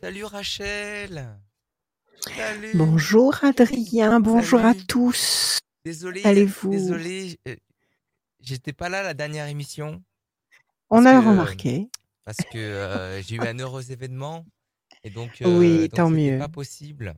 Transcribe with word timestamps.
Salut 0.00 0.24
Rachel. 0.24 1.38
Salut. 2.36 2.72
Bonjour 2.74 3.42
Adrien, 3.44 4.20
bonjour 4.20 4.60
à 4.64 4.74
tous. 4.74 5.58
Désolé, 5.84 6.22
Allez-vous? 6.24 6.70
désolé, 6.70 7.38
euh, 7.48 7.56
j'étais 8.40 8.72
pas 8.72 8.88
là 8.88 9.02
la 9.02 9.14
dernière 9.14 9.46
émission 9.46 10.02
On 10.90 11.04
a 11.06 11.20
que 11.20 11.26
remarqué. 11.28 11.88
parce 12.24 12.38
que 12.52 12.58
euh, 12.58 13.22
j'ai 13.22 13.36
eu 13.36 13.40
un 13.40 13.58
heureux 13.58 13.90
événement 13.90 14.44
et 15.04 15.10
donc 15.10 15.38
Oui, 15.44 15.46
euh, 15.46 15.80
donc 15.82 15.90
tant 15.94 16.10
mieux. 16.10 16.38
pas 16.38 16.48
possible. 16.48 17.14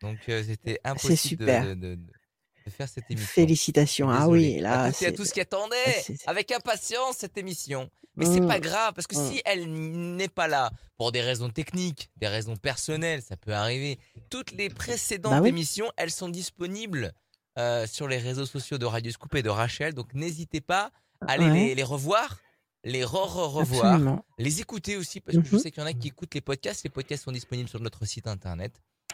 Donc 0.00 0.18
euh, 0.28 0.42
c'était 0.44 0.80
impossible 0.84 1.42
super. 1.42 1.66
de, 1.66 1.74
de, 1.74 1.94
de 1.96 2.12
faire 2.70 2.88
cette 2.88 3.10
émission. 3.10 3.28
Félicitations. 3.32 4.10
Ah 4.10 4.28
oui, 4.28 4.58
À 4.58 4.62
là, 4.62 4.84
et 4.86 4.88
à 4.88 4.92
c'est. 4.92 5.12
tous 5.12 5.30
qui 5.32 5.40
ah, 5.40 5.42
attendaient 5.42 5.76
c'est- 6.02 6.16
c'est- 6.16 6.28
avec 6.28 6.50
impatience 6.52 7.16
cette 7.18 7.36
émission. 7.38 7.90
Mais 8.16 8.26
c'est 8.26 8.40
pas 8.40 8.58
grave 8.58 8.94
parce 8.94 9.06
que 9.06 9.16
hum. 9.16 9.30
si 9.30 9.40
elle 9.44 9.70
n'est 9.70 10.28
pas 10.28 10.48
là 10.48 10.70
pour 10.96 11.12
des 11.12 11.20
raisons 11.20 11.50
techniques, 11.50 12.10
des 12.16 12.26
raisons 12.26 12.56
personnelles, 12.56 13.22
ça 13.22 13.36
peut 13.36 13.54
arriver. 13.54 13.98
Toutes 14.28 14.50
les 14.52 14.68
Bah 14.68 14.74
précédentes 14.76 15.40
oui, 15.42 15.50
émissions, 15.50 15.90
elles 15.96 16.10
sont 16.10 16.28
disponibles 16.28 17.12
euh, 17.58 17.86
sur 17.86 18.08
les 18.08 18.18
réseaux 18.18 18.46
sociaux 18.46 18.76
de 18.78 18.86
Radio 18.86 19.12
Scoop 19.12 19.34
et 19.36 19.42
de 19.42 19.48
Rachel. 19.48 19.94
Donc 19.94 20.14
n'hésitez 20.14 20.60
pas 20.60 20.90
à 21.26 21.32
aller 21.32 21.46
ouais, 21.46 21.52
les, 21.68 21.74
les 21.76 21.82
revoir, 21.84 22.38
les 22.84 23.04
re-re-revoir, 23.04 23.84
absolument. 23.86 24.24
les 24.38 24.60
écouter 24.60 24.96
aussi 24.96 25.20
parce 25.20 25.38
que 25.38 25.44
je 25.44 25.54
Mhm. 25.54 25.60
sais 25.62 25.70
qu'il 25.70 25.80
y 25.80 25.84
en 25.84 25.88
a 25.88 25.92
qui 25.92 26.08
écoutent 26.08 26.34
les 26.34 26.40
podcasts. 26.40 26.82
Les 26.82 26.90
podcasts 26.90 27.22
sont 27.24 27.32
disponibles 27.32 27.68
sur 27.68 27.80
notre 27.80 28.04
site 28.04 28.26
internet. 28.26 28.72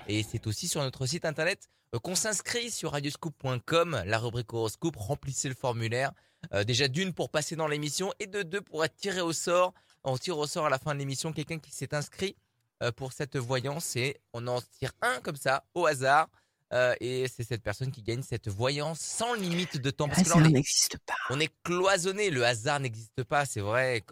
Et 0.08 0.22
c'est 0.22 0.46
aussi 0.46 0.66
sur 0.68 0.80
notre 0.82 1.06
site 1.06 1.24
internet 1.27 1.68
qu'on 1.98 2.14
s'inscrit 2.14 2.70
sur 2.70 2.92
radioscoop.com, 2.92 4.02
la 4.06 4.18
rubrique 4.18 4.52
horoscope, 4.52 4.96
remplissez 4.96 5.48
le 5.48 5.54
formulaire. 5.54 6.12
Euh, 6.52 6.64
déjà 6.64 6.88
d'une 6.88 7.12
pour 7.12 7.30
passer 7.30 7.56
dans 7.56 7.68
l'émission 7.68 8.12
et 8.20 8.26
de 8.26 8.42
deux 8.42 8.60
pour 8.60 8.84
être 8.84 8.96
tiré 8.96 9.20
au 9.20 9.32
sort. 9.32 9.72
On 10.02 10.18
tire 10.18 10.38
au 10.38 10.46
sort 10.46 10.66
à 10.66 10.70
la 10.70 10.78
fin 10.78 10.94
de 10.94 10.98
l'émission 10.98 11.32
quelqu'un 11.32 11.58
qui 11.58 11.70
s'est 11.72 11.94
inscrit 11.94 12.36
euh, 12.82 12.92
pour 12.92 13.12
cette 13.12 13.36
voyance 13.36 13.96
et 13.96 14.20
on 14.32 14.46
en 14.46 14.60
tire 14.60 14.92
un 15.00 15.20
comme 15.20 15.36
ça 15.36 15.64
au 15.74 15.86
hasard. 15.86 16.28
Euh, 16.72 16.94
et 17.00 17.28
c'est 17.28 17.44
cette 17.44 17.62
personne 17.62 17.91
qui 17.92 18.02
gagne 18.02 18.22
cette 18.22 18.48
voyance 18.48 18.98
sans 18.98 19.34
limite 19.34 19.78
de 19.80 19.91
temps. 19.91 20.06
Le 20.06 20.10
Parce 20.10 20.28
on 20.28 20.32
hasard 20.32 20.47
est, 20.47 20.50
n'existe 20.50 20.98
pas. 21.06 21.14
on 21.30 21.38
est 21.41 21.52
cloisonné. 21.62 22.30
Le 22.30 22.44
hasard 22.44 22.80
n'existe 22.80 23.22
pas, 23.24 23.47
c'est 23.47 23.60
vrai. 23.60 24.02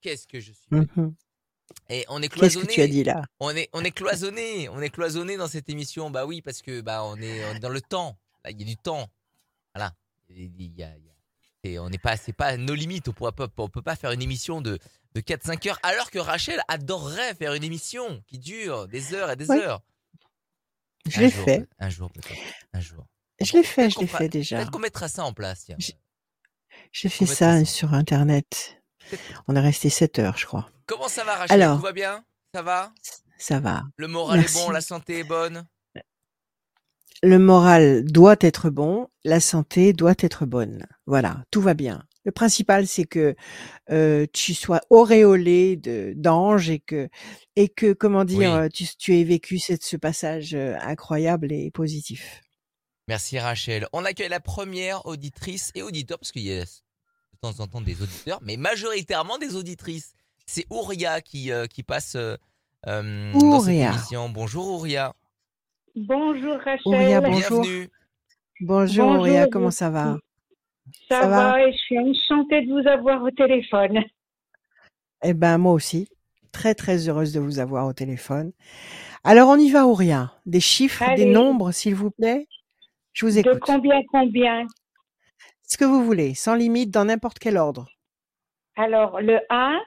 Qu'est-ce 0.00 0.26
que 0.26 0.38
je 0.38 0.52
suis? 0.52 0.66
Mhm. 0.70 1.14
Et 1.88 2.04
on 2.08 2.22
est 2.22 2.28
Qu'est-ce 2.28 2.58
que 2.58 2.66
tu 2.66 2.80
as 2.80 2.86
cloisonné. 2.86 2.88
dit 2.88 3.04
là? 3.04 3.22
On 3.40 3.50
est, 3.50 3.68
on 3.72 3.82
est 3.84 3.90
cloisonné. 3.90 4.68
On 4.68 4.80
est 4.80 4.90
cloisonné 4.90 5.36
dans 5.36 5.48
cette 5.48 5.68
émission. 5.68 6.10
Bah 6.10 6.24
oui, 6.26 6.40
parce 6.42 6.62
que 6.62 6.80
bah 6.80 7.02
on 7.04 7.16
est, 7.16 7.44
on 7.46 7.54
est 7.54 7.60
dans 7.60 7.68
le 7.68 7.80
temps. 7.80 8.16
Là, 8.44 8.50
il 8.52 8.60
y 8.60 8.62
a 8.62 8.66
du 8.66 8.76
temps. 8.76 9.08
Voilà. 9.74 9.92
Il 10.28 10.42
y 10.44 10.44
a- 10.46 10.48
il 10.68 10.76
y 10.78 10.82
a- 10.84 10.94
et 11.62 11.78
on 11.78 11.90
n'est 11.90 11.98
pas, 11.98 12.16
c'est 12.16 12.32
pas 12.32 12.56
nos 12.56 12.74
limites. 12.74 13.08
On 13.08 13.12
pas, 13.32 13.48
on 13.58 13.68
peut 13.68 13.82
pas 13.82 13.94
faire 13.96 14.12
une 14.12 14.22
émission 14.22 14.60
de, 14.62 14.78
de 15.14 15.20
4-5 15.20 15.66
heures. 15.68 15.78
Alors 15.82 16.10
que 16.10 16.18
Rachel 16.18 16.62
adorerait 16.68 17.34
faire 17.34 17.52
une 17.54 17.64
émission 17.64 18.22
qui 18.28 18.38
dure 18.38 18.88
des 18.88 19.12
heures 19.12 19.30
et 19.32 19.36
des 19.36 19.50
heures. 19.50 19.82
je 21.06 21.20
l'ai 21.20 21.30
fait. 21.30 21.66
un 21.78 21.90
jour 21.90 22.10
peut-être. 22.10 22.38
Un 22.72 22.80
jour. 22.80 23.04
Je 23.42 23.52
l'ai 23.54 23.62
fait, 23.62 23.82
Peut-être 23.88 23.94
je 23.94 24.00
l'ai 24.00 24.06
fait 24.06 24.18
peut-être 24.18 24.32
déjà. 24.32 24.64
qu'on 24.66 24.78
mettra 24.78 25.08
ça 25.08 25.24
en 25.24 25.32
place. 25.34 25.66
J'ai 25.78 27.08
Peut-être 27.08 27.12
fait 27.12 27.26
ça. 27.26 27.64
sur 27.66 27.92
Internet. 27.94 28.79
On 29.48 29.56
est 29.56 29.60
resté 29.60 29.88
7 29.90 30.18
heures, 30.18 30.36
je 30.38 30.46
crois. 30.46 30.68
Comment 30.86 31.08
ça 31.08 31.24
va, 31.24 31.36
Rachel? 31.36 31.60
Tout 31.76 31.82
va 31.82 31.92
bien? 31.92 32.24
Ça 32.54 32.62
va? 32.62 32.92
Ça 33.38 33.60
va. 33.60 33.82
Le 33.96 34.08
moral 34.08 34.40
est 34.40 34.52
bon, 34.54 34.70
la 34.70 34.80
santé 34.80 35.20
est 35.20 35.24
bonne? 35.24 35.66
Le 37.22 37.38
moral 37.38 38.04
doit 38.04 38.36
être 38.40 38.70
bon, 38.70 39.08
la 39.24 39.40
santé 39.40 39.92
doit 39.92 40.14
être 40.20 40.46
bonne. 40.46 40.86
Voilà, 41.06 41.44
tout 41.50 41.60
va 41.60 41.74
bien. 41.74 42.02
Le 42.24 42.32
principal, 42.32 42.86
c'est 42.86 43.04
que 43.04 43.34
euh, 43.90 44.26
tu 44.32 44.54
sois 44.54 44.80
auréolé 44.90 45.76
de 45.76 46.12
d'anges 46.16 46.70
et 46.70 46.78
que 46.80 47.08
et 47.56 47.68
que 47.68 47.92
comment 47.92 48.24
dire, 48.24 48.60
Oui. 48.62 48.68
tu, 48.70 48.86
tu 48.96 49.18
aies 49.18 49.24
vécu 49.24 49.58
cette, 49.58 49.84
ce 49.84 49.96
passage 49.96 50.54
euh, 50.54 50.76
incroyable 50.80 51.52
et 51.52 51.70
positif. 51.70 52.40
Merci 53.08 53.38
Rachel. 53.38 53.86
On 53.92 54.04
accueille 54.04 54.28
la 54.28 54.40
première 54.40 55.04
auditrice 55.06 55.72
et 55.74 55.82
auditeur, 55.82 56.18
parce 56.18 56.32
qu'il 56.32 56.42
y 56.42 56.58
a 56.58 56.64
temps 57.40 57.58
en 57.60 57.66
temps 57.66 57.80
des 57.80 58.02
auditeurs, 58.02 58.38
mais 58.42 58.56
majoritairement 58.56 59.38
des 59.38 59.56
auditrices. 59.56 60.12
C'est 60.46 60.66
Ouria 60.70 61.20
qui, 61.20 61.50
euh, 61.52 61.66
qui 61.66 61.82
passe 61.82 62.14
euh, 62.16 62.36
euh, 62.86 63.32
dans 63.32 63.60
cette 63.60 63.68
Ouria, 63.68 63.90
émission. 63.92 64.28
Bonjour 64.28 64.68
Ouria. 64.68 65.14
Bonjour 65.96 66.58
Ouria, 66.84 67.20
Rachel. 67.20 67.32
bonjour. 67.32 67.62
Bienvenue. 67.62 67.88
Bonjour 68.60 69.08
Ouria, 69.12 69.32
Bonjour. 69.46 69.50
comment 69.52 69.70
ça 69.70 69.88
va? 69.90 70.18
Ça, 71.08 71.22
Ça 71.22 71.28
va? 71.28 71.50
va 71.52 71.62
et 71.66 71.72
je 71.72 71.78
suis 71.78 71.98
enchantée 71.98 72.66
de 72.66 72.72
vous 72.72 72.86
avoir 72.86 73.22
au 73.22 73.30
téléphone. 73.30 74.00
Eh 75.22 75.32
ben 75.34 75.56
moi 75.58 75.72
aussi, 75.72 76.08
très 76.52 76.74
très 76.74 77.08
heureuse 77.08 77.32
de 77.32 77.40
vous 77.40 77.58
avoir 77.58 77.86
au 77.86 77.92
téléphone. 77.92 78.52
Alors 79.24 79.48
on 79.48 79.56
y 79.56 79.70
va 79.70 79.86
Ouria, 79.86 80.34
des 80.46 80.60
chiffres, 80.60 81.04
des 81.16 81.26
nombres 81.26 81.72
s'il 81.72 81.94
vous 81.94 82.10
plaît. 82.10 82.48
Je 83.12 83.24
vous 83.26 83.32
de 83.32 83.38
écoute. 83.38 83.60
combien 83.62 84.00
combien? 84.10 84.66
Ce 85.72 85.76
que 85.76 85.84
vous 85.84 86.04
voulez, 86.04 86.34
sans 86.34 86.56
limite, 86.56 86.90
dans 86.90 87.04
n'importe 87.04 87.38
quel 87.38 87.56
ordre. 87.56 87.88
Alors, 88.74 89.20
le 89.20 89.38
1, 89.50 89.78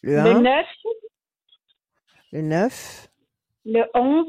Le 0.00 0.12
le 0.14 0.18
1, 0.18 0.40
9, 0.40 0.66
le 2.32 2.40
9, 2.40 3.08
le 3.66 3.84
11, 3.94 4.26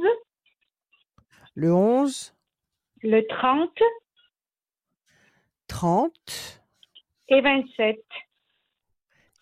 le 1.55 1.73
11, 1.73 2.35
le 3.03 3.25
30 3.29 3.69
30 5.67 6.61
et 7.29 7.39
27. 7.39 8.03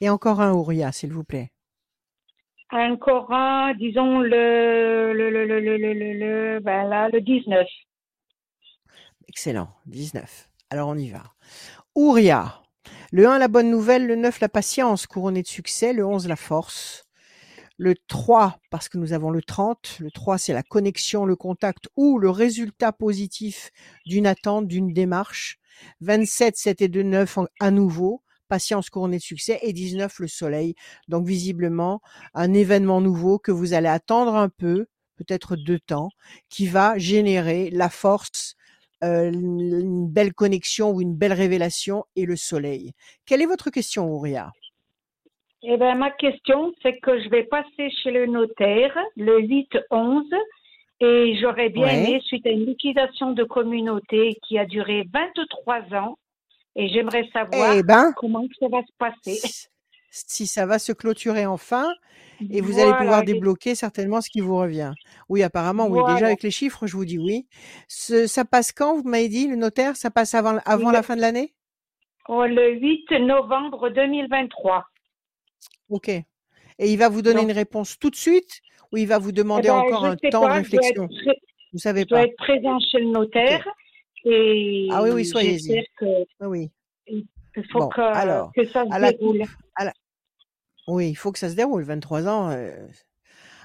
et 0.02 0.10
encore 0.12 0.40
un 0.40 0.52
Ouria, 0.54 0.92
s'il 0.92 1.12
vous 1.12 1.24
plaît. 1.24 1.52
Encore 2.72 3.32
un, 3.34 3.74
disons 3.74 4.20
le, 4.20 5.14
le, 5.14 5.32
le, 5.32 5.46
le, 5.48 5.60
le, 5.60 5.78
le, 5.78 5.94
le, 5.94 6.14
le- 6.14 6.60
ben 6.60 6.84
là, 6.88 7.10
le 7.10 7.22
19. 7.22 7.68
Excellent, 9.28 9.70
19. 9.88 10.49
Alors 10.70 10.90
on 10.90 10.98
y 10.98 11.10
va. 11.10 11.24
Ouria. 11.96 12.62
Le 13.12 13.28
1, 13.28 13.40
la 13.40 13.48
bonne 13.48 13.72
nouvelle. 13.72 14.06
Le 14.08 14.16
9, 14.16 14.40
la 14.40 14.50
patience, 14.50 15.08
couronnée 15.08 15.42
de 15.42 15.48
succès. 15.48 15.94
Le 15.94 16.06
11, 16.06 16.28
la 16.28 16.36
force. 16.36 17.06
Le 17.78 17.96
3, 18.08 18.60
parce 18.72 18.90
que 18.90 18.98
nous 18.98 19.14
avons 19.14 19.32
le 19.32 19.42
30. 19.42 19.98
Le 20.00 20.12
3, 20.12 20.38
c'est 20.38 20.54
la 20.54 20.64
connexion, 20.64 21.26
le 21.26 21.36
contact 21.36 21.88
ou 21.96 22.20
le 22.20 22.30
résultat 22.30 22.92
positif 22.92 23.72
d'une 24.06 24.28
attente, 24.28 24.68
d'une 24.68 24.94
démarche. 24.94 25.58
27, 26.02 26.58
7 26.58 26.82
et 26.82 26.88
2, 26.90 27.04
9 27.04 27.38
en- 27.38 27.48
à 27.60 27.72
nouveau. 27.72 28.22
Patience 28.48 28.90
couronnée 28.90 29.18
de 29.18 29.24
succès. 29.24 29.60
Et 29.64 29.74
19, 29.74 30.20
le 30.20 30.28
soleil. 30.28 30.76
Donc 31.08 31.26
visiblement, 31.28 32.02
un 32.34 32.54
événement 32.54 33.02
nouveau 33.02 33.40
que 33.40 33.52
vous 33.52 33.74
allez 33.74 33.88
attendre 33.88 34.36
un 34.36 34.50
peu, 34.50 34.88
peut-être 35.16 35.56
deux 35.56 35.80
temps, 35.80 36.10
qui 36.50 36.68
va 36.68 36.98
générer 36.98 37.70
la 37.72 37.90
force, 37.90 38.56
euh, 39.04 39.32
une 39.32 40.08
belle 40.08 40.34
connexion 40.34 40.92
ou 40.92 41.02
une 41.02 41.16
belle 41.16 41.34
révélation 41.34 42.06
et 42.16 42.26
le 42.26 42.36
soleil. 42.36 42.94
Quelle 43.26 43.42
est 43.42 43.46
votre 43.46 43.70
question, 43.70 44.08
Ouria? 44.08 44.52
Eh 45.62 45.76
bien, 45.78 45.96
ma 45.96 46.12
question, 46.12 46.74
c'est 46.82 47.00
que 47.00 47.22
je 47.22 47.30
vais 47.30 47.44
passer 47.44 47.90
chez 48.02 48.12
le 48.12 48.26
notaire 48.28 48.98
le 49.18 49.42
8-11 49.42 50.24
et 51.02 51.38
j'aurais 51.42 51.70
bien 51.70 51.86
Ouais. 51.86 51.96
aimé, 51.96 52.22
suite 52.26 52.46
à 52.46 52.50
une 52.50 52.66
liquidation 52.66 53.32
de 53.32 53.44
communauté 53.44 54.38
qui 54.48 54.58
a 54.58 54.66
duré 54.66 55.06
23 55.14 55.94
ans, 55.96 56.18
et 56.76 56.88
j'aimerais 56.90 57.28
savoir 57.34 57.76
Eh 57.78 57.84
ben, 57.84 58.14
comment 58.18 58.46
ça 58.60 58.68
va 58.70 58.82
se 58.84 58.92
passer. 58.98 59.40
Si 60.12 60.48
ça 60.48 60.66
va 60.66 60.80
se 60.80 60.92
clôturer 60.92 61.46
enfin, 61.46 61.88
et 62.50 62.62
vous 62.62 62.80
allez 62.80 62.94
pouvoir 62.98 63.24
débloquer 63.24 63.76
certainement 63.76 64.22
ce 64.22 64.30
qui 64.30 64.40
vous 64.42 64.58
revient. 64.58 64.94
Oui, 65.28 65.44
apparemment, 65.44 65.88
oui. 65.88 66.00
Déjà 66.14 66.28
avec 66.28 66.44
les 66.44 66.52
chiffres, 66.52 66.88
je 66.88 66.96
vous 66.96 67.06
dis 67.06 67.20
oui. 67.20 67.48
Ce- 67.88 68.28
ça 68.28 68.46
passe 68.46 68.72
quand, 68.72 68.96
vous 68.96 69.08
m'avez 69.08 69.30
dit, 69.30 69.48
le 69.48 69.56
notaire? 69.56 69.96
Ça 69.96 70.10
passe 70.12 70.34
avant, 70.34 70.58
avant 70.66 70.90
Le, 70.90 70.94
la 70.94 71.04
fin 71.04 71.16
de 71.16 71.22
l'année? 71.22 71.54
Oh, 72.28 72.46
le 72.46 72.74
8 72.80 73.12
novembre 73.22 73.90
2023. 73.90 74.86
Ok. 75.90 76.10
Et 76.10 76.24
il 76.80 76.98
va 76.98 77.10
vous 77.10 77.22
donner 77.22 77.42
une 77.42 77.52
réponse 77.52 77.98
tout 78.00 78.10
de 78.10 78.16
suite 78.16 78.62
ou 78.92 78.98
il 78.98 79.08
va 79.08 79.18
vous 79.20 79.30
eh 79.30 79.34
demander 79.34 79.68
ben, 79.70 79.76
encore 79.76 80.06
un 80.06 80.16
temps 80.16 80.42
de 80.42 80.48
pas, 80.48 80.58
être, 80.58 80.64
réflexion? 80.64 81.08
pré- 81.08 81.42
Vous 81.74 81.80
savez 81.80 82.02
je 82.02 82.06
pas. 82.16 82.24
être 82.24 82.36
présent 82.38 82.80
chez 82.80 83.00
le 83.00 83.12
notaire 83.12 83.68
Ah 84.92 85.04
oui, 85.04 85.10
oui, 85.12 85.22
et 85.22 85.24
soyez-y. 85.26 85.84
que 85.98 86.06
oui. 86.46 86.72
Il 87.60 87.72
faut 87.72 87.80
Bon, 87.80 87.90
que, 87.90 88.02
alors, 88.02 88.52
que 88.56 88.66
ça 88.66 88.86
se 88.86 88.94
à 88.94 89.00
la 89.00 89.14
coupe, 89.14 89.38
déroule. 89.38 89.44
à 89.76 89.86
la... 89.86 89.94
oui, 90.88 91.10
il 91.10 91.16
faut 91.16 91.32
que 91.32 91.40
ça 91.40 91.50
se 91.50 91.56
déroule. 91.56 91.84
23 91.84 92.28
ans, 92.28 92.50
euh, 92.52 92.88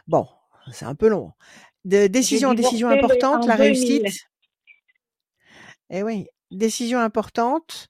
bon, 0.06 0.26
c'est 0.72 0.84
un 0.86 0.94
peu 0.94 1.08
long. 1.08 1.32
De, 1.84 2.06
décision, 2.06 2.54
décision 2.54 2.88
importante, 2.88 3.46
la 3.46 3.56
2000. 3.56 3.62
réussite? 3.62 4.26
Eh 5.90 6.02
oui, 6.02 6.26
décision 6.50 6.98
importante 7.00 7.88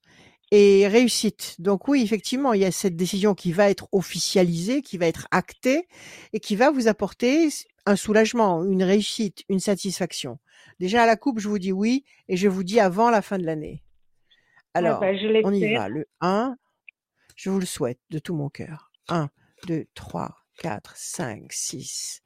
et 0.51 0.87
réussite. 0.89 1.57
Donc 1.61 1.89
oui, 1.89 2.03
effectivement, 2.03 2.53
il 2.53 2.61
y 2.61 2.65
a 2.65 2.73
cette 2.73 2.97
décision 2.97 3.35
qui 3.35 3.53
va 3.53 3.71
être 3.71 3.89
officialisée, 3.93 4.83
qui 4.83 4.99
va 4.99 5.07
être 5.07 5.27
actée 5.31 5.89
et 6.33 6.41
qui 6.41 6.57
va 6.57 6.71
vous 6.71 6.89
apporter 6.89 7.49
un 7.87 7.97
soulagement, 7.97 8.65
une 8.65 8.83
réussite, 8.83 9.43
une 9.49 9.61
satisfaction. 9.61 10.39
Déjà 10.81 11.03
à 11.03 11.07
la 11.07 11.17
coupe, 11.17 11.39
je 11.39 11.49
vous 11.49 11.59
dis 11.59 11.73
oui 11.73 12.05
et 12.29 12.37
je 12.37 12.49
vous 12.49 12.65
dis 12.65 12.81
avant 12.81 13.11
la 13.11 13.23
fin 13.23 13.39
de 13.39 13.45
l'année. 13.45 13.83
Ah 14.75 14.79
Alors, 14.81 15.01
je 15.01 15.41
on 15.45 15.53
y 15.53 15.73
va. 15.73 15.89
Le 15.89 16.07
1, 16.21 16.57
je 17.37 17.51
vous 17.51 17.61
le 17.61 17.67
souhaite 17.67 18.01
de 18.11 18.19
tout 18.19 18.35
mon 18.35 18.49
cœur. 18.49 18.91
1, 19.09 19.31
2, 19.69 19.87
3, 19.95 20.37
4, 20.59 20.93
5, 20.97 21.53
6, 21.53 22.23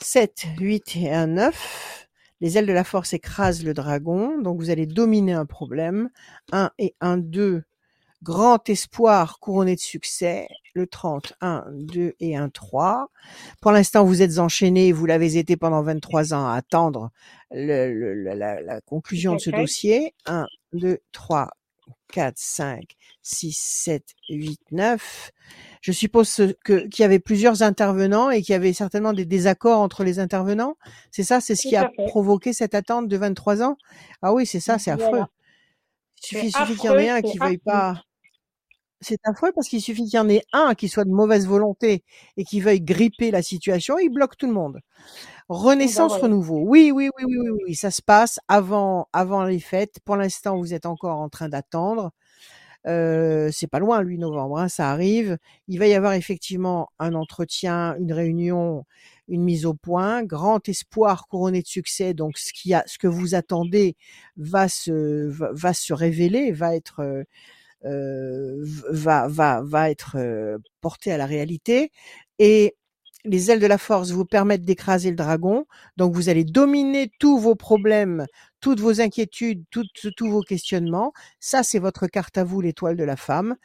7, 0.00 0.46
8 0.58 0.96
et 0.96 1.12
un 1.12 1.28
9. 1.28 2.08
Les 2.40 2.58
ailes 2.58 2.66
de 2.66 2.72
la 2.72 2.84
force 2.84 3.12
écrasent 3.12 3.64
le 3.64 3.74
dragon, 3.74 4.40
donc 4.40 4.58
vous 4.58 4.70
allez 4.70 4.86
dominer 4.86 5.34
un 5.34 5.46
problème. 5.46 6.10
1 6.52 6.70
et 6.78 6.96
1, 7.00 7.18
2. 7.18 7.62
Grand 8.22 8.68
espoir 8.68 9.38
couronné 9.38 9.76
de 9.76 9.80
succès. 9.80 10.48
Le 10.74 10.86
30, 10.86 11.34
1, 11.40 11.66
2 11.70 12.14
et 12.18 12.36
1, 12.36 12.48
3. 12.48 13.10
Pour 13.60 13.72
l'instant, 13.72 14.04
vous 14.04 14.22
êtes 14.22 14.38
enchaîné, 14.38 14.92
vous 14.92 15.06
l'avez 15.06 15.36
été 15.36 15.56
pendant 15.56 15.82
23 15.82 16.34
ans 16.34 16.48
à 16.48 16.54
attendre 16.54 17.10
le, 17.50 17.92
le, 17.92 18.14
la, 18.14 18.60
la, 18.60 18.80
conclusion 18.80 19.34
de 19.34 19.38
ce 19.38 19.50
dossier. 19.50 20.14
1, 20.26 20.46
2, 20.72 20.98
3, 21.12 21.48
4, 22.12 22.34
5, 22.36 22.84
6, 23.22 23.56
7, 23.58 24.04
8, 24.28 24.60
9. 24.72 25.30
Je 25.80 25.92
suppose 25.92 26.54
que 26.64 26.86
qu'il 26.88 27.02
y 27.02 27.04
avait 27.04 27.18
plusieurs 27.18 27.62
intervenants 27.62 28.30
et 28.30 28.42
qu'il 28.42 28.52
y 28.52 28.56
avait 28.56 28.72
certainement 28.72 29.12
des 29.12 29.24
désaccords 29.24 29.80
entre 29.80 30.04
les 30.04 30.18
intervenants. 30.18 30.76
C'est 31.10 31.24
ça, 31.24 31.40
c'est 31.40 31.54
ce 31.54 31.68
qui 31.68 31.76
a 31.76 31.90
provoqué 32.06 32.52
cette 32.52 32.74
attente 32.74 33.08
de 33.08 33.16
23 33.16 33.62
ans? 33.62 33.76
Ah 34.22 34.32
oui, 34.32 34.46
c'est 34.46 34.60
ça, 34.60 34.78
c'est 34.78 34.90
affreux. 34.90 35.24
Il 36.22 36.26
suffit, 36.26 36.52
suffit 36.52 36.76
qu'il 36.76 36.90
y 36.90 36.92
en 36.92 36.98
ait 36.98 37.08
un 37.08 37.22
qui 37.22 37.38
veuille 37.38 37.58
pas. 37.58 38.02
C'est 39.02 39.18
affreux 39.24 39.50
parce 39.54 39.68
qu'il 39.68 39.80
suffit 39.80 40.04
qu'il 40.04 40.14
y 40.14 40.18
en 40.18 40.28
ait 40.28 40.42
un 40.52 40.74
qui 40.74 40.88
soit 40.88 41.04
de 41.04 41.10
mauvaise 41.10 41.46
volonté 41.46 42.04
et 42.36 42.44
qui 42.44 42.60
veuille 42.60 42.82
gripper 42.82 43.30
la 43.30 43.40
situation, 43.42 43.98
il 43.98 44.10
bloque 44.10 44.36
tout 44.36 44.46
le 44.46 44.52
monde. 44.52 44.80
Renaissance, 45.48 46.14
renouveau. 46.14 46.60
Oui, 46.66 46.92
oui, 46.94 47.10
oui, 47.18 47.24
oui, 47.26 47.36
oui, 47.50 47.60
oui, 47.68 47.74
ça 47.74 47.90
se 47.90 48.02
passe 48.02 48.40
avant, 48.48 49.08
avant 49.12 49.44
les 49.44 49.60
fêtes. 49.60 50.00
Pour 50.04 50.16
l'instant, 50.16 50.58
vous 50.58 50.74
êtes 50.74 50.86
encore 50.86 51.18
en 51.18 51.28
train 51.30 51.48
d'attendre. 51.48 52.12
Euh, 52.86 53.50
c'est 53.52 53.66
pas 53.66 53.78
loin, 53.78 54.02
lui, 54.02 54.18
novembre, 54.18 54.58
hein, 54.58 54.68
ça 54.68 54.90
arrive. 54.90 55.38
Il 55.68 55.78
va 55.78 55.86
y 55.86 55.94
avoir 55.94 56.14
effectivement 56.14 56.90
un 56.98 57.14
entretien, 57.14 57.96
une 57.98 58.12
réunion, 58.12 58.84
une 59.28 59.42
mise 59.44 59.66
au 59.66 59.74
point. 59.74 60.22
Grand 60.24 60.66
espoir 60.68 61.26
couronné 61.28 61.62
de 61.62 61.66
succès. 61.66 62.14
Donc, 62.14 62.38
ce 62.38 62.52
qui 62.52 62.74
a, 62.74 62.84
ce 62.86 62.98
que 62.98 63.08
vous 63.08 63.34
attendez 63.34 63.96
va 64.36 64.68
se, 64.68 65.28
va, 65.28 65.74
se 65.74 65.92
révéler, 65.92 66.52
va 66.52 66.74
être, 66.76 67.00
euh, 67.00 67.24
va, 67.82 69.28
va, 69.28 69.62
va 69.62 69.90
être 69.90 70.16
euh, 70.16 70.58
porté 70.80 71.12
à 71.12 71.16
la 71.16 71.26
réalité. 71.26 71.90
Et 72.38 72.76
les 73.24 73.50
ailes 73.50 73.60
de 73.60 73.66
la 73.66 73.78
force 73.78 74.10
vous 74.10 74.24
permettent 74.24 74.64
d'écraser 74.64 75.10
le 75.10 75.16
dragon. 75.16 75.66
Donc 75.96 76.14
vous 76.14 76.28
allez 76.28 76.44
dominer 76.44 77.10
tous 77.18 77.38
vos 77.38 77.54
problèmes, 77.54 78.26
toutes 78.60 78.80
vos 78.80 79.00
inquiétudes, 79.00 79.64
tous 79.70 80.30
vos 80.30 80.40
questionnements. 80.40 81.12
Ça, 81.38 81.62
c'est 81.62 81.78
votre 81.78 82.06
carte 82.06 82.38
à 82.38 82.44
vous, 82.44 82.60
l'étoile 82.60 82.96
de 82.96 83.04
la 83.04 83.16
femme. 83.16 83.56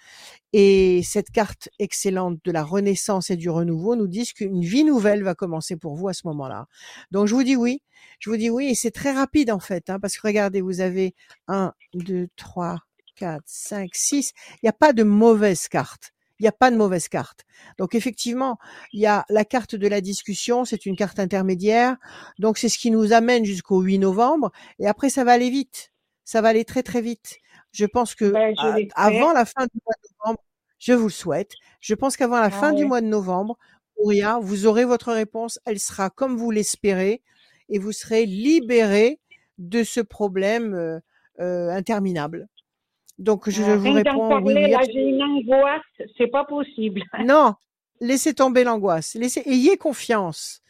Et 0.53 1.01
cette 1.03 1.31
carte 1.31 1.69
excellente 1.79 2.39
de 2.43 2.51
la 2.51 2.63
renaissance 2.63 3.29
et 3.29 3.37
du 3.37 3.49
renouveau 3.49 3.95
nous 3.95 4.07
dit 4.07 4.25
qu'une 4.33 4.61
vie 4.61 4.83
nouvelle 4.83 5.23
va 5.23 5.35
commencer 5.35 5.77
pour 5.77 5.95
vous 5.95 6.07
à 6.09 6.13
ce 6.13 6.27
moment-là. 6.27 6.67
Donc 7.11 7.27
je 7.27 7.35
vous 7.35 7.43
dis 7.43 7.55
oui. 7.55 7.81
Je 8.19 8.29
vous 8.29 8.37
dis 8.37 8.49
oui. 8.49 8.67
Et 8.67 8.75
c'est 8.75 8.91
très 8.91 9.13
rapide 9.13 9.51
en 9.51 9.59
fait. 9.59 9.89
Hein, 9.89 9.99
parce 9.99 10.17
que 10.17 10.27
regardez, 10.27 10.61
vous 10.61 10.81
avez 10.81 11.15
un, 11.47 11.73
deux, 11.93 12.27
trois, 12.35 12.79
quatre, 13.15 13.43
cinq, 13.45 13.91
six. 13.93 14.33
Il 14.55 14.59
n'y 14.65 14.69
a 14.69 14.73
pas 14.73 14.93
de 14.93 15.03
mauvaise 15.03 15.67
carte. 15.67 16.11
Il 16.39 16.43
n'y 16.43 16.49
a 16.49 16.51
pas 16.51 16.69
de 16.69 16.75
mauvaise 16.75 17.07
carte. 17.07 17.45
Donc 17.77 17.95
effectivement, 17.95 18.57
il 18.91 18.99
y 18.99 19.05
a 19.05 19.25
la 19.29 19.45
carte 19.45 19.75
de 19.75 19.87
la 19.87 20.01
discussion, 20.01 20.65
c'est 20.65 20.85
une 20.85 20.97
carte 20.97 21.19
intermédiaire. 21.19 21.95
Donc 22.39 22.57
c'est 22.57 22.69
ce 22.69 22.77
qui 22.77 22.91
nous 22.91 23.13
amène 23.13 23.45
jusqu'au 23.45 23.79
8 23.79 23.99
novembre. 23.99 24.51
Et 24.79 24.87
après, 24.87 25.09
ça 25.09 25.23
va 25.23 25.31
aller 25.31 25.49
vite. 25.49 25.93
Ça 26.25 26.41
va 26.41 26.49
aller 26.49 26.65
très 26.65 26.83
très 26.83 27.01
vite. 27.01 27.37
Je 27.71 27.85
pense 27.85 28.15
que 28.15 28.25
Ben, 28.25 28.53
je 28.57 28.87
avant 28.95 29.31
la 29.31 29.45
fin 29.45 29.65
du 29.65 29.79
mois 29.85 29.95
de 30.03 30.09
novembre, 30.19 30.43
je 30.79 30.93
vous 30.93 31.07
le 31.07 31.11
souhaite. 31.11 31.51
Je 31.79 31.93
pense 31.93 32.17
qu'avant 32.17 32.39
la 32.39 32.45
Ah 32.45 32.51
fin 32.51 32.73
du 32.73 32.85
mois 32.85 33.01
de 33.01 33.07
novembre, 33.07 33.57
Ouria, 33.97 34.39
vous 34.41 34.65
aurez 34.65 34.85
votre 34.85 35.13
réponse. 35.13 35.59
Elle 35.65 35.79
sera 35.79 36.09
comme 36.09 36.35
vous 36.35 36.51
l'espérez 36.51 37.21
et 37.69 37.79
vous 37.79 37.91
serez 37.91 38.25
libéré 38.25 39.19
de 39.57 39.83
ce 39.83 40.01
problème 40.01 40.73
euh, 40.73 40.99
euh, 41.39 41.69
interminable. 41.69 42.47
Donc 43.17 43.49
je, 43.49 43.61
Euh, 43.63 43.77
vous 43.77 43.91
réponds 43.93 44.23
oui, 44.23 44.29
parler, 44.29 44.53
oui, 44.65 44.71
là, 44.71 44.79
absolument. 44.79 44.85
j'ai 44.93 45.09
une 45.09 45.23
angoisse, 45.23 45.81
c'est 46.17 46.27
pas 46.27 46.43
possible. 46.45 47.01
Non, 47.25 47.53
laissez 48.01 48.33
tomber 48.33 48.63
l'angoisse. 48.63 49.15
Laissez, 49.15 49.41
ayez 49.45 49.77
confiance. 49.77 50.61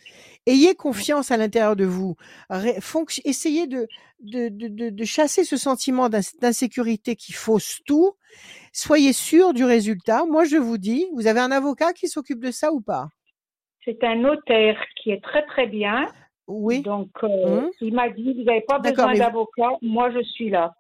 Ayez 0.46 0.76
confiance 0.76 1.32
à 1.32 1.38
l'intérieur 1.38 1.76
de 1.76 1.86
vous. 1.86 2.16
Ré- 2.52 2.80
fonc- 2.80 3.20
essayez 3.26 3.66
de, 3.66 3.88
de, 4.20 4.50
de, 4.50 4.68
de, 4.68 4.90
de 4.92 5.04
chasser 5.06 5.44
ce 5.44 5.58
sentiment 5.58 6.08
d'ins- 6.08 6.38
d'insécurité 6.40 7.16
qui 7.16 7.34
fausse 7.34 7.80
tout. 7.88 8.14
Soyez 8.72 9.12
sûr 9.14 9.54
du 9.54 9.66
résultat. 9.66 10.26
Moi, 10.28 10.44
je 10.44 10.58
vous 10.58 10.78
dis, 10.78 11.08
vous 11.14 11.26
avez 11.26 11.40
un 11.40 11.50
avocat 11.52 11.94
qui 11.94 12.08
s'occupe 12.08 12.42
de 12.42 12.52
ça 12.52 12.72
ou 12.72 12.80
pas? 12.82 13.08
C'est 13.86 14.04
un 14.04 14.18
notaire 14.18 14.78
qui 15.02 15.10
est 15.10 15.24
très 15.24 15.44
très 15.48 15.66
bien. 15.66 16.06
Oui. 16.48 16.82
Donc, 16.84 17.10
euh, 17.24 17.28
Hum. 17.64 17.70
il 17.82 17.94
m'a 17.96 18.10
dit, 18.10 18.34
vous 18.36 18.44
n'avez 18.44 18.62
pas 18.62 18.78
besoin 18.78 19.14
vous- 19.14 19.18
d'avocat, 19.20 19.70
moi 19.82 20.12
je 20.12 20.22
suis 20.22 20.50
là. 20.52 20.76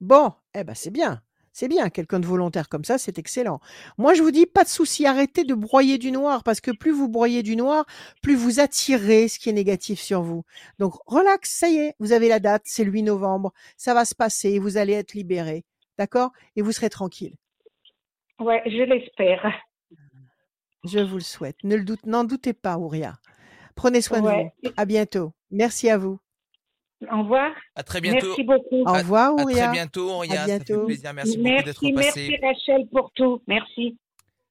Bon, 0.00 0.32
eh 0.54 0.64
ben 0.64 0.74
c'est 0.74 0.90
bien. 0.90 1.22
C'est 1.52 1.66
bien, 1.66 1.90
quelqu'un 1.90 2.20
de 2.20 2.26
volontaire 2.26 2.68
comme 2.68 2.84
ça, 2.84 2.98
c'est 2.98 3.18
excellent. 3.18 3.58
Moi, 3.96 4.14
je 4.14 4.22
vous 4.22 4.30
dis, 4.30 4.46
pas 4.46 4.62
de 4.62 4.68
souci, 4.68 5.06
arrêtez 5.06 5.42
de 5.42 5.54
broyer 5.54 5.98
du 5.98 6.12
noir, 6.12 6.44
parce 6.44 6.60
que 6.60 6.70
plus 6.70 6.92
vous 6.92 7.08
broyez 7.08 7.42
du 7.42 7.56
noir, 7.56 7.84
plus 8.22 8.36
vous 8.36 8.60
attirez 8.60 9.26
ce 9.26 9.40
qui 9.40 9.48
est 9.48 9.52
négatif 9.52 9.98
sur 9.98 10.22
vous. 10.22 10.44
Donc, 10.78 10.94
relax, 11.06 11.50
ça 11.50 11.68
y 11.68 11.78
est, 11.78 11.94
vous 11.98 12.12
avez 12.12 12.28
la 12.28 12.38
date, 12.38 12.62
c'est 12.64 12.84
le 12.84 12.92
8 12.92 13.02
novembre, 13.02 13.52
ça 13.76 13.92
va 13.92 14.04
se 14.04 14.14
passer, 14.14 14.60
vous 14.60 14.76
allez 14.76 14.92
être 14.92 15.14
libéré, 15.14 15.64
d'accord? 15.98 16.30
Et 16.54 16.62
vous 16.62 16.70
serez 16.70 16.90
tranquille. 16.90 17.34
Ouais, 18.38 18.62
je 18.66 18.82
l'espère. 18.84 19.52
Je 20.84 21.00
vous 21.00 21.16
le 21.16 21.22
souhaite. 21.22 21.56
Ne 21.64 21.74
le 21.74 21.82
doute, 21.82 22.06
n'en 22.06 22.22
doutez 22.22 22.52
pas, 22.52 22.78
Ouria. 22.78 23.18
Prenez 23.74 24.00
soin 24.00 24.20
de 24.20 24.28
vous. 24.28 24.70
À 24.76 24.84
bientôt. 24.84 25.32
Merci 25.50 25.90
à 25.90 25.98
vous. 25.98 26.20
Au 27.12 27.18
revoir. 27.22 27.52
À 27.76 27.82
très 27.82 28.00
bientôt. 28.00 28.26
Merci 28.26 28.42
beaucoup. 28.42 28.82
Au 28.84 28.92
revoir, 28.92 29.38
À 29.38 29.44
très 29.44 29.70
bientôt, 29.70 30.10
Auria. 30.10 30.42
À 30.42 30.46
Ça 30.46 30.58
fait 30.58 30.64
bientôt. 30.64 30.86
plaisir. 30.86 31.14
Merci 31.14 31.36
beaucoup 31.38 31.48
Merci, 31.48 31.64
d'être 31.64 31.94
passé. 31.94 32.28
merci 32.40 32.46
Rachel 32.72 32.88
pour 32.88 33.10
tout. 33.14 33.42
Merci. 33.46 33.96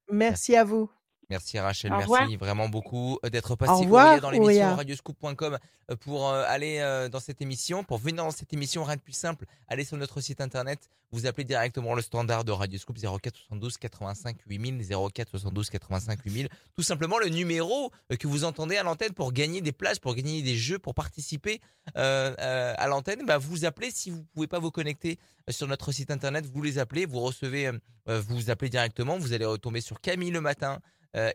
Merci 0.10 0.56
à 0.56 0.64
vous. 0.64 0.90
Merci 1.30 1.60
Rachel, 1.60 1.92
merci 1.92 2.38
vraiment 2.38 2.70
beaucoup 2.70 3.20
euh, 3.26 3.30
d'être 3.30 3.58
passé 3.58 3.86
dans 3.86 4.30
l'émission 4.30 4.76
radioscoop.com 4.76 5.58
euh, 5.92 5.96
pour 5.98 6.30
euh, 6.30 6.46
aller 6.48 6.80
dans 7.12 7.20
cette 7.20 7.42
émission, 7.42 7.84
pour 7.84 7.98
venir 7.98 8.24
dans 8.24 8.32
cette 8.32 8.54
émission, 8.54 8.86
rien 8.86 8.96
de 8.96 9.02
plus 9.02 9.14
simple, 9.14 9.46
allez 9.68 9.84
sur 9.84 9.98
notre 9.98 10.22
site 10.22 10.40
internet, 10.40 10.90
vous 11.12 11.26
appelez 11.26 11.44
directement 11.44 11.96
le 11.96 12.02
standard 12.02 12.46
de 12.46 12.52
Radioscoop 12.54 12.98
04 12.98 13.36
72 13.36 13.78
85 13.78 14.38
8000 14.48 14.88
04 15.14 15.30
72 15.32 15.70
85 15.70 16.20
8000, 16.24 16.50
tout 16.76 16.84
simplement 16.84 17.18
le 17.20 17.28
numéro 17.28 17.92
que 18.18 18.28
vous 18.28 18.46
entendez 18.46 18.78
à 18.78 18.84
l'antenne 18.84 19.14
pour 19.14 19.34
gagner 19.34 19.60
des 19.60 19.74
places, 19.74 20.00
pour 20.00 20.16
gagner 20.16 20.42
des 20.42 20.56
jeux, 20.56 20.80
pour 20.80 20.94
participer 20.94 21.60
à 21.96 22.88
l'antenne, 22.88 23.26
bah, 23.26 23.38
vous 23.38 23.66
appelez 23.66 23.92
si 23.92 24.12
vous 24.12 24.24
pouvez 24.34 24.48
pas 24.48 24.60
vous 24.60 24.72
connecter 24.72 25.20
sur 25.50 25.68
notre 25.68 25.92
site 25.92 26.10
internet, 26.12 26.46
vous 26.46 26.62
les 26.62 26.80
appelez, 26.80 27.06
vous 27.06 27.20
recevez, 27.20 27.72
vous 28.06 28.36
vous 28.36 28.50
appelez 28.50 28.70
directement, 28.70 29.18
vous 29.18 29.34
allez 29.34 29.46
retomber 29.46 29.82
sur 29.82 30.00
Camille 30.00 30.32
le 30.32 30.42
matin 30.42 30.80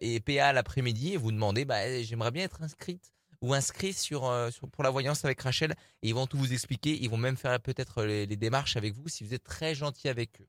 et 0.01 0.21
PA 0.21 0.53
l'après-midi 0.53 1.15
et 1.15 1.17
vous 1.17 1.33
demandez 1.33 1.65
bah, 1.65 1.87
eh, 1.87 2.05
j'aimerais 2.05 2.31
bien 2.31 2.45
être 2.45 2.63
inscrite 2.63 3.13
ou 3.41 3.55
inscrit 3.55 3.93
sur, 3.93 4.27
euh, 4.29 4.51
sur- 4.51 4.69
pour 4.69 4.85
la 4.85 4.91
voyance 4.91 5.25
avec 5.25 5.41
Rachel. 5.41 5.75
Et 6.03 6.09
ils 6.11 6.15
vont 6.15 6.27
tout 6.27 6.39
vous 6.39 6.53
expliquer 6.53 6.97
ils 7.03 7.11
vont 7.11 7.17
même 7.17 7.37
faire 7.37 7.59
peut-être 7.61 8.05
les, 8.05 8.27
les 8.27 8.37
démarches 8.37 8.77
avec 8.77 8.95
vous 8.95 9.09
si 9.09 9.25
vous 9.25 9.35
êtes 9.35 9.43
très 9.45 9.75
gentil 9.75 10.09
avec 10.09 10.41
eux. 10.41 10.47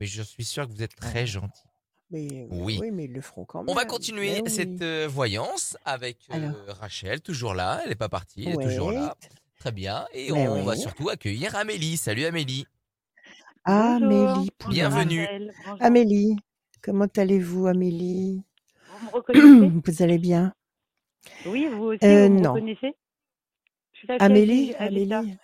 Mais 0.00 0.06
je 0.06 0.22
suis 0.22 0.44
sûr 0.44 0.66
que 0.66 0.72
vous 0.72 0.82
êtes 0.82 0.96
très 0.96 1.26
gentil 1.26 1.62
Mais, 2.10 2.46
Oui. 2.50 2.78
oui, 2.80 2.90
mais 2.90 3.04
ils 3.04 3.12
le 3.12 3.20
feront 3.20 3.44
quand 3.44 3.62
même. 3.62 3.68
on 3.68 3.74
va 3.74 3.84
continuer 3.84 4.40
oui. 4.42 4.50
cette 4.50 4.80
euh, 4.80 5.06
voyance 5.06 5.76
avec 5.84 6.16
euh. 6.32 6.50
Rachel 6.68 7.20
toujours 7.20 7.52
là. 7.54 7.80
Elle 7.82 7.90
n'est 7.90 7.94
pas 7.94 8.08
partie 8.08 8.44
elle 8.46 8.58
est 8.60 8.64
toujours 8.70 8.92
là. 8.92 9.14
Très 9.58 9.72
bien. 9.72 10.06
Et 10.14 10.32
Mais 10.32 10.48
on 10.48 10.64
va 10.64 10.74
surtout 10.76 11.10
accueillir 11.10 11.54
Amélie. 11.56 11.98
Salut 11.98 12.24
Amélie. 12.24 12.66
Amélie. 13.64 14.50
Bienvenue. 14.70 15.26
Amélie, 15.80 16.36
comment 16.80 17.06
allez-vous, 17.16 17.66
Amélie? 17.66 18.42
Vous 19.00 19.06
me 19.06 19.10
reconnaissez 19.12 19.72
Vous 19.84 20.02
allez 20.02 20.18
bien 20.18 20.52
Oui, 21.46 21.66
vous 21.66 21.84
aussi, 21.84 22.04
Euh, 22.04 22.28
vous 22.28 22.34
me 22.34 22.42
non. 22.42 22.52
reconnaissez? 22.54 22.94
Amélie. 24.18 24.74
Amélie. 24.78 25.36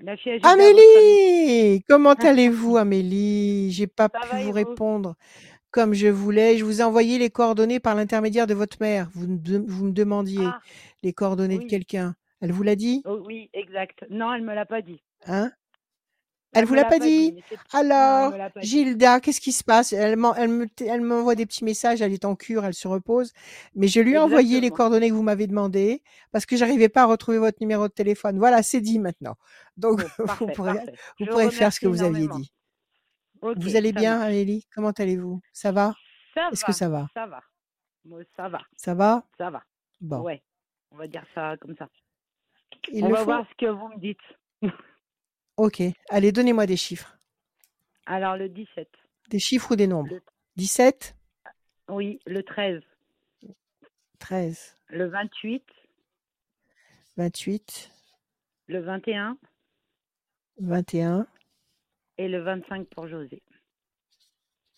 La 0.00 0.16
fille. 0.16 0.38
Amélie, 0.42 1.82
comment 1.88 2.12
allez-vous, 2.14 2.76
Amélie? 2.76 3.70
J'ai 3.72 3.86
pas 3.86 4.08
Ça 4.12 4.20
pu 4.20 4.44
vous 4.44 4.52
répondre 4.52 5.14
comme 5.70 5.94
je 5.94 6.08
voulais. 6.08 6.58
Je 6.58 6.64
vous 6.64 6.80
ai 6.80 6.84
envoyé 6.84 7.18
les 7.18 7.30
coordonnées 7.30 7.80
par 7.80 7.94
l'intermédiaire 7.94 8.46
de 8.46 8.54
votre 8.54 8.76
mère. 8.80 9.08
Vous, 9.14 9.26
me 9.26 9.38
de- 9.38 9.64
vous 9.66 9.86
me 9.86 9.92
demandiez 9.92 10.44
Ah, 10.44 10.58
les 11.02 11.12
coordonnées 11.12 11.58
de 11.58 11.64
quelqu'un. 11.64 12.14
Elle 12.40 12.52
vous 12.52 12.62
l'a 12.62 12.76
dit? 12.76 13.02
Oh, 13.06 13.22
oui, 13.24 13.48
exact. 13.54 14.04
Non, 14.10 14.32
elle 14.34 14.42
me 14.42 14.54
l'a 14.54 14.66
pas 14.66 14.82
dit. 14.82 15.02
Hein? 15.26 15.50
Elle 16.56 16.64
vous 16.64 16.74
me 16.74 16.76
l'a 16.80 16.84
pas 16.84 16.98
dit? 16.98 17.32
non, 17.32 17.58
Alors, 17.80 18.32
dit. 18.60 18.66
Gilda, 18.68 19.20
qu'est-ce 19.20 19.40
qui 19.40 19.52
se 19.52 19.62
passe? 19.64 19.92
Elle 19.92 20.16
m'en- 20.16 20.34
elle 20.34 20.48
me- 20.48 20.66
elle 20.80 21.00
m'envoie 21.00 21.34
des 21.34 21.46
petits 21.46 21.64
messages, 21.64 22.02
elle 22.02 22.12
est 22.12 22.24
en 22.24 22.34
cure, 22.36 22.64
elle 22.64 22.74
se 22.74 22.88
repose. 22.88 23.32
Mais 23.74 23.88
je 23.88 24.00
lui 24.00 24.12
ai 24.14 24.18
envoyé 24.18 24.60
les 24.60 24.70
coordonnées 24.70 25.08
que 25.10 25.14
vous 25.14 25.22
m'avez 25.22 25.46
demandées 25.46 26.02
parce 26.32 26.46
que 26.46 26.56
j'arrivais 26.56 26.88
pas 26.88 27.02
à 27.02 27.06
retrouver 27.06 27.38
votre 27.38 27.58
numéro 27.60 27.88
de 27.88 27.92
téléphone. 27.92 28.38
Voilà, 28.38 28.62
c'est 28.62 28.80
dit 28.80 28.98
maintenant. 28.98 29.36
Donc, 29.76 30.02
Bon, 30.18 30.24
vous 30.40 30.46
pourrez, 30.52 30.78
vous 31.18 31.50
faire 31.50 31.72
ce 31.72 31.80
que 31.80 31.86
vous 31.86 32.02
aviez 32.02 32.28
dit. 32.28 32.52
Vous 33.42 33.76
allez 33.76 33.92
bien. 33.92 34.20
Amélie 34.20 34.66
Comment 34.74 34.90
allez-vous? 34.90 35.40
Ça 35.52 35.72
va? 35.72 35.94
Est-ce 36.52 36.64
que 36.64 36.72
ça 36.72 36.88
va? 36.88 37.08
Ça 37.14 37.26
va. 37.26 37.40
Ça 38.36 38.48
va. 38.48 38.60
Ça 38.76 38.94
va? 38.94 39.24
Ça 39.38 39.50
va. 39.50 39.62
Bon. 40.00 40.20
Ouais. 40.22 40.42
On 40.92 40.96
va 40.96 41.06
dire 41.08 41.24
ça 41.34 41.56
comme 41.60 41.74
ça. 41.76 41.88
Il 42.92 43.04
on 43.04 43.10
va 43.10 43.18
faut 43.18 43.24
voir 43.24 43.46
ce 43.50 43.54
que 43.56 43.70
vous 43.70 43.88
me 43.88 43.98
dites. 43.98 44.18
Ok. 45.56 45.82
Allez, 46.10 46.32
donnez-moi 46.32 46.66
des 46.66 46.76
chiffres. 46.76 47.16
Alors, 48.06 48.36
le 48.36 48.48
17. 48.48 48.88
Des 49.30 49.38
chiffres 49.38 49.72
ou 49.72 49.76
des 49.76 49.86
nombres? 49.86 50.10
Le- 50.10 50.22
17 50.56 51.16
Oui, 51.88 52.20
le 52.26 52.42
13. 52.42 52.82
13, 54.18 54.76
Le 54.88 55.08
28. 55.08 55.62
28, 57.16 57.90
Le 58.68 58.80
21. 58.80 59.38
21, 60.58 61.26
Et 62.18 62.28
le 62.28 62.42
25 62.42 62.86
pour 62.88 63.08
José. 63.08 63.42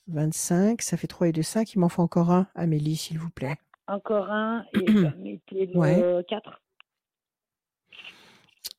25. 0.08 0.82
Ça 0.82 0.96
fait 0.96 1.06
3 1.06 1.28
et 1.28 1.32
2, 1.32 1.42
5. 1.42 1.72
Il 1.74 1.78
m'en 1.80 1.88
faut 1.88 2.02
encore 2.02 2.30
un. 2.30 2.48
Amélie, 2.54 2.96
s'il 2.96 3.18
vous 3.18 3.30
plaît. 3.30 3.56
Encore 3.86 4.30
un. 4.30 4.64
Et 4.74 4.78
le 5.52 5.76
Ouais. 5.78 6.24
4. 6.28 6.60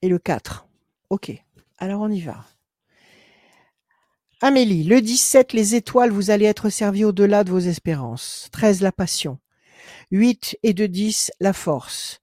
Et 0.01 0.09
le 0.09 0.19
4. 0.19 0.67
Ok. 1.09 1.31
Alors, 1.81 2.01
on 2.01 2.09
y 2.09 2.19
va. 2.19 2.45
Amélie, 4.41 4.83
le 4.83 5.01
17, 5.01 5.53
les 5.53 5.75
étoiles, 5.75 6.11
vous 6.11 6.29
allez 6.29 6.45
être 6.45 6.69
servi 6.69 7.05
au-delà 7.05 7.45
de 7.45 7.51
vos 7.51 7.59
espérances. 7.59 8.49
13, 8.51 8.81
la 8.81 8.91
passion. 8.91 9.39
8 10.11 10.57
et 10.63 10.73
2, 10.73 10.87
10, 10.89 11.31
la 11.39 11.53
force. 11.53 12.18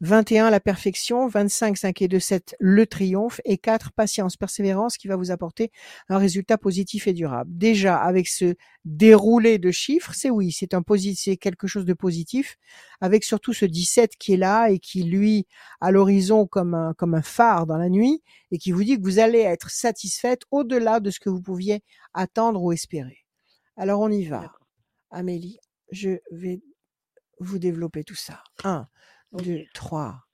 21, 0.00 0.48
la 0.50 0.60
perfection. 0.60 1.28
25, 1.28 1.76
5 1.76 2.02
et 2.02 2.08
2, 2.08 2.18
7, 2.18 2.56
le 2.58 2.86
triomphe. 2.86 3.40
Et 3.44 3.58
4, 3.58 3.92
patience, 3.92 4.36
persévérance 4.36 4.96
qui 4.96 5.08
va 5.08 5.16
vous 5.16 5.30
apporter 5.30 5.70
un 6.08 6.18
résultat 6.18 6.56
positif 6.58 7.06
et 7.06 7.12
durable. 7.12 7.50
Déjà, 7.54 7.96
avec 7.96 8.28
ce 8.28 8.54
déroulé 8.84 9.58
de 9.58 9.70
chiffres, 9.70 10.12
c'est 10.14 10.30
oui, 10.30 10.52
c'est 10.52 10.72
un 10.74 10.80
posi- 10.80 11.14
c'est 11.16 11.36
quelque 11.36 11.66
chose 11.66 11.84
de 11.84 11.92
positif. 11.92 12.56
Avec 13.00 13.24
surtout 13.24 13.52
ce 13.52 13.66
17 13.66 14.16
qui 14.16 14.32
est 14.34 14.36
là 14.38 14.68
et 14.70 14.78
qui, 14.78 15.02
lui, 15.02 15.46
à 15.80 15.90
l'horizon 15.90 16.46
comme 16.46 16.74
un, 16.74 16.94
comme 16.94 17.14
un 17.14 17.22
phare 17.22 17.66
dans 17.66 17.76
la 17.76 17.88
nuit 17.90 18.22
et 18.50 18.58
qui 18.58 18.72
vous 18.72 18.84
dit 18.84 18.96
que 18.98 19.02
vous 19.02 19.18
allez 19.18 19.40
être 19.40 19.70
satisfaite 19.70 20.42
au-delà 20.50 21.00
de 21.00 21.10
ce 21.10 21.20
que 21.20 21.28
vous 21.28 21.42
pouviez 21.42 21.82
attendre 22.14 22.62
ou 22.62 22.72
espérer. 22.72 23.18
Alors, 23.76 24.00
on 24.00 24.10
y 24.10 24.24
va. 24.24 24.52
Amélie, 25.10 25.58
je 25.90 26.18
vais 26.30 26.62
vous 27.38 27.58
développer 27.58 28.04
tout 28.04 28.14
ça. 28.14 28.42
1, 28.64 28.80
Ok. 28.80 28.88
2, 29.32 29.64
3, 29.74 30.24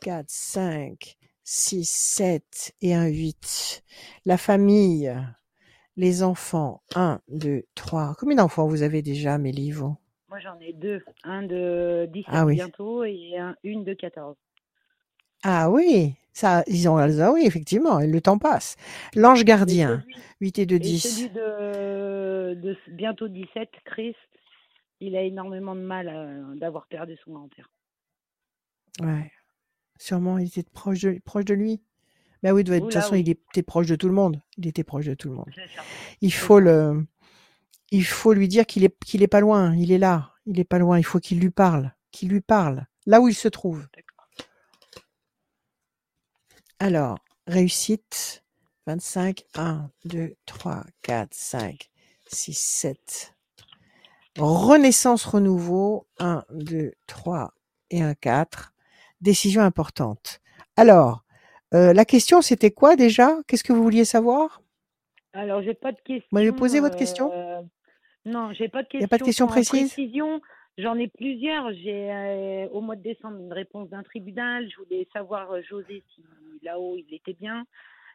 4, 0.00 0.26
5, 0.28 1.16
6, 1.44 1.88
7 1.90 2.72
et 2.82 2.94
un 2.94 3.06
8. 3.06 3.82
La 4.24 4.36
famille, 4.36 5.12
les 5.96 6.22
enfants, 6.22 6.82
1, 6.94 7.20
2, 7.28 7.64
3. 7.74 8.14
Combien 8.18 8.36
d'enfants 8.36 8.66
vous 8.66 8.82
avez 8.82 9.02
déjà, 9.02 9.38
vous? 9.38 9.96
Moi, 10.28 10.38
j'en 10.40 10.58
ai 10.60 10.72
deux. 10.74 11.02
Un 11.24 11.42
de 11.42 12.06
17 12.12 12.26
Ah 12.32 12.44
oui. 12.44 12.54
bientôt 12.54 13.04
et 13.04 13.38
un, 13.38 13.56
une 13.64 13.84
de 13.84 13.94
14. 13.94 14.36
Ah 15.44 15.70
oui, 15.70 16.14
ça, 16.32 16.64
ils 16.66 16.88
ont, 16.88 16.96
ah 16.98 17.32
oui, 17.32 17.42
effectivement, 17.46 18.00
et 18.00 18.06
le 18.06 18.20
temps 18.20 18.38
passe. 18.38 18.76
L'ange 19.14 19.42
Et 19.42 19.44
gardien, 19.44 20.00
celui, 20.02 20.16
8 20.40 20.58
et 20.58 20.66
2, 20.66 20.76
et 20.76 20.78
10. 20.80 21.00
celui 21.00 21.30
de, 21.30 22.54
de 22.54 22.76
bientôt 22.88 23.28
17, 23.28 23.70
Chris, 23.84 24.16
il 25.00 25.16
a 25.16 25.22
énormément 25.22 25.74
de 25.76 25.80
mal 25.80 26.08
à- 26.08 26.54
d'avoir 26.56 26.86
perdu 26.88 27.16
son 27.24 27.32
grand-père. 27.32 27.70
Ouais. 29.00 29.30
Sûrement, 29.98 30.38
il 30.38 30.46
était 30.46 30.62
proche 30.62 31.00
de, 31.00 31.20
proche 31.24 31.44
de 31.44 31.54
lui. 31.54 31.82
Ben 32.42 32.52
oui, 32.52 32.62
de 32.62 32.78
toute 32.78 32.92
façon, 32.92 33.14
oui. 33.14 33.20
il 33.20 33.30
était 33.30 33.62
proche 33.62 33.86
de 33.88 33.96
tout 33.96 34.06
le 34.06 34.14
monde. 34.14 34.40
Il 34.56 34.66
était 34.66 34.84
proche 34.84 35.06
de 35.06 35.14
tout 35.14 35.28
le 35.28 35.34
monde. 35.34 35.50
Il 36.20 36.32
faut 36.32 36.58
ça. 36.58 36.64
le, 36.64 37.06
il 37.90 38.04
faut 38.04 38.32
lui 38.32 38.48
dire 38.48 38.66
qu'il 38.66 38.84
est, 38.84 38.96
qu'il 39.04 39.22
est 39.22 39.28
pas 39.28 39.40
loin. 39.40 39.74
Il 39.74 39.90
est 39.90 39.98
là. 39.98 40.32
Il 40.46 40.60
est 40.60 40.64
pas 40.64 40.78
loin. 40.78 40.98
Il 40.98 41.04
faut 41.04 41.18
qu'il 41.18 41.40
lui 41.40 41.50
parle. 41.50 41.94
Qu'il 42.12 42.28
lui 42.28 42.40
parle. 42.40 42.86
Là 43.06 43.20
où 43.20 43.28
il 43.28 43.34
se 43.34 43.48
trouve. 43.48 43.86
Alors, 46.78 47.18
réussite. 47.46 48.44
25, 48.86 49.44
1, 49.54 49.90
2, 50.06 50.34
3, 50.46 50.82
4, 51.02 51.34
5, 51.34 51.90
6, 52.28 52.58
7. 52.58 53.34
Renaissance, 54.38 55.26
renouveau. 55.26 56.06
1, 56.18 56.44
2, 56.50 56.92
3 57.06 57.52
et 57.90 58.02
un 58.02 58.14
4. 58.14 58.72
Décision 59.20 59.62
importante. 59.62 60.40
Alors, 60.76 61.24
euh, 61.74 61.92
la 61.92 62.04
question, 62.04 62.40
c'était 62.40 62.70
quoi 62.70 62.96
déjà? 62.96 63.36
Qu'est-ce 63.46 63.64
que 63.64 63.72
vous 63.72 63.82
vouliez 63.82 64.04
savoir? 64.04 64.62
Alors, 65.32 65.62
j'ai 65.62 65.74
pas 65.74 65.92
de 65.92 65.98
question. 65.98 66.26
Vous 66.30 66.38
m'avez 66.38 66.52
posé 66.52 66.80
votre 66.80 66.96
question? 66.96 67.30
euh, 67.32 67.60
Non, 68.24 68.52
j'ai 68.52 68.68
pas 68.68 68.82
de 68.82 68.88
question. 68.88 69.00
Y 69.00 69.04
a 69.04 69.08
pas 69.08 69.18
de 69.18 69.24
question 69.24 69.46
précise 69.46 69.92
précision. 69.92 70.40
J'en 70.78 70.96
ai 70.96 71.08
plusieurs. 71.08 71.72
J'ai 71.74 72.10
euh, 72.12 72.68
au 72.70 72.80
mois 72.80 72.94
de 72.96 73.02
décembre 73.02 73.38
une 73.40 73.52
réponse 73.52 73.88
d'un 73.90 74.04
tribunal. 74.04 74.68
Je 74.70 74.76
voulais 74.76 75.08
savoir, 75.12 75.50
euh, 75.50 75.60
José, 75.68 76.04
si 76.14 76.22
là-haut 76.62 76.96
il 76.96 77.12
était 77.12 77.34
bien. 77.34 77.64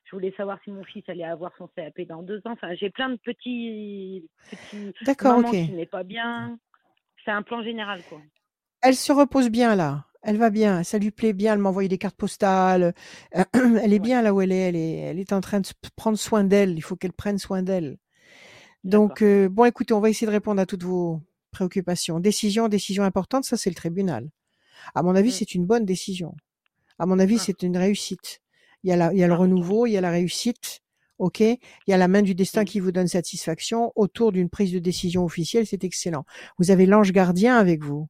Je 0.06 0.16
voulais 0.16 0.34
savoir 0.36 0.60
si 0.64 0.72
mon 0.72 0.84
fils 0.84 1.04
allait 1.08 1.24
avoir 1.24 1.52
son 1.58 1.68
CAP 1.68 2.02
dans 2.08 2.24
deux 2.24 2.40
ans. 2.46 2.52
Enfin, 2.52 2.74
j'ai 2.76 2.90
plein 2.90 3.10
de 3.10 3.16
petits, 3.18 4.26
petits 4.50 4.94
D'accord, 5.02 5.40
ok. 5.40 5.52
qui 5.52 5.72
n'est 5.72 5.86
pas 5.86 6.04
bien. 6.04 6.58
C'est 7.24 7.32
un 7.32 7.42
plan 7.42 7.64
général, 7.64 8.02
quoi. 8.10 8.22
Elle 8.82 8.96
se 8.96 9.12
repose 9.14 9.50
bien 9.50 9.76
là? 9.76 10.06
Elle 10.26 10.38
va 10.38 10.50
bien. 10.50 10.84
Ça 10.84 10.98
lui 10.98 11.12
plaît 11.12 11.34
bien. 11.34 11.54
Elle 11.54 11.60
m'a 11.60 11.70
envoyé 11.70 11.90
des 11.90 11.98
cartes 11.98 12.16
postales. 12.16 12.94
Elle 13.54 13.94
est 13.94 14.00
bien 14.00 14.22
là 14.22 14.34
où 14.34 14.42
elle 14.42 14.52
est. 14.54 14.70
Elle 14.70 14.76
est, 14.76 14.96
elle 14.98 15.20
est 15.20 15.34
en 15.34 15.42
train 15.42 15.60
de 15.60 15.68
prendre 15.96 16.18
soin 16.18 16.44
d'elle. 16.46 16.76
Il 16.78 16.82
faut 16.82 16.96
qu'elle 16.96 17.14
prenne 17.14 17.38
soin 17.38 17.62
d'elle. 17.62 17.98
Donc, 18.84 19.22
euh, 19.22 19.50
bon, 19.50 19.66
écoutez, 19.66 19.94
on 19.94 20.00
va 20.00 20.10
essayer 20.10 20.28
de 20.28 20.32
répondre 20.32 20.62
à 20.62 20.66
toutes 20.66 20.84
vos 20.84 21.22
préoccupations. 21.52 22.20
Décision, 22.20 22.68
décision 22.68 23.04
importante, 23.04 23.46
ça 23.46 23.58
c'est 23.58 23.70
le 23.70 23.76
tribunal. 23.76 24.30
À 24.96 25.04
mon 25.04 25.16
avis, 25.16 25.30
Mm. 25.30 25.32
c'est 25.34 25.56
une 25.56 25.66
bonne 25.66 25.86
décision. 25.86 26.36
À 27.00 27.06
mon 27.06 27.20
avis, 27.20 27.38
Ah. 27.40 27.44
c'est 27.46 27.64
une 27.64 27.78
réussite. 27.78 28.42
Il 28.84 28.90
y 28.90 28.94
a, 28.94 28.98
la, 28.98 29.14
il 29.14 29.20
y 29.20 29.24
a 29.24 29.28
le 29.28 29.34
Ah. 29.34 29.38
renouveau, 29.38 29.86
il 29.86 29.92
y 29.92 29.98
a 29.98 30.02
la 30.02 30.12
réussite. 30.12 30.82
OK? 31.20 31.40
Il 31.42 31.60
y 31.88 31.94
a 31.94 31.98
la 31.98 32.08
main 32.08 32.22
du 32.22 32.34
destin 32.36 32.64
Mm. 32.64 32.66
qui 32.66 32.80
vous 32.80 32.92
donne 32.92 33.08
satisfaction 33.08 33.92
autour 33.96 34.32
d'une 34.32 34.50
prise 34.50 34.74
de 34.74 34.80
décision 34.80 35.24
officielle. 35.24 35.66
C'est 35.68 35.84
excellent. 35.84 36.26
Vous 36.60 36.72
avez 36.72 36.86
l'ange 36.86 37.12
gardien 37.14 37.56
avec 37.58 37.84
vous. 37.84 38.08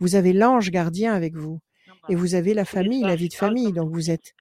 Vous 0.00 0.14
avez 0.14 0.32
l'ange 0.32 0.70
gardien 0.70 1.14
avec 1.14 1.36
vous. 1.36 1.60
Bah, 1.86 1.94
Et 2.08 2.14
vous 2.14 2.34
avez 2.34 2.54
la 2.54 2.64
famille, 2.64 3.02
la 3.02 3.16
vie 3.16 3.28
de 3.28 3.34
famille. 3.34 3.72
Donc 3.72 3.90
vous 3.92 4.10
êtes. 4.10 4.34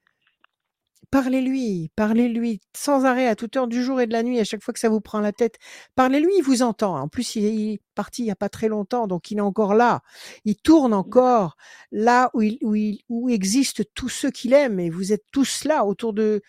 Parlez-lui, 1.11 1.89
parlez-lui 1.95 2.61
sans 2.77 3.05
arrêt 3.05 3.27
à 3.27 3.35
toute 3.35 3.57
heure 3.57 3.67
du 3.67 3.83
jour 3.83 3.99
et 3.99 4.05
de 4.05 4.11
la 4.11 4.21
nuit, 4.21 4.39
à 4.39 4.43
chaque 4.43 4.61
fois 4.61 4.75
que 4.75 4.79
ça 4.79 4.89
vous 4.89 5.01
prend 5.01 5.19
la 5.21 5.31
tête. 5.31 5.55
Parlez-lui, 5.95 6.31
il 6.37 6.43
vous 6.43 6.61
entend. 6.61 6.95
En 6.99 7.07
plus, 7.07 7.35
il 7.35 7.45
est, 7.45 7.81
parti 7.95 8.21
il 8.21 8.25
n'y 8.25 8.31
a 8.31 8.35
pas 8.35 8.49
très 8.49 8.67
longtemps, 8.67 9.07
donc 9.07 9.31
il 9.31 9.39
est 9.39 9.41
encore 9.41 9.73
là. 9.73 10.01
Il 10.45 10.55
tourne 10.55 10.93
encore 10.93 11.57
là 11.91 12.29
où, 12.35 12.43
il, 12.43 12.59
où, 12.61 12.75
il, 12.75 12.99
où 13.09 13.27
existent 13.29 13.83
tous 13.95 14.09
ceux 14.09 14.29
qu'il 14.29 14.53
aime. 14.53 14.79
Et 14.79 14.91
vous 14.91 15.11
êtes 15.11 15.23
tous 15.31 15.63
là 15.63 15.83
autour 15.83 16.13
de, 16.13 16.43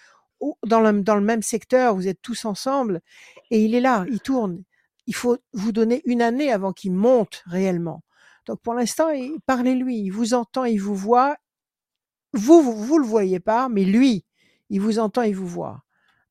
dans 0.67 0.81
le, 0.81 1.03
dans 1.03 1.17
le 1.17 1.23
même 1.23 1.43
secteur, 1.43 1.95
vous 1.95 2.09
êtes 2.09 2.21
tous 2.23 2.45
ensemble. 2.45 3.01
Et 3.51 3.65
il 3.65 3.75
est 3.75 3.81
là, 3.81 4.05
il 4.11 4.21
tourne. 4.21 4.63
Il 5.07 5.15
faut 5.15 5.39
vous 5.53 5.73
donner 5.73 6.03
une 6.05 6.23
année 6.23 6.53
avant 6.53 6.73
qu'il 6.73 6.93
monte 6.93 7.43
réellement. 7.47 8.03
Donc 8.47 8.61
pour 8.61 8.75
l'instant, 8.75 9.09
parlez-lui, 9.47 9.99
il 9.99 10.11
vous 10.11 10.35
entend, 10.35 10.65
il 10.65 10.81
vous 10.81 10.95
voit. 10.95 11.37
Vous, 12.33 12.63
vous, 12.63 12.75
vous 12.75 12.99
le 12.99 13.07
voyez 13.07 13.41
pas, 13.41 13.69
mais 13.69 13.85
lui, 13.85 14.25
il 14.71 14.81
vous 14.81 14.99
entend, 14.99 15.23
il 15.23 15.35
vous 15.35 15.47
voit. 15.47 15.83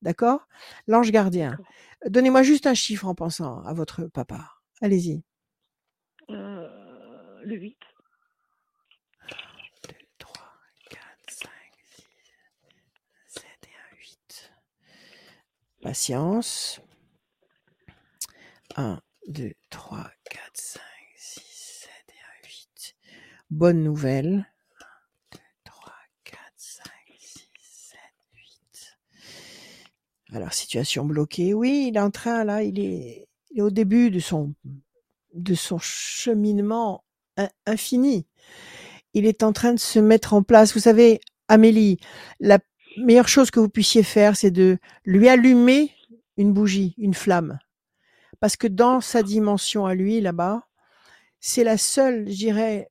D'accord? 0.02 0.46
L'ange 0.86 1.10
gardien. 1.12 1.58
Donnez-moi 2.06 2.42
juste 2.42 2.66
un 2.66 2.74
chiffre 2.74 3.06
en 3.06 3.14
pensant 3.14 3.62
à 3.64 3.74
votre 3.74 4.04
papa. 4.06 4.54
Allez-y. 4.80 5.22
Euh, 6.30 7.40
le 7.44 7.56
8. 7.56 7.76
2, 9.88 9.94
3, 10.18 10.42
4, 10.90 11.00
5, 11.28 11.50
6, 11.96 12.04
7 13.26 13.44
et 13.64 13.68
un 13.68 13.96
8. 13.98 14.52
Patience. 15.82 16.80
1, 18.76 19.00
2, 19.28 19.52
3, 19.68 20.10
4, 20.30 20.40
5, 20.54 20.80
6, 20.80 20.80
7 20.80 20.80
et 20.80 20.80
un 20.80 20.80
8. 20.80 20.89
Bonne 23.50 23.82
nouvelle. 23.82 24.46
1, 25.32 25.36
2, 25.36 25.38
3, 25.64 25.92
4, 26.24 26.38
5, 26.56 26.84
6, 27.18 27.48
7, 27.60 27.98
8. 28.34 28.98
Alors, 30.36 30.52
situation 30.52 31.04
bloquée. 31.04 31.54
Oui, 31.54 31.86
il 31.88 31.96
est 31.96 32.00
en 32.00 32.10
train, 32.10 32.44
là, 32.44 32.62
il 32.62 32.78
est, 32.78 33.26
au 33.58 33.70
début 33.70 34.10
de 34.10 34.20
son, 34.20 34.54
de 35.34 35.54
son 35.54 35.78
cheminement 35.78 37.04
in- 37.36 37.48
infini. 37.66 38.26
Il 39.14 39.26
est 39.26 39.42
en 39.42 39.52
train 39.52 39.74
de 39.74 39.80
se 39.80 39.98
mettre 39.98 40.34
en 40.34 40.42
place. 40.42 40.72
Vous 40.72 40.80
savez, 40.80 41.20
Amélie, 41.48 41.98
la 42.38 42.60
meilleure 42.98 43.28
chose 43.28 43.50
que 43.50 43.58
vous 43.58 43.68
puissiez 43.68 44.04
faire, 44.04 44.36
c'est 44.36 44.52
de 44.52 44.78
lui 45.04 45.28
allumer 45.28 45.90
une 46.36 46.52
bougie, 46.52 46.94
une 46.98 47.14
flamme. 47.14 47.58
Parce 48.38 48.56
que 48.56 48.68
dans 48.68 49.00
sa 49.00 49.24
dimension 49.24 49.84
à 49.86 49.94
lui, 49.94 50.20
là-bas, 50.20 50.62
c'est 51.40 51.64
la 51.64 51.76
seule, 51.76 52.28
je 52.30 52.36
dirais, 52.36 52.90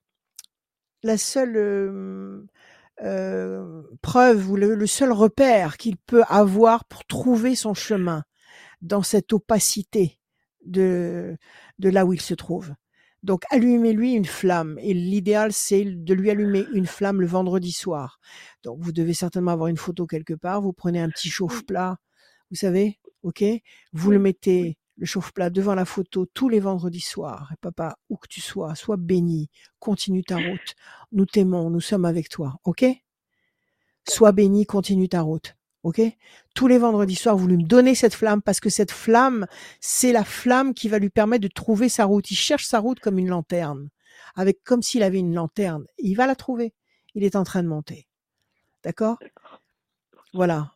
la 1.03 1.17
seule 1.17 1.55
euh, 1.57 2.45
euh, 3.01 3.83
preuve 4.01 4.49
ou 4.49 4.55
le, 4.55 4.75
le 4.75 4.87
seul 4.87 5.11
repère 5.11 5.77
qu'il 5.77 5.97
peut 5.97 6.23
avoir 6.27 6.85
pour 6.85 7.05
trouver 7.05 7.55
son 7.55 7.73
chemin 7.73 8.23
dans 8.81 9.03
cette 9.03 9.33
opacité 9.33 10.19
de, 10.65 11.37
de 11.79 11.89
là 11.89 12.05
où 12.05 12.13
il 12.13 12.21
se 12.21 12.33
trouve. 12.33 12.73
Donc 13.23 13.43
allumez-lui 13.49 14.13
une 14.13 14.25
flamme. 14.25 14.77
Et 14.81 14.93
l'idéal, 14.93 15.51
c'est 15.51 15.83
de 15.85 16.13
lui 16.13 16.29
allumer 16.29 16.65
une 16.73 16.85
flamme 16.85 17.21
le 17.21 17.27
vendredi 17.27 17.71
soir. 17.71 18.19
Donc 18.63 18.79
vous 18.79 18.91
devez 18.91 19.13
certainement 19.13 19.51
avoir 19.51 19.67
une 19.67 19.77
photo 19.77 20.07
quelque 20.07 20.33
part. 20.33 20.61
Vous 20.61 20.73
prenez 20.73 21.01
un 21.01 21.09
petit 21.09 21.29
chauffe-plat, 21.29 21.97
vous 22.49 22.55
savez, 22.55 22.99
ok 23.23 23.43
Vous 23.93 24.11
le 24.11 24.19
mettez, 24.19 24.77
le 24.99 25.05
chauffe-plat, 25.05 25.49
devant 25.49 25.75
la 25.75 25.85
photo 25.85 26.25
tous 26.25 26.49
les 26.49 26.59
vendredis 26.59 26.99
soirs. 26.99 27.49
Et 27.53 27.57
papa, 27.61 27.97
où 28.09 28.17
que 28.17 28.27
tu 28.27 28.41
sois, 28.41 28.75
sois 28.75 28.97
béni. 28.97 29.49
Continue 29.79 30.23
ta 30.23 30.35
route. 30.35 30.75
Nous 31.13 31.25
t'aimons, 31.25 31.69
nous 31.69 31.79
sommes 31.79 32.05
avec 32.05 32.27
toi, 32.27 32.59
ok? 32.65 32.85
Sois 34.07 34.33
béni, 34.33 34.65
continue 34.65 35.07
ta 35.07 35.21
route. 35.21 35.55
Ok? 35.83 36.01
Tous 36.53 36.67
les 36.67 36.77
vendredis 36.77 37.15
soirs, 37.15 37.37
vous 37.37 37.47
lui 37.47 37.63
donnez 37.63 37.95
cette 37.95 38.13
flamme 38.13 38.41
parce 38.41 38.59
que 38.59 38.69
cette 38.69 38.91
flamme, 38.91 39.47
c'est 39.79 40.11
la 40.11 40.25
flamme 40.25 40.73
qui 40.73 40.89
va 40.89 40.99
lui 40.99 41.09
permettre 41.09 41.43
de 41.43 41.47
trouver 41.47 41.87
sa 41.87 42.03
route. 42.03 42.29
Il 42.29 42.35
cherche 42.35 42.65
sa 42.65 42.79
route 42.79 42.99
comme 42.99 43.17
une 43.17 43.29
lanterne, 43.29 43.89
avec 44.35 44.61
comme 44.65 44.81
s'il 44.81 45.03
avait 45.03 45.19
une 45.19 45.33
lanterne. 45.33 45.85
Il 45.97 46.15
va 46.15 46.27
la 46.27 46.35
trouver. 46.35 46.73
Il 47.15 47.23
est 47.23 47.37
en 47.37 47.45
train 47.45 47.63
de 47.63 47.69
monter. 47.69 48.09
D'accord 48.83 49.17
Voilà 50.33 50.73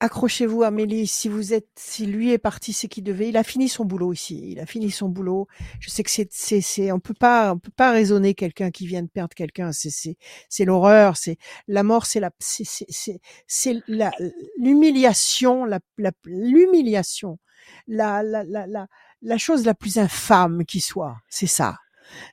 accrochez-vous 0.00 0.62
Amélie, 0.62 1.06
si 1.06 1.28
vous 1.28 1.52
êtes, 1.52 1.68
si 1.76 2.06
lui 2.06 2.32
est 2.32 2.38
parti, 2.38 2.72
c'est 2.72 2.88
qu'il 2.88 3.04
devait. 3.04 3.28
Il 3.28 3.36
a 3.36 3.44
fini 3.44 3.68
son 3.68 3.84
boulot 3.84 4.12
ici. 4.12 4.52
Il 4.52 4.60
a 4.60 4.66
fini 4.66 4.90
son 4.90 5.08
boulot. 5.08 5.46
Je 5.78 5.90
sais 5.90 6.02
que 6.02 6.10
c'est, 6.10 6.28
c'est, 6.32 6.60
c'est, 6.60 6.90
on 6.90 6.98
peut 6.98 7.14
pas, 7.14 7.52
on 7.52 7.58
peut 7.58 7.70
pas 7.70 7.92
raisonner 7.92 8.34
quelqu'un 8.34 8.70
qui 8.70 8.86
vient 8.86 9.02
de 9.02 9.08
perdre 9.08 9.34
quelqu'un. 9.34 9.72
C'est, 9.72 9.90
c'est, 9.90 10.16
c'est 10.48 10.64
l'horreur. 10.64 11.16
C'est 11.16 11.36
la 11.68 11.82
mort. 11.82 12.06
C'est 12.06 12.20
la, 12.20 12.30
c'est, 12.38 12.64
c'est, 12.64 12.86
c'est, 12.88 13.20
c'est 13.46 13.76
la, 13.86 14.10
l'humiliation, 14.58 15.64
la, 15.64 15.80
la, 15.98 16.12
l'humiliation, 16.24 17.38
la, 17.86 18.22
la, 18.22 18.42
la, 18.44 18.66
la, 18.66 18.86
la 19.22 19.38
chose 19.38 19.64
la 19.64 19.74
plus 19.74 19.98
infâme 19.98 20.64
qui 20.64 20.80
soit. 20.80 21.18
C'est 21.28 21.46
ça. 21.46 21.76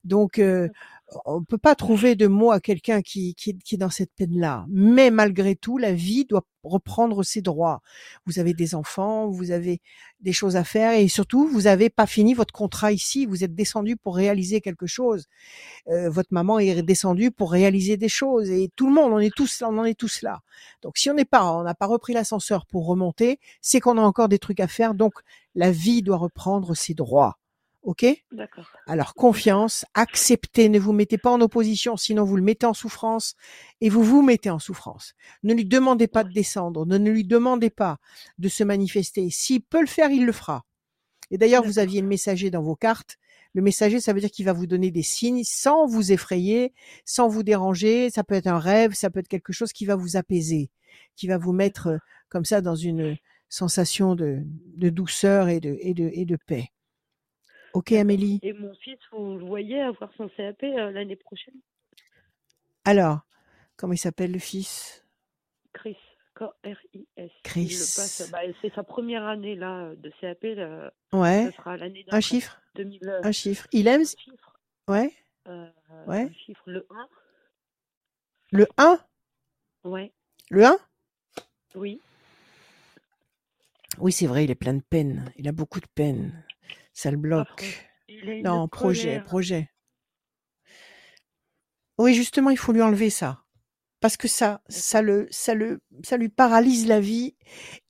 Donc, 0.04 0.40
euh, 0.40 0.70
on 1.26 1.44
peut 1.44 1.58
pas 1.58 1.76
trouver 1.76 2.16
de 2.16 2.28
mots 2.28 2.52
à 2.52 2.60
quelqu'un 2.60 3.02
qui, 3.02 3.34
qui, 3.36 3.58
qui, 3.58 3.76
est 3.76 3.78
dans 3.78 3.90
cette 3.90 4.12
peine-là. 4.16 4.66
Mais 4.70 5.10
malgré 5.10 5.56
tout, 5.56 5.78
la 5.78 5.94
vie 5.94 6.26
doit 6.26 6.44
reprendre 6.64 7.24
ses 7.24 7.42
droits. 7.42 7.82
Vous 8.26 8.40
avez 8.40 8.54
des 8.54 8.76
enfants, 8.76 9.30
vous 9.30 9.52
avez 9.52 9.82
des 10.20 10.34
choses 10.34 10.58
à 10.58 10.66
faire 10.66 10.92
et 10.94 11.08
surtout, 11.08 11.48
vous 11.48 11.62
n'avez 11.62 11.90
pas 11.90 12.08
fini 12.08 12.34
votre 12.34 12.54
contrat 12.54 12.92
ici. 12.92 13.26
Vous 13.26 13.46
êtes 13.46 13.56
descendu 13.56 13.96
pour 13.96 14.18
réaliser 14.18 14.60
quelque 14.60 14.86
chose. 14.86 15.28
Euh, 15.88 16.10
votre 16.10 16.30
maman 16.32 16.60
est 16.60 16.82
descendue 16.84 17.32
pour 17.32 17.52
réaliser 17.52 17.96
des 17.96 18.10
choses 18.10 18.50
et 18.50 18.70
tout 18.76 18.88
le 18.88 18.94
monde, 18.94 19.14
on 19.14 19.20
est 19.20 19.34
tous, 19.34 19.64
on 19.66 19.78
en 19.78 19.86
est 19.86 19.98
tous 19.98 20.22
là. 20.24 20.42
Donc, 20.82 20.98
si 20.98 21.10
on 21.10 21.14
n'est 21.14 21.26
pas, 21.26 21.54
on 21.54 21.64
n'a 21.64 21.76
pas 21.76 21.88
repris 21.88 22.14
l'ascenseur 22.14 22.66
pour 22.66 22.86
remonter, 22.86 23.40
c'est 23.62 23.80
qu'on 23.80 23.98
a 23.98 24.02
encore 24.02 24.28
des 24.28 24.40
trucs 24.40 24.60
à 24.60 24.68
faire. 24.68 24.94
Donc, 24.94 25.14
la 25.56 25.72
vie 25.72 26.02
doit 26.02 26.18
reprendre 26.18 26.76
ses 26.76 26.94
droits. 26.94 27.38
OK? 27.88 28.06
D'accord. 28.34 28.70
Alors, 28.86 29.14
confiance, 29.14 29.86
acceptez, 29.94 30.68
ne 30.68 30.78
vous 30.78 30.92
mettez 30.92 31.18
pas 31.18 31.32
en 31.32 31.40
opposition, 31.40 31.96
sinon 31.96 32.26
vous 32.26 32.36
le 32.36 32.42
mettez 32.44 32.66
en 32.66 32.74
souffrance 32.74 33.36
et 33.80 33.88
vous 33.88 34.04
vous 34.04 34.22
mettez 34.22 34.50
en 34.50 34.60
souffrance. 34.60 35.14
Ne 35.44 35.54
lui 35.54 35.64
demandez 35.64 36.10
pas 36.10 36.26
de 36.26 36.34
descendre, 36.34 36.86
ne, 36.86 36.98
lui 36.98 37.24
demandez 37.24 37.70
pas 37.70 37.98
de 38.40 38.50
se 38.50 38.66
manifester. 38.66 39.30
S'il 39.30 39.62
peut 39.62 39.80
le 39.80 39.88
faire, 39.88 40.10
il 40.10 40.26
le 40.26 40.34
fera. 40.34 40.66
Et 41.32 41.38
d'ailleurs, 41.38 41.64
vous 41.64 41.80
aviez 41.80 42.02
le 42.02 42.08
messager 42.08 42.52
dans 42.52 42.62
vos 42.62 42.76
cartes. 42.76 43.16
Le 43.54 43.62
messager, 43.62 44.02
ça 44.02 44.12
veut 44.12 44.20
dire 44.20 44.32
qu'il 44.32 44.46
va 44.46 44.52
vous 44.52 44.68
donner 44.68 44.92
des 44.92 45.02
signes 45.02 45.46
sans 45.46 45.88
vous 45.88 46.12
effrayer, 46.12 46.74
sans 47.06 47.30
vous 47.30 47.44
déranger. 47.44 48.10
Ça 48.10 48.26
peut 48.26 48.36
être 48.36 48.48
un 48.48 48.60
rêve, 48.60 48.96
ça 48.96 49.10
peut 49.10 49.22
être 49.22 49.30
quelque 49.30 49.54
chose 49.54 49.72
qui 49.72 49.86
va 49.86 49.96
vous 49.96 50.18
apaiser, 50.18 50.72
qui 51.16 51.28
va 51.28 51.38
vous 51.38 51.54
mettre 51.54 51.88
euh, 51.88 51.98
comme 52.28 52.44
ça 52.44 52.60
dans 52.60 52.76
une 52.76 53.16
sensation 53.48 54.14
de, 54.16 54.42
de 54.76 54.90
douceur 54.90 55.48
et 55.48 55.62
de, 55.62 55.78
et 55.80 55.94
de, 55.94 56.10
et 56.12 56.26
de 56.26 56.38
paix. 56.48 56.70
Ok, 57.78 57.92
Amélie. 57.92 58.40
Et 58.42 58.54
mon 58.54 58.74
fils, 58.74 58.98
vous 59.12 59.38
le 59.38 59.46
voyez 59.46 59.80
avoir 59.80 60.12
son 60.18 60.28
CAP 60.30 60.64
euh, 60.64 60.90
l'année 60.90 61.16
prochaine? 61.16 61.54
Alors, 62.86 63.20
comment 63.76 63.94
il 63.94 64.00
s'appelle 64.00 64.32
le 64.32 64.40
fils? 64.40 65.06
Chris. 65.74 65.96
K-R-I-S. 66.34 67.32
Chris. 67.44 67.78
Bah, 68.32 68.40
c'est 68.64 68.74
sa 68.74 68.82
première 68.82 69.26
année 69.26 69.56
là 69.56 69.94
de 69.96 70.12
CAP. 70.20 70.42
Là. 70.56 70.92
Ouais. 71.14 71.52
Ce 71.52 71.58
sera 71.58 71.78
l'année 71.78 72.04
Un 72.10 72.20
chiffre? 72.20 72.60
2000, 72.74 73.20
Un 73.24 73.32
chiffre. 73.32 73.68
Il 73.72 73.88
aime 73.88 74.02
un 74.02 74.06
chiffre. 74.06 74.60
Ouais. 74.88 75.14
Euh, 75.48 75.70
Ouais. 76.08 76.24
Un 76.24 76.34
chiffre, 76.34 76.64
le 76.66 76.88
1. 76.90 77.08
Le 78.54 78.68
1 78.80 79.00
Ouais. 79.84 80.12
Le 80.50 80.66
1 80.66 80.78
Oui. 81.76 82.02
Oui, 84.00 84.12
c'est 84.12 84.26
vrai, 84.26 84.46
il 84.46 84.50
est 84.50 84.56
plein 84.56 84.74
de 84.74 84.82
peine. 84.82 85.32
Il 85.38 85.48
a 85.48 85.52
beaucoup 85.52 85.80
de 85.80 85.88
peine. 85.94 86.44
Ça 86.98 87.12
le 87.12 87.18
bloque. 87.18 87.48
Affreux. 87.62 87.74
Il 88.10 88.28
a 88.28 88.34
une 88.34 88.44
Non, 88.44 88.68
projet, 88.68 89.04
colère. 89.04 89.24
projet. 89.24 89.70
Oui, 92.00 92.16
justement, 92.16 92.50
il 92.50 92.58
faut 92.58 92.72
lui 92.72 92.82
enlever 92.82 93.12
ça. 93.12 93.44
Parce 94.00 94.18
que 94.18 94.28
ça, 94.28 94.62
ça 94.68 95.04
le, 95.04 95.28
ça 95.30 95.54
le, 95.54 95.80
ça 96.04 96.18
lui 96.18 96.30
paralyse 96.30 96.88
la 96.88 97.00
vie 97.00 97.36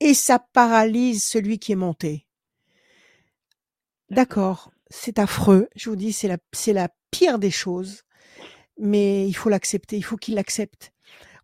et 0.00 0.12
ça 0.12 0.38
paralyse 0.38 1.24
celui 1.24 1.58
qui 1.58 1.72
est 1.72 1.76
monté. 1.76 2.26
D'accord, 4.10 4.72
c'est 4.90 5.18
affreux. 5.18 5.70
Je 5.74 5.88
vous 5.88 5.96
dis, 5.96 6.12
c'est 6.12 6.28
la, 6.28 6.36
c'est 6.52 6.74
la 6.74 6.90
pire 7.10 7.38
des 7.38 7.50
choses. 7.50 8.02
Mais 8.78 9.26
il 9.26 9.32
faut 9.32 9.48
l'accepter. 9.48 9.96
Il 9.96 10.02
faut 10.04 10.18
qu'il 10.18 10.34
l'accepte. 10.34 10.92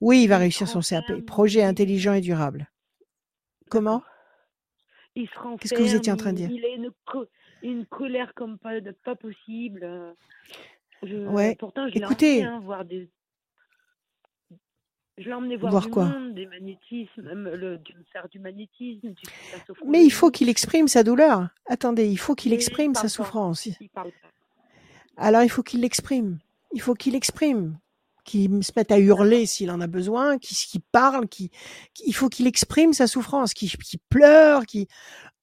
Oui, 0.02 0.22
il 0.24 0.28
va 0.28 0.36
réussir 0.36 0.68
son 0.68 0.80
CAP. 0.80 1.22
Projet 1.26 1.62
intelligent 1.62 2.12
et 2.12 2.20
durable. 2.20 2.70
Comment? 3.70 4.00
D'accord. 4.00 4.10
Il 5.16 5.28
se 5.28 5.34
renferme. 5.36 5.58
Qu'est-ce 5.58 5.74
que 5.74 5.80
vous 5.82 5.94
étiez 5.94 6.12
en 6.12 6.16
train 6.16 6.32
de 6.32 6.38
dire? 6.38 6.50
Il 6.50 6.64
a 6.64 6.68
une, 6.68 6.90
co- 7.06 7.26
une 7.70 7.86
colère 7.86 8.34
comme 8.34 8.58
pas, 8.58 8.80
de- 8.80 8.90
pas 8.92 9.14
possible. 9.16 9.80
euh, 9.84 10.12
Je, 11.02 11.16
Ouais. 11.26 11.56
Pourtant, 11.56 11.88
je 11.88 11.94
l'ai 11.94 12.00
Écoutez. 12.00 12.32
emmené 12.44 12.44
hein, 12.56 12.60
voir 12.60 12.84
des. 12.84 13.10
Je 15.16 15.24
l'ai 15.26 15.32
emmené 15.32 15.56
voir, 15.56 15.70
Voir 15.70 15.84
du 15.84 15.90
quoi 15.90 16.04
monde, 16.06 16.34
des 16.34 16.46
magnétismes, 16.46 17.22
même 17.22 17.44
le, 17.48 17.78
du, 17.78 17.94
faire 18.12 18.28
du 18.28 18.40
magnétisme, 18.40 19.10
du, 19.12 19.22
Mais 19.86 20.04
il 20.04 20.10
faut 20.10 20.30
qu'il 20.32 20.48
exprime 20.48 20.88
sa 20.88 21.04
douleur. 21.04 21.48
Attendez, 21.66 22.08
il 22.08 22.16
faut 22.18 22.34
qu'il 22.34 22.52
exprime 22.52 22.94
sa 22.94 23.08
souffrance. 23.08 23.66
Il. 23.66 23.76
Alors 25.16 25.42
il 25.44 25.48
faut 25.50 25.62
qu'il 25.62 25.82
l'exprime. 25.82 26.38
Il 26.72 26.80
faut 26.80 26.94
qu'il 26.94 27.12
l'exprime. 27.12 27.78
Qu'il 28.24 28.64
se 28.64 28.72
mette 28.76 28.90
à 28.90 28.98
hurler 28.98 29.46
s'il 29.46 29.70
en 29.70 29.80
a 29.80 29.86
besoin, 29.86 30.38
qu'il 30.38 30.56
qu'il 30.56 30.80
parle, 30.92 31.28
qu'il, 31.28 31.50
qu'il- 31.94 32.08
il 32.08 32.14
faut 32.14 32.28
qu'il 32.28 32.46
exprime 32.46 32.92
sa 32.92 33.06
souffrance, 33.06 33.54
qu'il 33.54 33.70
pleure, 34.08 34.64
qu'il... 34.66 34.86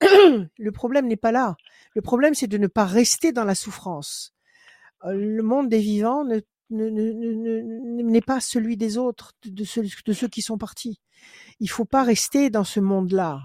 Le 0.02 0.72
problème 0.72 1.06
n'est 1.06 1.16
pas 1.16 1.32
là. 1.32 1.56
Le 1.94 2.02
problème, 2.02 2.34
c'est 2.34 2.46
de 2.48 2.58
ne 2.58 2.66
pas 2.66 2.84
rester 2.84 3.32
dans 3.32 3.44
la 3.44 3.54
souffrance. 3.54 4.34
Euh, 5.04 5.12
Le 5.14 5.42
monde 5.42 5.68
des 5.68 5.78
vivants 5.80 6.24
ne, 6.24 6.40
ne- 6.70 6.90
ne- 6.90 7.12
ne- 7.12 8.02
n'est 8.02 8.20
pas 8.20 8.40
celui 8.40 8.76
des 8.76 8.98
autres, 8.98 9.32
de, 9.44 9.50
de 9.50 9.64
ceux, 9.64 9.82
de 9.82 10.12
ceux 10.12 10.28
qui 10.28 10.42
sont 10.42 10.58
partis. 10.58 11.00
Il 11.60 11.70
faut 11.70 11.84
pas 11.84 12.02
rester 12.02 12.50
dans 12.50 12.64
ce 12.64 12.80
monde-là. 12.80 13.40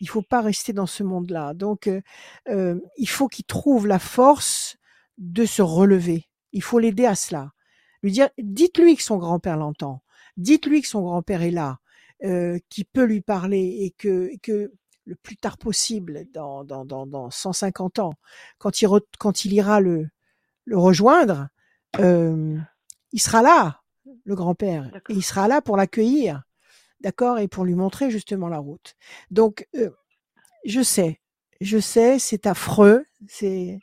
Il 0.00 0.08
faut 0.08 0.22
pas 0.22 0.40
rester 0.40 0.72
dans 0.72 0.86
ce 0.86 1.02
monde-là. 1.02 1.54
Donc, 1.54 1.86
euh, 1.86 2.00
euh, 2.48 2.78
il 2.96 3.08
faut 3.08 3.28
qu'il 3.28 3.44
trouve 3.44 3.86
la 3.86 3.98
force 3.98 4.76
de 5.18 5.44
se 5.46 5.62
relever. 5.62 6.28
Il 6.52 6.62
faut 6.62 6.78
l'aider 6.78 7.06
à 7.06 7.14
cela. 7.14 7.52
Lui 8.02 8.12
dire, 8.12 8.30
dites-lui 8.38 8.96
que 8.96 9.02
son 9.02 9.16
grand-père 9.18 9.56
l'entend. 9.56 10.02
Dites-lui 10.36 10.82
que 10.82 10.88
son 10.88 11.02
grand-père 11.02 11.42
est 11.42 11.50
là, 11.50 11.78
euh, 12.24 12.58
qu'il 12.68 12.84
peut 12.86 13.04
lui 13.04 13.20
parler 13.20 13.78
et 13.82 13.90
que, 13.90 14.30
le 15.04 15.14
plus 15.16 15.36
tard 15.36 15.58
possible, 15.58 16.26
dans, 16.32 16.64
dans, 16.64 16.84
dans, 16.84 17.06
dans 17.06 17.30
150 17.30 17.98
ans, 17.98 18.14
quand 18.58 18.82
il, 18.82 18.86
re- 18.86 19.04
quand 19.18 19.44
il 19.44 19.52
ira 19.52 19.80
le, 19.80 20.08
le 20.66 20.78
rejoindre, 20.78 21.48
euh, 22.00 22.58
il 23.12 23.20
sera 23.20 23.42
là, 23.42 23.82
le 24.24 24.34
grand-père, 24.36 24.90
et 25.08 25.14
il 25.14 25.22
sera 25.24 25.48
là 25.48 25.62
pour 25.62 25.76
l'accueillir, 25.76 26.44
d'accord, 27.00 27.38
et 27.38 27.48
pour 27.48 27.64
lui 27.64 27.74
montrer 27.74 28.10
justement 28.10 28.48
la 28.48 28.58
route. 28.58 28.96
Donc, 29.30 29.68
euh, 29.76 29.90
je 30.64 30.82
sais, 30.82 31.20
je 31.60 31.78
sais, 31.78 32.18
c'est 32.18 32.46
affreux, 32.46 33.06
c'est, 33.28 33.80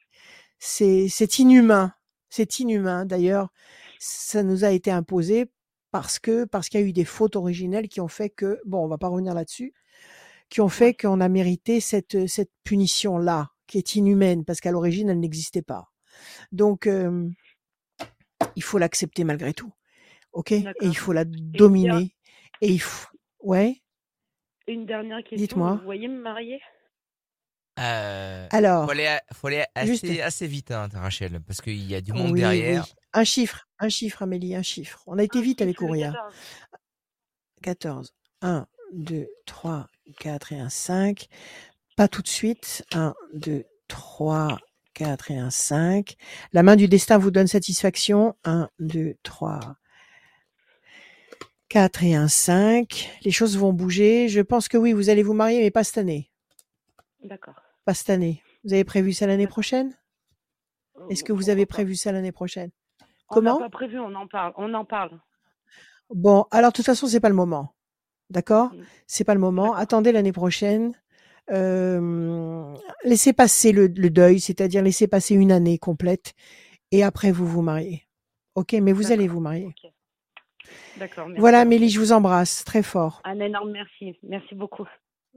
c'est, 0.59 1.07
c'est 1.09 1.39
inhumain, 1.39 1.93
c'est 2.29 2.59
inhumain. 2.59 3.05
D'ailleurs, 3.05 3.49
ça 3.99 4.41
nous 4.41 4.63
a 4.65 4.71
été 4.71 4.89
imposé 4.89 5.51
parce 5.91 6.17
que 6.19 6.45
parce 6.45 6.69
qu'il 6.69 6.79
y 6.79 6.83
a 6.83 6.87
eu 6.87 6.93
des 6.93 7.05
fautes 7.05 7.35
originelles 7.35 7.87
qui 7.87 8.01
ont 8.01 8.07
fait 8.07 8.29
que 8.29 8.59
bon, 8.65 8.83
on 8.83 8.87
va 8.87 8.97
pas 8.97 9.07
revenir 9.09 9.33
là-dessus, 9.33 9.73
qui 10.49 10.61
ont 10.61 10.69
fait 10.69 10.93
qu'on 10.93 11.19
a 11.21 11.29
mérité 11.29 11.79
cette 11.79 12.27
cette 12.27 12.51
punition 12.63 13.17
là, 13.17 13.49
qui 13.67 13.77
est 13.77 13.95
inhumaine 13.95 14.45
parce 14.45 14.61
qu'à 14.61 14.71
l'origine 14.71 15.09
elle 15.09 15.19
n'existait 15.19 15.61
pas. 15.61 15.91
Donc 16.51 16.87
euh, 16.87 17.29
il 18.55 18.63
faut 18.63 18.77
l'accepter 18.77 19.23
malgré 19.23 19.53
tout, 19.53 19.71
ok? 20.31 20.51
Et 20.53 20.65
il 20.81 20.97
faut 20.97 21.13
la 21.13 21.25
dominer. 21.25 22.15
Et 22.61 22.67
il 22.67 22.81
faut, 22.81 23.07
ouais? 23.41 23.81
Une 24.67 24.85
dernière 24.85 25.19
question. 25.23 25.37
Dites-moi. 25.37 25.75
Vous 25.75 25.85
voyez 25.85 26.07
me 26.07 26.21
marier? 26.21 26.61
Euh, 27.79 28.47
Alors, 28.51 28.85
faut 28.85 28.91
aller, 28.91 29.17
faut 29.33 29.47
aller 29.47 29.63
Juste. 29.85 30.03
assez, 30.03 30.21
assez 30.21 30.47
vite, 30.47 30.71
hein, 30.71 30.89
Rachel, 30.93 31.39
parce 31.41 31.61
qu'il 31.61 31.81
y 31.89 31.95
a 31.95 32.01
du 32.01 32.11
monde 32.11 32.31
oui, 32.31 32.41
derrière. 32.41 32.85
oui. 32.85 32.98
Un 33.13 33.23
chiffre, 33.23 33.67
un 33.79 33.89
chiffre, 33.89 34.21
Amélie, 34.21 34.55
un 34.55 34.61
chiffre. 34.61 35.03
On 35.07 35.17
a 35.17 35.23
été 35.23 35.39
Un 35.39 35.41
vite 35.41 35.61
avec 35.61 35.75
chiffre, 35.77 35.85
le 35.85 35.89
Ouria. 35.89 36.11
14. 36.11 36.33
14. 37.61 38.13
1, 38.41 38.67
2, 38.93 39.27
3, 39.45 39.87
4 40.19 40.53
et 40.53 40.59
un 40.59 40.69
5. 40.69 41.27
pas 41.95 42.07
tout 42.07 42.21
de 42.21 42.27
suite. 42.27 42.85
1, 42.93 43.13
2, 43.33 43.65
3, 43.87 44.59
4 44.93 45.31
et 45.31 45.37
un 45.37 45.49
5. 45.49 46.15
La 46.53 46.63
main 46.63 46.75
du 46.75 46.87
destin 46.87 47.17
vous 47.17 47.31
donne 47.31 47.47
satisfaction. 47.47 48.35
1, 48.43 48.69
2, 48.79 49.15
3, 49.23 49.59
4 51.69 52.03
et 52.03 52.15
un 52.15 52.27
5. 52.27 53.19
Les 53.23 53.31
choses 53.31 53.57
vont 53.57 53.73
bouger. 53.73 54.29
Je 54.29 54.41
pense 54.41 54.67
que 54.67 54.77
oui, 54.77 54.93
vous 54.93 55.09
allez 55.09 55.23
vous 55.23 55.33
marier, 55.33 55.59
mais 55.61 55.71
pas 55.71 55.83
cette 55.83 55.97
année. 55.97 56.31
D'accord. 57.23 57.61
Pas 57.85 57.93
cette 57.93 58.09
année. 58.09 58.43
Vous 58.63 58.73
avez 58.73 58.83
prévu 58.83 59.13
ça 59.13 59.27
l'année 59.27 59.47
prochaine? 59.47 59.97
Est-ce 61.09 61.23
que 61.23 61.33
vous 61.33 61.49
avez 61.49 61.65
prévu 61.65 61.95
ça 61.95 62.11
l'année 62.11 62.31
prochaine? 62.31 62.71
On 63.31 63.41
n'a 63.41 63.51
Comment? 63.51 63.59
pas 63.59 63.69
prévu, 63.69 63.99
on 63.99 64.13
en 64.15 64.27
parle. 64.27 64.53
On 64.57 64.73
en 64.73 64.85
parle. 64.85 65.19
Bon, 66.09 66.45
alors 66.51 66.71
de 66.71 66.75
toute 66.75 66.85
façon, 66.85 67.07
c'est 67.07 67.19
pas 67.19 67.29
le 67.29 67.35
moment. 67.35 67.75
D'accord? 68.29 68.73
Mm. 68.73 68.83
C'est 69.07 69.23
pas 69.23 69.33
le 69.33 69.39
moment. 69.39 69.63
D'accord. 69.67 69.79
Attendez 69.79 70.11
l'année 70.11 70.31
prochaine. 70.31 70.93
Euh, 71.51 72.75
laissez 73.03 73.33
passer 73.33 73.71
le, 73.71 73.87
le 73.87 74.09
deuil, 74.09 74.39
c'est-à-dire 74.39 74.83
laissez 74.83 75.07
passer 75.07 75.33
une 75.33 75.51
année 75.51 75.79
complète 75.79 76.33
et 76.91 77.03
après 77.03 77.31
vous 77.31 77.47
vous 77.47 77.63
mariez. 77.63 78.03
Ok, 78.55 78.73
mais 78.73 78.91
vous 78.91 79.11
allez 79.11 79.27
vous 79.27 79.39
marier. 79.39 79.73
D'accord. 80.97 81.27
Voilà, 81.37 81.61
Amélie, 81.61 81.89
je 81.89 81.99
vous 81.99 82.11
embrasse 82.11 82.63
très 82.65 82.83
fort. 82.83 83.21
Un 83.23 83.39
énorme 83.39 83.71
merci. 83.71 84.17
Merci 84.23 84.53
beaucoup. 84.53 84.85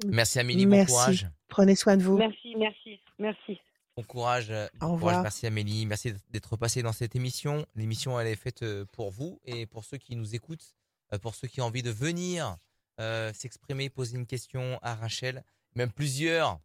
Merci 0.07 0.39
Amélie, 0.41 0.67
bon 0.67 0.73
Merci. 0.73 0.93
courage. 0.93 1.27
Prenez 1.49 1.77
soin 1.77 1.97
de 1.97 2.03
vous. 2.03 2.17
Merci, 2.17 2.57
merci, 2.57 3.01
merci. 3.19 3.59
Bon 3.97 4.03
courage, 4.05 4.47
euh, 4.51 4.67
bon 4.81 4.99
courage. 4.99 5.23
Merci 5.23 5.47
Amélie, 5.47 5.85
merci 5.85 6.15
d'être 6.31 6.57
passée 6.57 6.83
dans 6.83 6.93
cette 6.93 7.15
émission. 7.15 7.67
L'émission 7.75 8.19
elle 8.19 8.27
est 8.29 8.37
faite 8.37 8.63
euh, 8.63 8.87
pour 8.93 9.11
vous 9.11 9.39
et 9.45 9.67
pour 9.67 9.85
ceux 9.85 9.99
qui 9.99 10.17
nous 10.17 10.35
écoutent, 10.35 10.75
euh, 11.13 11.19
pour 11.19 11.35
ceux 11.35 11.47
qui 11.47 11.61
ont 11.61 11.67
envie 11.67 11.83
de 11.83 11.91
venir 11.91 12.57
euh, 13.01 13.33
s'exprimer, 13.35 13.91
poser 13.91 14.17
une 14.17 14.27
question 14.27 14.79
à 14.81 14.95
Rachel, 14.95 15.45
même 15.75 15.93
plusieurs. 15.93 16.59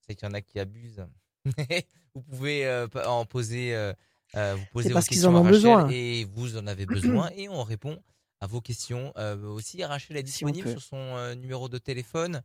C'est 0.00 0.16
qu'il 0.16 0.26
y 0.28 0.30
en 0.30 0.34
a 0.34 0.40
qui 0.40 0.58
abusent. 0.58 1.06
vous 2.14 2.22
pouvez 2.22 2.66
euh, 2.66 2.88
en 3.06 3.24
poser, 3.26 3.74
euh, 3.76 3.92
vous 4.34 4.64
poser 4.72 4.88
vos 4.88 4.94
parce 4.94 5.06
qu'ils 5.06 5.16
questions 5.18 5.30
en 5.34 5.36
à 5.36 5.40
ont 5.40 5.42
Rachel 5.44 5.52
besoin. 5.54 5.88
et 5.90 6.24
vous 6.24 6.56
en 6.56 6.66
avez 6.66 6.86
besoin 6.86 7.30
et 7.36 7.48
on 7.48 7.62
répond 7.62 8.02
à 8.40 8.48
vos 8.48 8.60
questions. 8.60 9.12
Aussi, 9.44 9.84
Rachel 9.84 10.16
est 10.16 10.26
Si 10.26 10.44
on 10.44 10.48
disponible 10.50 10.64
peut. 10.64 10.80
sur 10.80 10.82
son 10.82 11.34
numéro 11.36 11.68
de 11.68 11.78
téléphone. 11.78 12.42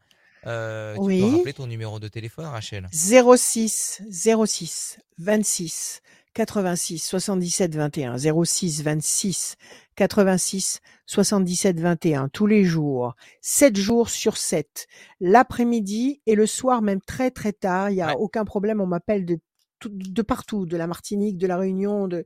Euh, 0.47 0.95
Tu 0.95 1.19
peux 1.19 1.25
rappeler 1.37 1.53
ton 1.53 1.67
numéro 1.67 1.99
de 1.99 2.07
téléphone, 2.07 2.45
Rachel? 2.45 2.87
06 2.91 4.01
06 4.09 4.99
26 5.17 6.01
86 6.33 6.99
77 6.99 7.75
21 7.75 8.17
06 8.17 8.83
26 8.83 9.55
86 9.95 10.79
77 11.05 11.79
21 11.79 12.29
tous 12.29 12.45
les 12.47 12.63
jours. 12.63 13.15
7 13.41 13.75
jours 13.75 14.09
sur 14.09 14.37
7 14.37 14.87
l'après-midi 15.19 16.21
et 16.25 16.35
le 16.35 16.45
soir 16.45 16.81
même 16.81 17.01
très 17.01 17.31
très 17.31 17.51
tard. 17.51 17.89
Il 17.89 17.97
y 17.97 18.01
a 18.01 18.07
Ouais. 18.09 18.15
aucun 18.17 18.45
problème. 18.45 18.79
On 18.81 18.85
m'appelle 18.87 19.25
de 19.25 19.39
de 19.85 20.21
partout. 20.21 20.65
De 20.65 20.75
la 20.77 20.87
Martinique 20.87 21.37
de 21.37 21.47
la 21.47 21.55
Réunion 21.57 22.07
de 22.07 22.25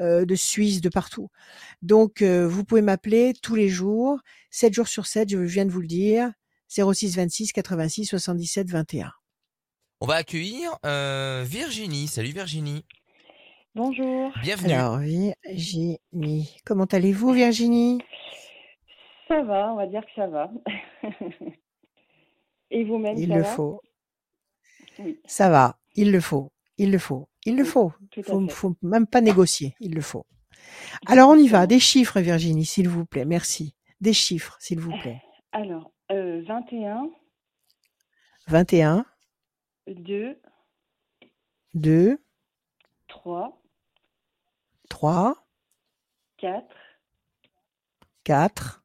euh, 0.00 0.24
de 0.24 0.34
Suisse 0.34 0.80
de 0.80 0.88
partout. 0.88 1.28
Donc 1.82 2.22
euh, 2.22 2.46
vous 2.46 2.64
pouvez 2.64 2.82
m'appeler 2.82 3.32
tous 3.42 3.54
les 3.54 3.68
jours. 3.68 4.18
7 4.50 4.74
jours 4.74 4.88
sur 4.88 5.06
7 5.06 5.30
je 5.30 5.38
viens 5.38 5.64
de 5.64 5.70
vous 5.70 5.80
le 5.80 5.86
dire 5.86 6.30
06 6.68 7.16
26 7.16 7.52
86 7.52 8.06
77 8.06 8.68
21 8.70 9.12
On 10.00 10.06
va 10.06 10.16
accueillir 10.16 10.70
euh, 10.84 11.44
Virginie. 11.46 12.06
Salut 12.08 12.32
Virginie. 12.32 12.84
Bonjour. 13.74 14.32
Bienvenue. 14.42 14.72
Alors, 14.74 14.98
Virginie. 14.98 16.56
Comment 16.64 16.84
allez-vous, 16.84 17.32
Virginie? 17.32 18.00
Ça 19.28 19.42
va, 19.42 19.72
on 19.72 19.76
va 19.76 19.86
dire 19.86 20.02
que 20.04 20.10
ça 20.16 20.26
va. 20.26 20.50
Et 22.70 22.84
vous-même, 22.84 23.16
Il 23.16 23.28
ça 23.28 23.34
le 23.36 23.42
va? 23.42 23.48
faut. 23.48 23.80
Oui, 24.98 25.20
Ça 25.26 25.48
va. 25.48 25.78
Il 25.94 26.12
le 26.12 26.20
faut. 26.20 26.50
Il 26.76 26.90
le 26.90 26.98
faut. 26.98 27.28
Il 27.44 27.56
le 27.56 27.64
faut. 27.64 27.92
à 28.16 28.22
Faut, 28.22 28.48
faut 28.48 28.76
même 28.82 29.06
pas 29.06 29.20
négocier. 29.20 29.74
Il 29.80 29.94
le 29.94 30.00
faut. 30.00 30.26
Alors, 31.06 31.30
on 31.30 31.36
y 31.36 31.48
va. 31.48 31.66
Des 31.66 31.80
chiffres, 31.80 32.20
Virginie, 32.20 32.64
s'il 32.66 32.88
vous 32.88 33.06
plaît. 33.06 33.24
Merci. 33.24 33.74
Des 34.00 34.12
chiffres, 34.12 34.56
s'il 34.60 34.80
vous 34.80 34.92
plaît. 34.98 35.22
Alors, 35.52 35.92
euh, 36.10 36.42
21, 36.46 37.10
21, 38.46 39.04
2, 39.86 40.40
2, 41.74 42.18
3, 43.08 43.62
3, 44.88 45.46
4, 46.38 46.66
4, 48.24 48.82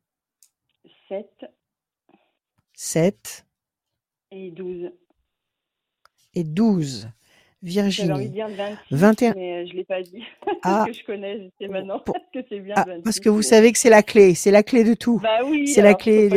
7 1.07 1.45
7 2.75 3.45
et 4.31 4.51
12. 4.51 4.91
et 6.33 6.43
12. 6.43 7.09
J'avais 7.65 8.11
envie 8.11 8.27
de 8.27 8.29
Virginie. 8.29 8.29
dire 8.29 8.47
26, 8.49 8.95
21. 8.95 9.33
mais 9.35 9.53
euh, 9.53 9.65
je 9.65 9.71
ne 9.71 9.77
l'ai 9.77 9.83
pas 9.85 10.01
dit. 10.01 10.21
Ah, 10.65 10.83
Parce 10.85 10.87
que 10.91 10.93
je 10.93 11.05
connais, 11.05 11.39
je 11.39 11.49
sais 11.65 11.67
maintenant 11.71 11.99
pour- 11.99 12.15
que 12.33 12.39
c'est 12.49 12.59
bien 12.59 12.73
ah, 12.77 12.83
26. 12.87 13.03
parce 13.03 13.19
que 13.19 13.29
vous 13.29 13.37
mais- 13.37 13.43
savez 13.43 13.71
que 13.71 13.79
c'est 13.79 13.89
la 13.89 14.03
clé. 14.03 14.35
C'est 14.35 14.51
la 14.51 14.63
clé 14.63 14.83
de 14.83 14.93
tout. 14.93 15.19
Bah 15.23 15.39
oui, 15.45 15.67
C'est 15.67 15.81
la 15.81 15.93
clé, 15.93 16.29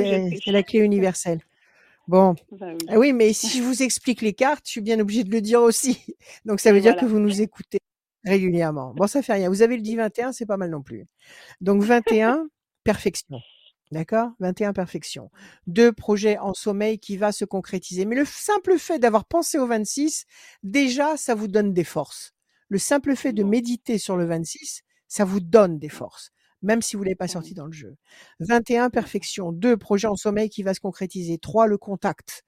c'est 0.45 0.53
la 0.53 0.63
clé 0.63 0.79
universelle. 0.81 1.41
Bon, 2.09 2.37
Bah 2.53 2.67
oui. 2.71 2.87
Ah 2.89 2.99
oui, 2.99 3.13
mais 3.13 3.33
si 3.33 3.49
je 3.59 3.63
vous 3.63 3.83
explique 3.83 4.23
les 4.23 4.33
cartes, 4.33 4.63
je 4.67 4.71
suis 4.71 4.81
bien 4.81 4.99
obligée 5.01 5.25
de 5.25 5.31
le 5.33 5.41
dire 5.41 5.61
aussi. 5.63 6.01
Donc 6.45 6.61
ça 6.61 6.73
veut 6.73 6.81
dire 6.81 6.95
que 6.97 7.05
vous 7.05 7.19
nous 7.19 7.41
écoutez 7.43 7.79
régulièrement. 8.25 8.93
Bon, 8.95 9.07
ça 9.09 9.23
fait 9.23 9.33
rien. 9.35 9.49
Vous 9.49 9.63
avez 9.63 9.77
le 9.77 9.83
dit 9.83 9.97
21, 9.97 10.33
c'est 10.33 10.47
pas 10.47 10.57
mal 10.57 10.71
non 10.71 10.83
plus. 10.83 11.07
Donc 11.61 11.83
21, 11.83 12.47
perfection. 12.85 13.41
D'accord? 13.93 14.31
21, 14.41 14.73
perfection. 14.73 15.31
Deux 15.67 15.93
projets 15.93 16.39
en 16.39 16.55
sommeil 16.55 16.99
qui 16.99 17.17
va 17.17 17.31
se 17.31 17.45
concrétiser. 17.45 18.05
Mais 18.05 18.17
le 18.17 18.25
simple 18.25 18.79
fait 18.79 18.99
d'avoir 18.99 19.25
pensé 19.25 19.59
au 19.59 19.67
26, 19.67 20.25
déjà, 20.65 21.17
ça 21.17 21.35
vous 21.35 21.47
donne 21.47 21.73
des 21.73 21.85
forces. 21.85 22.35
Le 22.69 22.79
simple 22.79 23.15
fait 23.15 23.33
de 23.33 23.45
méditer 23.45 23.99
sur 23.99 24.17
le 24.17 24.25
26, 24.27 24.83
ça 25.07 25.25
vous 25.25 25.39
donne 25.39 25.79
des 25.79 25.89
forces, 25.89 26.33
même 26.63 26.83
si 26.83 26.97
vous 26.97 27.05
l'avez 27.05 27.15
pas 27.15 27.29
sorti 27.29 27.55
dans 27.55 27.67
le 27.67 27.73
jeu. 27.73 27.97
21, 28.41 28.91
perfection. 28.91 29.53
Deux, 29.53 29.77
projet 29.77 30.09
en 30.09 30.17
sommeil 30.17 30.49
qui 30.49 30.65
va 30.65 30.75
se 30.75 30.81
concrétiser. 30.81 31.39
Trois, 31.39 31.69
le 31.69 31.79
contact. 31.79 32.43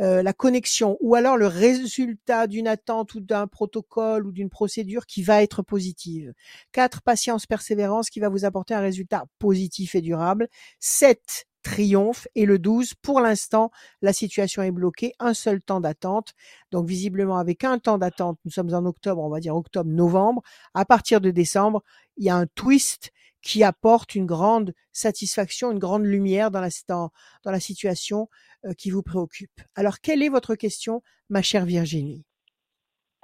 Euh, 0.00 0.22
la 0.22 0.32
connexion 0.32 0.96
ou 1.00 1.16
alors 1.16 1.36
le 1.36 1.48
résultat 1.48 2.46
d'une 2.46 2.68
attente 2.68 3.14
ou 3.14 3.20
d'un 3.20 3.48
protocole 3.48 4.26
ou 4.26 4.32
d'une 4.32 4.48
procédure 4.48 5.06
qui 5.06 5.22
va 5.22 5.42
être 5.42 5.62
positive. 5.62 6.32
4. 6.70 7.02
Patience, 7.02 7.46
persévérance 7.46 8.08
qui 8.08 8.20
va 8.20 8.28
vous 8.28 8.44
apporter 8.44 8.74
un 8.74 8.80
résultat 8.80 9.24
positif 9.40 9.96
et 9.96 10.00
durable. 10.00 10.48
7. 10.78 11.46
Triomphe. 11.64 12.28
Et 12.36 12.46
le 12.46 12.60
12. 12.60 12.94
Pour 12.94 13.20
l'instant, 13.20 13.72
la 14.00 14.12
situation 14.12 14.62
est 14.62 14.70
bloquée. 14.70 15.14
Un 15.18 15.34
seul 15.34 15.60
temps 15.60 15.80
d'attente. 15.80 16.34
Donc 16.70 16.86
visiblement, 16.86 17.38
avec 17.38 17.64
un 17.64 17.78
temps 17.78 17.98
d'attente, 17.98 18.38
nous 18.44 18.52
sommes 18.52 18.72
en 18.74 18.84
octobre, 18.86 19.20
on 19.20 19.28
va 19.28 19.40
dire 19.40 19.56
octobre-novembre. 19.56 20.42
À 20.74 20.84
partir 20.84 21.20
de 21.20 21.32
décembre, 21.32 21.82
il 22.16 22.24
y 22.24 22.30
a 22.30 22.36
un 22.36 22.46
twist 22.46 23.10
qui 23.42 23.62
apporte 23.64 24.14
une 24.14 24.26
grande 24.26 24.74
satisfaction, 24.92 25.70
une 25.70 25.78
grande 25.78 26.04
lumière 26.04 26.50
dans 26.50 26.60
la, 26.60 26.68
dans, 26.88 27.10
la 27.44 27.60
situation 27.60 28.28
qui 28.76 28.90
vous 28.90 29.02
préoccupe. 29.02 29.60
Alors, 29.74 30.00
quelle 30.00 30.22
est 30.22 30.28
votre 30.28 30.54
question, 30.54 31.02
ma 31.28 31.42
chère 31.42 31.64
Virginie? 31.64 32.24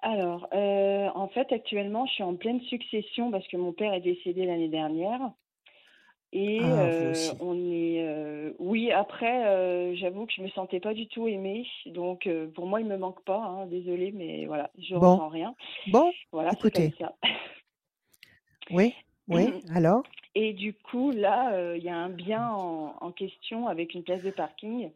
Alors, 0.03 0.49
euh, 0.53 1.09
en 1.15 1.29
fait, 1.29 1.51
actuellement, 1.53 2.07
je 2.07 2.13
suis 2.13 2.23
en 2.23 2.37
pleine 2.37 2.61
succession 2.63 3.31
parce 3.31 3.47
que 3.49 3.57
mon 3.57 3.73
père 3.73 3.95
est 3.95 4.01
décédé 4.03 4.45
l'année 4.45 4.69
dernière. 4.69 5.33
Et 6.33 6.61
Ah, 6.65 6.89
euh, 6.91 7.33
on 7.41 7.55
est. 7.71 8.03
euh, 8.05 8.53
oui, 8.59 8.91
après, 8.91 9.47
euh, 9.47 9.95
j'avoue 9.95 10.27
que 10.27 10.33
je 10.37 10.43
me 10.43 10.49
sentais 10.49 10.81
pas 10.81 10.93
du 10.93 11.07
tout 11.07 11.29
aimée. 11.29 11.65
Donc, 11.87 12.27
euh, 12.27 12.49
pour 12.49 12.67
moi, 12.67 12.81
il 12.81 12.87
me 12.87 12.97
manque 12.99 13.23
pas. 13.25 13.39
Hein, 13.39 13.67
désolée, 13.67 14.11
mais 14.13 14.45
voilà, 14.47 14.71
je 14.79 14.97
Bon. 14.97 15.15
ressens 15.15 15.29
rien. 15.29 15.55
Bon, 15.87 16.13
Voilà, 16.33 16.51
écoutez. 16.53 16.91
comme 16.99 17.07
ça. 17.07 17.17
oui, 18.71 18.95
oui, 19.29 19.63
alors? 19.75 20.03
Et 20.35 20.53
du 20.53 20.75
coup, 20.75 21.13
là, 21.13 21.53
euh, 21.55 21.77
il 21.79 21.85
y 21.85 21.89
a 21.89 21.97
un 21.97 22.09
bien 22.11 22.49
en, 22.49 22.97
en 23.01 23.13
question 23.13 23.69
avec 23.69 23.95
une 23.95 24.03
place 24.03 24.23
de 24.23 24.31
parking. 24.33 24.91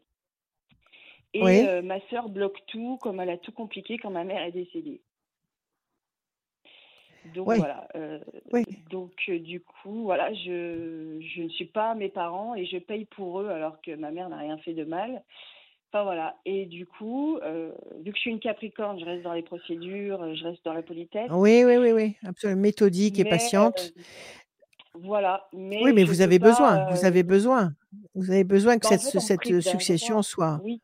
Et 1.33 1.43
Oui. 1.43 1.59
euh, 1.65 1.81
ma 1.81 1.99
sœur 2.09 2.29
bloque 2.29 2.59
tout, 2.67 2.97
comme 3.01 3.19
elle 3.19 3.29
a 3.29 3.37
tout 3.37 3.51
compliqué 3.51 3.97
quand 3.97 4.09
ma 4.09 4.23
mère 4.23 4.41
est 4.43 4.51
décédée. 4.51 5.01
Donc 7.35 7.47
Oui. 7.47 7.57
voilà. 7.57 7.87
euh, 7.95 8.19
Oui. 8.51 8.63
donc 8.89 9.11
euh, 9.29 9.39
du 9.39 9.59
coup, 9.61 10.03
voilà, 10.03 10.33
je, 10.33 11.19
je 11.21 11.41
ne 11.43 11.49
suis 11.49 11.65
pas 11.65 11.93
mes 11.93 12.09
parents 12.09 12.55
et 12.55 12.65
je 12.65 12.77
paye 12.77 13.05
pour 13.05 13.41
eux 13.41 13.49
alors 13.49 13.81
que 13.81 13.95
ma 13.95 14.09
mère 14.11 14.29
n'a 14.29 14.37
rien 14.37 14.57
fait 14.59 14.73
de 14.73 14.85
mal. 14.85 15.23
Enfin 15.91 16.03
voilà. 16.03 16.37
Et 16.45 16.65
du 16.65 16.85
coup, 16.85 17.37
euh, 17.37 17.71
vu 18.03 18.11
que 18.11 18.17
je 18.17 18.21
suis 18.21 18.31
une 18.31 18.39
Capricorne, 18.39 18.99
je 18.99 19.05
reste 19.05 19.23
dans 19.23 19.33
les 19.33 19.43
procédures, 19.43 20.35
je 20.35 20.43
reste 20.43 20.63
dans 20.63 20.73
la 20.73 20.83
politesse. 20.83 21.29
Oui, 21.31 21.63
oui, 21.65 21.77
oui, 21.77 21.91
oui, 21.91 22.15
absolument 22.23 22.61
méthodique 22.61 23.19
et 23.19 23.25
patiente. 23.25 23.93
voilà. 24.93 25.47
Mais 25.51 25.83
oui, 25.83 25.93
mais 25.93 26.03
vous 26.03 26.21
avez 26.21 26.39
pas, 26.39 26.49
besoin, 26.49 26.89
vous 26.91 27.05
avez 27.05 27.23
besoin. 27.23 27.73
Vous 28.15 28.31
avez 28.31 28.43
besoin 28.43 28.77
que 28.77 28.87
bah, 28.87 28.97
cette, 28.97 29.11
fait, 29.11 29.19
cette 29.19 29.61
succession 29.61 30.21
soit. 30.21 30.61
Oui. 30.63 30.81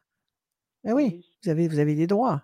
Ah 0.85 0.93
oui, 0.93 1.25
vous 1.43 1.49
avez, 1.49 1.67
vous 1.67 1.79
avez 1.79 1.95
des 1.95 2.07
droits. 2.07 2.41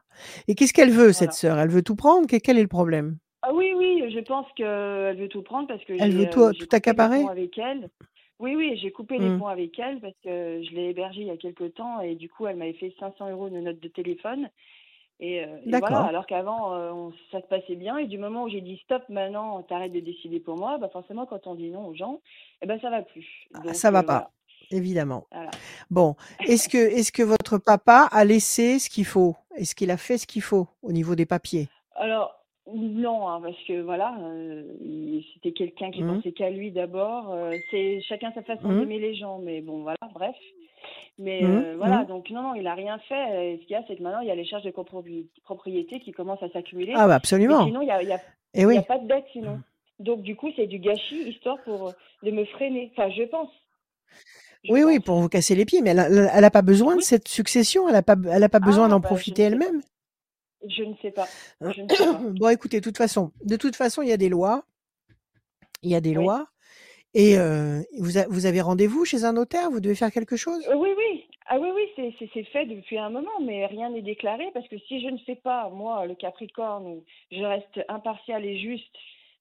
Et 0.48 0.56
qu'est-ce 0.56 0.74
qu'elle 0.74 0.92
veut, 0.92 1.14
cette 1.14 1.34
sœur? 1.34 1.60
Elle 1.60 1.70
veut 1.70 1.84
tout 1.84 1.96
prendre? 1.96 2.28
Quel 2.28 2.58
est 2.58 2.62
le 2.62 2.68
problème? 2.68 3.18
Ah 3.44 3.54
oui, 3.54 3.74
oui, 3.76 4.12
je 4.14 4.20
pense 4.20 4.46
qu'elle 4.56 5.18
veut 5.18 5.30
tout 5.30 5.42
prendre 5.42 5.68
parce 5.68 5.84
que 5.86 5.98
Elle 5.98 6.12
j'ai 6.12 6.18
veut 6.18 6.30
tout- 6.30 6.42
euh, 6.42 6.54
tout 6.54 6.60
coupé 6.60 6.70
les 6.70 6.76
accaparer? 6.76 7.22
ponts 7.22 7.28
avec 7.30 7.58
elle. 7.58 7.90
Oui, 8.40 8.56
oui, 8.56 8.78
j'ai 8.82 8.92
coupé 8.92 9.18
les 9.20 9.30
Mmh. 9.30 9.40
ponts 9.40 9.48
avec 9.48 9.78
elle 9.80 10.00
parce 10.00 10.16
que 10.24 10.64
je 10.64 10.72
l'ai 10.76 10.90
hébergée 10.90 11.22
il 11.22 11.28
y 11.28 11.32
a 11.32 11.38
quelque 11.38 11.66
temps 11.66 12.02
et 12.02 12.16
du 12.16 12.30
coup, 12.30 12.48
elle 12.48 12.56
m'avait 12.56 12.74
fait 12.74 12.94
500 13.00 13.30
euros 13.30 13.50
de 13.50 13.58
notes 13.60 13.80
de 13.80 13.88
téléphone. 13.88 14.50
Et, 15.20 15.44
euh, 15.44 15.58
et 15.68 15.78
voilà, 15.78 15.98
D'accord. 15.98 16.08
alors 16.08 16.26
qu'avant, 16.26 16.74
euh, 16.74 17.10
ça 17.32 17.42
se 17.42 17.46
passait 17.48 17.76
bien. 17.76 17.98
Et 18.00 18.08
du 18.08 18.18
moment 18.18 18.44
où 18.44 18.50
j'ai 18.50 18.62
dit 18.62 18.78
stop, 18.84 19.04
maintenant, 19.10 19.62
t'arrêtes 19.64 19.94
de 19.94 20.00
décider 20.00 20.40
pour 20.40 20.58
moi, 20.58 20.80
bah 20.80 20.90
forcément, 20.92 21.28
quand 21.28 21.46
on 21.46 21.54
dit 21.54 21.70
non 21.70 21.86
aux 21.88 21.94
gens, 21.96 22.22
eh 22.64 22.66
ben, 22.66 22.80
ça 22.82 22.90
va 22.90 23.04
plus. 23.04 23.28
Donc, 23.54 23.64
Ah, 23.68 23.74
Ça 23.74 23.92
va 23.92 24.02
euh, 24.02 24.06
pas, 24.08 24.32
évidemment. 24.72 25.26
voilà. 25.32 25.52
Bon, 25.90 26.16
est-ce 26.48 26.68
que 26.70 26.78
est-ce 26.78 27.12
que 27.12 27.24
votre 27.24 27.58
papa 27.58 28.08
a 28.12 28.24
laissé 28.26 28.80
ce 28.80 28.90
qu'il 28.90 29.06
faut? 29.06 29.36
Est-ce 29.56 29.76
qu'il 29.76 29.92
a 29.92 29.98
fait 29.98 30.18
ce 30.18 30.26
qu'il 30.28 30.42
faut 30.42 30.68
au 30.82 30.92
niveau 30.92 31.16
des 31.16 31.26
papiers? 31.26 31.68
Alors, 31.96 32.34
non, 32.74 33.28
hein, 33.28 33.42
parce 33.42 33.58
que 33.68 33.82
voilà, 33.82 34.16
euh, 34.22 34.64
c'était 35.34 35.52
quelqu'un 35.52 35.92
qui 35.92 36.04
Mmh. 36.04 36.16
pensait 36.16 36.32
qu'à 36.32 36.50
lui 36.50 36.72
d'abord. 36.72 37.32
euh, 37.34 37.52
c'est 37.70 38.02
chacun 38.08 38.32
sa 38.34 38.44
façon 38.44 38.70
Mmh. 38.70 38.80
d'aimer 38.80 39.00
les 39.00 39.16
gens, 39.16 39.40
mais 39.40 39.62
bon, 39.62 39.82
voilà, 39.82 39.98
bref. 40.14 40.36
Mais 41.20 41.42
Mmh, 41.42 41.46
euh, 41.66 41.76
voilà, 41.78 42.04
mmh. 42.04 42.08
donc 42.08 42.30
non, 42.30 42.42
non, 42.44 42.56
il 42.56 42.66
a 42.68 42.74
rien 42.74 42.98
fait. 43.10 43.54
Et 43.54 43.58
ce 43.58 43.62
qu'il 43.64 43.72
y 43.72 43.76
a, 43.76 43.84
c'est 43.88 43.98
que 43.98 44.02
maintenant, 44.04 44.22
il 44.22 44.28
y 44.28 44.32
a 44.32 44.36
les 44.36 44.46
charges 44.46 44.64
de 44.64 44.72
propriété 45.44 46.00
qui 46.00 46.12
commencent 46.14 46.42
à 46.44 46.50
s'accumuler. 46.50 46.94
Ah 46.96 47.08
bah 47.08 47.16
absolument. 47.16 47.66
sinon, 47.66 47.82
il 47.82 47.86
n'y 47.86 47.92
a, 47.92 48.02
y 48.04 48.14
a, 48.14 48.20
Eh 48.54 48.62
y 48.62 48.78
a 48.78 48.82
pas 48.82 48.98
de 49.00 49.08
dette 49.08 49.26
sinon. 49.34 49.60
Donc, 50.00 50.22
du 50.22 50.36
coup, 50.36 50.50
c'est 50.56 50.66
du 50.68 50.80
gâchis, 50.80 51.30
histoire 51.30 51.58
pour 51.64 51.92
de 52.24 52.32
me 52.32 52.46
freiner. 52.46 52.92
Enfin, 52.96 53.10
je 53.12 53.24
pense. 53.24 53.50
Oui, 54.70 54.84
oui, 54.84 55.00
pour 55.00 55.20
vous 55.20 55.30
casser 55.30 55.56
les 55.56 55.66
pieds, 55.66 55.82
mais 55.82 55.92
elle 55.92 56.00
a, 56.00 56.08
elle 56.08 56.44
a 56.46 56.52
pas 56.52 56.62
besoin 56.62 56.96
de 56.96 57.02
cette 57.02 57.28
succession, 57.28 57.90
elle 57.90 57.96
a 57.96 58.04
pas, 58.04 58.16
elle 58.32 58.44
a 58.44 58.50
pas 58.50 58.60
besoin 58.60 58.86
Ah, 58.86 58.90
d'en 58.90 59.00
bah, 59.00 59.08
profiter 59.08 59.42
sais 59.42 59.48
elle-même. 59.48 59.82
Je 60.68 60.84
ne 60.84 60.94
sais 61.02 61.12
pas. 61.12 61.28
Je 61.62 61.82
ne 61.82 61.88
sais 61.90 61.98
pas. 61.98 62.22
Bon, 62.36 62.50
écoutez, 62.50 62.80
de 62.80 62.84
toute 62.84 62.98
façon, 62.98 63.32
de 63.44 63.56
toute 63.56 63.76
façon, 63.76 64.02
il 64.02 64.10
y 64.10 64.14
a 64.14 64.18
des 64.18 64.30
lois, 64.30 64.64
il 65.82 65.90
y 65.90 65.96
a 65.96 66.02
des 66.02 66.10
Oui. 66.12 66.16
lois, 66.16 66.48
et 67.14 67.38
euh, 67.38 67.82
vous, 68.00 68.18
a- 68.18 68.28
vous 68.30 68.46
avez 68.46 68.62
rendez-vous 68.62 69.04
chez 69.04 69.24
un 69.24 69.34
notaire, 69.34 69.72
vous 69.72 69.80
devez 69.80 69.96
faire 69.96 70.12
quelque 70.12 70.38
chose? 70.38 70.64
Euh, 70.70 70.76
oui, 70.76 70.90
oui. 70.96 71.26
Ah 71.48 71.60
oui, 71.60 71.70
oui, 71.76 72.16
c'est 72.34 72.44
fait 72.46 72.66
depuis 72.66 72.98
un 72.98 73.10
moment, 73.10 73.40
mais 73.42 73.66
rien 73.66 73.90
n'est 73.90 74.02
déclaré 74.04 74.46
parce 74.54 74.68
que 74.70 74.78
si 74.88 75.02
je 75.02 75.08
ne 75.08 75.18
fais 75.26 75.36
pas, 75.36 75.70
moi, 75.70 76.06
le 76.06 76.16
Capricorne, 76.16 77.02
je 77.32 77.44
reste 77.44 77.82
impartial 77.90 78.46
et 78.46 78.58
juste, 78.60 78.96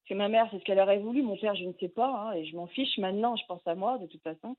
que 0.07 0.13
ma 0.13 0.27
mère, 0.29 0.47
c'est 0.51 0.59
ce 0.59 0.63
qu'elle 0.63 0.79
aurait 0.79 0.99
voulu, 0.99 1.21
mon 1.21 1.37
père, 1.37 1.55
je 1.55 1.63
ne 1.63 1.73
sais 1.79 1.87
pas, 1.87 2.07
hein, 2.09 2.33
et 2.33 2.45
je 2.45 2.55
m'en 2.55 2.67
fiche 2.67 2.97
maintenant, 2.97 3.35
je 3.35 3.43
pense 3.47 3.61
à 3.65 3.75
moi, 3.75 3.97
de 3.97 4.07
toute 4.07 4.21
façon, 4.23 4.55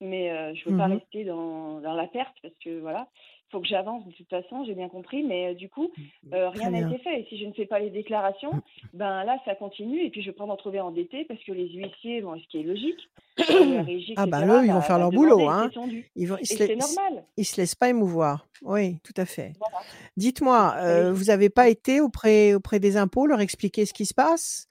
mais 0.00 0.30
euh, 0.30 0.54
je 0.54 0.68
veux 0.68 0.76
pas 0.76 0.88
Mhm. 0.88 0.94
rester 0.98 1.24
dans, 1.24 1.80
dans 1.80 1.94
la 1.94 2.06
perte 2.06 2.34
parce 2.42 2.54
que 2.62 2.80
voilà, 2.80 3.08
il 3.48 3.50
faut 3.52 3.60
que 3.60 3.66
j'avance 3.68 4.04
de 4.06 4.12
toute 4.12 4.28
façon, 4.28 4.64
j'ai 4.64 4.74
bien 4.74 4.88
compris, 4.88 5.22
mais 5.22 5.48
euh, 5.48 5.54
du 5.54 5.68
coup, 5.68 5.90
euh, 6.34 6.50
rien 6.50 6.70
n'a 6.70 6.80
été 6.90 6.98
fait. 7.02 7.20
Et 7.20 7.24
si 7.28 7.38
je 7.38 7.46
ne 7.46 7.52
fais 7.52 7.66
pas 7.66 7.78
les 7.80 7.90
déclarations, 7.90 8.62
ben 8.92 9.24
là, 9.24 9.38
ça 9.44 9.54
continue, 9.54 10.04
et 10.04 10.10
puis 10.10 10.22
je 10.22 10.30
vais 10.30 10.36
pas 10.36 10.46
m'en 10.46 10.56
trouver 10.56 10.80
endetté 10.80 11.24
parce 11.24 11.42
que 11.44 11.52
les 11.52 11.68
huissiers, 11.70 12.20
bon, 12.20 12.38
ce 12.38 12.46
qui 12.48 12.58
est 12.60 12.62
logique, 12.62 13.00
la 13.38 13.82
régie, 13.82 14.14
Ah 14.16 14.26
bah 14.26 14.38
etc., 14.40 14.52
eux, 14.52 14.64
ils 14.64 14.68
vont 14.72 14.74
va- 14.74 14.80
faire 14.82 14.98
leur 14.98 15.10
demander 15.10 15.30
boulot, 15.34 15.48
hein. 15.48 15.70
Ils 16.16 16.28
vont, 16.28 16.36
ils 16.38 16.42
Et 16.42 16.44
se, 16.46 16.56
c'est 16.56 16.74
la- 16.74 16.76
normal. 16.76 17.24
ils 17.36 17.44
se 17.44 17.60
laissent 17.60 17.74
pas 17.74 17.88
émouvoir. 17.88 18.46
Oui, 18.62 18.98
tout 19.02 19.14
à 19.16 19.24
fait. 19.24 19.52
Voilà. 19.58 19.78
Dites-moi, 20.16 20.74
Oui. 20.82 21.12
vous 21.12 21.30
avez 21.30 21.48
pas 21.48 21.68
été 21.68 22.00
auprès 22.00 22.54
auprès 22.54 22.80
des 22.80 22.96
impôts 22.96 23.26
leur 23.26 23.40
expliquer 23.40 23.86
ce 23.86 23.94
qui 23.94 24.04
se 24.04 24.12
passe? 24.14 24.66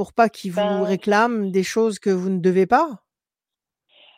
Pour 0.00 0.14
pas 0.14 0.30
qu'ils 0.30 0.52
vous 0.52 0.56
Ben, 0.56 0.82
réclament 0.82 1.50
des 1.50 1.62
choses 1.62 1.98
que 1.98 2.08
vous 2.08 2.30
ne 2.30 2.38
devez 2.40 2.64
pas? 2.64 3.02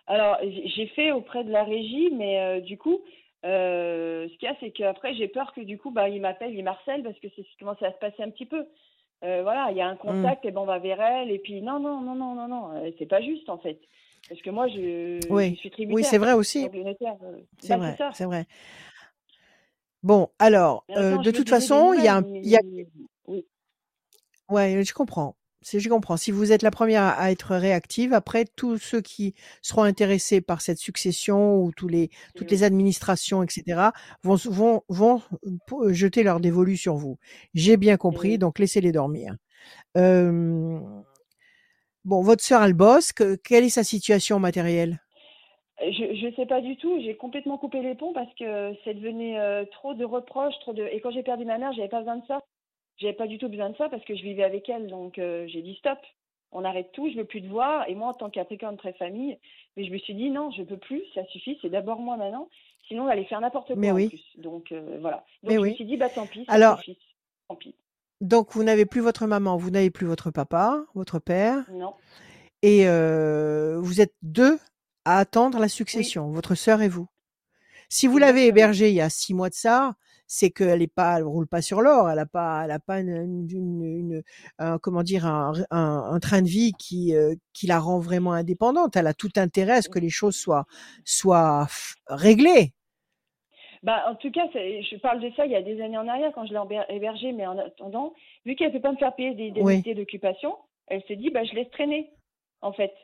Alors, 0.07 0.39
j'ai 0.43 0.87
fait 0.89 1.13
auprès 1.13 1.45
de 1.45 1.51
la 1.51 1.65
régie, 1.65 2.11
mais 2.13 2.41
euh, 2.41 2.61
du 2.61 2.77
coup, 2.77 3.01
euh, 3.45 4.29
ce 4.29 4.35
qu'il 4.39 4.49
y 4.49 4.51
a, 4.51 4.57
c'est 4.61 4.71
qu'après, 4.71 5.15
j'ai 5.15 5.29
peur 5.29 5.53
que 5.55 5.61
du 5.61 5.79
coup, 5.79 5.91
bah, 5.91 6.09
ils 6.09 6.21
m'appellent, 6.21 6.55
ils 6.55 6.63
m'harcèlent, 6.65 7.03
parce 7.03 7.19
que 7.19 7.29
c'est 7.37 7.45
comment 7.59 7.77
ça 7.79 7.89
va 7.89 7.95
se 7.95 7.99
passer 7.99 8.23
un 8.23 8.31
petit 8.31 8.47
peu. 8.47 8.65
Euh, 9.25 9.43
voilà, 9.43 9.69
il 9.71 9.77
y 9.77 9.81
a 9.81 9.87
un 9.87 9.95
Mmh. 9.95 9.99
contact, 9.99 10.45
et 10.45 10.51
ben 10.51 10.61
on 10.61 10.67
va 10.67 10.79
vers 10.79 11.01
elle, 11.01 11.31
et 11.31 11.39
puis 11.39 11.63
non, 11.63 11.79
non, 11.81 12.01
non, 12.01 12.15
non, 12.15 12.35
non, 12.35 12.49
non, 12.49 12.93
c'est 12.99 13.07
pas 13.07 13.21
juste 13.23 13.49
en 13.49 13.59
fait. 13.59 13.81
Parce 14.29 14.41
que 14.43 14.51
moi, 14.51 14.69
je, 14.69 14.75
je 14.75 15.37
Oui, 15.37 15.57
suis 15.57 15.71
oui, 15.71 15.75
tributaire. 15.75 16.11
c'est 16.11 16.19
vrai 16.19 16.33
aussi. 16.33 16.69
Euh, 16.69 17.39
C'est 17.61 17.77
vrai, 17.77 17.97
c'est 18.13 18.25
vrai. 18.25 18.47
Bon, 20.03 20.31
alors, 20.39 20.85
euh, 20.97 21.17
de 21.19 21.31
toute 21.31 21.49
façon, 21.49 21.93
il 21.93 22.03
y 22.03 22.09
a 22.09 22.23
il 22.43 22.51
y 22.51 22.57
a, 22.57 22.61
Oui. 23.27 23.47
ouais, 24.49 24.85
je 24.85 24.93
comprends. 24.95 25.37
C'est, 25.63 25.81
je 25.81 25.89
comprends. 25.89 26.17
Si 26.17 26.31
vous 26.31 26.53
êtes 26.53 26.63
la 26.63 26.71
première 26.71 27.05
à 27.05 27.31
être 27.31 27.55
réactive, 27.55 28.13
après 28.13 28.45
tous 28.45 28.79
ceux 28.79 29.01
qui 29.01 29.35
seront 29.63 29.83
intéressés 29.85 30.41
par 30.41 30.61
cette 30.61 30.79
succession 30.79 31.57
ou 31.57 31.73
tous 31.73 31.89
les, 31.89 32.11
toutes 32.35 32.51
les 32.51 32.65
administrations, 32.65 33.43
etc., 33.43 33.81
vont, 34.23 34.35
vont, 34.35 34.83
vont 34.89 35.23
euh, 35.73 35.93
jeter 35.93 36.23
leur 36.25 36.41
dévolu 36.41 36.77
sur 36.77 36.97
vous. 36.97 37.19
J'ai 37.55 37.77
bien 37.77 37.97
compris, 37.97 38.39
donc 38.39 38.59
laissez-les 38.59 38.93
dormir. 38.93 39.37
Euh, 39.97 40.79
bon, 42.05 42.23
votre 42.23 42.43
sœur, 42.43 42.63
elle 42.63 42.75
bosse. 42.75 43.13
Que- 43.13 43.37
quelle 43.37 43.65
est 43.65 43.69
sa 43.69 43.85
situation 43.85 44.39
matérielle? 44.39 45.01
Je 45.81 46.15
je 46.15 46.35
sais 46.37 46.47
pas 46.47 46.61
du 46.61 46.77
tout. 46.77 47.01
J'ai 47.03 47.17
complètement 47.17 47.59
coupé 47.59 47.83
les 47.83 47.95
ponts 47.95 48.13
parce 48.13 48.33
que 48.35 48.73
c'est 48.85 48.95
devenu 48.95 49.37
euh, 49.37 49.65
trop 49.73 49.95
de 49.95 50.05
reproches, 50.05 50.55
trop 50.61 50.73
de. 50.73 50.87
Et 50.93 51.01
quand 51.01 51.11
j'ai 51.11 51.23
perdu 51.25 51.45
ma 51.45 51.59
mère, 51.59 51.73
j'avais 51.73 51.89
pas 51.89 51.99
besoin 52.01 52.17
de 52.17 52.27
ça. 52.27 52.41
J'avais 52.99 53.13
pas 53.15 53.27
du 53.27 53.39
tout 53.39 53.49
besoin 53.49 53.71
de 53.71 53.77
ça 53.77 53.89
parce 53.89 54.05
que 54.05 54.15
je 54.15 54.23
vivais 54.23 54.45
avec 54.45 54.69
elle. 54.69 54.87
Donc 54.89 55.19
euh, 55.19 55.47
j'ai 55.49 55.63
dit 55.63 55.75
stop. 55.77 55.99
On 56.53 56.65
arrête 56.65 56.93
tout. 56.93 57.09
Je 57.11 57.17
veux 57.17 57.25
plus 57.25 57.43
te 57.43 57.47
voir. 57.49 57.89
Et 57.89 57.95
moi, 57.95 58.09
en 58.09 58.15
tant 58.15 58.29
que 58.29 58.35
Capricorne 58.35 58.77
très 58.77 58.93
famille, 58.95 59.39
mais 59.77 59.85
je 59.87 59.93
me 59.93 59.99
suis 59.99 60.15
dit 60.15 60.31
non, 60.31 60.51
je 60.51 60.63
peux 60.63 60.77
plus. 60.77 61.03
Ça 61.15 61.25
suffit. 61.27 61.59
C'est 61.63 61.71
d'abord 61.71 61.99
moi 62.01 62.17
maintenant. 62.17 62.49
Sinon, 62.89 63.05
on 63.05 63.09
allait 63.09 63.25
faire 63.25 63.41
n'importe 63.41 63.69
quoi 63.69 63.77
Mais 63.77 63.91
en 63.91 63.95
oui. 63.95 64.09
plus. 64.09 64.23
Donc 64.39 64.71
euh, 64.73 64.99
voilà. 65.01 65.25
Donc 65.43 65.53
Mais 65.53 65.55
je 65.55 65.61
me 65.61 65.75
suis 65.75 65.85
dit 65.85 65.97
bah 65.97 66.09
tant 66.11 66.27
pis. 66.27 66.45
Alors-. 66.49 66.83
Tant 67.49 67.57
pis. 67.57 67.75
Donc, 68.21 68.53
vous 68.53 68.63
n'avez 68.63 68.87
plus 68.87 69.01
votre 69.01 69.27
maman, 69.27 69.57
vous 69.57 69.71
n'avez 69.71 69.91
plus 69.91 70.07
votre 70.07 70.31
papa, 70.31 70.85
votre 70.95 71.19
père, 71.19 71.65
Non. 71.73 71.93
et 72.63 72.87
euh, 72.87 73.81
vous 73.81 74.01
êtes 74.01 74.15
deux 74.23 74.61
à 75.05 75.19
attendre 75.19 75.59
la 75.59 75.67
succession, 75.67 76.31
votre 76.31 76.55
sœur 76.55 76.83
et 76.83 76.89
vous. 76.89 77.09
Si 77.89 78.07
vous 78.07 78.19
l'avez 78.19 78.47
hébergée 78.47 78.91
il 78.91 78.95
y 78.95 79.01
a 79.01 79.11
six 79.11 79.35
mois 79.35 79.49
de 79.49 79.55
ça, 79.55 79.97
c'est 80.35 80.51
qu'elle 80.51 80.81
est 80.81 80.87
pas, 80.95 81.19
elle 81.19 81.25
roule 81.25 81.47
pas 81.47 81.61
sur 81.61 81.83
l'or, 81.83 82.09
elle 82.09 82.19
a 82.19 82.25
pas, 82.25 82.63
elle 82.65 82.71
a 82.71 82.79
pas 82.79 83.01
une, 83.01 83.47
une- 83.51 83.83
une- 83.85 84.23
un, 84.59 84.79
comment 84.79 85.03
dire, 85.03 85.27
un, 85.27 85.53
un- 85.71 86.05
un 86.11 86.21
train 86.21 86.41
de 86.41 86.49
vie 86.49 86.73
qui, 86.79 87.15
euh, 87.15 87.35
qui 87.53 87.67
la 87.67 87.79
rend 87.79 87.99
vraiment 87.99 88.33
indépendante. 88.33 88.97
Elle 88.97 89.09
a 89.09 89.13
tout 89.13 89.29
intérêt 89.37 89.75
à 89.75 89.83
ce 89.83 89.91
que 89.91 89.99
les 89.99 90.09
choses 90.09 90.35
soient, 90.35 90.65
soient 91.05 91.67
réglées. 92.07 92.73
Bah, 93.83 94.05
en 94.09 94.15
tout 94.15 94.31
cas, 94.31 94.47
je 94.55 94.97
parle 95.01 95.21
de 95.21 95.31
ça 95.37 95.45
il 95.45 95.53
y 95.53 95.57
a 95.57 95.61
des 95.61 95.83
années 95.83 95.99
en 95.99 96.09
arrière 96.09 96.33
quand 96.35 96.47
je 96.47 96.53
l'ai 96.55 96.59
héber- 96.61 96.87
hébergée, 96.89 97.33
mais 97.33 97.47
en 97.47 97.59
attendant, 97.59 98.15
vu 98.47 98.55
qu'elle 98.55 98.69
ne 98.69 98.73
peut 98.73 98.81
pas 98.81 98.93
me 98.93 98.97
faire 98.97 99.15
payer 99.15 99.35
des 99.35 99.51
Oui. 99.61 99.61
indemnités 99.75 99.95
d'occupation, 99.95 100.57
elle 100.87 101.03
s'est 101.09 101.17
dit 101.17 101.29
bah 101.29 101.45
je 101.45 101.53
laisse 101.53 101.71
traîner, 101.73 102.11
en 102.63 102.73
fait. 102.73 102.95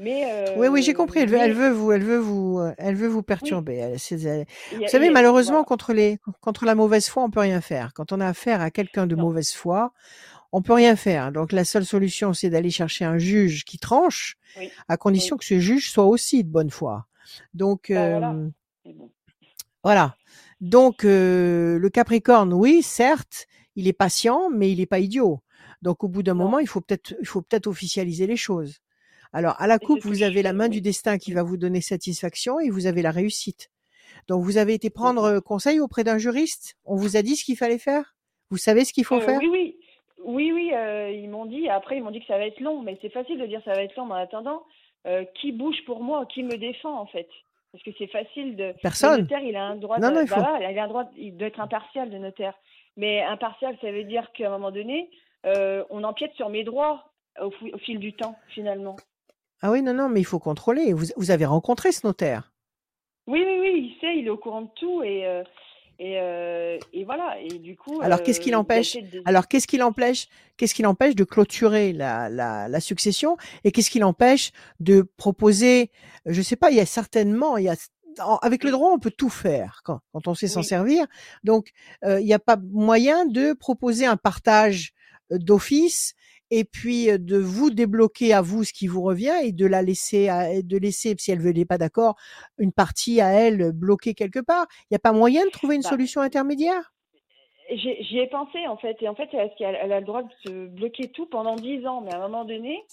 Mais 0.00 0.24
euh, 0.32 0.54
Oui, 0.56 0.68
oui, 0.68 0.82
j'ai 0.82 0.94
compris. 0.94 1.20
Elle 1.20 1.28
veut, 1.28 1.36
mais 1.38 1.44
elle 1.44 1.52
veut 1.52 1.70
vous, 1.70 1.92
elle 1.92 2.02
veut 2.02 2.18
vous, 2.18 2.58
euh, 2.58 2.72
elle 2.78 2.94
veut 2.94 3.06
vous 3.08 3.22
perturber. 3.22 3.76
Elle- 3.76 3.92
a- 3.94 4.44
Vous 4.76 4.88
savez, 4.88 5.08
a- 5.08 5.10
malheureusement, 5.10 5.52
voilà. 5.56 5.64
contre 5.66 5.92
les, 5.92 6.18
contre 6.40 6.64
la 6.64 6.74
mauvaise 6.74 7.08
foi, 7.08 7.22
on 7.22 7.30
peut 7.30 7.40
rien 7.40 7.60
faire. 7.60 7.92
Quand 7.94 8.10
on 8.12 8.20
a 8.20 8.26
affaire 8.26 8.60
à 8.62 8.70
quelqu'un 8.70 9.06
de 9.06 9.14
Non. 9.14 9.24
mauvaise 9.24 9.52
foi, 9.52 9.92
on 10.52 10.62
peut 10.62 10.72
rien 10.72 10.96
faire. 10.96 11.32
Donc, 11.32 11.52
la 11.52 11.64
seule 11.64 11.84
solution, 11.84 12.32
c'est 12.32 12.50
d'aller 12.50 12.70
chercher 12.70 13.04
un 13.04 13.18
juge 13.18 13.64
qui 13.64 13.78
tranche, 13.78 14.36
Oui. 14.58 14.70
à 14.88 14.96
condition 14.96 15.36
que 15.36 15.44
ce 15.44 15.58
juge 15.60 15.90
soit 15.90 16.06
aussi 16.06 16.42
de 16.44 16.48
bonne 16.50 16.70
foi. 16.70 17.06
Donc, 17.54 17.86
Bah, 17.92 18.10
voilà. 18.10 18.30
euh, 18.32 18.48
bon. 18.86 19.10
voilà. 19.84 20.16
Donc, 20.60 21.04
euh, 21.04 21.78
le 21.78 21.88
Capricorne, 21.90 22.52
oui, 22.52 22.82
certes, 22.82 23.46
il 23.76 23.86
est 23.86 23.92
patient, 23.92 24.50
mais 24.50 24.72
il 24.72 24.78
n'est 24.78 24.86
pas 24.86 24.98
idiot. 24.98 25.40
Donc, 25.82 26.04
au 26.04 26.08
bout 26.08 26.22
d'un 26.22 26.34
moment, 26.34 26.58
il 26.58 26.66
faut 26.66 26.80
peut-être, 26.80 27.14
il 27.20 27.26
faut 27.26 27.42
peut-être 27.42 27.66
officialiser 27.66 28.26
les 28.26 28.36
choses. 28.36 28.80
Alors, 29.32 29.54
à 29.60 29.66
la 29.66 29.78
coupe, 29.78 30.00
vous 30.02 30.22
avez 30.22 30.42
la 30.42 30.52
main 30.52 30.68
du 30.68 30.80
destin 30.80 31.18
qui 31.18 31.32
va 31.32 31.42
vous 31.42 31.56
donner 31.56 31.80
satisfaction 31.80 32.58
et 32.58 32.68
vous 32.70 32.86
avez 32.86 33.02
la 33.02 33.10
réussite. 33.12 33.70
Donc, 34.28 34.42
vous 34.42 34.58
avez 34.58 34.74
été 34.74 34.90
prendre 34.90 35.22
euh, 35.24 35.40
conseil 35.40 35.78
auprès 35.80 36.02
d'un 36.02 36.18
juriste? 36.18 36.74
On 36.84 36.96
vous 36.96 37.16
a 37.16 37.22
dit 37.22 37.36
ce 37.36 37.44
qu'il 37.44 37.56
fallait 37.56 37.78
faire? 37.78 38.14
Vous 38.50 38.56
savez 38.58 38.84
ce 38.84 38.92
qu'il 38.92 39.04
faut 39.04 39.16
Euh, 39.16 39.20
faire? 39.20 39.38
oui, 39.38 39.48
oui, 39.48 39.76
oui, 40.24 40.52
oui. 40.52 40.72
euh, 40.74 41.10
ils 41.10 41.28
m'ont 41.30 41.46
dit. 41.46 41.68
Après, 41.68 41.96
ils 41.96 42.02
m'ont 42.02 42.10
dit 42.10 42.20
que 42.20 42.26
ça 42.26 42.38
va 42.38 42.46
être 42.46 42.60
long, 42.60 42.82
mais 42.82 42.98
c'est 43.00 43.10
facile 43.12 43.38
de 43.38 43.46
dire 43.46 43.62
ça 43.64 43.72
va 43.72 43.82
être 43.84 43.94
long. 43.96 44.06
Mais 44.06 44.14
en 44.14 44.16
attendant, 44.16 44.64
euh, 45.06 45.24
qui 45.40 45.52
bouge 45.52 45.78
pour 45.86 46.02
moi, 46.02 46.26
qui 46.26 46.42
me 46.42 46.56
défend 46.58 46.98
en 46.98 47.06
fait? 47.06 47.28
Parce 47.70 47.84
que 47.84 47.90
c'est 47.98 48.08
facile 48.08 48.56
de. 48.56 48.64
Le 48.64 48.72
Personne. 48.82 49.20
notaire, 49.22 49.42
il 49.44 49.54
a 49.54 49.62
un 49.64 49.76
droit. 49.76 50.00
Non, 50.00 50.08
de- 50.10 50.14
non, 50.14 50.20
il 50.22 50.28
bah 50.28 50.36
faut- 50.58 50.64
il 50.72 50.78
a 50.78 50.84
un 50.84 50.88
droit. 50.88 51.08
Il 51.16 51.36
doit 51.36 51.46
être 51.46 51.60
impartial, 51.60 52.10
le 52.10 52.18
notaire. 52.18 52.54
Mais 52.96 53.22
impartial, 53.22 53.78
ça 53.80 53.92
veut 53.92 54.02
dire 54.04 54.32
qu'à 54.32 54.48
un 54.48 54.50
moment 54.50 54.72
donné, 54.72 55.08
on 55.44 56.02
empiète 56.02 56.34
sur 56.34 56.48
mes 56.48 56.64
droits 56.64 57.12
au 57.40 57.52
fil 57.78 58.00
du 58.00 58.12
temps, 58.12 58.36
finalement. 58.48 58.96
Ah 59.62 59.70
oui, 59.70 59.82
non, 59.82 59.94
non, 59.94 60.08
mais 60.08 60.20
il 60.20 60.24
faut 60.24 60.38
contrôler. 60.38 60.92
Vous, 60.92 61.06
vous 61.16 61.30
avez 61.30 61.44
rencontré 61.44 61.92
ce 61.92 62.06
notaire? 62.06 62.52
Oui, 63.26 63.42
oui, 63.46 63.58
oui, 63.60 63.92
il 63.94 64.00
sait, 64.00 64.16
il 64.18 64.26
est 64.26 64.30
au 64.30 64.38
courant 64.38 64.62
de 64.62 64.70
tout 64.78 65.02
et 65.02 65.26
euh, 65.26 65.42
et, 65.98 66.18
euh, 66.18 66.78
et 66.94 67.04
voilà. 67.04 67.38
Et 67.40 67.58
du 67.58 67.76
coup. 67.76 68.00
Alors, 68.00 68.22
qu'est-ce 68.22 68.40
qui 68.40 68.50
euh, 68.50 68.54
l'empêche 68.56 68.96
Alors, 69.26 69.46
qu'est-ce 69.48 69.66
qui 69.66 69.76
l'empêche 69.76 70.28
Qu'est-ce 70.56 70.74
qui 70.74 70.82
l'empêche 70.82 71.14
de 71.14 71.24
clôturer 71.24 71.92
la, 71.92 72.30
la, 72.30 72.68
la 72.68 72.80
succession 72.80 73.36
Et 73.64 73.70
qu'est-ce 73.72 73.90
qui 73.90 73.98
l'empêche 73.98 74.52
de 74.80 75.02
proposer 75.18 75.90
Je 76.24 76.40
sais 76.40 76.56
pas. 76.56 76.70
Il 76.70 76.76
y 76.76 76.80
a 76.80 76.86
certainement, 76.86 77.58
il 77.58 77.64
y 77.64 77.68
a 77.68 77.76
avec 78.42 78.64
le 78.64 78.70
droit, 78.72 78.90
on 78.92 78.98
peut 78.98 79.12
tout 79.12 79.30
faire 79.30 79.82
quand, 79.84 80.00
quand 80.12 80.26
on 80.26 80.34
sait 80.34 80.48
s'en 80.48 80.60
Oui. 80.60 80.66
servir. 80.66 81.06
Donc, 81.44 81.70
euh, 82.04 82.18
il 82.20 82.26
n'y 82.26 82.34
a 82.34 82.38
pas 82.40 82.56
moyen 82.56 83.24
de 83.26 83.52
proposer 83.52 84.04
un 84.06 84.16
partage 84.16 84.92
euh, 85.32 85.38
d'office 85.38 86.14
et 86.50 86.64
puis 86.64 87.06
de 87.18 87.36
vous 87.38 87.70
débloquer 87.70 88.32
à 88.32 88.42
vous 88.42 88.64
ce 88.64 88.72
qui 88.72 88.86
vous 88.86 89.02
revient 89.02 89.34
et 89.42 89.52
de 89.52 89.66
la 89.66 89.82
laisser, 89.82 90.28
à, 90.28 90.62
de 90.62 90.76
laisser, 90.78 91.14
si 91.18 91.30
elle 91.30 91.40
n'est 91.42 91.64
pas 91.64 91.78
d'accord, 91.78 92.16
une 92.58 92.72
partie 92.72 93.20
à 93.20 93.28
elle 93.32 93.72
bloquée 93.72 94.14
quelque 94.14 94.40
part. 94.40 94.66
Il 94.84 94.86
n'y 94.92 94.96
a 94.96 95.00
pas 95.00 95.12
moyen 95.12 95.44
de 95.44 95.50
trouver 95.50 95.76
une 95.76 95.82
Bah, 95.82 95.90
solution 95.90 96.20
intermédiaire? 96.20 96.92
J'y 97.70 98.18
ai 98.18 98.26
pensé 98.26 98.66
en 98.66 98.76
fait, 98.76 99.00
et 99.00 99.08
en 99.08 99.14
fait, 99.14 99.28
elle, 99.32 99.92
a 99.92 100.00
le 100.00 100.06
droit 100.06 100.24
de 100.24 100.32
se 100.44 100.66
bloquer 100.66 101.12
tout 101.12 101.26
pendant 101.26 101.54
10 101.54 101.86
ans, 101.86 102.00
mais 102.00 102.10
à 102.12 102.16
un 102.16 102.28
moment 102.28 102.44
donné, 102.44 102.84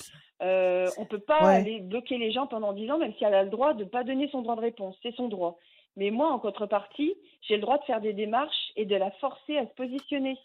euh, 0.44 0.92
on 0.98 1.06
peut 1.06 1.20
pas 1.20 1.46
Ouais. 1.46 1.56
aller 1.56 1.80
bloquer 1.80 2.20
les 2.20 2.32
gens 2.32 2.46
pendant 2.46 2.74
10 2.74 2.92
ans, 2.92 3.00
même 3.00 3.14
si 3.18 3.24
elle 3.24 3.34
a 3.34 3.44
le 3.44 3.50
droit 3.50 3.74
de 3.74 3.86
pas 3.86 4.04
donner 4.04 4.30
son 4.30 4.44
droit 4.44 4.56
de 4.56 4.62
réponse, 4.62 4.96
c'est 5.02 5.16
son 5.16 5.30
droit. 5.30 5.58
Mais 5.96 6.12
moi, 6.12 6.32
en 6.32 6.38
contrepartie, 6.38 7.16
j'ai 7.42 7.56
le 7.56 7.62
droit 7.62 7.80
de 7.80 7.86
faire 7.86 8.02
des 8.02 8.14
démarches 8.14 8.72
et 8.76 8.86
de 8.86 8.96
la 8.96 9.10
forcer 9.12 9.58
à 9.58 9.66
se 9.66 9.74
positionner. 9.74 10.38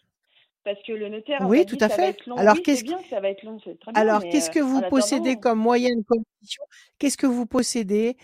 Parce 0.63 0.81
que 0.83 0.93
le 0.93 1.09
notaire 1.09 1.41
Oui, 1.41 1.59
m'a 1.59 1.65
tout 1.65 1.75
dit 1.75 1.83
à 1.83 1.89
fait. 1.89 2.25
long. 2.25 2.37
Alors, 2.37 2.55
oui, 2.55 2.63
qu'est-ce 2.63 2.83
bien 2.83 2.99
ça 3.09 3.19
va 3.19 3.29
être 3.29 3.43
long, 3.43 3.57
très. 3.57 3.75
Alors, 3.95 4.23
qu'est-ce 4.23 4.49
euh, 4.49 4.53
que 4.53 4.59
vous 4.59 4.77
en 4.77 4.89
possédez 4.89 5.37
comme 5.37 5.59
moyen 5.59 5.89
de 5.89 6.03
coercition? 6.03 6.63
Qu'est-ce 6.99 7.17
que 7.17 7.27
vous 7.27 7.45
possédez 7.45 8.15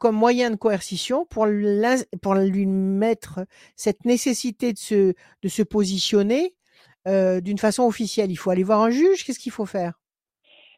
comme 0.00 0.16
moyen 0.16 0.50
de 0.50 0.56
coercition 0.56 1.24
pour, 1.24 1.46
lui 1.46 2.66
mettre 2.66 3.46
cette 3.76 4.04
nécessité 4.04 4.72
de 4.72 4.78
se, 4.78 5.14
de 5.42 5.48
se 5.48 5.62
positionner 5.62 6.54
euh, 7.06 7.40
d'une 7.40 7.58
façon 7.58 7.84
officielle? 7.84 8.32
Il 8.32 8.36
faut 8.36 8.50
aller 8.50 8.64
voir 8.64 8.80
un 8.80 8.90
juge 8.90 9.24
Qu'est-ce 9.24 9.38
qu'il 9.38 9.52
faut 9.52 9.66
faire? 9.66 10.00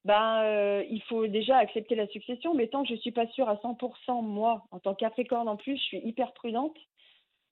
Ben, 0.06 0.42
euh, 0.44 0.84
il 0.88 1.02
faut 1.08 1.26
déjà 1.26 1.56
accepter 1.56 1.96
la 1.96 2.06
succession, 2.06 2.54
mais 2.54 2.68
tant 2.68 2.84
que 2.84 2.90
je 2.90 2.94
suis 2.94 3.10
pas 3.10 3.26
sûre 3.28 3.48
à 3.48 3.56
100%, 3.56 4.22
moi, 4.22 4.64
en 4.70 4.78
tant 4.78 4.94
que 4.94 5.00
Capricorne 5.00 5.48
en 5.48 5.56
plus, 5.56 5.76
je 5.76 5.82
suis 5.82 5.98
hyper 5.98 6.32
prudente. 6.32 6.76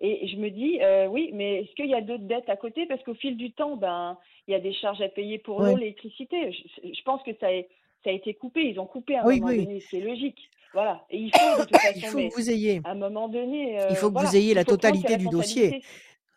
Et 0.06 0.26
je 0.28 0.36
me 0.36 0.50
dis, 0.50 0.80
euh, 0.82 1.06
oui, 1.06 1.30
mais 1.32 1.62
est-ce 1.62 1.74
qu'il 1.76 1.86
y 1.86 1.94
a 1.94 2.02
d'autres 2.02 2.24
dettes 2.24 2.48
à 2.48 2.56
côté? 2.56 2.84
Parce 2.86 3.02
qu'au 3.04 3.14
fil 3.14 3.36
du 3.38 3.52
temps, 3.52 3.76
ben, 3.76 4.18
il 4.46 4.52
y 4.52 4.54
a 4.54 4.60
des 4.60 4.74
charges 4.74 5.00
à 5.00 5.08
payer 5.08 5.38
pour 5.38 5.60
Ouais. 5.60 5.70
l'eau, 5.70 5.76
l'électricité. 5.78 6.52
Je, 6.52 6.88
je 6.92 7.02
pense 7.04 7.22
que 7.22 7.30
ça 7.40 7.46
a, 7.46 7.62
ça 8.02 8.10
a 8.10 8.12
été 8.12 8.34
coupé. 8.34 8.62
Ils 8.68 8.78
ont 8.78 8.86
coupé 8.86 9.16
à 9.16 9.22
un 9.22 9.26
Oui, 9.26 9.40
moment 9.40 9.52
oui. 9.52 9.64
donné. 9.64 9.80
C'est 9.80 10.00
logique. 10.00 10.38
Voilà. 10.74 11.06
Et 11.08 11.18
il 11.18 11.30
faut 11.30 11.62
de 11.62 11.66
toute 11.66 11.76
façon, 11.78 12.18
Il 12.18 12.24
faut 12.24 12.28
que 12.28 12.34
vous 12.42 12.50
ayez. 12.50 12.80
à 12.84 12.90
un 12.90 12.94
moment 12.96 13.28
donné, 13.28 13.72
Il 13.74 13.78
euh, 13.78 13.94
faut 13.94 14.08
que 14.08 14.12
voilà, 14.12 14.28
vous 14.28 14.36
ayez 14.36 14.50
il 14.50 14.54
la 14.56 14.64
totalité 14.64 15.16
du 15.16 15.28
dossier. 15.28 15.82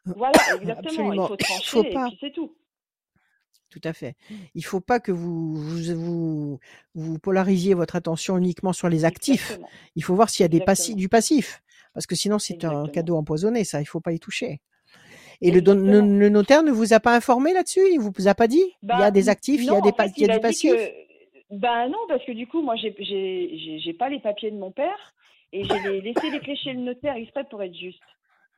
Voilà, 0.06 0.32
exactement. 0.62 1.10
Absolument. 1.10 1.14
Il 1.14 1.28
faut 1.28 1.36
Il 1.38 1.46
trancher 1.46 1.66
faut 1.70 1.84
et 1.84 1.90
pas. 1.92 2.08
puis 2.08 2.18
c'est 2.22 2.32
tout. 2.32 2.56
Tout 3.70 3.82
à 3.84 3.92
fait. 3.92 4.16
Il 4.56 4.64
faut 4.64 4.80
pas 4.80 5.02
que 5.02 5.12
vous, 5.12 5.56
vous, 5.56 5.94
vous, 5.96 6.60
vous 6.96 7.20
polarisiez 7.20 7.74
votre 7.74 7.98
attention 7.98 8.38
uniquement 8.38 8.72
sur 8.72 8.88
les 8.88 9.04
actifs. 9.04 9.42
Exactement. 9.52 9.70
Il 9.98 10.04
faut 10.06 10.16
voir 10.16 10.30
s'il 10.30 10.44
y 10.44 10.46
a 10.46 10.48
des 10.48 10.62
passi- 10.62 10.96
du 10.96 11.10
passif. 11.10 11.62
Parce 11.98 12.06
que 12.06 12.14
sinon, 12.16 12.38
c'est 12.38 12.64
un 12.64 12.88
cadeau 12.90 13.16
empoisonné, 13.16 13.64
ça. 13.64 13.82
Il 13.82 13.86
faut 13.86 14.00
pas 14.00 14.12
y 14.12 14.20
toucher. 14.20 14.62
Et 15.42 15.50
le, 15.50 15.62
le, 15.62 16.30
notaire 16.30 16.62
ne 16.62 16.70
vous 16.72 16.94
a 16.94 17.00
pas 17.00 17.16
informé 17.16 17.54
là-dessus? 17.54 17.82
Il 17.92 18.00
vous 18.00 18.12
vous 18.16 18.28
a 18.28 18.36
pas 18.36 18.48
dit? 18.48 18.62
Il 18.84 18.90
y 18.90 18.92
a 18.92 18.98
Bah, 19.00 19.10
des 19.10 19.30
actifs, 19.30 19.62
il 19.64 19.66
y 19.66 19.76
a 19.76 19.82
des 19.82 19.92
pa- 19.92 20.04
fait, 20.04 20.12
il 20.16 20.22
y 20.22 20.26
a 20.26 20.28
il 20.28 20.32
a 20.32 20.34
du 20.36 20.40
dit 20.40 20.42
passif 20.44 20.76
que. 20.76 21.56
Ben 21.56 21.90
non, 21.90 21.98
parce 22.08 22.24
que 22.24 22.34
du 22.34 22.46
coup, 22.46 22.62
moi, 22.62 22.76
j'ai 22.76 22.94
j'ai 23.00 23.58
j'ai- 23.58 23.80
j'ai 23.80 23.94
pas 23.94 24.10
les 24.10 24.20
papiers 24.20 24.52
de 24.52 24.58
mon 24.60 24.70
père 24.70 25.16
et 25.54 25.64
j'ai 25.64 26.02
laissé 26.02 26.30
les 26.30 26.40
clés 26.40 26.56
chez 26.56 26.74
le 26.74 26.82
notaire 26.82 27.16
exprès 27.16 27.46
pour 27.50 27.64
être 27.64 27.74
juste. 27.76 28.00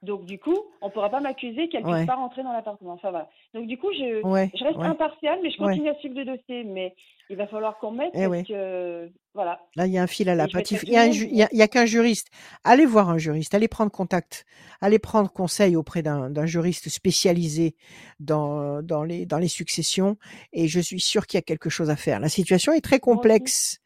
Donc 0.01 0.25
du 0.25 0.39
coup, 0.39 0.57
on 0.81 0.89
pourra 0.89 1.09
pas 1.09 1.19
m'accuser 1.19 1.67
qu'elle 1.67 1.85
Ouais. 1.85 1.95
puisse 1.97 2.07
pas 2.07 2.15
rentrer 2.15 2.41
dans 2.41 2.53
l'appartement. 2.53 2.93
Enfin 2.93 3.09
voilà. 3.12 3.29
Donc 3.53 3.67
du 3.67 3.77
coup, 3.77 3.91
je 3.93 4.21
Ouais, 4.25 4.49
je 4.57 4.63
reste 4.63 4.77
ouais. 4.77 4.85
impartiale, 4.85 5.39
mais 5.43 5.51
je 5.51 5.57
continue 5.57 5.89
à 5.89 5.95
suivre 5.95 6.15
le 6.17 6.23
dossier. 6.25 6.63
Mais 6.63 6.95
il 7.29 7.35
va 7.35 7.47
falloir 7.47 7.77
qu'on 7.79 7.91
m'aide 7.91 8.12
Eh 8.13 8.27
parce 8.27 8.47
que 8.47 9.12
voilà. 9.33 9.59
Là, 9.75 9.88
il 9.88 9.91
y 9.91 9.97
a 9.97 10.01
un 10.01 10.07
fil 10.07 10.29
à 10.29 10.35
la 10.35 10.47
patif. 10.47 10.83
Il 10.83 10.93
y 10.93 10.97
a, 10.97 11.07
y 11.07 11.47
y 11.51 11.69
qu'un 11.69 11.85
juriste. 11.85 12.27
Allez 12.63 12.85
voir 12.85 13.09
un 13.09 13.17
juriste, 13.17 13.53
allez 13.53 13.67
prendre 13.67 13.91
contact, 13.91 14.45
allez 14.79 14.99
prendre 14.99 15.29
conseil 15.31 15.75
auprès 15.75 16.01
d'un 16.01 16.45
juriste 16.45 16.88
spécialisé 16.88 17.75
dans, 18.21 18.81
dans, 18.81 19.03
les, 19.03 19.25
dans 19.25 19.38
les 19.38 19.49
successions. 19.49 20.15
Et 20.53 20.69
je 20.69 20.79
suis 20.79 21.01
sûre 21.01 21.27
qu'il 21.27 21.38
y 21.38 21.39
a 21.39 21.43
quelque 21.43 21.69
chose 21.69 21.89
à 21.89 21.97
faire. 21.97 22.21
La 22.21 22.29
situation 22.29 22.71
est 22.71 22.81
très 22.81 22.99
complexe. 22.99 23.79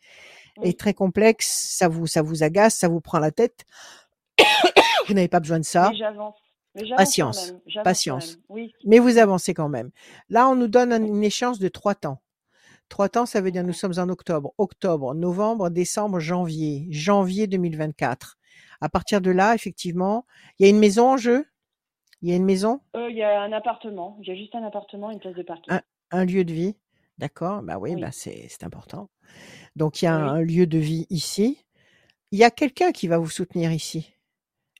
Oui. 0.57 0.69
Est 0.69 0.79
très 0.79 0.93
complexe. 0.93 1.47
Ça 1.75 1.87
vous, 1.87 2.05
ça 2.05 2.21
vous 2.21 2.43
agace, 2.43 2.75
ça 2.75 2.87
vous 2.87 3.01
prend 3.01 3.17
la 3.17 3.31
tête. 3.31 3.65
Vous 5.07 5.13
n'avez 5.13 5.27
pas 5.27 5.39
besoin 5.39 5.59
de 5.59 5.65
ça. 5.65 5.89
Mais 5.91 5.97
j'avance. 5.97 6.35
Patience. 6.97 7.53
Patience. 7.83 8.37
Oui. 8.49 8.73
Mais 8.85 8.97
vous 8.99 9.17
avancez 9.19 9.53
quand 9.53 9.69
même. 9.69 9.91
Là, 10.29 10.49
on 10.49 10.55
nous 10.55 10.67
donne 10.67 10.91
un- 10.91 11.03
une 11.05 11.23
échéance 11.23 11.59
de 11.59 11.67
trois 11.67 11.93
temps. 11.93 12.21
Trois 12.89 13.09
temps, 13.09 13.25
ça 13.25 13.41
veut 13.41 13.51
dire 13.51 13.63
nous 13.63 13.73
sommes 13.73 13.93
en 13.97 14.09
octobre, 14.09 14.53
octobre, 14.57 15.13
novembre, 15.13 15.69
décembre, 15.69 16.19
janvier, 16.19 16.87
janvier 16.89 17.47
2024. 17.47 18.37
À 18.81 18.89
partir 18.89 19.21
de 19.21 19.31
là, 19.31 19.53
effectivement, 19.55 20.25
il 20.59 20.63
y 20.63 20.65
a 20.65 20.69
une 20.69 20.79
maison 20.79 21.11
en 21.11 21.17
jeu? 21.17 21.45
Il 22.21 22.29
y 22.29 22.33
a 22.33 22.35
une 22.35 22.45
maison, 22.45 22.81
Euh, 22.95 23.09
Il 23.09 23.17
y 23.17 23.23
a 23.23 23.41
un 23.41 23.51
appartement. 23.51 24.17
Il 24.21 24.27
y 24.27 24.31
a 24.31 24.35
juste 24.35 24.55
un 24.55 24.63
appartement, 24.63 25.11
une 25.11 25.19
place 25.19 25.35
de 25.35 25.43
parking. 25.43 25.73
un, 25.73 25.81
un 26.11 26.25
lieu 26.25 26.43
de 26.43 26.53
vie. 26.53 26.75
D'accord 27.19 27.61
Bah 27.61 27.77
oui, 27.77 27.93
Oui. 27.95 28.01
bah 28.01 28.11
c'est 28.11 28.47
c'est 28.49 28.63
important. 28.63 29.09
Donc 29.75 30.01
il 30.01 30.05
y 30.05 30.07
a 30.07 30.17
Oui. 30.17 30.29
un 30.29 30.41
lieu 30.41 30.65
de 30.65 30.77
vie 30.79 31.05
ici. 31.09 31.63
Il 32.31 32.39
y 32.39 32.43
a 32.43 32.51
quelqu'un 32.51 32.91
qui 32.91 33.07
va 33.07 33.17
vous 33.17 33.29
soutenir 33.29 33.71
ici? 33.71 34.13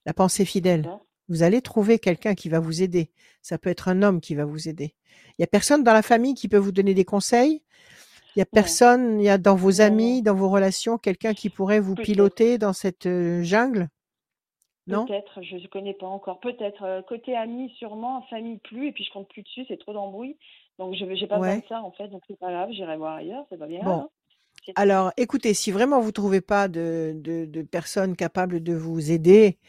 La 0.05 0.13
pensée 0.13 0.45
fidèle. 0.45 0.89
Vous 1.29 1.43
allez 1.43 1.61
trouver 1.61 1.99
quelqu'un 1.99 2.35
qui 2.35 2.49
va 2.49 2.59
vous 2.59 2.81
aider. 2.81 3.11
Ça 3.41 3.57
peut 3.57 3.69
être 3.69 3.87
un 3.87 4.01
homme 4.03 4.19
qui 4.21 4.35
va 4.35 4.45
vous 4.45 4.67
aider. 4.67 4.93
Il 5.37 5.41
y 5.41 5.43
a 5.43 5.47
personne 5.47 5.83
dans 5.83 5.93
la 5.93 6.01
famille 6.01 6.33
qui 6.33 6.47
peut 6.49 6.57
vous 6.57 6.71
donner 6.73 6.93
des 6.93 7.05
conseils. 7.05 7.63
Il 8.35 8.39
y 8.39 8.41
a 8.41 8.45
personne, 8.45 9.19
il 9.21 9.25
y 9.25 9.29
a 9.29 9.37
dans 9.37 9.55
vos 9.55 9.79
amis, 9.79 10.21
dans 10.23 10.33
vos 10.35 10.49
relations, 10.49 10.97
quelqu'un 10.97 11.33
qui 11.33 11.49
pourrait 11.49 11.79
vous 11.79 11.95
piloter 11.95 12.57
dans 12.57 12.73
cette 12.73 13.07
jungle? 13.43 13.87
Non? 14.87 15.05
Peut-être, 15.05 15.41
je 15.41 15.55
ne 15.55 15.67
connais 15.67 15.93
pas 15.93 16.07
encore. 16.07 16.39
Peut-être. 16.41 17.05
Côté 17.07 17.37
amis, 17.37 17.69
sûrement. 17.77 18.21
Famille, 18.29 18.57
plus. 18.57 18.87
Et 18.87 18.91
puis, 18.91 19.05
je 19.05 19.11
compte 19.13 19.29
plus 19.29 19.43
dessus. 19.43 19.63
C'est 19.69 19.79
trop 19.79 19.93
d'embrouille. 19.93 20.35
Donc, 20.77 20.93
je 20.95 21.05
n'ai 21.05 21.27
pas 21.27 21.37
besoin 21.37 21.53
Ouais. 21.55 21.61
de 21.61 21.67
ça, 21.67 21.81
en 21.81 21.91
fait. 21.91 22.09
Donc, 22.09 22.21
c'est 22.27 22.37
pas 22.37 22.51
grave. 22.51 22.69
J'irai 22.71 22.97
voir 22.97 23.15
ailleurs. 23.15 23.45
C'est 23.49 23.57
pas 23.57 23.67
bien. 23.67 23.81
Bon. 23.83 23.91
hein. 23.91 24.09
Alors, 24.75 25.11
écoutez, 25.17 25.53
si 25.53 25.71
vraiment 25.71 25.99
vous 25.99 26.11
trouvez 26.11 26.41
pas 26.41 26.67
de, 26.67 27.13
de, 27.15 27.45
de 27.45 27.61
personnes 27.63 28.15
capables 28.15 28.63
de 28.63 28.73
vous 28.73 29.11
aider 29.11 29.59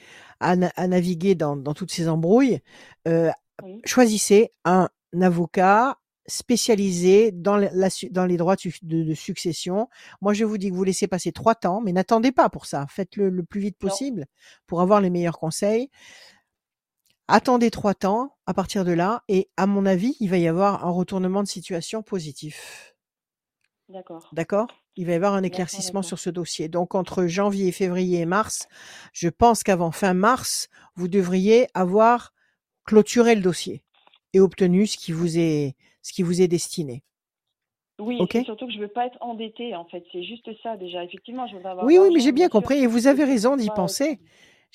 à, 0.41 0.57
na- 0.57 0.73
à 0.77 0.87
naviguer 0.87 1.35
dans, 1.35 1.57
dans 1.57 1.75
toutes 1.75 1.91
ces 1.93 2.09
embrouilles, 2.09 2.61
euh, 3.09 3.31
Oui. 3.63 3.81
choisissez 3.85 4.53
un 4.65 4.89
avocat 5.21 5.99
spécialisé 6.27 7.33
dans, 7.33 7.57
la- 7.57 7.71
dans 8.11 8.25
les 8.27 8.37
droits 8.37 8.57
de, 8.57 8.61
suc- 8.61 8.85
de- 8.85 9.03
de 9.03 9.15
succession. 9.15 9.89
Moi, 10.23 10.33
je 10.33 10.45
vous 10.45 10.59
dis 10.59 10.71
que 10.71 10.75
vous 10.75 10.85
laissez 10.85 11.07
passer 11.09 11.33
trois 11.33 11.55
temps, 11.55 11.81
mais 11.83 11.93
n'attendez 11.93 12.33
pas 12.33 12.49
pour 12.49 12.67
ça. 12.67 12.87
Faites-le 12.89 13.31
le 13.31 13.43
plus 13.43 13.61
vite 13.61 13.77
Non. 13.83 13.89
possible 13.89 14.27
pour 14.67 14.81
avoir 14.81 15.01
les 15.01 15.11
meilleurs 15.11 15.39
conseils. 15.39 15.91
Attendez 17.29 17.71
trois 17.71 17.95
temps 17.95 18.37
à 18.47 18.55
partir 18.55 18.85
de 18.85 18.93
là, 18.93 19.25
et 19.29 19.51
à 19.59 19.67
mon 19.67 19.85
avis, 19.87 20.17
il 20.21 20.31
va 20.31 20.39
y 20.39 20.49
avoir 20.49 20.87
un 20.87 20.91
retournement 20.91 21.43
de 21.43 21.49
situation 21.49 22.03
positif. 22.03 22.94
D'accord. 23.89 24.29
D'accord? 24.33 24.67
Il 24.97 25.07
va 25.07 25.13
y 25.13 25.15
avoir 25.15 25.35
un 25.35 25.43
éclaircissement 25.43 26.03
sur 26.03 26.19
ce 26.19 26.31
dossier. 26.31 26.69
Donc, 26.69 26.95
entre 26.95 27.27
janvier, 27.27 27.71
février 27.73 28.21
et 28.21 28.27
mars, 28.27 28.69
je 29.13 29.29
pense 29.29 29.63
qu'avant 29.63 29.91
fin 29.91 30.15
mars, 30.15 30.69
vous 30.95 31.09
devriez 31.09 31.67
avoir 31.75 32.33
clôturé 32.85 33.35
le 33.35 33.43
dossier 33.43 33.83
et 34.33 34.41
obtenu 34.41 34.87
ce 34.87 34.97
qui 34.97 35.13
vous 35.13 35.39
est, 35.39 35.75
ce 36.03 36.13
qui 36.13 36.23
vous 36.23 36.41
est 36.41 36.49
destiné. 36.49 37.03
Oui, 38.01 38.19
surtout 38.45 38.67
que 38.67 38.73
je 38.73 38.81
veux 38.81 38.89
pas 38.89 39.07
être 39.07 39.19
endettée, 39.21 39.77
en 39.77 39.85
fait. 39.85 40.05
C'est 40.11 40.25
juste 40.25 40.49
ça, 40.63 40.77
déjà. 40.77 41.05
Effectivement, 41.05 41.47
je 41.47 41.55
voudrais 41.55 41.71
avoir 41.71 41.87
Oui, 41.87 41.99
oui, 41.99 42.11
mais 42.13 42.21
j'ai 42.21 42.33
bien 42.33 42.49
compris 42.49 42.79
et 42.79 42.87
vous 42.87 43.07
avez 43.07 43.25
raison 43.25 43.57
d'y 43.57 43.71
penser. 43.71 44.19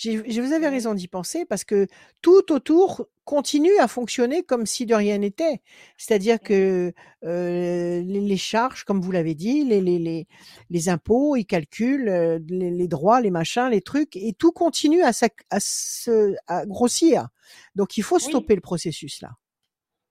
Je 0.01 0.41
vous 0.41 0.53
avez 0.53 0.67
Oui. 0.67 0.71
raison 0.71 0.93
d'y 0.93 1.09
penser 1.09 1.45
parce 1.45 1.65
que 1.65 1.87
tout 2.21 2.51
autour 2.53 3.07
continue 3.25 3.77
à 3.79 3.87
fonctionner 3.89 4.43
comme 4.43 4.65
si 4.65 4.85
de 4.85 4.95
rien 4.95 5.17
n'était. 5.17 5.61
C'est-à-dire 5.97 6.39
que 6.39 6.93
euh, 7.25 8.01
les, 8.01 8.37
charges, 8.37 8.85
comme 8.85 9.01
vous 9.01 9.11
l'avez 9.11 9.35
dit, 9.35 9.65
les, 9.65 9.81
les, 9.81 9.99
les, 9.99 10.27
les 10.69 10.89
impôts, 10.89 11.35
ils 11.35 11.45
calculent 11.45 12.39
les, 12.47 12.71
les 12.71 12.87
droits, 12.87 13.19
les 13.19 13.29
machins, 13.29 13.67
les 13.69 13.81
trucs, 13.81 14.15
et 14.15 14.31
tout 14.33 14.53
continue 14.53 15.01
à, 15.03 15.11
se, 15.11 16.35
à 16.47 16.65
grossir. 16.65 17.27
Donc 17.75 17.97
il 17.97 18.03
faut 18.03 18.15
Oui. 18.15 18.21
stopper 18.21 18.55
le 18.55 18.61
processus 18.61 19.21
là. 19.21 19.31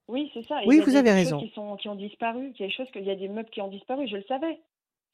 Oui, 0.07 0.31
c'est 0.35 0.47
ça. 0.47 0.63
Et 0.63 0.67
Oui, 0.67 0.81
vous 0.81 0.97
avez 0.97 1.13
raison. 1.13 1.39
Qui, 1.41 1.51
sont, 1.55 1.77
qui 1.77 1.89
ont 1.89 1.95
disparu. 1.95 2.53
Il 2.55 2.61
y 2.61 2.65
a 2.65 2.67
des 2.69 2.73
choses 2.73 2.91
que- 2.93 2.99
il 2.99 3.07
y 3.07 3.11
a 3.11 3.17
des 3.17 3.29
meubles 3.29 3.51
qui 3.51 3.61
ont 3.61 3.69
disparu. 3.69 4.07
Je 4.09 4.17
le 4.17 4.25
savais. 4.29 4.59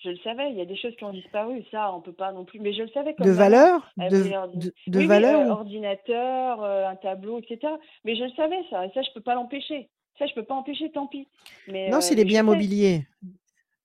Je 0.04 0.10
le 0.10 0.18
savais. 0.18 0.50
Il 0.50 0.56
y 0.58 0.60
a 0.60 0.66
des 0.66 0.76
choses 0.76 0.94
qui 0.96 1.04
ont 1.04 1.12
disparu. 1.12 1.62
Ça, 1.70 1.92
on 1.94 2.00
peut 2.02 2.12
pas 2.12 2.32
non 2.32 2.44
plus. 2.44 2.60
Mais 2.60 2.74
je 2.74 2.82
le 2.82 2.88
savais 2.90 3.14
comme 3.14 3.24
De 3.26 3.30
maman. 3.32 3.38
valeur, 3.38 3.92
de, 3.96 4.16
voulait 4.18 4.30
leur- 4.30 4.48
de, 4.48 4.58
de 4.86 4.98
oui, 4.98 5.04
oui, 5.04 5.06
valeur. 5.06 5.40
euh, 5.40 5.50
ordinateur, 5.50 6.62
euh, 6.62 6.86
un 6.88 6.96
tableau, 6.96 7.38
etc. 7.40 7.72
Mais 8.04 8.14
je 8.16 8.24
le 8.24 8.30
savais 8.36 8.60
ça. 8.70 8.84
Et 8.86 8.90
ça, 8.92 9.02
je 9.02 9.08
peux 9.14 9.22
pas 9.22 9.34
l'empêcher. 9.34 9.88
Ça, 10.18 10.26
je 10.26 10.34
peux 10.34 10.44
pas 10.44 10.54
empêcher. 10.54 10.90
Tant 10.92 11.06
pis. 11.06 11.26
Mais 11.68 11.88
Non, 11.90 11.96
euh, 11.96 12.00
c'est 12.00 12.16
je 12.18 12.22
biens 12.24 12.42
mobiliers. 12.42 13.06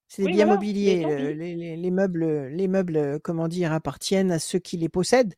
C'est 0.08 0.24
des 0.24 0.28
Oui, 0.28 0.34
biens 0.34 0.46
voilà, 0.46 0.60
mobiliers. 0.60 1.34
Les, 1.36 1.56
les- 1.56 1.78
les 1.78 1.92
meubles, 1.92 2.48
les 2.48 2.68
meubles, 2.68 3.20
comment 3.24 3.48
dire, 3.48 3.72
appartiennent 3.72 4.32
à 4.32 4.40
ceux 4.40 4.60
qui 4.60 4.76
les 4.78 4.90
possèdent. 4.90 5.36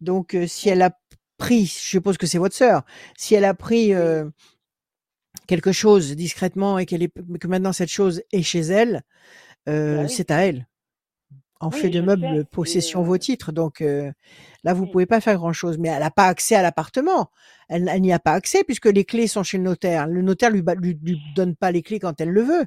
Donc, 0.00 0.34
euh, 0.34 0.46
si 0.46 0.68
elle 0.68 0.82
a 0.82 0.90
pris, 1.38 1.64
je 1.66 1.70
suppose 1.72 2.18
que 2.18 2.26
c'est 2.26 2.38
votre 2.38 2.54
sœur, 2.54 2.82
si 3.16 3.34
elle 3.34 3.46
a 3.46 3.54
pris 3.54 3.92
quelque 5.46 5.72
chose 5.72 6.14
discrètement 6.16 6.78
et 6.78 6.86
qu'elle 6.86 7.02
est, 7.02 7.12
que 7.38 7.48
maintenant 7.48 7.72
cette 7.72 7.88
chose 7.88 8.22
est 8.32 8.42
chez 8.42 8.60
elle, 8.60 9.02
euh, 9.68 9.96
Bah 9.98 10.02
oui. 10.04 10.08
c'est 10.08 10.30
à 10.30 10.46
elle. 10.46 10.66
En 11.60 11.70
Oui, 11.70 11.78
fait 11.78 11.90
de 11.90 12.00
meubles, 12.00 12.24
et, 12.24 12.44
possession 12.44 13.02
vos 13.02 13.18
titres. 13.18 13.52
Donc 13.52 13.82
euh, 13.82 14.10
là, 14.64 14.72
vous 14.72 14.84
oui. 14.84 14.90
pouvez 14.90 15.06
pas 15.06 15.20
faire 15.20 15.36
grand 15.36 15.52
chose. 15.52 15.78
Mais 15.78 15.88
elle 15.88 16.00
n'a 16.00 16.10
pas 16.10 16.26
accès 16.26 16.54
à 16.54 16.62
l'appartement. 16.62 17.30
Elle, 17.68 17.88
elle 17.92 18.00
n'y 18.00 18.12
a 18.12 18.18
pas 18.18 18.32
accès 18.32 18.64
puisque 18.64 18.86
les 18.86 19.04
clés 19.04 19.26
sont 19.26 19.42
chez 19.42 19.58
le 19.58 19.64
notaire. 19.64 20.06
Le 20.06 20.22
notaire 20.22 20.50
lui, 20.50 20.62
lui, 20.78 20.98
lui 21.02 21.18
donne 21.36 21.54
pas 21.56 21.70
les 21.70 21.82
clés 21.82 21.98
quand 21.98 22.18
elle 22.20 22.30
le 22.30 22.42
veut. 22.42 22.66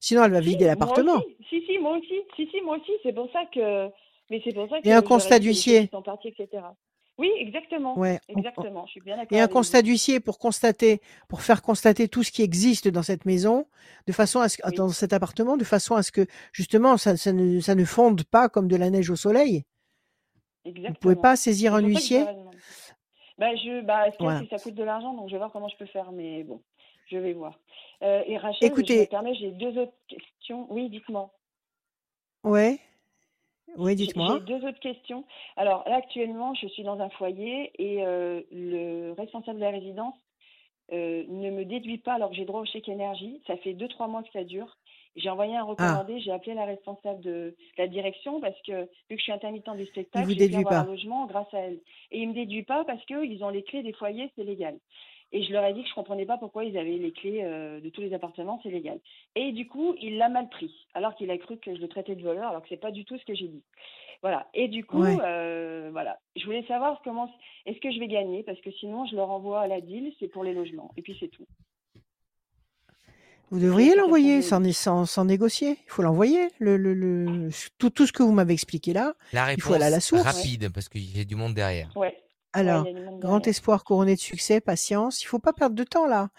Sinon, 0.00 0.24
elle 0.24 0.32
va 0.32 0.42
Si, 0.42 0.48
vider 0.48 0.66
l'appartement. 0.66 1.20
Si, 1.48 1.62
si, 1.66 1.78
moi 1.78 1.96
aussi. 1.96 2.20
Si, 2.36 2.46
si, 2.52 2.60
moi 2.62 2.76
aussi. 2.76 2.92
C'est 3.02 3.14
pour 3.14 3.30
ça 3.32 3.40
que. 3.54 3.88
Mais 4.30 4.40
c'est 4.44 4.52
pour 4.52 4.68
ça 4.68 4.80
que 4.82 4.88
Et 4.88 4.92
un 4.92 5.02
constat 5.02 5.38
d'huissier. 5.38 5.88
parties, 6.04 6.28
etc. 6.28 6.62
Oui, 7.18 7.30
exactement. 7.38 7.98
Ouais. 7.98 8.20
on- 8.28 8.38
Exactement. 8.38 8.84
Je 8.86 8.90
suis 8.92 9.00
bien 9.00 9.16
d'accord 9.16 9.36
Et 9.36 9.40
un 9.40 9.48
constat 9.48 9.80
d'huissier 9.82 10.20
pour 10.20 10.38
constater, 10.38 11.00
pour 11.28 11.40
faire 11.42 11.62
constater 11.62 12.08
tout 12.08 12.22
ce 12.22 12.30
qui 12.30 12.42
existe 12.42 12.88
dans 12.88 13.02
cette 13.02 13.24
maison, 13.24 13.66
de 14.06 14.12
façon 14.12 14.40
à 14.40 14.48
ce 14.50 14.58
Oui. 14.66 14.74
dans 14.74 14.88
cet 14.88 15.12
appartement, 15.14 15.56
de 15.56 15.64
façon 15.64 15.94
à 15.94 16.02
ce 16.02 16.12
que 16.12 16.26
justement 16.52 16.96
ça, 16.98 17.16
ça 17.16 17.32
ne, 17.32 17.60
ça 17.60 17.74
ne 17.74 17.84
fonde 17.86 18.24
pas 18.24 18.48
comme 18.50 18.68
de 18.68 18.76
la 18.76 18.90
neige 18.90 19.08
au 19.10 19.16
soleil. 19.16 19.64
Vous 20.64 20.72
pouvez 20.72 20.80
Exactement. 20.88 21.22
pas 21.22 21.36
saisir 21.36 21.74
un 21.74 21.80
huissier? 21.80 22.24
Bah, 23.38 23.54
je, 23.54 23.82
bah, 23.82 24.10
ce 24.12 24.16
Voilà. 24.18 24.42
ça 24.50 24.58
coûte 24.58 24.74
de 24.74 24.82
l'argent, 24.82 25.14
donc 25.14 25.28
je 25.28 25.32
vais 25.32 25.38
voir 25.38 25.52
comment 25.52 25.68
je 25.68 25.76
peux 25.76 25.86
faire, 25.86 26.10
mais 26.12 26.42
bon, 26.42 26.62
je 27.10 27.16
vais 27.18 27.32
voir. 27.34 27.58
Euh, 28.02 28.22
et 28.26 28.36
Rachel, 28.36 28.58
je 28.60 28.66
me 28.66 28.70
Écoutez, 28.72 29.06
permets, 29.06 29.34
j'ai 29.36 29.52
deux 29.52 29.78
autres 29.78 29.92
questions. 30.08 30.66
Oui, 30.70 30.88
dites-moi. 30.90 31.30
ouais, 32.44 32.78
oui, 33.76 33.94
dites-moi. 33.94 34.38
j'ai 34.38 34.58
deux 34.58 34.66
autres 34.66 34.80
questions. 34.80 35.24
Alors 35.56 35.84
là, 35.88 35.96
actuellement, 35.96 36.54
je 36.54 36.66
suis 36.68 36.82
dans 36.82 37.00
un 37.00 37.08
foyer 37.10 37.70
et 37.78 38.04
euh, 38.04 38.42
le 38.50 39.12
responsable 39.12 39.58
de 39.58 39.64
la 39.64 39.70
résidence 39.70 40.14
euh, 40.92 41.24
ne 41.28 41.50
me 41.50 41.64
déduit 41.64 41.98
pas 41.98 42.14
alors 42.14 42.30
que 42.30 42.36
j'ai 42.36 42.44
droit 42.44 42.60
au 42.60 42.64
chèque 42.64 42.88
énergie. 42.88 43.42
Ça 43.46 43.56
fait 43.58 43.74
deux, 43.74 43.88
trois 43.88 44.06
mois 44.06 44.22
que 44.22 44.30
ça 44.32 44.44
dure. 44.44 44.76
J'ai 45.16 45.30
envoyé 45.30 45.56
un 45.56 45.60
Ah, 45.60 45.64
recommandé, 45.64 46.20
j'ai 46.20 46.30
appelé 46.30 46.54
la 46.54 46.66
responsable 46.66 47.20
de 47.22 47.56
la 47.78 47.88
direction 47.88 48.40
parce 48.40 48.60
que 48.66 48.82
vu 48.82 48.88
que 49.10 49.16
je 49.16 49.22
suis 49.22 49.32
intermittent 49.32 49.70
du 49.76 49.86
spectacle, 49.86 50.28
j'ai 50.28 50.48
pu 50.48 50.54
avoir 50.56 50.74
un 50.74 50.84
pas. 50.84 50.90
logement 50.90 51.26
grâce 51.26 51.52
à 51.54 51.58
elle. 51.58 51.80
Et 52.10 52.20
il 52.20 52.28
me 52.28 52.34
déduit 52.34 52.64
pas 52.64 52.84
parce 52.84 53.02
qu'ils 53.06 53.42
ont 53.42 53.48
les 53.48 53.62
clés 53.62 53.82
des 53.82 53.94
foyers, 53.94 54.30
c'est 54.36 54.44
légal. 54.44 54.78
Et 55.36 55.42
je 55.44 55.52
leur 55.52 55.64
ai 55.66 55.74
dit 55.74 55.82
que 55.82 55.88
je 55.90 55.94
comprenais 55.94 56.24
pas 56.24 56.38
pourquoi 56.38 56.64
ils 56.64 56.78
avaient 56.78 56.96
les 56.96 57.12
clés 57.12 57.40
euh, 57.44 57.78
de 57.78 57.90
tous 57.90 58.00
les 58.00 58.14
appartements, 58.14 58.58
c'est 58.62 58.70
légal. 58.70 58.98
Et 59.34 59.52
du 59.52 59.66
coup, 59.68 59.94
il 60.00 60.16
l'a 60.16 60.30
mal 60.30 60.48
pris, 60.48 60.72
alors 60.94 61.14
qu'il 61.14 61.30
a 61.30 61.36
cru 61.36 61.58
que 61.58 61.74
je 61.76 61.80
le 61.80 61.88
traitais 61.88 62.14
de 62.14 62.22
voleur, 62.22 62.48
alors 62.48 62.62
que 62.62 62.68
c'est 62.70 62.78
pas 62.80 62.90
du 62.90 63.04
tout 63.04 63.18
ce 63.18 63.24
que 63.26 63.34
j'ai 63.34 63.48
dit. 63.48 63.62
Voilà. 64.22 64.48
Et 64.54 64.68
du 64.68 64.82
coup, 64.86 65.02
Ouais. 65.02 65.18
euh, 65.22 65.90
voilà. 65.92 66.18
Je 66.36 66.44
voulais 66.46 66.64
savoir 66.66 67.02
comment 67.04 67.30
est-ce 67.66 67.78
que 67.80 67.90
je 67.92 67.98
vais 68.00 68.08
gagner? 68.08 68.42
Parce 68.44 68.58
que 68.62 68.70
sinon 68.80 69.04
je 69.04 69.14
le 69.14 69.22
renvoie 69.22 69.60
à 69.60 69.66
la 69.66 69.82
deal, 69.82 70.10
c'est 70.18 70.28
pour 70.28 70.42
les 70.42 70.54
logements. 70.54 70.90
Et 70.96 71.02
puis 71.02 71.14
c'est 71.20 71.28
tout. 71.28 71.44
Vous 73.50 73.60
devriez 73.60 73.94
l'envoyer 73.94 74.42
sans, 74.42 74.60
sans, 74.72 75.04
sans 75.04 75.24
négocier. 75.24 75.76
Il 75.84 75.90
faut 75.90 76.02
l'envoyer. 76.02 76.48
Le, 76.58 76.76
le, 76.76 76.94
le, 76.94 77.50
tout, 77.78 77.90
tout 77.90 78.06
ce 78.06 78.12
que 78.12 78.22
vous 78.24 78.32
m'avez 78.32 78.54
expliqué 78.54 78.92
là, 78.92 79.14
La 79.32 79.52
il 79.52 79.60
faut 79.60 79.74
aller 79.74 79.84
à 79.84 79.90
la 79.90 79.96
réponse 79.96 80.04
source. 80.08 80.22
rapide, 80.24 80.72
parce 80.72 80.88
qu'il 80.88 81.16
y 81.16 81.20
a 81.20 81.24
du 81.24 81.36
monde 81.36 81.54
derrière. 81.54 81.92
Ouais. 81.94 82.16
Alors, 82.58 82.86
a 82.86 83.18
grand 83.20 83.46
espoir 83.46 83.84
couronné 83.84 84.14
de 84.14 84.20
succès, 84.20 84.60
patience. 84.60 85.22
Il 85.22 85.26
faut 85.26 85.38
pas 85.38 85.52
perdre 85.52 85.74
de 85.76 85.84
temps 85.84 86.06
là. 86.06 86.30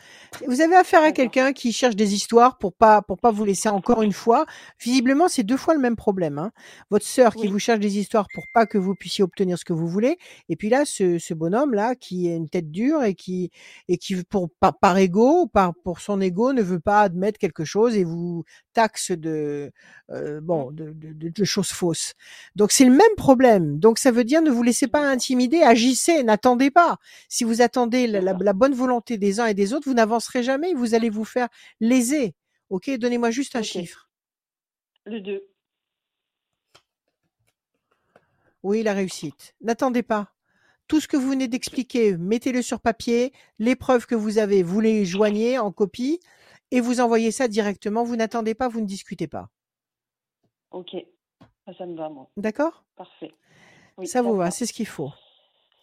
Vous 0.47 0.61
avez 0.61 0.75
affaire 0.75 1.03
à 1.03 1.11
quelqu'un 1.11 1.53
qui 1.53 1.71
cherche 1.73 1.95
des 1.95 2.13
histoires 2.15 2.57
pour 2.57 2.73
pas 2.73 3.01
pour 3.01 3.17
pas 3.19 3.31
vous 3.31 3.45
laisser 3.45 3.69
encore 3.69 4.01
une 4.01 4.13
fois. 4.13 4.45
Visiblement, 4.81 5.27
c'est 5.27 5.43
deux 5.43 5.57
fois 5.57 5.73
le 5.75 5.79
même 5.79 5.95
problème. 5.95 6.39
Hein. 6.39 6.51
Votre 6.89 7.05
sœur 7.05 7.35
qui 7.35 7.47
Oui. 7.47 7.47
vous 7.47 7.59
cherche 7.59 7.79
des 7.79 7.97
histoires 7.99 8.27
pour 8.33 8.45
pas 8.53 8.65
que 8.65 8.77
vous 8.77 8.95
puissiez 8.95 9.23
obtenir 9.23 9.57
ce 9.59 9.65
que 9.65 9.73
vous 9.73 9.87
voulez, 9.87 10.17
et 10.49 10.55
puis 10.55 10.69
là, 10.69 10.85
ce, 10.85 11.19
ce 11.19 11.33
bonhomme 11.33 11.73
là 11.73 11.95
qui 11.95 12.27
est 12.29 12.35
une 12.35 12.49
tête 12.49 12.71
dure 12.71 13.03
et 13.03 13.13
qui 13.15 13.51
et 13.87 13.97
qui 13.97 14.15
pour 14.23 14.49
par, 14.59 14.77
par 14.79 14.97
ego, 14.97 15.47
par 15.47 15.73
pour 15.83 15.99
son 15.99 16.19
ego, 16.21 16.53
ne 16.53 16.61
veut 16.63 16.79
pas 16.79 17.01
admettre 17.01 17.37
quelque 17.39 17.65
chose 17.65 17.95
et 17.95 18.03
vous 18.03 18.43
taxe 18.77 19.09
de 19.09 19.71
euh, 20.11 20.39
bon 20.39 20.69
de, 20.71 20.93
de, 20.93 21.43
choses 21.43 21.71
fausses. 21.71 22.13
Donc 22.55 22.71
c'est 22.71 22.85
le 22.85 22.91
même 22.91 23.15
problème. 23.17 23.79
Donc 23.79 23.97
ça 23.97 24.11
veut 24.11 24.23
dire 24.23 24.43
ne 24.43 24.51
vous 24.51 24.61
laissez 24.61 24.87
pas 24.87 25.01
intimider, 25.01 25.63
agissez, 25.63 26.21
n'attendez 26.21 26.69
pas. 26.69 26.99
Si 27.27 27.43
vous 27.43 27.63
attendez 27.63 28.05
la, 28.05 28.19
la- 28.21 28.33
D'accord. 28.33 28.43
la 28.43 28.53
bonne 28.53 28.75
volonté 28.75 29.17
des 29.17 29.39
uns 29.39 29.47
et 29.47 29.55
des 29.55 29.73
autres, 29.73 29.89
vous 29.89 29.95
n'avancerez 29.95 30.43
jamais, 30.43 30.75
vous 30.75 30.93
allez 30.93 31.09
vous 31.09 31.25
faire 31.25 31.47
léser. 31.79 32.35
Ok, 32.69 32.91
donnez-moi 32.99 33.31
juste 33.31 33.55
un 33.55 33.63
chiffre. 33.63 34.11
Le 35.05 35.21
2. 35.21 35.41
Oui, 38.61 38.83
la 38.83 38.93
réussite. 38.93 39.55
N'attendez 39.61 40.03
pas. 40.03 40.33
Tout 40.87 40.99
ce 40.99 41.07
que 41.07 41.17
vous 41.17 41.29
venez 41.31 41.47
d'expliquer, 41.47 42.15
mettez-le 42.15 42.61
sur 42.61 42.79
papier. 42.79 43.33
Les 43.57 43.75
preuves 43.75 44.05
que 44.05 44.13
vous 44.15 44.37
avez, 44.37 44.61
vous 44.61 44.81
les 44.81 45.03
joignez 45.03 45.57
en 45.57 45.71
copie 45.71 46.19
et 46.71 46.81
vous 46.81 46.99
envoyez 46.99 47.31
ça 47.31 47.47
directement. 47.47 48.03
Vous 48.03 48.15
n'attendez 48.15 48.55
pas, 48.55 48.67
vous 48.67 48.81
ne 48.81 48.85
discutez 48.85 49.27
pas. 49.27 49.49
Ok. 50.71 50.95
Ça, 51.65 51.73
ça 51.77 51.85
me 51.85 51.95
va, 51.95 52.09
moi. 52.09 52.29
D'accord? 52.37 52.83
Parfait. 52.95 53.31
Oui, 53.97 54.07
Ça 54.07 54.21
vous 54.21 54.35
va, 54.35 54.51
c'est 54.51 54.65
ce 54.65 54.73
qu'il 54.73 54.85
faut. 54.87 55.11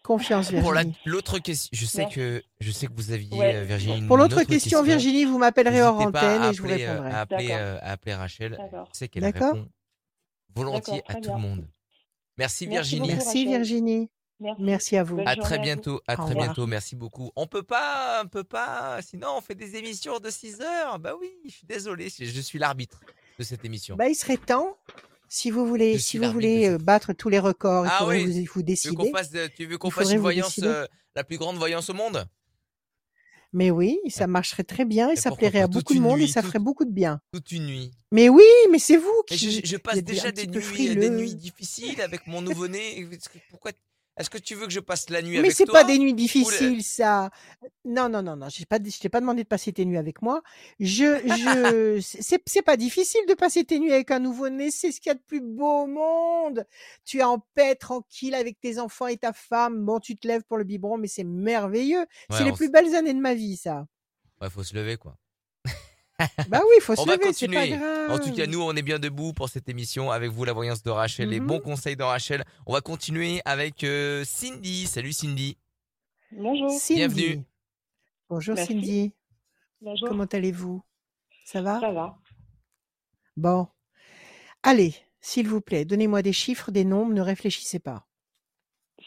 Confiance, 0.03 0.51
Pour 0.61 0.73
la- 0.75 0.83
Virginie. 0.85 0.97
l'autre 1.07 1.39
question, 1.39 1.71
je 1.73 1.87
sais 1.87 2.07
que 2.09 2.43
je 2.61 2.71
sais 2.71 2.87
que 2.87 2.93
vous 2.95 3.11
aviez 3.11 3.39
Ouais. 3.39 3.55
euh, 3.57 3.65
Virginie 3.65 4.07
Pour 4.07 4.17
l'autre 4.19 4.37
autre 4.41 4.47
question, 4.49 4.83
Virginie, 4.83 5.25
vous 5.25 5.39
m'appellerez 5.39 5.83
hors 5.83 5.99
antenne 5.99 6.45
et 6.45 6.53
je 6.55 6.61
vous 6.63 6.69
appeler, 6.69 6.85
euh, 6.85 6.91
répondrai. 6.93 7.11
à 7.13 7.21
appeler, 7.21 7.49
D'accord. 7.49 7.61
euh, 7.63 7.79
à 7.81 7.91
appeler 7.93 8.15
Rachel. 8.15 8.53
D'accord. 8.57 8.89
Je 8.93 8.99
sais 8.99 9.09
qu'elle 9.09 9.23
D'accord 9.23 9.55
répond 9.55 9.69
volontiers 10.55 11.03
à 11.09 11.15
tout 11.15 11.31
le 11.33 11.39
monde. 11.39 11.67
Merci 12.37 12.67
Merci 12.67 12.97
Virginie. 12.99 13.09
Merci. 13.09 13.47
Virginie. 13.47 14.11
Merci. 14.41 14.63
Merci 14.63 14.97
à 14.97 15.05
vous. 15.05 15.17
Bonne 15.17 15.29
À 15.29 15.37
très 15.37 15.59
bientôt, 15.59 16.01
à 16.09 16.17
très 16.17 16.25
revoir. 16.27 16.45
bientôt, 16.47 16.67
merci 16.67 16.97
beaucoup. 16.97 17.31
On 17.37 17.47
peut 17.47 17.63
pas, 17.63 18.23
on 18.25 18.29
peut 18.29 18.45
pas, 18.45 19.01
sinon 19.01 19.29
on 19.39 19.41
fait 19.41 19.55
des 19.55 19.77
émissions 19.77 20.19
de 20.19 20.29
6 20.29 20.61
heures. 20.61 20.99
Bah 20.99 21.15
oui, 21.21 21.31
je 21.45 21.51
suis 21.53 21.67
désolé, 21.67 22.09
je 22.19 22.41
suis 22.41 22.59
l'arbitre 22.59 23.01
de 23.39 23.45
cette 23.45 23.65
émission. 23.65 23.97
Bah, 23.97 24.09
il 24.09 24.15
serait 24.17 24.37
temps, 24.37 24.77
si 25.29 25.51
vous 25.51 25.67
voulez, 25.67 25.95
Je 25.95 25.99
si 25.99 26.19
vous 26.19 26.31
voulez 26.33 26.67
euh, 26.69 26.73
cette- 26.73 26.83
battre 26.83 27.13
tous 27.13 27.29
les 27.29 27.39
records, 27.39 27.87
il 27.87 27.91
Ah 27.93 27.99
faudrait 28.01 28.25
oui. 28.25 28.45
vous, 28.47 28.53
vous 28.55 28.63
Tu 28.63 28.89
veux 28.89 28.95
qu'on 28.95 29.05
décider. 29.05 29.11
fasse, 29.13 29.31
tu 29.57 29.67
veux 29.67 29.79
qu'on 29.79 29.89
Il 29.89 29.93
fasse 29.93 30.11
une 30.11 30.19
voyance, 30.19 30.59
euh, 30.63 30.85
la 31.15 31.23
plus 31.25 31.39
grande 31.39 31.57
voyance 31.57 31.89
au 31.91 31.95
monde? 31.95 32.27
Mais 33.53 33.71
oui, 33.71 34.01
ça 34.09 34.27
marcherait 34.27 34.65
très 34.65 34.85
bien 34.85 35.11
et 35.11 35.17
ça 35.17 35.31
plairait 35.31 35.61
à 35.61 35.69
beaucoup 35.69 35.95
de 35.95 36.01
monde 36.01 36.19
et 36.21 36.27
ça 36.27 36.41
toute- 36.41 36.49
ferait 36.49 36.59
beaucoup 36.59 36.85
de 36.85 36.91
bien. 36.91 37.21
toute 37.33 37.53
une 37.53 37.67
nuit. 37.67 37.93
Mais 38.11 38.29
oui, 38.29 38.43
mais 38.73 38.81
c'est 38.81 38.97
vous 38.97 39.23
Mais 39.31 39.37
qui 39.37 39.49
je, 39.63 39.65
je 39.65 39.77
passe 39.77 40.03
déjà 40.03 40.33
des 40.33 40.49
nuits, 40.49 40.55
des 40.55 40.61
frileux. 40.61 41.09
nuits 41.11 41.37
difficiles 41.37 42.01
avec 42.01 42.27
mon 42.27 42.43
nouveau-né. 42.43 43.09
Pourquoi 43.51 43.71
Est-ce 44.17 44.31
que 44.31 44.39
tu 44.39 44.55
veux 44.55 44.67
que 44.67 44.73
je 44.73 44.81
passe 44.81 45.11
la 45.11 45.23
nuit 45.23 45.33
Mais 45.33 45.39
avec 45.41 45.53
c'est 45.53 45.65
toi 45.65 45.81
pas 45.81 45.85
des 45.85 45.99
nuits 45.99 46.13
ou 46.13 46.17
difficiles, 46.17 46.85
ça. 46.85 47.31
Non, 47.85 48.09
non, 48.09 48.23
non, 48.23 48.37
non. 48.37 48.49
Je 48.49 48.65
pas, 48.65 48.79
je 48.79 48.99
t'ai 49.01 49.09
pas 49.09 49.21
demandé 49.21 49.43
de 49.43 49.49
passer 49.49 49.73
tes 49.73 49.85
nuits 49.85 49.97
avec 49.97 50.23
moi. 50.23 50.43
Je, 50.79 51.19
je, 51.27 52.01
c'est, 52.21 52.41
c'est 52.47 52.63
pas 52.63 52.77
difficile 52.77 53.23
de 53.29 53.35
passer 53.35 53.65
tes 53.65 53.81
nuits 53.81 53.93
avec 53.93 54.13
un 54.13 54.21
nouveau-né. 54.21 54.71
C'est 54.71 54.93
ce 54.93 55.01
qu'il 55.01 55.11
y 55.11 55.13
a 55.13 55.15
de 55.15 55.23
plus 55.27 55.41
beau 55.41 55.83
au 55.83 55.87
monde. 55.87 56.65
Tu 57.05 57.19
es 57.19 57.25
en 57.25 57.41
paix, 57.55 57.75
tranquille 57.75 58.37
avec 58.37 58.61
tes 58.61 58.79
enfants 58.79 59.09
et 59.09 59.17
ta 59.17 59.33
femme. 59.33 59.85
Bon, 59.85 59.99
tu 59.99 60.15
te 60.17 60.29
lèves 60.29 60.45
pour 60.45 60.59
le 60.59 60.65
biberon, 60.65 60.97
mais 60.97 61.09
c'est 61.09 61.25
merveilleux. 61.25 62.01
Ouais, 62.01 62.07
c'est 62.31 62.45
les 62.45 62.53
plus 62.53 62.71
belles 62.71 62.95
années 62.95 63.15
de 63.15 63.21
ma 63.21 63.35
vie, 63.35 63.57
ça. 63.57 63.87
Ouais, 64.41 64.49
faut 64.49 64.63
se 64.63 64.77
lever 64.77 64.97
quoi. 64.97 65.19
Bah 66.49 66.61
oui, 66.63 66.75
il 66.77 66.81
faut 66.81 66.93
On 66.93 67.03
se 67.03 67.07
va 67.07 67.17
lever, 67.17 67.33
c'est 67.33 67.49
pas 67.49 67.55
continuer. 67.61 67.77
grave. 67.77 68.11
En 68.13 68.19
tout 68.19 68.33
cas, 68.33 68.47
nous, 68.47 68.63
on 68.63 68.75
est 68.77 68.83
bien 68.83 68.99
debout 68.99 69.33
pour 69.33 69.49
cette 69.49 69.69
émission 69.69 70.11
avec 70.11 70.31
vous, 70.31 70.45
la 70.45 70.53
voyance 70.53 70.83
de 70.83 70.91
Rachel, 70.91 71.29
les 71.29 71.41
Mhm. 71.41 71.47
bons 71.47 71.61
conseils 71.61 71.97
de 71.97 72.03
Rachel. 72.05 72.45
On 72.67 72.73
va 72.73 72.81
continuer 72.81 73.41
avec 73.45 73.83
euh, 73.85 74.25
Cindy. 74.25 74.87
Salut 74.87 75.13
Cindy. 75.13 75.59
Bonjour. 76.31 76.71
Cindy. 76.71 76.95
Bienvenue. 77.01 77.45
Bonjour 78.29 78.55
Merci. 78.55 78.73
Cindy. 78.75 79.13
Bonjour. 79.81 80.09
Comment 80.09 80.25
allez-vous? 80.25 80.83
Ça 81.45 81.63
va? 81.63 81.81
Ça 81.81 81.91
va. 81.93 82.17
Bon. 83.37 83.67
Allez, 84.63 84.95
s'il 85.21 85.49
vous 85.49 85.61
plaît, 85.61 85.85
donnez-moi 85.85 86.23
des 86.23 86.33
chiffres, 86.33 86.71
des 86.71 86.85
nombres, 86.85 87.13
ne 87.13 87.21
réfléchissez 87.21 87.81
pas. 87.81 88.07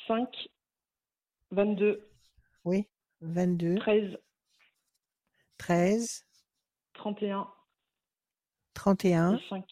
5, 0.08 0.28
22, 1.52 2.08
Oui 2.66 2.86
22, 3.22 3.76
13, 3.80 4.18
13, 5.58 6.27
31 7.14 7.48
31, 8.74 9.36
et 9.36 9.50
5. 9.50 9.66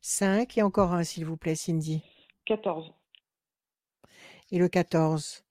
5 0.00 0.58
et 0.58 0.62
encore 0.62 0.94
un, 0.94 1.04
s'il 1.04 1.26
vous 1.26 1.36
plaît, 1.36 1.54
Cindy. 1.54 2.02
14. 2.46 2.90
Et 4.50 4.58
le 4.58 4.68
14. 4.68 5.44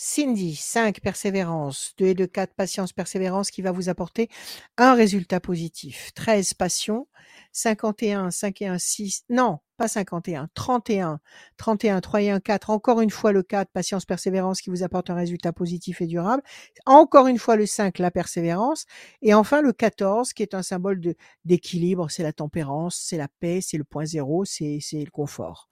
Cindy, 0.00 0.54
5, 0.54 1.00
persévérance. 1.00 1.92
2 1.98 2.06
et 2.06 2.14
2, 2.14 2.28
4, 2.28 2.54
patience, 2.54 2.92
persévérance, 2.92 3.50
qui 3.50 3.62
va 3.62 3.72
vous 3.72 3.88
apporter 3.88 4.28
un 4.76 4.94
résultat 4.94 5.40
positif. 5.40 6.12
13, 6.14 6.54
passion. 6.54 7.08
51, 7.50 8.30
5 8.30 8.62
et 8.62 8.66
1, 8.68 8.78
6. 8.78 9.24
Non, 9.28 9.58
pas 9.76 9.88
51. 9.88 10.50
31, 10.54 11.18
31, 11.56 12.00
3 12.00 12.22
et 12.22 12.30
1, 12.30 12.38
4. 12.38 12.70
Encore 12.70 13.00
une 13.00 13.10
fois 13.10 13.32
le 13.32 13.42
4, 13.42 13.72
patience, 13.72 14.04
persévérance, 14.04 14.60
qui 14.60 14.70
vous 14.70 14.84
apporte 14.84 15.10
un 15.10 15.16
résultat 15.16 15.52
positif 15.52 16.00
et 16.00 16.06
durable. 16.06 16.44
Encore 16.86 17.26
une 17.26 17.38
fois 17.38 17.56
le 17.56 17.66
5, 17.66 17.98
la 17.98 18.12
persévérance. 18.12 18.86
Et 19.20 19.34
enfin 19.34 19.62
le 19.62 19.72
14, 19.72 20.32
qui 20.32 20.44
est 20.44 20.54
un 20.54 20.62
symbole 20.62 21.00
d'équilibre. 21.44 22.08
C'est 22.08 22.22
la 22.22 22.32
tempérance, 22.32 23.02
c'est 23.04 23.16
la 23.16 23.26
paix, 23.40 23.58
c'est 23.60 23.78
le 23.78 23.84
point 23.84 24.04
zéro, 24.04 24.44
c'est, 24.44 24.78
c'est 24.80 25.04
le 25.04 25.10
confort. 25.10 25.68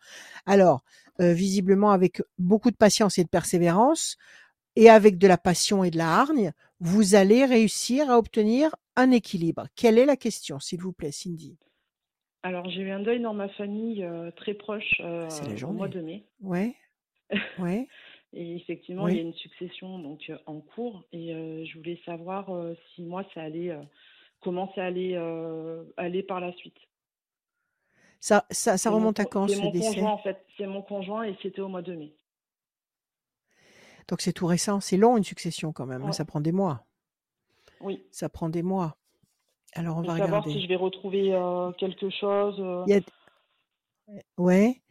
Alors, 0.47 0.83
visiblement 1.19 1.91
avec 1.91 2.23
beaucoup 2.39 2.71
de 2.71 2.77
patience 2.77 3.19
et 3.19 3.25
de 3.25 3.29
persévérance, 3.29 4.17
et 4.77 4.91
avec 4.91 5.19
de 5.19 5.27
la 5.27 5.39
passion 5.39 5.85
et 5.85 5.91
de 5.91 5.99
la 5.99 6.09
hargne, 6.21 6.53
vous 6.81 7.15
allez 7.15 7.45
réussir 7.45 8.11
à 8.11 8.19
obtenir 8.19 8.75
un 8.97 9.11
équilibre. 9.11 9.67
Quelle 9.75 9.99
est 9.99 10.05
la 10.07 10.17
question, 10.17 10.61
s'il 10.61 10.81
vous 10.81 10.93
plaît, 10.93 11.13
Cindy? 11.13 11.57
Alors, 12.43 12.69
j'ai 12.71 12.83
eu 12.83 12.91
un 12.91 13.01
deuil 13.01 13.21
dans 13.21 13.35
ma 13.35 13.49
famille 13.51 14.05
euh, 14.05 14.31
très 14.33 14.55
proche 14.55 15.01
euh, 15.01 15.27
la 15.29 15.67
au 15.67 15.73
mois 15.73 15.89
de 15.89 16.01
mai. 16.01 16.25
Ouais, 16.43 16.75
ouais. 17.59 17.89
Et 18.33 18.57
effectivement, 18.57 19.07
Oui. 19.07 19.13
il 19.13 19.17
y 19.17 19.21
a 19.21 19.23
une 19.23 19.35
succession 19.35 19.99
donc 19.99 20.21
euh, 20.29 20.39
en 20.47 20.61
cours. 20.61 21.05
Et 21.13 21.35
euh, 21.35 21.65
je 21.65 21.79
voulais 21.79 22.01
savoir 22.05 22.51
euh, 22.51 22.75
si 22.95 23.03
moi, 23.03 23.25
ça 23.35 23.43
allait 23.43 23.71
euh, 23.71 23.83
comment 24.43 24.71
ça 24.75 24.85
allait 24.85 25.17
euh, 25.17 25.83
aller 25.97 26.23
par 26.23 26.41
la 26.41 26.53
suite. 26.53 26.77
Ça, 28.21 28.47
ça, 28.51 28.77
ça 28.77 28.91
C'est 28.91 28.95
mon, 28.95 28.97
remonte 28.97 29.21
à 29.21 29.27
quand 29.27 29.49
ce 29.49 29.57
mon 29.57 29.71
décès? 29.71 30.01
conjoint 30.01 30.13
en 30.13 30.19
fait, 30.19 30.45
c'est 30.57 30.67
mon 30.67 30.81
conjoint 30.83 31.25
et 31.25 31.37
c'était 31.43 31.61
au 31.61 31.69
mois 31.69 31.83
de 31.83 31.95
mai. 31.95 32.17
Donc 34.09 34.21
c'est 34.21 34.33
tout 34.33 34.47
récent. 34.47 34.81
C'est 34.81 34.97
long 34.97 35.17
une 35.17 35.23
succession 35.25 35.73
quand 35.73 35.87
même. 35.87 36.03
hein, 36.05 36.11
Ouais. 36.11 36.13
Ça 36.13 36.25
prend 36.25 36.41
des 36.41 36.53
mois. 36.53 36.85
Oui. 37.81 38.05
Ça 38.11 38.29
prend 38.29 38.49
des 38.49 38.65
mois. 38.65 38.97
Alors 39.75 39.99
on 39.99 40.03
Et 40.03 40.07
va 40.07 40.15
savoir 40.17 40.43
regarder. 40.43 40.53
si 40.53 40.63
je 40.63 40.69
vais 40.69 40.77
retrouver 40.77 41.35
euh, 41.35 41.71
quelque 41.73 42.09
chose. 42.09 42.57
euh, 42.61 42.87
Il 42.87 42.91
y 42.91 42.95
a, 42.95 43.01
ouais. 44.39 44.83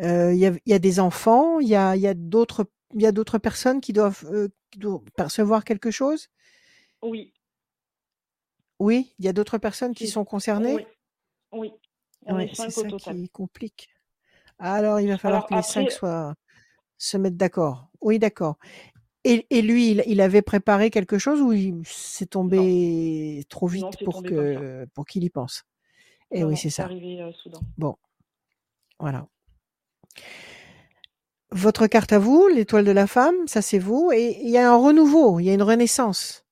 Euh, 0.00 0.32
il 0.34 0.38
y 0.40 0.46
a, 0.46 0.50
il 0.66 0.70
y 0.72 0.74
a 0.74 0.80
des 0.80 1.00
enfants. 1.00 1.60
Il 1.60 1.68
y 1.68 1.76
a, 1.76 1.96
il 1.96 2.02
y 2.02 2.06
a 2.08 2.14
d'autres, 2.14 2.66
il 2.94 3.02
y 3.02 3.06
a 3.06 3.12
d'autres 3.12 3.38
personnes 3.38 3.80
qui 3.82 3.92
doivent, 3.94 4.24
euh, 4.32 4.48
qui 4.70 4.78
doivent 4.80 5.02
percevoir 5.16 5.64
quelque 5.64 5.90
chose? 5.90 6.28
Oui, 7.02 7.32
Oui, 8.78 9.14
il 9.18 9.24
y 9.24 9.28
a 9.28 9.32
d'autres 9.32 9.58
personnes 9.58 9.94
qui 9.94 10.06
sont 10.06 10.24
concernées? 10.24 10.74
Oui, 10.74 10.86
oui. 11.52 11.72
Ouais, 12.28 12.50
c'est 12.54 12.70
ça 12.70 12.88
total. 12.88 13.14
qui 13.16 13.28
complique. 13.30 13.88
Alors 14.58 15.00
il 15.00 15.08
va 15.08 15.18
falloir 15.18 15.42
Alors 15.42 15.48
que 15.48 15.54
les 15.54 15.62
cinq 15.62 15.90
soient 15.90 16.34
se 16.98 17.16
mettent 17.16 17.36
d'accord. 17.36 17.88
Oui, 18.00 18.18
d'accord. 18.18 18.56
Et, 19.24 19.46
et 19.50 19.62
lui, 19.62 19.90
il, 19.92 20.04
il 20.06 20.20
avait 20.20 20.42
préparé 20.42 20.90
quelque 20.90 21.18
chose 21.18 21.40
ou 21.42 21.52
il 21.52 21.82
s'est 21.86 22.26
non, 22.26 22.30
tombé 22.42 23.44
trop 23.48 23.66
vite 23.66 23.96
pour 24.04 24.14
tombé 24.14 24.32
comme 24.32 24.52
ça. 24.52 24.60
que 24.60 24.86
pour 24.94 25.06
qu'il 25.06 25.24
y 25.24 25.30
pense? 25.30 25.64
Eh 26.30 26.42
Non, 26.42 26.48
oui, 26.48 26.56
c'est 26.56 26.70
c'est 26.70 26.82
ça. 26.82 26.84
arrivé 26.84 27.20
euh, 27.20 27.32
soudain. 27.32 27.60
Bon, 27.78 27.96
voilà. 28.98 29.26
Votre 31.52 31.86
carte 31.86 32.12
à 32.12 32.18
vous, 32.18 32.48
l'étoile 32.48 32.84
de 32.84 32.90
la 32.90 33.06
femme, 33.06 33.34
ça 33.46 33.62
c'est 33.62 33.78
vous. 33.78 34.10
Et 34.12 34.38
il 34.42 34.50
y 34.50 34.58
a 34.58 34.70
un 34.70 34.76
renouveau, 34.76 35.40
il 35.40 35.44
y 35.46 35.50
a 35.50 35.54
une 35.54 35.62
renaissance. 35.62 36.43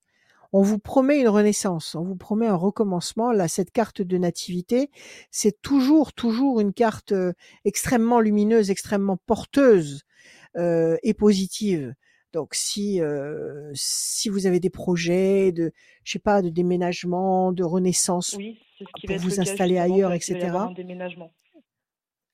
On 0.55 0.61
vous 0.61 0.77
promet 0.77 1.19
une 1.19 1.27
renaissance, 1.27 1.95
on 1.95 2.03
vous 2.03 2.15
promet 2.15 2.45
un 2.45 2.55
recommencement. 2.55 3.31
Là, 3.31 3.47
cette 3.47 3.71
carte 3.71 4.03
de 4.03 4.17
nativité, 4.19 4.91
c'est 5.31 5.59
toujours, 5.63 6.13
toujours 6.13 6.59
une 6.59 6.73
carte 6.73 7.11
euh, 7.11 7.33
extrêmement 7.65 8.19
lumineuse, 8.19 8.69
extrêmement 8.69 9.17
porteuse 9.17 10.03
euh, 10.55 10.95
et 11.01 11.15
positive. 11.15 11.95
Donc, 12.33 12.53
si 12.53 13.01
euh, 13.01 13.71
si 13.73 14.29
vous 14.29 14.45
avez 14.45 14.59
des 14.59 14.69
projets 14.69 15.51
de, 15.51 15.71
je 16.03 16.11
sais 16.11 16.19
pas, 16.19 16.43
de 16.43 16.49
déménagement, 16.49 17.51
de 17.51 17.63
renaissance 17.63 18.35
Oui, 18.37 18.59
c'est 18.77 18.85
ce 18.85 18.89
qui 18.95 19.07
pour 19.07 19.15
va 19.15 19.21
vous 19.23 19.39
installer 19.39 19.79
ailleurs, 19.79 20.13
etc. 20.13 20.51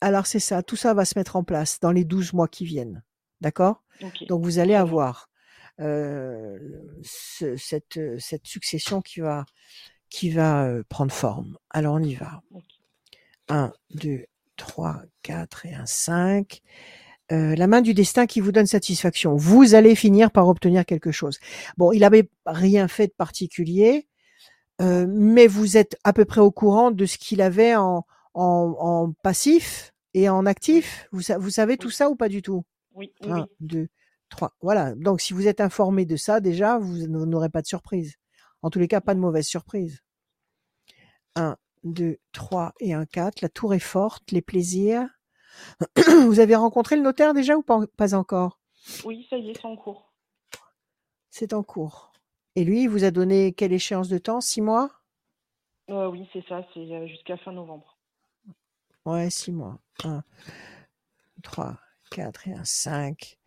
Alors 0.02 0.26
c'est 0.26 0.40
ça, 0.40 0.62
tout 0.64 0.78
ça 0.78 0.94
va 0.94 1.06
se 1.06 1.18
mettre 1.18 1.36
en 1.36 1.44
place 1.44 1.80
dans 1.80 1.92
les 1.92 2.04
12 2.04 2.34
mois 2.34 2.48
qui 2.48 2.66
viennent. 2.66 3.04
D'accord? 3.42 3.84
Donc 4.28 4.44
vous 4.44 4.60
allez 4.60 4.76
avoir 4.76 5.29
ce- 7.04 7.56
cette, 7.58 7.98
euh, 7.98 8.18
cette 8.20 8.46
succession 8.46 9.02
qui 9.02 9.22
va, 9.22 9.46
qui 10.10 10.30
va 10.30 10.66
euh, 10.66 10.84
prendre 10.90 11.12
forme. 11.12 11.58
Alors 11.70 11.96
on 11.96 12.04
y 12.04 12.16
va. 12.16 12.42
Ok. 12.54 12.64
1, 13.50 13.74
2, 13.92 14.26
3, 14.58 15.02
4 15.24 15.66
et 15.66 15.74
un 15.74 15.86
5. 15.86 16.62
Euh, 17.32 17.56
la 17.56 17.68
main 17.68 17.82
du 17.82 17.94
destin 17.94 18.26
qui 18.26 18.40
vous 18.42 18.52
donne 18.52 18.66
satisfaction. 18.66 19.36
Vous 19.36 19.76
allez 19.76 19.96
finir 19.96 20.32
par 20.32 20.48
obtenir 20.48 20.86
quelque 20.86 21.12
chose. 21.12 21.40
Bon, 21.78 21.92
il 21.92 22.04
avait 22.04 22.30
rien 22.46 22.88
fait 22.88 23.08
de 23.08 23.14
particulier, 23.14 24.08
euh, 24.82 25.06
mais 25.08 25.46
vous 25.48 25.78
êtes 25.78 25.98
à 26.04 26.14
peu 26.14 26.26
près 26.26 26.42
au 26.42 26.52
courant 26.52 26.90
de 26.92 27.06
ce 27.06 27.18
qu'il 27.18 27.42
avait 27.42 27.76
en, 27.76 28.06
en, 28.34 28.76
en 28.80 29.12
passif 29.24 29.94
et 30.16 30.28
en 30.30 30.46
actif. 30.48 31.08
Vous, 31.12 31.22
vous 31.40 31.50
savez 31.52 31.78
tout 31.78 31.92
ça 31.92 32.10
ou 32.10 32.16
pas 32.16 32.30
du 32.30 32.42
tout? 32.42 32.64
Oui, 32.96 33.12
oui, 33.22 33.32
1, 33.32 33.42
oui. 33.42 33.46
2, 33.60 33.88
3. 34.30 34.54
Voilà. 34.62 34.96
Donc, 34.96 35.22
si 35.22 35.34
vous 35.34 35.48
êtes 35.48 35.62
informé 35.62 36.06
de 36.06 36.16
ça, 36.16 36.40
déjà, 36.40 36.78
vous 36.78 37.08
n'aurez 37.08 37.50
pas 37.50 37.62
de 37.62 37.68
surprise. 37.68 38.16
En 38.62 38.70
tous 38.70 38.80
les 38.80 38.88
cas, 38.88 39.02
pas 39.02 39.16
de 39.16 39.20
mauvaise 39.20 39.48
surprise. 39.48 40.02
1, 41.36 41.58
2, 41.84 42.18
3 42.32 42.74
et 42.80 42.94
un 42.94 43.06
4. 43.06 43.42
La 43.42 43.50
tour 43.50 43.74
est 43.74 43.80
forte, 43.80 44.32
les 44.32 44.42
plaisirs. 44.42 45.08
vous 46.28 46.40
avez 46.40 46.56
rencontré 46.56 46.96
le 46.96 47.02
notaire 47.02 47.34
déjà 47.34 47.56
ou 47.58 47.64
pas, 47.64 47.80
pas 47.98 48.14
encore? 48.14 48.60
Oui, 49.06 49.28
ça 49.30 49.38
y 49.38 49.50
est, 49.50 49.54
c'est 49.56 49.66
en 49.66 49.76
cours. 49.76 50.14
C'est 51.30 51.54
en 51.54 51.64
cours. 51.64 52.12
Et 52.56 52.64
lui, 52.64 52.84
il 52.84 52.90
vous 52.90 53.04
a 53.04 53.12
donné 53.12 53.54
quelle 53.54 53.74
échéance 53.74 54.10
de 54.10 54.18
temps? 54.18 54.42
Six 54.42 54.62
mois? 54.62 54.90
Euh, 55.90 56.08
oui, 56.10 56.28
c'est 56.34 56.46
ça, 56.48 56.66
c'est 56.74 56.80
euh, 56.80 57.08
jusqu'à 57.08 57.38
fin 57.38 57.52
novembre. 57.52 57.98
Ouais, 59.06 59.30
six 59.30 59.52
mois. 59.52 59.80
1, 60.04 60.24
3, 61.42 61.78
4 62.12 62.48
et 62.48 62.54
un 62.54 62.66
5. 62.66 63.39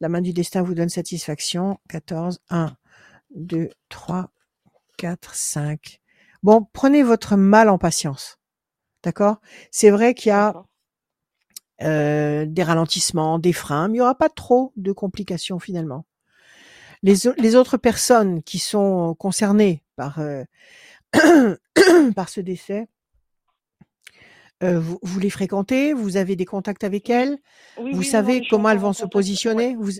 La 0.00 0.08
main 0.08 0.22
du 0.22 0.32
destin 0.32 0.62
vous 0.62 0.74
donne 0.74 0.88
satisfaction. 0.88 1.78
14. 1.88 2.40
1, 2.48 2.74
2, 3.34 3.70
3, 3.90 4.30
4, 4.96 5.34
5. 5.34 6.00
Bon, 6.42 6.66
prenez 6.72 7.02
votre 7.02 7.36
mal 7.36 7.68
en 7.68 7.78
patience. 7.78 8.38
D'accord? 9.02 9.40
C'est 9.70 9.90
vrai 9.90 10.14
qu'il 10.14 10.30
y 10.30 10.32
a 10.32 10.64
euh, 11.82 12.46
des 12.46 12.62
ralentissements, 12.62 13.38
des 13.38 13.52
freins, 13.52 13.88
mais 13.88 13.94
il 13.94 13.96
n'y 13.98 14.02
aura 14.02 14.14
pas 14.14 14.28
trop 14.28 14.72
de 14.76 14.92
complications 14.92 15.58
finalement. 15.58 16.04
Les 17.02 17.56
autres 17.56 17.78
personnes 17.78 18.42
qui 18.42 18.58
sont 18.58 19.14
concernées 19.18 19.82
par, 19.96 20.18
euh, 20.18 20.44
par 22.14 22.28
ce 22.28 22.42
décès, 22.42 22.88
euh, 24.62 24.78
vous, 24.78 24.98
vous 25.02 25.20
les 25.20 25.30
fréquentez, 25.30 25.92
vous 25.92 26.16
avez 26.16 26.36
des 26.36 26.44
contacts 26.44 26.84
avec 26.84 27.10
elles, 27.10 27.38
oui, 27.76 27.76
vous 27.76 27.82
oui, 27.84 27.92
non, 27.92 27.96
non, 27.96 28.02
savez 28.02 28.46
comment 28.48 28.70
elles 28.70 28.78
vont 28.78 28.92
se 28.92 29.02
contact. 29.02 29.14
Ouais, 29.14 29.18
positionner, 29.20 29.76
vous, 29.76 29.92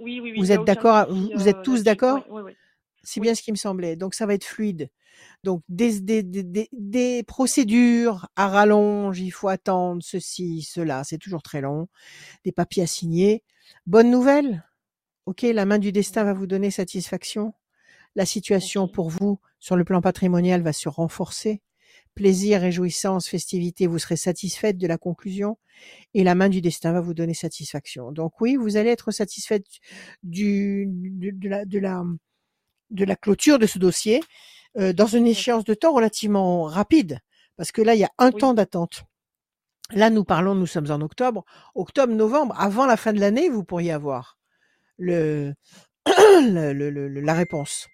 oui, 0.00 0.20
oui, 0.20 0.20
oui, 0.20 0.38
vous 0.38 0.52
êtes 0.52 0.64
d'accord, 0.64 1.06
vous, 1.08 1.30
vous 1.34 1.48
êtes 1.48 1.58
euh, 1.58 1.62
tous 1.62 1.82
d'accord? 1.82 2.24
C'est 3.04 3.20
bien 3.20 3.34
ce 3.34 3.42
qui 3.42 3.50
me 3.50 3.56
semblait. 3.56 3.96
Donc 3.96 4.14
ça 4.14 4.26
va 4.26 4.34
être 4.34 4.44
fluide. 4.44 4.88
Donc 5.42 5.62
des, 5.68 6.00
des, 6.00 6.22
des, 6.22 6.44
des, 6.44 6.68
des 6.72 7.22
procédures 7.24 8.28
à 8.36 8.48
rallonge, 8.48 9.18
il 9.20 9.30
faut 9.30 9.48
attendre 9.48 10.02
ceci, 10.02 10.62
cela, 10.62 11.02
c'est 11.04 11.18
toujours 11.18 11.42
très 11.42 11.60
long. 11.60 11.88
Des 12.44 12.52
papiers 12.52 12.84
à 12.84 12.86
signer. 12.86 13.42
Bonne 13.86 14.10
nouvelle. 14.10 14.64
Ok, 15.26 15.42
la 15.42 15.66
main 15.66 15.78
du 15.78 15.92
destin 15.92 16.24
va 16.24 16.32
vous 16.32 16.46
donner 16.46 16.70
satisfaction. 16.70 17.54
La 18.14 18.26
situation 18.26 18.88
pour 18.88 19.08
vous 19.10 19.40
sur 19.58 19.76
le 19.76 19.84
plan 19.84 20.00
patrimonial 20.00 20.62
va 20.62 20.72
se 20.72 20.88
renforcer. 20.88 21.60
Plaisir, 22.14 22.60
réjouissance, 22.60 23.26
festivité, 23.28 23.86
vous 23.86 23.98
serez 23.98 24.16
satisfaite 24.16 24.76
de 24.76 24.86
la 24.86 24.98
conclusion 24.98 25.58
et 26.14 26.24
la 26.24 26.34
main 26.34 26.48
du 26.48 26.60
destin 26.62 26.92
va 26.92 27.00
vous 27.02 27.14
donner 27.14 27.34
satisfaction. 27.34 28.12
Donc 28.12 28.40
oui, 28.40 28.56
vous 28.56 28.76
allez 28.76 28.90
être 28.90 29.12
satisfaite 29.12 29.66
du, 30.22 30.86
de, 30.90 31.30
de 31.32 31.48
la, 31.48 31.64
de, 31.66 31.78
la, 31.78 32.04
de 32.90 33.04
la 33.04 33.16
clôture 33.16 33.58
de 33.58 33.66
ce 33.66 33.78
dossier 33.78 34.22
euh, 34.78 34.92
dans 34.92 35.06
une 35.06 35.26
échéance 35.26 35.64
de 35.64 35.74
temps 35.74 35.94
relativement 35.94 36.64
rapide, 36.64 37.18
parce 37.56 37.72
que 37.72 37.82
là, 37.82 37.94
il 37.94 38.00
y 38.00 38.04
a 38.04 38.10
un 38.18 38.32
Oui, 38.32 38.42
temps 38.42 38.54
d'attente. 38.54 39.04
Là, 39.92 40.10
nous 40.10 40.24
parlons, 40.24 40.54
nous 40.54 40.66
sommes 40.66 40.90
en 40.90 41.00
octobre. 41.00 41.44
Octobre, 41.74 42.12
novembre, 42.14 42.54
avant 42.58 42.86
la 42.86 42.96
fin 42.96 43.12
de 43.12 43.20
l'année, 43.20 43.48
vous 43.48 43.64
pourriez 43.64 43.92
avoir 43.92 44.38
le, 44.98 45.54
le- 46.06 46.72
le- 46.72 46.90
le- 46.90 47.20
la 47.20 47.34
réponse. 47.34 47.88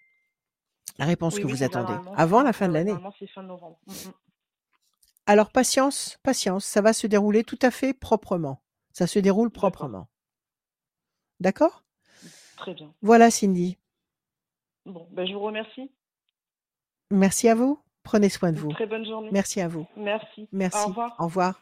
La 0.99 1.05
réponse 1.05 1.35
oui, 1.35 1.43
que 1.43 1.47
oui, 1.47 1.53
vous 1.53 1.63
attendez 1.63 1.95
avant 2.17 2.43
la 2.43 2.53
fin 2.53 2.69
de 2.69 2.73
l'année. 2.73 2.91
normalement 2.91 3.15
c'est 3.19 3.27
fin 3.29 3.43
novembre. 3.43 3.79
Mm, 3.87 3.93
mm. 3.93 4.13
Alors 5.27 5.51
patience, 5.51 6.19
patience, 6.23 6.65
ça 6.65 6.81
va 6.81 6.93
se 6.93 7.07
dérouler 7.07 7.45
tout 7.45 7.59
à 7.63 7.71
fait 7.71 7.93
proprement. 7.93 8.63
Ça 8.93 9.07
se 9.07 9.19
déroule 9.19 9.51
proprement. 9.51 10.09
D'accord? 11.41 11.85
Très 12.57 12.75
bien. 12.75 12.93
Voilà 13.03 13.31
Cindy. 13.31 13.77
Bon, 14.87 15.07
ben, 15.13 15.27
je 15.27 15.35
vous 15.35 15.41
remercie. 15.41 15.93
Merci 17.11 17.49
à 17.49 17.55
vous. 17.55 17.79
Prenez 18.03 18.31
soin 18.31 18.53
de 18.53 18.59
vous. 18.59 18.73
très 18.73 18.87
bonne 18.87 19.05
journée. 19.05 19.29
Merci 19.31 19.61
à 19.61 19.69
vous. 19.69 19.87
Merci. 19.97 20.43
Au 20.43 20.49
Merci. 20.53 20.87
revoir. 20.87 21.15
Au 21.19 21.25
revoir. 21.25 21.61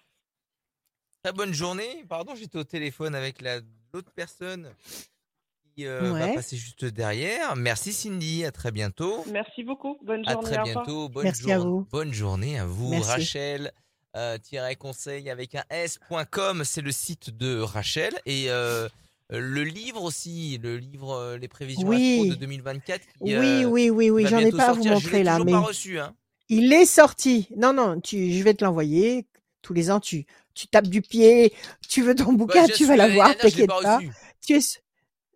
Très 1.24 1.32
bonne 1.32 1.52
journée. 1.52 2.04
Pardon, 2.08 2.36
j'étais 2.36 2.58
au 2.58 2.64
téléphone 2.64 3.16
avec 3.16 3.42
la 3.42 3.58
l'autre 3.92 4.12
personne 4.12 4.70
euh, 5.80 6.12
va 6.12 6.28
passer 6.28 6.56
juste 6.56 6.84
derrière. 6.84 7.54
Merci 7.56 7.92
Cindy, 7.92 8.44
à 8.44 8.50
très 8.52 8.72
bientôt. 8.72 9.24
Merci 9.30 9.62
beaucoup. 9.62 9.98
Bonne 10.02 10.22
À 10.26 10.32
journée. 10.32 10.48
très 10.50 10.58
Au 10.60 10.64
revoir. 10.64 10.84
bientôt. 10.84 11.08
Bonne, 11.08 11.24
Merci 11.24 11.52
à 11.52 11.58
vous. 11.58 11.86
bonne 11.90 12.12
journée 12.12 12.58
à 12.58 12.64
vous. 12.66 12.90
Merci. 12.90 13.10
Rachel 13.10 13.72
euh, 14.16 14.38
tiret 14.38 14.76
conseil 14.76 15.28
avec 15.28 15.54
un 15.54 15.64
s.com, 15.68 16.62
c'est 16.64 16.80
le 16.80 16.92
site 16.92 17.30
de 17.36 17.58
Rachel. 17.60 18.14
Et 18.24 18.46
euh, 18.48 18.88
le 19.30 19.64
livre 19.64 20.02
aussi, 20.02 20.58
le 20.62 20.78
livre 20.78 21.12
euh, 21.12 21.36
Les 21.38 21.48
prévisions 21.48 21.82
de 21.82 21.88
Oui. 21.88 22.36
2024 22.38 23.00
qui, 23.00 23.08
Oui, 23.20 23.34
euh, 23.34 23.64
oui, 23.64 23.90
oui, 23.90 24.08
oui. 24.10 24.22
va 24.22 24.28
J'en 24.30 24.38
ai 24.38 24.52
pas 24.52 24.70
à 24.70 24.72
vous 24.72 24.84
montrer 24.84 25.22
là, 25.22 25.38
mais 25.44 25.52
pas 25.52 25.60
reçu. 25.60 25.98
Hein. 25.98 26.14
il 26.48 26.72
est 26.72 26.86
sorti. 26.86 27.48
Non, 27.56 27.72
non, 27.74 28.00
tu, 28.00 28.32
je 28.32 28.42
vais 28.42 28.54
te 28.54 28.64
l'envoyer. 28.64 29.26
Tous 29.62 29.74
les 29.74 29.90
ans, 29.90 29.98
tu, 30.00 30.24
tu 30.54 30.68
tapes 30.68 30.86
du 30.86 31.02
pied. 31.02 31.52
Tu 31.88 32.00
veux 32.02 32.14
ton 32.14 32.32
Bah, 32.32 32.38
bouquin, 32.38 32.66
tu 32.68 32.86
vas 32.86 32.96
l'avoir. 32.96 33.30
l'ai 33.30 33.36
T'inquiète 33.36 33.66
pas. 33.68 33.98
Tu 34.46 34.54
es... 34.54 34.60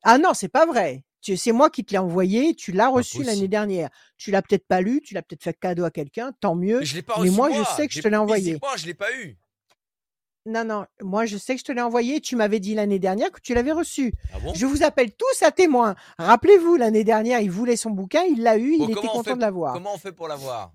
Ah 0.02 0.18
non, 0.18 0.34
c'est 0.34 0.48
pas 0.48 0.66
vrai. 0.66 1.04
C'est 1.22 1.52
moi 1.52 1.68
qui 1.68 1.84
te 1.84 1.92
l'ai 1.92 1.98
envoyé. 1.98 2.54
Tu 2.54 2.72
l'as 2.72 2.88
reçu 2.88 3.22
l'année 3.22 3.48
dernière. 3.48 3.90
Tu 4.16 4.30
l'as 4.30 4.40
peut-être 4.40 4.66
pas 4.66 4.80
lu. 4.80 5.02
Tu 5.02 5.12
l'as 5.14 5.22
peut-être 5.22 5.42
fait 5.42 5.58
cadeau 5.58 5.84
à 5.84 5.90
quelqu'un. 5.90 6.32
Tant 6.40 6.54
mieux. 6.54 6.78
Mais 6.80 6.86
je 6.86 6.94
l'ai 6.94 7.02
pas 7.02 7.14
Mais 7.16 7.24
reçu 7.28 7.32
moi, 7.32 7.48
moi. 7.50 7.58
je 7.58 7.76
sais 7.76 7.86
que 7.88 7.92
je 7.94 8.00
te 8.00 8.08
l'ai 8.08 8.16
envoyé. 8.16 8.44
Physiquement, 8.52 8.76
je 8.76 8.86
l'ai 8.86 8.94
pas 8.94 9.12
eu. 9.16 9.36
Non, 10.46 10.64
non, 10.64 10.86
moi 11.02 11.26
je 11.26 11.36
sais 11.36 11.52
que 11.54 11.60
je 11.60 11.64
te 11.66 11.72
l'ai 11.72 11.82
envoyé. 11.82 12.22
Tu 12.22 12.34
m'avais 12.34 12.58
dit 12.60 12.74
l'année 12.74 12.98
dernière 12.98 13.30
que 13.30 13.40
tu 13.42 13.52
l'avais 13.52 13.72
reçu. 13.72 14.14
Ah 14.32 14.38
bon? 14.38 14.54
Je 14.54 14.64
vous 14.64 14.82
appelle 14.82 15.12
tous 15.12 15.42
à 15.42 15.50
témoin. 15.50 15.94
Rappelez-vous, 16.18 16.76
l'année 16.76 17.04
dernière, 17.04 17.40
il 17.40 17.50
voulait 17.50 17.76
son 17.76 17.90
bouquin, 17.90 18.22
il 18.22 18.42
l'a 18.42 18.56
eu, 18.56 18.78
Bon, 18.78 18.86
il 18.86 18.92
était 18.92 19.00
content 19.06 19.22
fait- 19.22 19.34
de 19.34 19.40
l'avoir. 19.40 19.74
Comment 19.74 19.92
on 19.94 19.98
fait 19.98 20.12
pour 20.12 20.28
l'avoir? 20.28 20.72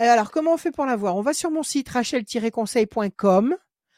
Euh, 0.00 0.06
Alors, 0.08 0.30
comment 0.30 0.54
on 0.54 0.56
fait 0.56 0.70
pour 0.72 0.86
l'avoir? 0.86 1.14
On 1.16 1.20
va 1.20 1.34
sur 1.34 1.50
mon 1.50 1.62
site 1.62 1.90
rachel-conseil.com, 1.90 3.54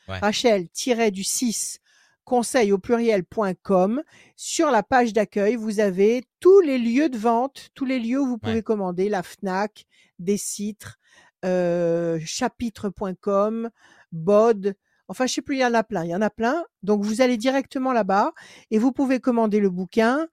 Ouais. 0.08 0.18
rachel-du6 0.18 1.78
conseil 2.24 2.72
au 2.72 2.78
pluriel.com. 2.78 4.02
Sur 4.36 4.70
la 4.70 4.82
page 4.82 5.12
d'accueil, 5.12 5.56
vous 5.56 5.80
avez 5.80 6.24
tous 6.40 6.60
les 6.60 6.78
lieux 6.78 7.08
de 7.08 7.18
vente, 7.18 7.68
tous 7.74 7.84
les 7.84 7.98
lieux 7.98 8.20
où 8.20 8.26
vous 8.26 8.38
pouvez 8.38 8.56
Ouais. 8.56 8.62
commander, 8.62 9.08
la 9.08 9.22
FNAC, 9.22 9.86
des 10.18 10.36
citres, 10.36 10.98
euh, 11.44 12.18
chapitre.com, 12.24 13.70
bod. 14.12 14.74
Enfin, 15.08 15.26
je 15.26 15.34
sais 15.34 15.42
plus, 15.42 15.56
il 15.56 15.60
y 15.60 15.64
en 15.66 15.74
a 15.74 15.84
plein, 15.84 16.04
il 16.04 16.10
y 16.10 16.14
en 16.16 16.22
a 16.22 16.30
plein. 16.30 16.64
Donc, 16.82 17.02
vous 17.04 17.20
allez 17.20 17.36
directement 17.36 17.92
là-bas 17.92 18.32
et 18.70 18.78
vous 18.78 18.90
pouvez 18.92 19.20
commander 19.20 19.60
le 19.60 19.68
bouquin 19.70 20.26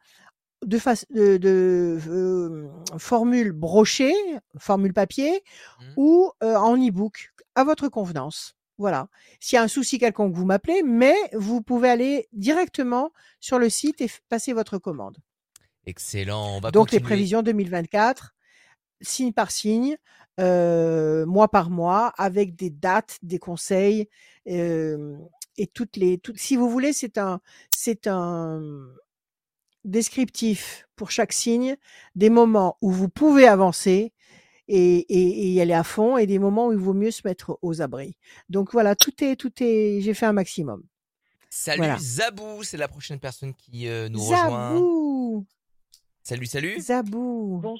de, 0.65 0.77
face, 0.77 1.05
de, 1.09 1.37
de, 1.37 1.99
euh, 2.07 2.69
formule 2.97 3.51
brochée, 3.51 4.13
formule 4.57 4.93
papier, 4.93 5.43
Mhm. 5.81 5.93
ou 5.97 6.31
euh, 6.43 6.55
en 6.55 6.77
e-book, 6.77 7.33
à 7.55 7.63
votre 7.65 7.89
convenance. 7.89 8.55
Voilà. 8.81 9.09
S'il 9.39 9.57
y 9.57 9.59
a 9.59 9.61
un 9.61 9.67
souci 9.67 9.99
quelconque, 9.99 10.33
vous 10.33 10.43
m'appelez, 10.43 10.81
mais 10.83 11.13
vous 11.33 11.61
pouvez 11.61 11.87
aller 11.87 12.27
directement 12.33 13.11
sur 13.39 13.59
le 13.59 13.69
site 13.69 14.01
et 14.01 14.09
passer 14.27 14.53
votre 14.53 14.79
commande. 14.79 15.19
Excellent. 15.85 16.57
On 16.57 16.59
va 16.59 16.71
Donc, 16.71 16.91
les 16.91 16.99
prévisions 16.99 17.43
2024, 17.43 18.33
signe 18.99 19.33
par 19.33 19.51
signe, 19.51 19.97
euh, 20.39 21.27
mois 21.27 21.47
par 21.47 21.69
mois, 21.69 22.07
avec 22.17 22.55
des 22.55 22.71
dates, 22.71 23.19
des 23.21 23.37
conseils, 23.37 24.09
euh, 24.49 25.15
et 25.57 25.67
toutes 25.67 25.95
les. 25.95 26.17
Toutes, 26.17 26.39
si 26.39 26.55
vous 26.55 26.67
voulez, 26.67 26.91
c'est 26.91 27.19
un, 27.19 27.39
c'est 27.69 28.07
un 28.07 28.63
descriptif 29.83 30.87
pour 30.95 31.11
chaque 31.11 31.33
signe, 31.33 31.77
des 32.15 32.31
moments 32.31 32.79
où 32.81 32.89
vous 32.89 33.09
pouvez 33.09 33.47
avancer 33.47 34.11
et, 34.73 34.99
et- 35.09 35.43
et 35.43 35.47
y 35.51 35.61
aller 35.61 35.73
à 35.73 35.83
fond, 35.83 36.17
et 36.17 36.25
des 36.27 36.39
moments 36.39 36.67
où 36.67 36.71
il 36.71 36.77
vaut 36.77 36.93
mieux 36.93 37.11
se 37.11 37.21
mettre 37.25 37.57
aux 37.61 37.81
abris. 37.81 38.15
Donc 38.49 38.71
voilà, 38.71 38.95
tout 38.95 39.13
est, 39.23 39.35
tout 39.35 39.51
est. 39.61 39.99
J'ai 40.01 40.13
fait 40.13 40.25
un 40.25 40.33
maximum. 40.33 40.83
Salut 41.49 41.79
Voilà. 41.79 41.97
Zabou, 41.99 42.63
c'est 42.63 42.77
la 42.77 42.87
prochaine 42.87 43.19
personne 43.19 43.53
qui 43.53 43.87
euh, 43.87 44.07
nous 44.09 44.21
rejoint. 44.21 44.73
Zabou, 44.73 45.45
Salut, 46.23 46.45
salut. 46.45 46.79
Zabou. 46.79 47.59
Bon- 47.61 47.77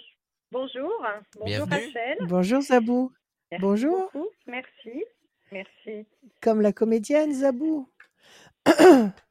bonjour. 0.51 0.91
Bonjour 1.39 1.45
Bienvenue. 1.45 1.85
Rachel. 1.93 2.17
Bonjour 2.27 2.61
Zabou. 2.61 3.11
Merci 3.51 3.61
Bonjour. 3.61 4.09
beaucoup. 4.13 4.27
Merci. 4.47 5.03
Merci. 5.51 6.05
Comme 6.41 6.59
la 6.61 6.73
comédienne 6.73 7.33
Zabou. 7.33 7.87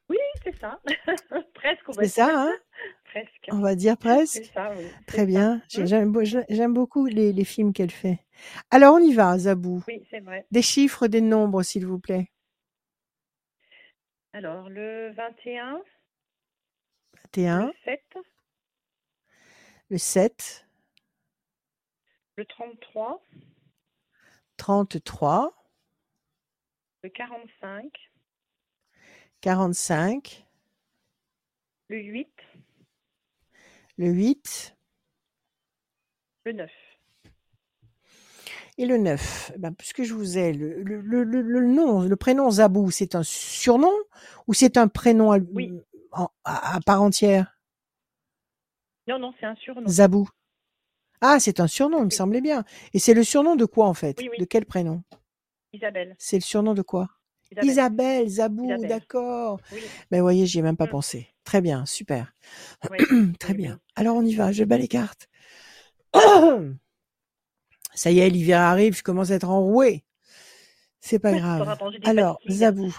Oui, 0.09 0.17
c'est 0.43 0.57
ça. 0.59 0.79
Presque, 1.53 1.83
C'est 1.99 2.07
ça, 2.07 2.29
hein? 2.31 2.51
Presque. 3.11 3.49
On 3.51 3.59
va 3.59 3.75
dire 3.75 3.97
presque. 3.97 4.45
ça, 4.53 4.71
oui. 4.73 4.85
Très 5.05 5.25
bien. 5.25 5.61
J'aime 5.67 6.13
j'ai- 6.23 6.45
j'aime 6.49 6.73
beaucoup 6.73 7.05
les, 7.07 7.33
les 7.33 7.43
films 7.45 7.73
qu'elle 7.73 7.91
fait. 7.91 8.19
Alors, 8.69 8.95
on 8.95 8.99
y 8.99 9.13
va, 9.13 9.37
Zabou. 9.37 9.83
Oui, 9.87 10.01
c'est 10.09 10.21
vrai. 10.21 10.45
Des 10.51 10.61
chiffres, 10.61 11.07
des 11.07 11.19
nombres, 11.21 11.61
s'il 11.61 11.85
vous 11.85 11.99
plaît. 11.99 12.31
Alors, 14.33 14.69
le 14.69 15.11
21, 15.11 15.81
21, 17.35 17.67
le 17.67 17.73
7, 17.83 18.01
le 19.89 19.97
7, 19.97 20.65
le 22.37 22.45
33, 22.45 23.21
33, 24.55 25.53
le 27.03 27.09
45, 27.09 27.91
45, 29.41 30.45
le 31.89 31.97
8, 31.97 32.29
le 33.97 34.07
8 34.09 34.75
le 36.45 36.53
9. 36.53 36.71
et 38.77 38.85
le 38.85 38.97
9. 38.97 39.51
Eh 39.55 39.59
Ben, 39.59 39.73
puisque 39.73 40.01
je 40.03 40.13
vous 40.13 40.37
ai, 40.39 40.53
le, 40.53 40.81
le, 40.81 41.01
le, 41.01 41.23
le- 41.23 41.41
le 41.41 41.65
nom, 41.67 42.01
le 42.01 42.15
prénom 42.15 42.49
Zabou, 42.49 42.89
c'est 42.89 43.13
un 43.15 43.21
surnom 43.23 43.91
ou 44.47 44.53
c'est 44.55 44.77
un 44.77 44.87
prénom 44.87 45.31
à, 45.31 45.37
Oui. 45.53 45.71
en- 46.11 46.29
à- 46.43 46.77
à 46.77 46.79
part 46.81 47.01
entière? 47.03 47.59
Non, 49.07 49.19
non, 49.19 49.33
c'est 49.39 49.45
un 49.45 49.55
surnom. 49.55 49.87
Zabou. 49.87 50.27
Ah, 51.21 51.39
c'est 51.39 51.59
un 51.59 51.67
surnom, 51.67 51.99
il 51.99 52.05
me 52.05 52.09
semblait 52.09 52.41
bien. 52.41 52.63
Et 52.93 52.99
c'est 52.99 53.13
le 53.13 53.23
surnom 53.23 53.55
de 53.55 53.65
quoi 53.65 53.87
en 53.87 53.93
fait? 53.93 54.17
Oui. 54.19 54.29
De 54.39 54.45
quel 54.45 54.65
prénom? 54.65 55.03
Isabelle. 55.73 56.15
C'est 56.17 56.37
le 56.37 56.41
surnom 56.41 56.73
de 56.73 56.81
quoi? 56.81 57.07
Isabelle. 57.51 57.69
Isabelle, 57.69 58.29
Zabou, 58.29 58.65
Isabelle. 58.65 58.89
d'accord. 58.89 59.59
Oui. 59.71 59.81
Ben 60.09 60.17
vous 60.19 60.23
voyez, 60.23 60.45
j'y 60.45 60.59
ai 60.59 60.61
même 60.61 60.77
pas 60.77 60.85
Mm. 60.85 60.89
pensé. 60.91 61.27
Très 61.43 61.61
bien, 61.61 61.85
super. 61.85 62.33
oui. 62.89 62.97
Très 63.39 63.53
Oui, 63.53 63.57
bien. 63.59 63.79
Alors 63.95 64.15
on 64.15 64.23
y 64.25 64.33
va, 64.35 64.51
je 64.51 64.63
bats 64.63 64.77
les 64.77 64.87
cartes. 64.87 65.27
Ça 67.93 68.09
y 68.11 68.19
est, 68.19 68.29
l'hiver 68.29 68.61
arrive, 68.61 68.95
je 68.95 69.03
commence 69.03 69.31
à 69.31 69.35
être 69.35 69.49
enroué. 69.49 70.03
C'est 71.01 71.19
pas 71.19 71.31
grave. 71.37 71.77
Alors. 72.05 72.39
Zabou. 72.49 72.95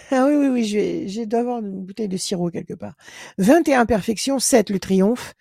Ah 0.10 0.26
oui, 0.26 0.34
oui, 0.36 0.48
oui, 0.48 0.64
je 0.64 0.76
vais- 0.78 1.08
j'ai 1.08 1.26
dois 1.26 1.40
avoir 1.40 1.58
une 1.60 1.84
bouteille 1.84 2.08
de 2.08 2.16
sirop 2.16 2.50
quelque 2.50 2.74
part. 2.74 2.94
21 3.38 3.86
perfection, 3.86 4.38
7 4.38 4.70
le 4.70 4.78
triomphe, 4.78 5.34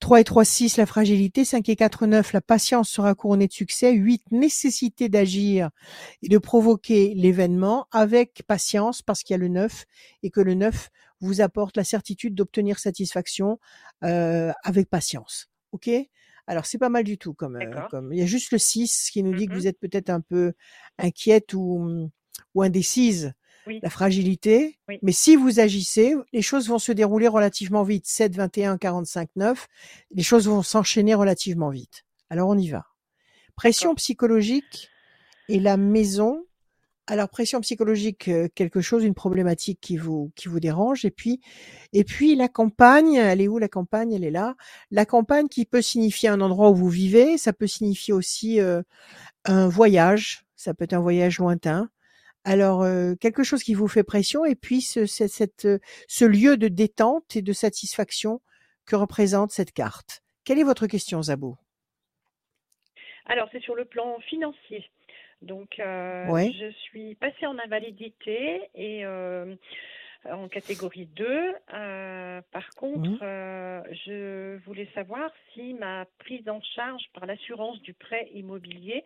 3 0.00 0.20
et 0.20 0.24
3, 0.24 0.44
6 0.44 0.76
la 0.76 0.86
fragilité, 0.86 1.44
5 1.44 1.68
et 1.68 1.76
4, 1.76 2.06
9 2.06 2.32
la 2.32 2.40
patience 2.40 2.88
sera 2.88 3.14
couronnée 3.14 3.48
de 3.48 3.52
succès, 3.52 3.92
8 3.92 4.22
nécessité 4.30 5.08
d'agir 5.08 5.70
et 6.22 6.28
de 6.28 6.38
provoquer 6.38 7.14
l'événement 7.14 7.86
avec 7.92 8.42
patience 8.46 9.02
parce 9.02 9.22
qu'il 9.22 9.34
y 9.34 9.36
a 9.36 9.38
le 9.38 9.48
9 9.48 9.84
et 10.22 10.30
que 10.30 10.40
le 10.40 10.54
9 10.54 10.90
vous 11.20 11.40
apporte 11.40 11.76
la 11.76 11.84
certitude 11.84 12.34
d'obtenir 12.34 12.78
satisfaction 12.78 13.58
euh, 14.04 14.52
avec 14.62 14.88
patience. 14.88 15.48
OK? 15.72 15.90
Alors 16.46 16.64
c'est 16.66 16.78
pas 16.78 16.88
mal 16.88 17.04
du 17.04 17.18
tout 17.18 17.34
comme, 17.34 17.56
euh, 17.56 17.82
comme 17.90 18.12
il 18.12 18.18
y 18.20 18.22
a 18.22 18.26
juste 18.26 18.52
le 18.52 18.58
6 18.58 19.10
qui 19.12 19.22
nous 19.22 19.34
dit 19.34 19.46
que 19.46 19.52
Mhm. 19.52 19.58
vous 19.58 19.66
êtes 19.66 19.78
peut-être 19.80 20.10
un 20.10 20.20
peu 20.20 20.52
inquiète 20.98 21.54
ou 21.54 22.10
ou 22.54 22.62
indécise 22.62 23.32
Oui. 23.68 23.80
la 23.82 23.90
fragilité. 23.90 24.78
Oui. 24.88 24.98
Mais 25.02 25.12
si 25.12 25.36
vous 25.36 25.60
agissez, 25.60 26.14
les 26.32 26.42
choses 26.42 26.68
vont 26.68 26.78
se 26.78 26.90
dérouler 26.90 27.28
relativement 27.28 27.82
vite. 27.82 28.06
7, 28.06 28.34
21, 28.34 28.78
45, 28.78 29.28
9. 29.36 29.68
Les 30.10 30.22
choses 30.22 30.48
vont 30.48 30.62
s'enchaîner 30.62 31.14
relativement 31.14 31.68
vite. 31.68 32.04
Alors 32.30 32.48
on 32.48 32.56
y 32.56 32.68
va. 32.70 32.86
Pression 33.56 33.94
psychologique 33.94 34.88
et 35.48 35.60
la 35.60 35.76
maison. 35.76 36.44
Alors 37.06 37.28
pression 37.28 37.60
psychologique, 37.60 38.28
euh, 38.28 38.48
quelque 38.54 38.80
chose, 38.80 39.04
une 39.04 39.14
problématique 39.14 39.80
qui 39.80 39.96
vous 39.96 40.30
qui 40.34 40.48
vous 40.48 40.60
dérange. 40.60 41.04
Et 41.04 41.10
puis 41.10 41.40
et 41.92 42.04
puis 42.04 42.36
la 42.36 42.48
campagne, 42.48 43.14
elle 43.14 43.40
est 43.42 43.48
où 43.48 43.58
la 43.58 43.68
campagne? 43.68 44.12
Elle 44.12 44.24
est 44.24 44.30
là. 44.30 44.56
La 44.90 45.04
campagne 45.04 45.48
qui 45.48 45.66
peut 45.66 45.82
signifier 45.82 46.30
un 46.30 46.40
endroit 46.40 46.70
où 46.70 46.74
vous 46.74 46.88
vivez, 46.88 47.36
ça 47.36 47.52
peut 47.52 47.66
signifier 47.66 48.14
aussi 48.14 48.60
euh, 48.60 48.82
un 49.44 49.68
voyage. 49.68 50.46
Ça 50.56 50.74
peut 50.74 50.84
être 50.84 50.94
un 50.94 51.00
voyage 51.00 51.38
lointain. 51.38 51.90
Alors, 52.44 52.82
euh, 52.82 53.14
quelque 53.16 53.42
chose 53.42 53.62
qui 53.62 53.74
vous 53.74 53.88
fait 53.88 54.04
pression 54.04 54.44
et 54.44 54.54
puis 54.54 54.80
ce, 54.80 55.06
ce- 55.06 55.26
cette, 55.28 55.64
euh, 55.66 55.78
ce 56.08 56.24
lieu 56.24 56.56
de 56.56 56.68
détente 56.68 57.36
et 57.36 57.42
de 57.42 57.52
satisfaction 57.52 58.40
que 58.86 58.96
représente 58.96 59.50
cette 59.50 59.72
carte. 59.72 60.22
Quelle 60.44 60.58
est 60.58 60.64
votre 60.64 60.86
question, 60.86 61.22
Zabou? 61.22 61.56
Alors, 63.26 63.48
c'est 63.52 63.60
sur 63.62 63.74
le 63.74 63.84
plan 63.84 64.18
financier. 64.20 64.88
Donc, 65.42 65.78
euh, 65.78 66.26
Ouais. 66.32 66.50
je 66.58 66.70
suis 66.72 67.14
passée 67.16 67.46
en 67.46 67.58
invalidité 67.58 68.62
et 68.74 69.04
euh, 69.04 69.54
en 70.24 70.48
catégorie 70.48 71.06
2. 71.06 71.54
Euh, 71.74 72.40
par 72.50 72.68
contre, 72.70 73.18
je 74.06 74.56
voulais 74.64 74.88
savoir 74.94 75.30
si 75.52 75.74
ma 75.74 76.06
prise 76.18 76.48
en 76.48 76.60
charge 76.74 77.02
par 77.14 77.26
l'assurance 77.26 77.80
du 77.82 77.92
prêt 77.94 78.28
immobilier 78.34 79.04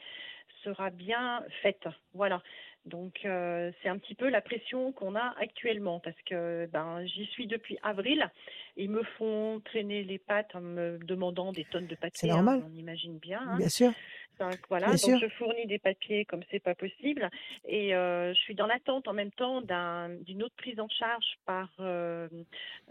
sera 0.64 0.90
bien 0.90 1.44
faite. 1.62 1.84
Voilà. 2.14 2.40
Donc, 2.84 3.20
euh, 3.24 3.70
c'est 3.82 3.88
un 3.88 3.98
petit 3.98 4.14
peu 4.14 4.28
la 4.28 4.40
pression 4.40 4.92
qu'on 4.92 5.14
a 5.14 5.34
actuellement 5.40 6.00
parce 6.00 6.20
que 6.26 6.68
ben, 6.72 7.04
j'y 7.06 7.26
suis 7.26 7.46
depuis 7.46 7.78
avril. 7.82 8.28
Ils 8.76 8.90
me 8.90 9.02
font 9.18 9.60
traîner 9.64 10.02
les 10.02 10.18
pattes 10.18 10.54
en 10.54 10.60
me 10.62 10.98
demandant 11.04 11.52
des 11.52 11.64
tonnes 11.64 11.86
de 11.86 11.94
papiers. 11.94 12.30
hein, 12.30 12.36
normal. 12.36 12.62
on 12.66 12.74
imagine 12.74 13.18
bien. 13.18 13.40
hein. 13.46 13.56
Bien 13.58 13.68
sûr. 13.68 13.92
Donc 14.40 14.58
voilà, 14.70 14.86
Bien 14.86 14.92
donc 14.96 15.00
sûr. 15.00 15.18
je 15.20 15.28
fournis 15.34 15.66
des 15.66 15.78
papiers 15.78 16.24
comme 16.24 16.40
c'est 16.50 16.58
pas 16.58 16.74
possible 16.74 17.28
et 17.68 17.94
euh, 17.94 18.32
je 18.32 18.38
suis 18.40 18.54
dans 18.54 18.66
l'attente 18.66 19.06
en 19.06 19.12
même 19.12 19.30
temps 19.30 19.60
d'un- 19.60 20.08
d'une 20.08 20.42
autre 20.42 20.54
prise 20.56 20.80
en 20.80 20.88
charge 20.88 21.36
par 21.44 21.68
euh, 21.80 22.26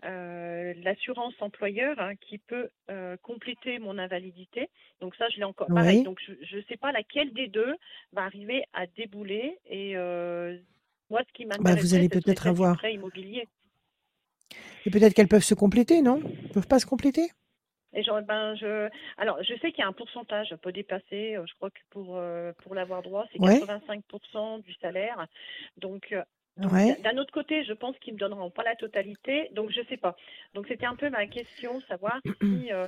euh, 0.04 0.74
l'assurance 0.84 1.34
employeur 1.42 2.00
hein, 2.00 2.16
qui 2.16 2.38
peut 2.38 2.70
compléter 3.24 3.80
mon 3.80 3.98
invalidité. 3.98 4.70
Donc 5.02 5.16
ça, 5.16 5.28
je 5.30 5.38
l'ai 5.38 5.44
encore 5.44 5.68
pareil. 5.68 6.04
Donc 6.04 6.20
je 6.26 6.58
ne 6.58 6.62
sais 6.64 6.78
pas 6.78 6.92
laquelle 6.92 7.34
des 7.34 7.48
deux 7.48 7.76
va 8.14 8.24
arriver 8.24 8.64
à 8.74 8.86
débouler 8.86 9.58
et 9.66 9.96
moi, 11.10 11.22
ce 11.28 11.34
qui 11.34 11.46
m'intéresse, 11.46 11.76
Bah, 11.76 11.82
vous 11.82 11.94
allez 11.96 12.08
peut-être 12.10 12.48
avoir- 12.48 12.78
prêt 12.78 12.94
immobilier. 12.94 13.48
Et 14.86 14.90
peut-être 14.92 15.14
qu'elles 15.14 15.28
peuvent 15.28 15.44
se 15.44 15.54
compléter, 15.54 16.02
non? 16.02 16.20
Elles 16.44 16.50
peuvent 16.52 16.68
pas 16.68 16.80
se 16.80 16.86
compléter? 16.86 17.30
Et 17.94 18.04
genre, 18.04 18.22
ben, 18.22 18.56
je, 18.56 18.90
alors, 19.18 19.44
je 19.44 19.54
sais 19.62 19.72
qu'il 19.72 19.80
y 19.80 19.84
a 19.84 19.88
un 19.88 19.92
pourcentage, 19.94 20.56
peut 20.62 20.72
dépasser, 20.72 21.36
euh, 21.36 21.44
je 21.46 21.54
crois 21.56 21.70
que 21.70 21.80
pour, 21.90 22.16
euh, 22.18 22.54
pour 22.64 22.74
l'avoir 22.74 23.02
droit, 23.02 23.26
c'est 23.34 23.40
Ouais. 23.42 23.60
85% 23.60 24.60
du 24.64 24.74
salaire. 24.76 25.28
Donc, 25.78 26.08
euh, 26.14 26.24
Ouais. 26.72 26.96
d'un 27.02 27.18
autre 27.18 27.34
côté, 27.34 27.64
je 27.66 27.74
pense 27.74 27.98
qu'ils 28.00 28.14
me 28.14 28.20
donneront 28.20 28.50
pas 28.50 28.64
la 28.64 28.76
totalité, 28.76 29.50
donc 29.54 29.72
je 29.72 29.82
sais 29.90 29.98
pas. 29.98 30.16
Donc, 30.54 30.68
c'était 30.70 30.86
un 30.86 30.96
peu 30.96 31.10
ma 31.10 31.26
question, 31.28 31.82
savoir 31.88 32.20
si, 32.42 32.72
euh, 32.72 32.88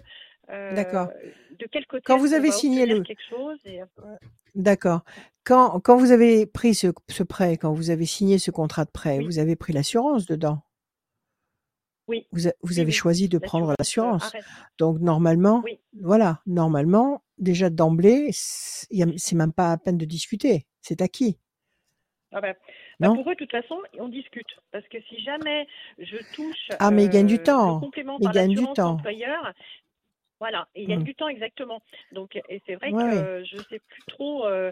euh, 0.50 0.74
D'accord. 0.76 1.08
de 1.60 1.66
quel 1.72 1.86
côté 1.86 2.04
Quand 2.06 2.18
vous 2.18 2.34
avez 2.34 2.52
signé 2.52 2.86
le- 2.86 3.02
quelque 3.02 3.24
chose 3.30 3.60
et, 3.66 3.82
D'accord. 4.56 5.02
Quand, 5.46 5.80
quand 5.80 5.98
vous 5.98 6.12
avez 6.12 6.46
pris 6.46 6.76
ce, 6.76 6.88
ce 7.10 7.24
prêt, 7.24 7.58
quand 7.58 7.74
vous 7.74 7.90
avez 7.90 8.06
signé 8.06 8.38
ce 8.38 8.52
contrat 8.52 8.86
de 8.86 8.92
prêt, 8.92 9.18
Oui. 9.18 9.26
vous 9.26 9.40
avez 9.40 9.56
pris 9.56 9.74
l'assurance 9.74 10.26
dedans? 10.28 10.60
Oui. 12.08 12.28
Vous, 12.32 12.48
a- 12.48 12.54
vous 12.62 12.74
Oui, 12.74 12.80
avez 12.82 12.88
oui. 12.88 12.94
choisi 12.94 13.30
de 13.30 13.38
prendre 13.38 13.74
l'assurance. 13.78 14.32
Donc 14.78 15.00
normalement, 15.00 15.62
Oui. 15.64 15.80
voilà, 16.02 16.42
normalement, 16.46 17.24
déjà 17.38 17.70
d'emblée, 17.70 18.30
c'est 18.32 18.88
il 18.92 19.06
même 19.38 19.54
pas 19.54 19.72
à 19.72 19.78
peine 19.78 19.98
de 19.98 20.06
discuter. 20.06 20.66
C'est 20.82 21.02
acquis. 21.02 21.38
Ah 22.36 22.42
ben, 22.42 22.56
bah, 23.00 23.12
pour 23.14 23.30
eux, 23.30 23.36
de 23.36 23.38
toute 23.40 23.52
façon, 23.52 23.80
on 24.00 24.08
discute. 24.10 24.48
Parce 24.72 24.88
que 24.88 25.00
si 25.04 25.20
jamais 25.24 25.68
je 26.00 26.18
touche 26.34 26.72
Ah, 26.80 26.90
mais 26.92 27.06
ils 27.06 27.10
gagnent 27.10 27.28
du 27.28 27.36
euh, 27.36 27.44
temps. 27.44 27.80
complément 27.80 28.18
Ils 28.20 28.30
gagnent 28.32 28.56
du 28.56 28.66
temps. 28.74 28.98
employeur, 28.98 29.54
voilà, 30.40 30.68
ils 30.76 30.88
gagnent 30.88 31.02
Mm. 31.02 31.04
du 31.04 31.16
temps 31.16 31.28
exactement. 31.28 31.82
Donc, 32.12 32.36
et 32.50 32.62
c'est 32.66 32.76
vrai 32.76 32.92
Ouais, 32.92 33.16
que 33.18 33.44
je 33.46 33.58
sais 33.70 33.80
plus 33.88 34.04
trop, 34.08 34.46
euh, 34.46 34.72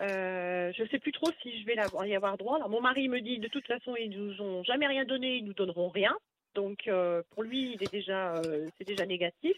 euh, 0.00 0.72
je 0.72 0.84
sais 0.90 0.98
plus 1.00 1.12
trop 1.12 1.30
si 1.42 1.60
je 1.60 1.66
vais 1.66 1.74
y 1.74 2.14
avoir 2.14 2.38
droit. 2.38 2.56
Alors, 2.56 2.70
mon 2.70 2.80
mari 2.80 3.08
me 3.08 3.20
dit, 3.20 3.38
de 3.38 3.48
toute 3.48 3.66
façon, 3.66 3.96
ils 3.96 4.10
nous 4.10 4.40
ont 4.40 4.62
jamais 4.62 4.86
rien 4.86 5.04
donné, 5.04 5.36
ils 5.36 5.44
nous 5.44 5.52
donneront 5.54 5.88
rien. 5.88 6.16
Donc, 6.54 6.88
euh, 6.88 7.22
pour 7.30 7.44
lui, 7.44 7.74
il 7.74 7.82
est 7.82 7.90
déjà, 7.92 8.34
euh, 8.34 8.68
c'est 8.76 8.84
déjà 8.86 9.06
négatif. 9.06 9.56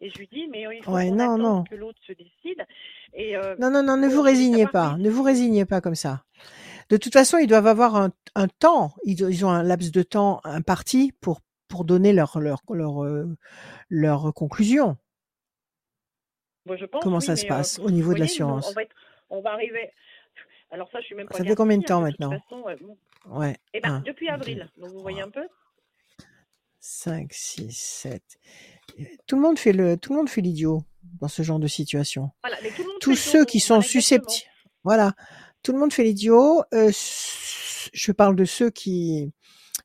Et 0.00 0.10
je 0.10 0.18
lui 0.18 0.28
dis, 0.28 0.46
mais 0.48 0.64
il 0.76 0.84
faut 0.84 0.92
Ouais, 0.92 1.10
non, 1.10 1.38
non. 1.38 1.64
que 1.64 1.74
l'autre 1.74 1.98
se 2.06 2.12
décide. 2.12 2.66
Et 3.14 3.34
euh, 3.36 3.56
Non, 3.58 3.70
non, 3.70 3.82
non, 3.82 3.96
ne 3.96 4.08
vous 4.08 4.20
résignez 4.20 4.66
pas. 4.66 4.96
Ne 4.98 5.08
vous 5.08 5.22
si- 5.22 5.26
résignez 5.28 5.64
pas 5.64 5.80
comme 5.80 5.94
ça. 5.94 6.24
De 6.90 6.98
toute 6.98 7.14
façon, 7.14 7.38
ils 7.38 7.46
doivent 7.46 7.66
avoir 7.66 7.96
un, 7.96 8.10
un 8.34 8.46
temps. 8.48 8.94
Ils, 9.04 9.44
ont 9.46 9.48
un 9.50 9.62
laps 9.62 9.90
de 9.90 10.02
temps 10.02 10.40
imparti 10.44 11.12
pour, 11.22 11.40
pour 11.68 11.84
donner 11.86 12.12
leur, 12.12 12.38
leur, 12.40 12.60
leur, 12.68 13.02
euh, 13.04 13.26
leur 13.88 14.34
conclusion. 14.34 14.98
Bon, 16.66 16.76
je 16.76 16.84
pense, 16.84 17.02
Comment 17.02 17.18
oui, 17.18 17.22
ça 17.24 17.36
se 17.36 17.44
euh, 17.46 17.48
passe 17.48 17.78
au 17.78 17.90
niveau 17.90 18.12
de 18.14 18.18
l'assurance 18.20 18.68
on 18.70 18.72
va 18.72 18.82
être- 18.82 18.94
on 19.30 19.40
va 19.40 19.52
arriver. 19.52 19.90
Alors 20.70 20.90
ça, 20.90 21.00
je 21.00 21.06
suis 21.06 21.14
même 21.14 21.26
pas 21.28 21.36
Ça 21.38 21.44
fait 21.44 21.54
combien 21.54 21.78
de 21.78 21.84
temps 21.84 22.02
hein, 22.02 22.06
de 22.08 22.10
toute 22.12 22.20
maintenant? 22.20 22.40
façon, 22.48 22.68
euh, 22.68 22.76
bon. 22.80 22.98
Ouais. 23.38 23.56
Eh 23.72 23.80
ben, 23.80 23.94
Un, 23.94 24.00
depuis 24.00 24.28
avril. 24.28 24.68
deux, 24.76 24.82
Donc 24.82 24.92
vous 24.92 25.00
voyez 25.00 25.22
un 25.22 25.30
peu? 25.30 25.46
5, 26.86 27.32
6, 27.32 27.70
7. 27.72 28.22
Tout 29.26 29.36
le 29.36 29.42
monde 29.42 29.58
fait 29.58 29.72
le, 29.72 29.96
tout 29.96 30.12
le 30.12 30.18
monde 30.18 30.28
fait 30.28 30.42
l'idiot 30.42 30.84
dans 31.18 31.28
ce 31.28 31.42
genre 31.42 31.58
de 31.58 31.66
situation. 31.66 32.30
Voilà, 32.42 32.58
mais 32.62 32.68
tout 32.70 32.82
le 32.82 32.88
monde 32.88 32.98
Tous 33.00 33.16
fait 33.16 33.30
ceux 33.30 33.38
son- 33.40 33.44
qui 33.46 33.60
sont 33.60 33.76
exactement. 33.76 34.00
susceptibles, 34.02 34.50
voilà, 34.84 35.14
tout 35.62 35.72
le 35.72 35.78
monde 35.78 35.94
fait 35.94 36.04
l'idiot. 36.04 36.62
Euh, 36.74 36.92
je 36.92 38.12
parle 38.12 38.36
de 38.36 38.44
ceux 38.44 38.68
qui 38.70 39.32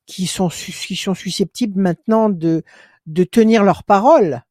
qui 0.06 0.28
sont 0.28 0.50
qui 0.50 0.96
sont 0.98 1.14
susceptibles 1.16 1.80
maintenant 1.80 2.30
de 2.30 2.64
de 3.06 3.24
tenir 3.24 3.64
leurs 3.64 3.86
paroles, 3.86 4.44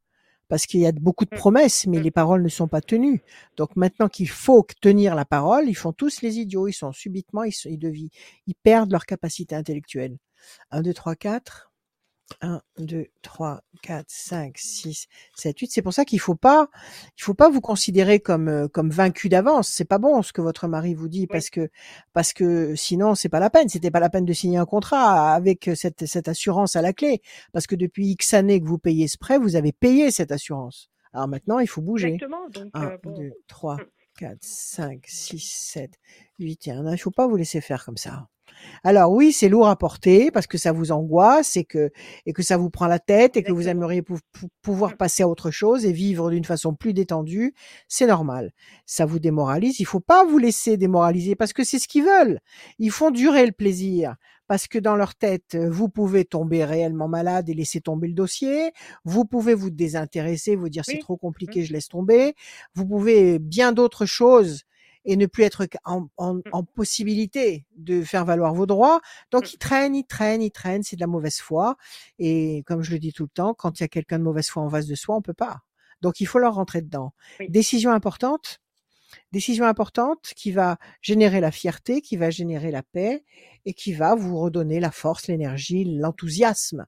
parce 0.48 0.64
qu'il 0.64 0.80
y 0.80 0.86
a 0.86 0.92
beaucoup 0.92 1.26
de 1.26 1.34
Mm. 1.34 1.38
promesses, 1.38 1.86
mais 1.86 1.98
Mm. 1.98 2.02
les 2.02 2.10
paroles 2.10 2.42
ne 2.42 2.48
sont 2.48 2.66
pas 2.66 2.80
tenues. 2.80 3.22
Donc 3.58 3.76
maintenant 3.76 4.08
qu'il 4.08 4.30
faut 4.30 4.66
tenir 4.80 5.14
la 5.14 5.26
parole, 5.26 5.68
ils 5.68 5.74
font 5.76 5.92
tous 5.92 6.22
les 6.22 6.38
idiots. 6.38 6.66
Ils 6.66 6.72
sont 6.72 6.92
subitement, 6.92 7.44
ils, 7.44 7.52
ils, 7.66 8.08
ils 8.46 8.54
perdent 8.62 8.90
leur 8.90 9.04
capacité 9.04 9.54
intellectuelle. 9.54 10.16
1, 10.70 10.80
2, 10.82 10.94
3, 10.94 11.14
4. 11.14 11.66
1, 12.40 12.60
2, 12.78 13.06
3, 13.22 13.62
4, 13.82 14.04
5, 14.08 14.58
6, 14.58 15.06
7, 15.34 15.58
8. 15.58 15.70
C'est 15.72 15.82
pour 15.82 15.92
ça 15.92 16.04
qu'il 16.04 16.20
faut 16.20 16.34
pas, 16.34 16.68
il 17.16 17.22
faut 17.22 17.34
pas 17.34 17.48
vous 17.48 17.60
considérer 17.60 18.20
comme, 18.20 18.48
euh, 18.48 18.68
comme 18.68 18.90
vaincu 18.90 19.28
d'avance. 19.28 19.68
C'est 19.68 19.84
pas 19.84 19.98
bon 19.98 20.22
ce 20.22 20.32
que 20.32 20.40
votre 20.40 20.68
mari 20.68 20.94
vous 20.94 21.08
dit 21.08 21.26
parce 21.26 21.50
que, 21.50 21.70
parce 22.12 22.32
que 22.32 22.74
sinon 22.74 23.14
c'est 23.14 23.28
pas 23.28 23.40
la 23.40 23.50
peine. 23.50 23.68
C'était 23.68 23.90
pas 23.90 24.00
la 24.00 24.10
peine 24.10 24.24
de 24.24 24.32
signer 24.32 24.58
un 24.58 24.66
contrat 24.66 25.34
avec 25.34 25.70
cette, 25.74 26.06
cette 26.06 26.28
assurance 26.28 26.76
à 26.76 26.82
la 26.82 26.92
clé. 26.92 27.22
Parce 27.52 27.66
que 27.66 27.76
depuis 27.76 28.08
X 28.10 28.34
années 28.34 28.60
que 28.60 28.66
vous 28.66 28.78
payez 28.78 29.08
ce 29.08 29.18
prêt, 29.18 29.38
vous 29.38 29.56
avez 29.56 29.72
payé 29.72 30.10
cette 30.10 30.32
assurance. 30.32 30.90
Alors 31.12 31.28
maintenant, 31.28 31.58
il 31.58 31.66
faut 31.66 31.82
bouger. 31.82 32.14
Exactement. 32.14 32.48
Donc 32.50 32.70
1, 32.74 32.84
euh, 32.84 32.98
bon. 33.02 33.16
2, 33.16 33.32
3, 33.46 33.76
Mm. 33.76 33.84
4, 34.18 34.38
5, 34.40 35.04
6, 35.06 35.38
7, 35.38 35.92
8 36.38 36.66
et 36.66 36.70
1. 36.72 36.82
Il 36.82 36.90
ne 36.90 36.96
faut 36.96 37.10
pas 37.10 37.26
vous 37.26 37.36
laisser 37.36 37.60
faire 37.60 37.84
comme 37.84 37.96
ça. 37.96 38.28
Alors 38.84 39.10
oui, 39.12 39.32
c'est 39.32 39.48
lourd 39.48 39.68
à 39.68 39.76
porter 39.76 40.30
parce 40.30 40.46
que 40.46 40.58
ça 40.58 40.72
vous 40.72 40.92
angoisse 40.92 41.56
et 41.56 41.64
que, 41.64 41.90
et 42.26 42.32
que 42.32 42.42
ça 42.42 42.56
vous 42.56 42.70
prend 42.70 42.86
la 42.86 42.98
tête 42.98 43.36
et 43.36 43.42
que 43.42 43.52
vous 43.52 43.68
aimeriez 43.68 44.02
pou- 44.02 44.18
pou- 44.32 44.48
pouvoir 44.62 44.92
Mm. 44.92 44.96
passer 44.96 45.22
à 45.24 45.28
autre 45.28 45.50
chose 45.50 45.84
et 45.84 45.92
vivre 45.92 46.30
d'une 46.30 46.44
façon 46.44 46.74
plus 46.74 46.92
détendue. 46.94 47.54
C'est 47.88 48.06
normal. 48.06 48.52
Ça 48.86 49.04
vous 49.06 49.18
démoralise. 49.18 49.80
Il 49.80 49.84
faut 49.86 50.00
pas 50.00 50.24
vous 50.24 50.38
laisser 50.38 50.76
démoraliser 50.76 51.34
parce 51.36 51.52
que 51.52 51.64
c'est 51.64 51.78
ce 51.78 51.88
qu'ils 51.88 52.04
veulent. 52.04 52.40
Ils 52.78 52.90
font 52.90 53.10
durer 53.10 53.46
le 53.46 53.52
plaisir 53.52 54.14
parce 54.46 54.66
que 54.66 54.78
dans 54.78 54.96
leur 54.96 55.14
tête, 55.14 55.56
vous 55.56 55.90
pouvez 55.90 56.24
tomber 56.24 56.64
réellement 56.64 57.06
malade 57.08 57.50
et 57.50 57.54
laisser 57.54 57.82
tomber 57.82 58.08
le 58.08 58.14
dossier. 58.14 58.72
Vous 59.04 59.26
pouvez 59.26 59.52
vous 59.54 59.68
désintéresser, 59.70 60.56
vous 60.56 60.70
dire 60.70 60.84
c'est 60.86 60.98
trop 60.98 61.18
compliqué, 61.18 61.64
je 61.64 61.72
laisse 61.74 61.88
tomber. 61.88 62.34
Vous 62.74 62.86
pouvez 62.86 63.38
bien 63.38 63.72
d'autres 63.72 64.06
choses 64.06 64.62
et 65.08 65.16
ne 65.16 65.26
plus 65.26 65.42
être 65.44 65.66
en, 65.84 66.08
en, 66.18 66.40
en 66.52 66.62
possibilité 66.62 67.64
de 67.76 68.02
faire 68.02 68.24
valoir 68.26 68.54
vos 68.54 68.66
droits. 68.66 69.00
Donc 69.32 69.44
Mm. 69.44 69.48
ils 69.54 69.58
traînent, 69.58 69.94
ils 69.96 70.04
traînent, 70.04 70.42
ils 70.42 70.50
traînent. 70.50 70.82
C'est 70.82 70.96
de 70.96 71.00
la 71.00 71.06
mauvaise 71.06 71.38
foi. 71.38 71.76
Et 72.18 72.62
comme 72.66 72.82
je 72.82 72.92
le 72.92 72.98
dis 72.98 73.12
tout 73.12 73.24
le 73.24 73.30
temps, 73.30 73.54
quand 73.54 73.80
il 73.80 73.82
y 73.82 73.84
a 73.84 73.88
quelqu'un 73.88 74.18
de 74.18 74.24
mauvaise 74.24 74.48
foi 74.48 74.62
en 74.62 74.68
face 74.70 74.86
de 74.86 74.94
soi, 74.94 75.16
on 75.16 75.22
peut 75.22 75.32
pas. 75.34 75.60
Donc 76.02 76.20
il 76.20 76.26
faut 76.26 76.38
leur 76.38 76.54
rentrer 76.54 76.82
dedans. 76.82 77.14
Oui. 77.40 77.48
Décision 77.48 77.90
importante. 77.90 78.60
Décision 79.32 79.64
importante 79.64 80.32
qui 80.36 80.52
va 80.52 80.76
générer 81.00 81.40
la 81.40 81.50
fierté, 81.50 82.02
qui 82.02 82.18
va 82.18 82.28
générer 82.28 82.70
la 82.70 82.82
paix 82.82 83.24
et 83.64 83.72
qui 83.72 83.94
va 83.94 84.14
vous 84.14 84.38
redonner 84.38 84.78
la 84.80 84.90
force, 84.90 85.26
l'énergie, 85.28 85.86
l'enthousiasme, 85.86 86.84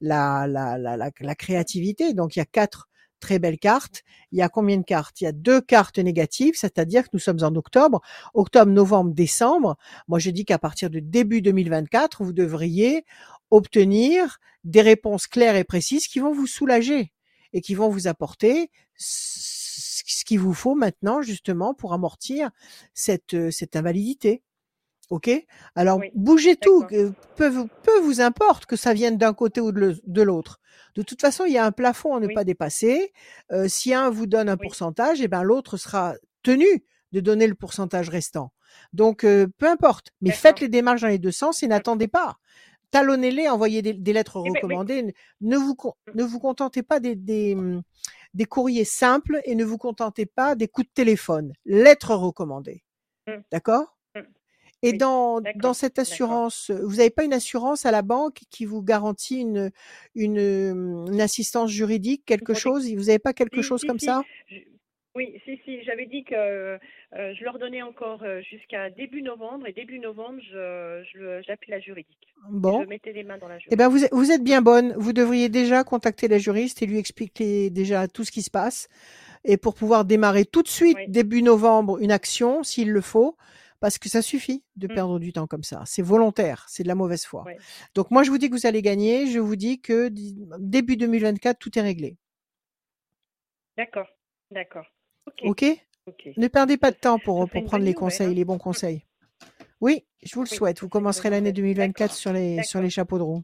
la, 0.00 0.48
la, 0.48 0.76
la, 0.76 0.96
la 0.96 1.34
créativité. 1.36 2.12
Donc 2.14 2.34
il 2.34 2.40
y 2.40 2.42
a 2.42 2.46
quatre 2.46 2.88
très 3.20 3.38
belles 3.38 3.58
cartes. 3.58 4.02
Il 4.32 4.38
y 4.38 4.42
a 4.42 4.48
combien 4.48 4.78
de 4.78 4.82
cartes? 4.82 5.20
Il 5.20 5.24
y 5.24 5.26
a 5.26 5.32
deux 5.32 5.60
cartes 5.60 5.98
négatives, 5.98 6.54
c'est-à-dire 6.56 7.04
que 7.04 7.10
nous 7.12 7.20
sommes 7.20 7.42
en 7.42 7.54
octobre, 7.54 8.00
octobre, 8.34 8.72
novembre, 8.72 9.12
décembre. 9.12 9.76
Moi, 10.08 10.18
je 10.18 10.30
dis 10.30 10.44
qu'à 10.44 10.58
partir 10.58 10.90
de 10.90 11.00
début 11.00 11.42
2024, 11.42 12.24
vous 12.24 12.32
devriez 12.32 13.04
obtenir 13.50 14.38
des 14.64 14.82
réponses 14.82 15.26
claires 15.26 15.56
et 15.56 15.64
précises 15.64 16.06
qui 16.06 16.18
vont 16.18 16.32
vous 16.32 16.46
soulager 16.46 17.12
et 17.52 17.60
qui 17.60 17.74
vont 17.74 17.88
vous 17.88 18.08
apporter 18.08 18.70
ce 18.96 19.60
ce 20.10 20.24
qu'il 20.24 20.40
vous 20.40 20.54
faut 20.54 20.74
maintenant 20.74 21.22
justement 21.22 21.74
pour 21.74 21.92
amortir 21.92 22.50
cette, 22.94 23.34
euh, 23.34 23.50
cette 23.50 23.76
invalidité. 23.76 24.42
Ok? 25.10 25.28
Alors 25.74 25.98
Oui, 25.98 26.10
bougez 26.14 26.56
tout, 26.56 26.86
peu, 27.36 27.48
vous- 27.48 27.68
peu 27.82 27.98
vous 28.00 28.20
importe 28.20 28.66
que 28.66 28.76
ça 28.76 28.94
vienne 28.94 29.18
d'un 29.18 29.34
côté 29.34 29.60
ou 29.60 29.72
de 29.72 30.22
l'autre. 30.22 30.60
De 30.94 31.02
toute 31.02 31.20
façon, 31.20 31.44
il 31.44 31.52
y 31.52 31.58
a 31.58 31.64
un 31.66 31.72
plafond 31.72 32.14
à 32.16 32.20
ne 32.20 32.28
Oui. 32.28 32.34
pas 32.34 32.44
dépasser. 32.44 33.12
Euh, 33.52 33.66
si 33.68 33.92
un 33.92 34.08
vous 34.10 34.26
donne 34.26 34.48
un 34.48 34.56
Oui. 34.56 34.66
pourcentage, 34.66 35.20
et 35.20 35.28
ben 35.28 35.42
l'autre 35.42 35.76
sera 35.76 36.14
tenu 36.42 36.66
de 37.12 37.20
donner 37.20 37.46
le 37.48 37.54
pourcentage 37.56 38.08
restant. 38.08 38.52
Donc 38.92 39.24
euh, 39.24 39.48
peu 39.58 39.68
importe, 39.68 40.10
mais 40.20 40.30
faites 40.30 40.60
les 40.60 40.68
démarches 40.68 41.00
dans 41.00 41.08
les 41.08 41.18
deux 41.18 41.32
sens 41.32 41.62
et 41.64 41.66
n'attendez 41.66 42.06
pas. 42.08 42.36
Talonnez-les, 42.92 43.48
envoyez 43.48 43.82
des, 43.82 43.94
des 43.94 44.12
lettres 44.12 44.42
Eh 44.46 44.50
ben, 44.50 44.56
recommandées. 44.56 45.02
Ne- 45.02 45.12
Ne 45.40 45.56
vous 45.56 45.74
con- 45.74 45.94
ne 46.14 46.22
vous 46.24 46.38
contentez 46.40 46.82
pas 46.84 46.98
des, 47.00 47.14
des, 47.16 47.54
hum, 47.56 47.82
des 48.34 48.44
courriers 48.44 48.84
simples 48.84 49.40
et 49.44 49.54
ne 49.56 49.64
vous 49.64 49.78
contentez 49.78 50.26
pas 50.26 50.54
des 50.54 50.68
coups 50.68 50.86
de 50.88 50.92
téléphone. 50.94 51.52
Lettres 51.64 52.14
recommandées. 52.14 52.82
Mm. 53.26 53.40
D'accord? 53.52 53.96
Et 54.82 54.92
Oui, 54.92 54.98
dans, 54.98 55.40
dans 55.56 55.74
cette 55.74 55.98
assurance, 55.98 56.70
euh, 56.70 56.80
vous 56.84 56.96
n'avez 56.96 57.10
pas 57.10 57.24
une 57.24 57.34
assurance 57.34 57.84
à 57.84 57.90
la 57.90 58.02
banque 58.02 58.40
qui 58.50 58.64
vous 58.64 58.82
garantit 58.82 59.40
une, 59.40 59.70
une, 60.14 60.38
hum, 60.38 61.12
une 61.12 61.20
assistance 61.20 61.70
juridique, 61.70 62.24
quelque 62.24 62.54
chose? 62.54 62.90
Vous 62.94 63.04
n'avez 63.04 63.18
pas 63.18 63.34
quelque 63.34 63.60
Si, 63.60 63.68
chose 63.68 63.80
si, 63.80 63.86
comme 63.86 63.98
si. 63.98 64.06
ça? 64.06 64.22
Oui, 65.14 65.40
si, 65.44 65.60
si. 65.64 65.82
J'avais 65.82 66.06
dit 66.06 66.24
que 66.24 66.34
euh, 66.34 66.78
je 67.12 67.44
leur 67.44 67.58
donnais 67.58 67.82
encore 67.82 68.22
euh, 68.22 68.40
jusqu'à 68.42 68.90
début 68.90 69.22
novembre 69.22 69.66
et 69.66 69.72
début 69.72 69.98
novembre, 69.98 70.40
je, 70.40 71.42
j'appelais 71.46 71.74
la 71.76 71.80
juridique. 71.80 72.28
Bon. 72.48 72.82
Je 72.82 72.88
mettais 72.88 73.12
les 73.12 73.24
mains 73.24 73.38
dans 73.38 73.48
la 73.48 73.58
Eh 73.58 73.60
juridique. 73.60 73.78
ben 73.78 73.88
vous, 73.88 74.04
êtes- 74.04 74.14
vous 74.14 74.30
êtes 74.30 74.42
bien 74.44 74.62
bonne. 74.62 74.94
Vous 74.96 75.12
devriez 75.12 75.48
déjà 75.48 75.84
contacter 75.84 76.28
la 76.28 76.38
juriste 76.38 76.80
et 76.82 76.86
lui 76.86 76.98
expliquer 76.98 77.70
déjà 77.70 78.08
tout 78.08 78.24
ce 78.24 78.30
qui 78.30 78.42
se 78.42 78.50
passe. 78.50 78.88
Et 79.44 79.56
pour 79.56 79.74
pouvoir 79.74 80.04
démarrer 80.04 80.44
tout 80.44 80.62
de 80.62 80.68
suite, 80.68 80.96
Oui. 80.98 81.08
début 81.08 81.42
novembre, 81.42 81.98
une 82.00 82.12
action, 82.12 82.62
s'il 82.62 82.90
le 82.92 83.00
faut, 83.00 83.36
parce 83.80 83.98
que 83.98 84.08
ça 84.08 84.22
suffit 84.22 84.62
de 84.76 84.86
Mm. 84.86 84.94
perdre 84.94 85.18
du 85.18 85.32
temps 85.32 85.46
comme 85.46 85.62
ça. 85.64 85.82
C'est 85.86 86.02
volontaire, 86.02 86.66
c'est 86.68 86.82
de 86.82 86.88
la 86.88 86.94
mauvaise 86.94 87.24
foi. 87.24 87.44
Ouais. 87.44 87.56
Donc 87.94 88.10
moi, 88.10 88.22
je 88.22 88.30
vous 88.30 88.38
dis 88.38 88.48
que 88.50 88.54
vous 88.54 88.66
allez 88.66 88.82
gagner. 88.82 89.26
Je 89.26 89.38
vous 89.38 89.56
dis 89.56 89.80
que 89.80 90.08
début 90.58 90.96
2024, 90.96 91.58
tout 91.58 91.76
est 91.78 91.82
réglé. 91.82 92.16
D'accord, 93.76 94.06
d'accord. 94.50 94.86
Ok, 95.26 95.40
OK? 95.44 95.64
Ok. 96.06 96.28
Ne 96.36 96.48
perdez 96.48 96.76
pas 96.76 96.90
de 96.90 96.96
temps 96.96 97.18
pour, 97.18 97.42
une 97.42 97.48
prendre 97.48 97.78
les 97.78 97.78
nouvelle, 97.80 97.94
conseils, 97.94 98.26
hein. 98.28 98.34
les 98.34 98.44
bons 98.44 98.58
conseils. 98.68 99.04
Oui, 99.80 100.04
je 100.22 100.34
vous 100.34 100.42
le 100.42 100.48
Oui, 100.50 100.56
souhaite. 100.56 100.80
Vous 100.80 100.88
commencerez 100.88 101.30
l'année 101.30 101.50
nouvelle. 101.52 101.74
2024 101.74 101.98
D'accord, 102.08 102.16
sur 102.16 102.32
les, 102.32 102.62
sur 102.62 102.80
les 102.82 102.90
chapeaux 102.90 103.18
de 103.18 103.22
roue. 103.22 103.42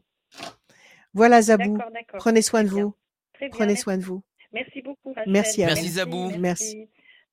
Voilà, 1.13 1.41
Zabou. 1.41 1.77
D'accord, 1.77 1.91
d'accord. 1.91 2.19
Prenez 2.19 2.41
soin 2.41 2.63
Très 2.63 2.75
de 2.75 2.81
vous. 2.81 2.93
Très 3.33 3.45
bien, 3.47 3.55
Prenez 3.57 3.67
merci. 3.73 3.81
soin 3.81 3.97
de 3.97 4.03
vous. 4.03 4.23
Merci 4.53 4.81
beaucoup, 4.81 5.13
Rachel. 5.13 5.31
Merci 5.31 5.63
à 5.63 5.67
Merci, 5.67 5.89
Zabou. 5.89 6.29
Merci. 6.29 6.39
Merci, 6.39 6.89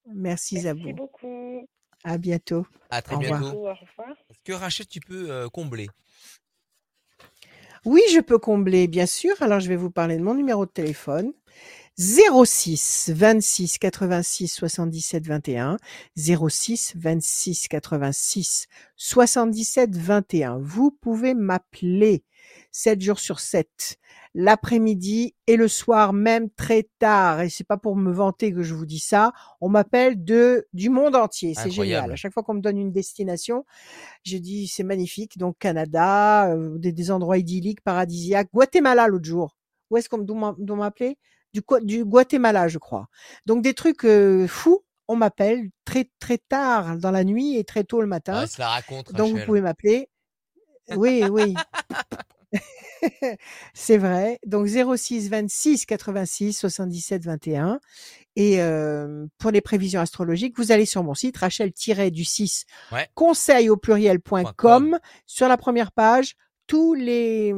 Merci 0.06 0.54
Merci 0.54 0.60
Zabou. 0.60 0.92
beaucoup. 0.94 1.66
À 2.04 2.18
bientôt. 2.18 2.66
À 2.90 3.02
très 3.02 3.16
Au 3.16 3.18
revoir. 3.18 3.40
bientôt. 3.40 3.66
Au 3.66 3.74
revoir. 3.74 4.16
Est-ce 4.30 4.40
que 4.44 4.52
Rachel, 4.52 4.86
tu 4.86 5.00
peux 5.00 5.30
euh, 5.30 5.48
combler? 5.48 5.88
Oui, 7.84 8.00
je 8.12 8.20
peux 8.20 8.38
combler, 8.38 8.86
bien 8.86 9.06
sûr. 9.06 9.34
Alors, 9.40 9.60
je 9.60 9.68
vais 9.68 9.76
vous 9.76 9.90
parler 9.90 10.16
de 10.16 10.22
mon 10.22 10.34
numéro 10.34 10.64
de 10.66 10.70
téléphone. 10.70 11.32
06 11.96 13.10
26 13.14 13.78
86 13.78 14.48
77 14.48 15.26
21 15.26 15.76
06 16.16 16.94
26 16.96 17.68
86 17.68 18.66
77 18.96 19.96
21. 19.96 20.58
Vous 20.58 20.90
pouvez 20.90 21.34
m'appeler 21.34 22.24
7 22.74 23.00
jours 23.00 23.20
sur 23.20 23.38
7, 23.38 23.98
l'après-midi 24.34 25.36
et 25.46 25.54
le 25.54 25.68
soir 25.68 26.12
même 26.12 26.50
très 26.50 26.88
tard. 26.98 27.40
Et 27.42 27.48
c'est 27.48 27.62
pas 27.62 27.76
pour 27.76 27.94
me 27.94 28.12
vanter 28.12 28.52
que 28.52 28.62
je 28.64 28.74
vous 28.74 28.84
dis 28.84 28.98
ça. 28.98 29.32
On 29.60 29.68
m'appelle 29.68 30.24
de 30.24 30.66
du 30.72 30.90
monde 30.90 31.14
entier. 31.14 31.54
C'est 31.54 31.70
génial. 31.70 32.10
À 32.10 32.16
chaque 32.16 32.32
fois 32.32 32.42
qu'on 32.42 32.54
me 32.54 32.60
donne 32.60 32.76
une 32.76 32.90
destination, 32.90 33.64
je 34.24 34.38
dis 34.38 34.66
c'est 34.66 34.82
magnifique. 34.82 35.38
Donc 35.38 35.56
Canada, 35.60 36.50
euh, 36.50 36.76
des, 36.78 36.90
des 36.90 37.10
endroits 37.12 37.38
idylliques, 37.38 37.80
paradisiaques. 37.80 38.48
Guatemala 38.52 39.06
l'autre 39.06 39.24
jour. 39.24 39.56
Où 39.90 39.96
est-ce 39.96 40.08
qu'on 40.08 40.18
doit 40.18 40.76
m'appeler? 40.76 41.16
Du, 41.52 41.62
du 41.82 42.04
Guatemala, 42.04 42.66
je 42.66 42.78
crois. 42.78 43.06
Donc 43.46 43.62
des 43.62 43.74
trucs 43.74 44.04
euh, 44.04 44.48
fous. 44.48 44.84
On 45.06 45.14
m'appelle 45.14 45.68
très 45.84 46.10
très 46.18 46.38
tard 46.38 46.98
dans 46.98 47.12
la 47.12 47.22
nuit 47.22 47.56
et 47.56 47.62
très 47.62 47.84
tôt 47.84 48.00
le 48.00 48.08
matin. 48.08 48.40
Ouais, 48.40 48.46
se 48.48 48.58
la 48.58 48.70
raconte, 48.70 49.12
Donc 49.12 49.36
vous 49.36 49.44
pouvez 49.44 49.60
m'appeler. 49.60 50.08
Oui, 50.96 51.22
oui. 51.30 51.54
C'est 53.74 53.98
vrai. 53.98 54.38
Donc 54.46 54.66
06 54.66 55.28
26 55.28 55.86
86 55.86 56.52
77 56.54 57.24
21. 57.24 57.80
Et 58.36 58.60
euh, 58.60 59.26
pour 59.38 59.50
les 59.50 59.60
prévisions 59.60 60.00
astrologiques, 60.00 60.56
vous 60.56 60.72
allez 60.72 60.86
sur 60.86 61.04
mon 61.04 61.14
site 61.14 61.36
rachel-du6 61.36 62.64
Ouais. 62.92 63.08
conseil 63.14 63.68
au 63.68 63.76
pluriel.com. 63.76 64.52
.com. 64.56 64.98
Sur 65.26 65.48
la 65.48 65.56
première 65.56 65.92
page, 65.92 66.34
tous 66.66 66.94
les 66.94 67.54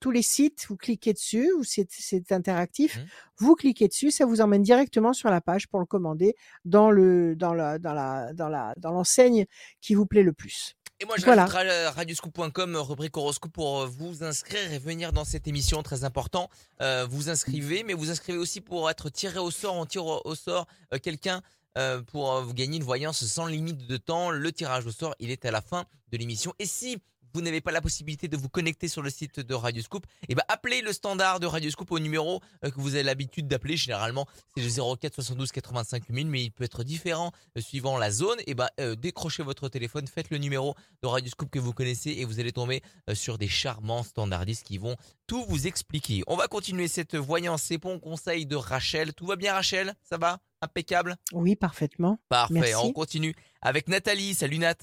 tous 0.00 0.10
les 0.10 0.22
sites, 0.22 0.64
vous 0.68 0.76
cliquez 0.76 1.12
dessus, 1.12 1.50
c'est 1.62 1.86
c'est 1.90 2.32
interactif. 2.32 2.96
Mhm. 2.96 3.06
Vous 3.36 3.54
cliquez 3.54 3.88
dessus, 3.88 4.10
ça 4.10 4.24
vous 4.24 4.40
emmène 4.40 4.62
directement 4.62 5.12
sur 5.12 5.30
la 5.30 5.40
page 5.40 5.68
pour 5.68 5.80
le 5.80 5.86
commander 5.86 6.34
dans 6.64 6.90
le 6.90 7.36
dans 7.36 7.52
la 7.52 7.78
dans 7.78 7.92
la 7.92 8.32
dans 8.32 8.48
la 8.48 8.74
dans 8.78 8.90
l'enseigne 8.90 9.44
qui 9.82 9.94
vous 9.94 10.06
plaît 10.06 10.22
le 10.22 10.32
plus. 10.32 10.76
Et 11.00 11.04
moi, 11.04 11.14
je 11.16 11.24
Voilà. 11.24 11.46
rajoute 11.46 11.70
ra- 11.70 11.90
radioscoop.com, 11.92 12.74
euh, 12.74 12.80
rubrique 12.80 13.16
horoscope 13.16 13.52
pour 13.52 13.82
euh, 13.82 13.86
vous 13.86 14.24
inscrire 14.24 14.72
et 14.72 14.78
venir 14.80 15.12
dans 15.12 15.24
cette 15.24 15.46
émission 15.46 15.82
très 15.84 16.02
important. 16.02 16.50
Euh, 16.82 17.06
vous 17.08 17.30
inscrivez, 17.30 17.84
mais 17.84 17.94
vous 17.94 18.10
inscrivez 18.10 18.38
aussi 18.38 18.60
pour 18.60 18.90
être 18.90 19.08
tiré 19.08 19.38
au 19.38 19.52
sort. 19.52 19.76
On 19.76 19.86
tire 19.86 20.04
au, 20.06 20.34
sort 20.34 20.66
euh, 20.92 20.98
quelqu'un 20.98 21.40
euh, 21.76 22.02
pour 22.02 22.32
euh, 22.34 22.42
vous 22.42 22.52
gagner 22.52 22.78
une 22.78 22.82
voyance 22.84 23.24
sans 23.24 23.46
limite 23.46 23.86
de 23.86 23.96
temps. 23.96 24.30
Le 24.30 24.50
tirage 24.50 24.86
au 24.86 24.90
sort, 24.90 25.14
il 25.20 25.30
est 25.30 25.44
à 25.44 25.52
la 25.52 25.60
fin 25.60 25.84
de 26.10 26.16
l'émission. 26.18 26.52
Et 26.58 26.66
si 26.66 26.98
vous 27.34 27.40
n'avez 27.40 27.60
pas 27.60 27.72
la 27.72 27.80
possibilité 27.80 28.28
de 28.28 28.36
vous 28.36 28.48
connecter 28.48 28.88
sur 28.88 29.02
le 29.02 29.10
site 29.10 29.40
de 29.40 29.54
Radioscoop, 29.54 30.06
eh 30.28 30.34
ben 30.34 30.42
appelez 30.48 30.82
le 30.82 30.92
standard 30.92 31.40
de 31.40 31.46
Radioscoop 31.46 31.90
au 31.92 31.98
numéro 31.98 32.40
euh, 32.64 32.70
que 32.70 32.80
vous 32.80 32.94
avez 32.94 33.02
l'habitude 33.02 33.48
d'appeler. 33.48 33.76
Généralement, 33.76 34.26
c'est 34.56 34.62
le 34.62 34.96
04 34.96 35.14
72 35.14 35.52
85 35.52 36.04
8000, 36.08 36.26
mais 36.28 36.44
il 36.44 36.50
peut 36.50 36.64
être 36.64 36.84
différent 36.84 37.32
euh, 37.56 37.60
suivant 37.60 37.98
la 37.98 38.10
zone. 38.10 38.38
Et 38.46 38.54
ben 38.54 38.68
euh, 38.80 38.94
décrochez 38.94 39.42
votre 39.42 39.68
téléphone, 39.68 40.06
faites 40.06 40.30
le 40.30 40.38
numéro 40.38 40.74
de 41.02 41.08
Radioscoop 41.08 41.50
que 41.50 41.58
vous 41.58 41.72
connaissez 41.72 42.10
et 42.10 42.24
vous 42.24 42.40
allez 42.40 42.52
tomber 42.52 42.82
sur 43.14 43.38
des 43.38 43.48
charmants 43.48 44.02
standardistes 44.02 44.64
qui 44.64 44.78
vont 44.78 44.96
tout 45.26 45.44
vous 45.48 45.66
expliquer. 45.66 46.22
On 46.26 46.36
va 46.36 46.48
continuer 46.48 46.88
cette 46.88 47.16
voyance, 47.16 47.62
ces 47.62 47.78
bons 47.78 47.98
conseils 47.98 48.46
de 48.46 48.56
Rachel. 48.56 49.14
Tout 49.14 49.26
va 49.26 49.36
bien 49.36 49.54
Rachel? 49.54 49.94
Ça 50.02 50.18
va? 50.18 50.38
Impeccable? 50.60 51.16
Oui, 51.32 51.54
parfaitement. 51.56 52.18
Parfait. 52.28 52.54
Merci. 52.54 52.74
On 52.76 52.92
continue 52.92 53.34
avec 53.62 53.88
Nathalie. 53.88 54.34
Salut 54.34 54.58
Nat. 54.58 54.76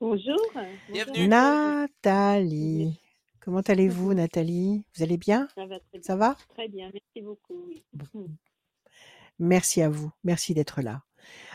Bonjour. 0.00 0.36
Bienvenue. 0.90 1.28
Nathalie. 1.28 3.00
Comment 3.40 3.60
allez-vous, 3.60 4.14
Nathalie? 4.14 4.84
Vous 4.94 5.02
allez 5.02 5.16
bien? 5.16 5.48
Ça 5.54 5.66
va 5.66 5.78
très 5.80 5.98
bien. 5.98 6.02
Ça 6.02 6.16
va? 6.16 6.36
Très 6.54 6.68
bien, 6.68 6.90
merci 6.92 7.22
beaucoup. 7.22 7.66
oui. 7.68 7.84
Merci 9.38 9.82
à 9.82 9.88
vous. 9.88 10.10
Merci 10.24 10.54
d'être 10.54 10.80
là. 10.82 11.02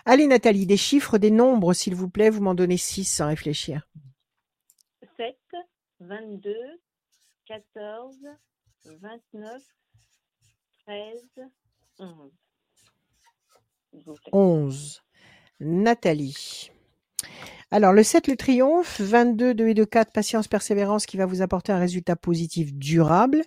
Allez, 0.06 0.28
Nathalie, 0.28 0.66
des 0.66 0.78
chiffres, 0.78 1.18
des 1.18 1.32
nombres, 1.32 1.74
s'il 1.74 1.96
vous 1.96 2.10
plaît. 2.10 2.30
Vous 2.30 2.42
m'en 2.42 2.54
donnez 2.56 2.78
six 2.78 3.06
sans 3.06 3.28
réfléchir. 3.28 3.88
7, 5.18 5.36
22, 6.00 6.56
14, 7.48 8.16
29, 8.86 9.62
13, 10.86 11.16
11. 12.00 12.32
S'il 13.92 14.04
vous 14.04 14.14
plaît. 14.14 14.30
11. 14.34 15.02
Nathalie. 15.60 16.72
Alors, 17.74 17.94
le 17.94 18.04
7, 18.04 18.28
le 18.28 18.36
triomphe. 18.36 19.00
22, 19.00 19.54
2 19.54 19.68
et 19.70 19.74
2, 19.74 19.86
4, 19.86 20.12
patience, 20.12 20.50
persévérance 20.50 21.06
qui 21.06 21.16
va 21.16 21.26
vous 21.26 21.42
apporter 21.42 21.72
un 21.72 21.80
résultat 21.80 22.18
positif 22.18 22.74
durable. 22.74 23.44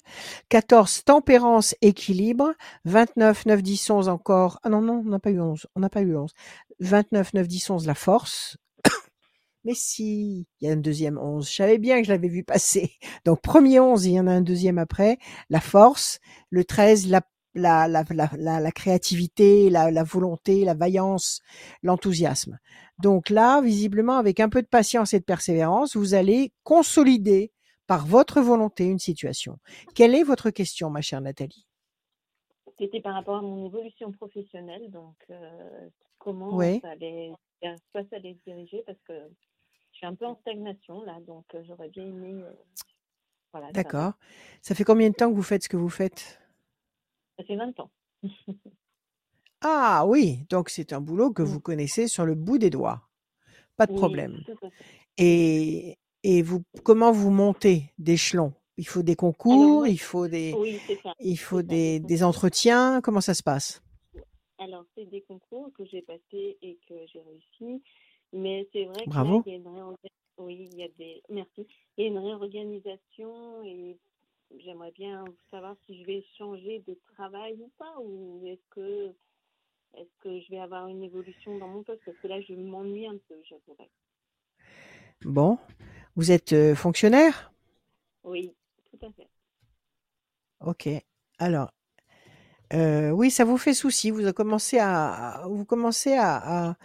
14, 0.49 1.05
tempérance, 1.05 1.74
équilibre. 1.82 2.55
29, 2.87 3.45
9, 3.45 3.62
10, 3.62 3.91
11 3.91 4.09
encore. 4.09 4.61
Ah 4.62 4.70
non, 4.70 4.80
non, 4.80 5.03
on 5.05 5.11
n'a 5.11 5.18
pas 5.18 5.30
eu 5.30 5.41
11. 5.41 5.66
On 5.76 5.80
n'a 5.80 5.91
pas 5.91 6.01
eu 6.01 6.16
11. 6.16 6.32
29, 6.80 7.35
9, 7.35 7.47
10, 7.47 7.70
11, 7.70 7.87
la 7.87 7.95
force. 7.95 8.57
Mais 9.64 9.74
si, 9.74 10.49
il 10.61 10.66
y 10.66 10.70
a 10.70 10.72
un 10.72 10.76
deuxième 10.76 11.18
11. 11.18 11.47
Je 11.47 11.55
savais 11.55 11.78
bien 11.78 12.01
que 12.01 12.07
je 12.07 12.12
l'avais 12.12 12.28
vu 12.28 12.45
passer. 12.45 12.93
Donc, 13.26 13.43
premier 13.43 13.78
11, 13.78 14.07
il 14.07 14.12
y 14.12 14.20
en 14.20 14.26
a 14.26 14.32
un 14.32 14.41
deuxième 14.41 14.78
après. 14.78 15.18
La 15.51 15.61
force. 15.61 16.18
Le 16.49 16.64
13, 16.64 17.09
la 17.09 17.20
la, 17.57 17.87
la, 17.87 18.03
la, 18.11 18.59
la, 18.59 18.72
créativité, 18.72 19.70
la 19.70 20.03
volonté, 20.03 20.64
la 20.64 20.74
vaillance, 20.74 21.41
l'enthousiasme. 21.85 22.59
Donc 22.99 23.30
là, 23.30 23.61
visiblement, 23.61 24.16
avec 24.16 24.40
un 24.40 24.49
peu 24.49 24.62
de 24.62 24.66
patience 24.66 25.14
et 25.14 25.20
de 25.20 25.24
persévérance, 25.24 25.97
vous 25.97 26.14
allez 26.14 26.53
consolider 26.62 27.53
par 27.86 28.07
votre 28.07 28.40
volonté 28.40 28.84
une 28.84 28.99
situation. 28.99 29.59
Quelle 29.95 30.14
est 30.14 30.22
votre 30.22 30.51
question, 30.51 30.90
ma 30.90 31.01
chère 31.01 31.20
Nathalie? 31.20 31.66
C'était 32.78 33.01
par 33.01 33.14
rapport 33.14 33.36
à 33.36 33.42
mon 33.42 33.66
évolution 33.66 34.11
professionnelle, 34.12 34.90
donc 34.90 35.14
euh, 35.30 35.88
comment 36.18 36.59
ça 36.80 36.90
allait, 36.90 37.32
quoi 37.92 38.03
ça 38.11 38.16
allait 38.16 38.34
se 38.34 38.51
diriger, 38.51 38.82
parce 38.86 38.99
que 39.07 39.12
je 39.92 39.97
suis 39.99 40.07
un 40.07 40.14
peu 40.14 40.26
en 40.26 40.36
stagnation 40.40 41.03
là, 41.05 41.20
donc 41.20 41.45
euh, 41.55 41.62
j'aurais 41.66 41.88
bien 41.88 42.05
aimé. 42.05 42.42
euh, 42.42 42.53
voilà. 43.53 43.70
D'accord. 43.70 44.14
Ça 44.62 44.74
fait 44.74 44.82
combien 44.82 45.09
de 45.11 45.14
temps 45.14 45.30
que 45.30 45.36
vous 45.36 45.42
faites 45.42 45.62
ce 45.62 45.68
que 45.68 45.76
vous 45.76 45.88
faites? 45.88 46.40
Ça 47.38 47.45
fait 47.45 47.57
20 47.57 47.78
ans. 47.78 47.90
Ah 49.67 50.05
oui, 50.07 50.45
donc 50.51 50.69
c'est 50.69 50.93
un 50.93 51.01
boulot 51.01 51.31
que 51.33 51.43
Mm. 51.43 51.47
vous 51.47 51.61
connaissez 51.61 52.07
sur 52.07 52.27
le 52.27 52.35
bout 52.35 52.59
des 52.59 52.71
doigts. 52.71 53.01
Pas 53.77 53.87
de 53.87 53.93
Oui, 53.93 53.99
problème. 53.99 54.45
Et, 55.17 55.97
et 56.23 56.43
vous, 56.43 56.62
comment 56.85 57.12
vous 57.12 57.31
montez 57.31 57.93
d'échelon? 57.99 58.53
Il 58.77 58.87
faut 58.87 59.03
des 59.03 59.17
concours, 59.17 59.87
il 59.87 59.99
faut 59.99 60.29
des, 60.29 60.53
oui, 60.59 60.79
il 61.21 61.39
faut 61.39 61.62
des, 61.62 62.01
des 62.01 62.23
entretiens. 62.25 63.01
Comment 63.03 63.21
ça 63.23 63.33
se 63.35 63.43
passe? 63.43 63.83
Alors, 64.59 64.85
c'est 64.95 65.07
des 65.07 65.23
concours 65.23 65.71
que 65.73 65.85
j'ai 65.87 66.03
passés 66.03 66.59
et 66.62 66.79
que 66.89 66.95
j'ai 67.12 67.21
réussi. 67.21 67.83
Mais 68.33 68.69
c'est 68.73 68.85
vrai 68.85 69.07
que 69.07 69.11
là, 69.11 69.23
Bravo. 69.25 69.43
il 69.47 69.53
y 69.53 69.55
a 69.55 69.59
une 69.59 69.69
réorga- 69.69 70.11
Oui, 70.39 70.69
il 70.73 70.79
y 70.79 70.83
a 70.83 70.89
des. 70.99 71.23
Merci. 71.31 71.67
Il 71.97 72.05
y 72.05 72.07
a 72.07 72.11
une 72.11 72.19
réorganisation 72.19 73.62
et 73.65 73.97
j'aimerais 74.65 74.93
bien 74.93 75.25
savoir 75.51 75.77
si 75.87 75.99
je 76.01 76.05
vais 76.05 76.25
changer 76.37 76.83
de 76.87 76.99
travail 77.15 77.55
ou 77.61 77.71
pas, 77.79 77.95
ou 78.01 78.43
est-ce 78.47 78.67
que 78.71 79.15
est-ce 79.97 80.16
que 80.22 80.40
je 80.40 80.51
vais 80.51 80.61
avoir 80.61 80.88
une 80.88 81.03
évolution 81.03 81.59
dans 81.59 81.68
mon 81.68 81.82
poste? 81.82 82.01
Parce 82.05 82.18
que 82.18 82.28
là, 82.28 82.40
je 82.40 82.55
m'ennuie 82.55 83.07
un 83.07 83.16
peu, 83.28 83.34
j'avouerais. 83.49 83.90
Bon, 85.24 85.59
vous 86.16 86.30
êtes 86.30 86.53
euh, 86.53 86.74
fonctionnaire? 86.74 87.53
Oui, 88.24 88.55
tout 88.90 89.07
à 89.07 89.11
fait. 89.12 89.28
Ok. 90.61 90.88
Alors, 91.38 91.72
euh, 92.72 93.11
oui, 93.11 93.30
ça 93.30 93.45
vous 93.45 93.59
fait 93.59 93.74
souci. 93.74 94.11
Vous 94.11 94.32
commencez 94.32 94.78
à, 94.78 95.45
vous 95.49 95.64
commencez 95.64 96.14
à, 96.14 96.70
à, 96.70 96.76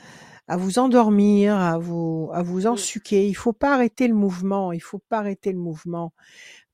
à 0.47 0.57
vous 0.57 0.79
endormir, 0.79 1.55
à 1.55 1.77
vous, 1.77 2.29
à 2.33 2.43
vous 2.43 2.67
ensuquer. 2.67 3.27
Il 3.27 3.35
faut 3.35 3.53
pas 3.53 3.73
arrêter 3.73 4.07
le 4.07 4.15
mouvement. 4.15 4.71
Il 4.71 4.81
faut 4.81 4.99
pas 4.99 5.19
arrêter 5.19 5.51
le 5.51 5.59
mouvement 5.59 6.13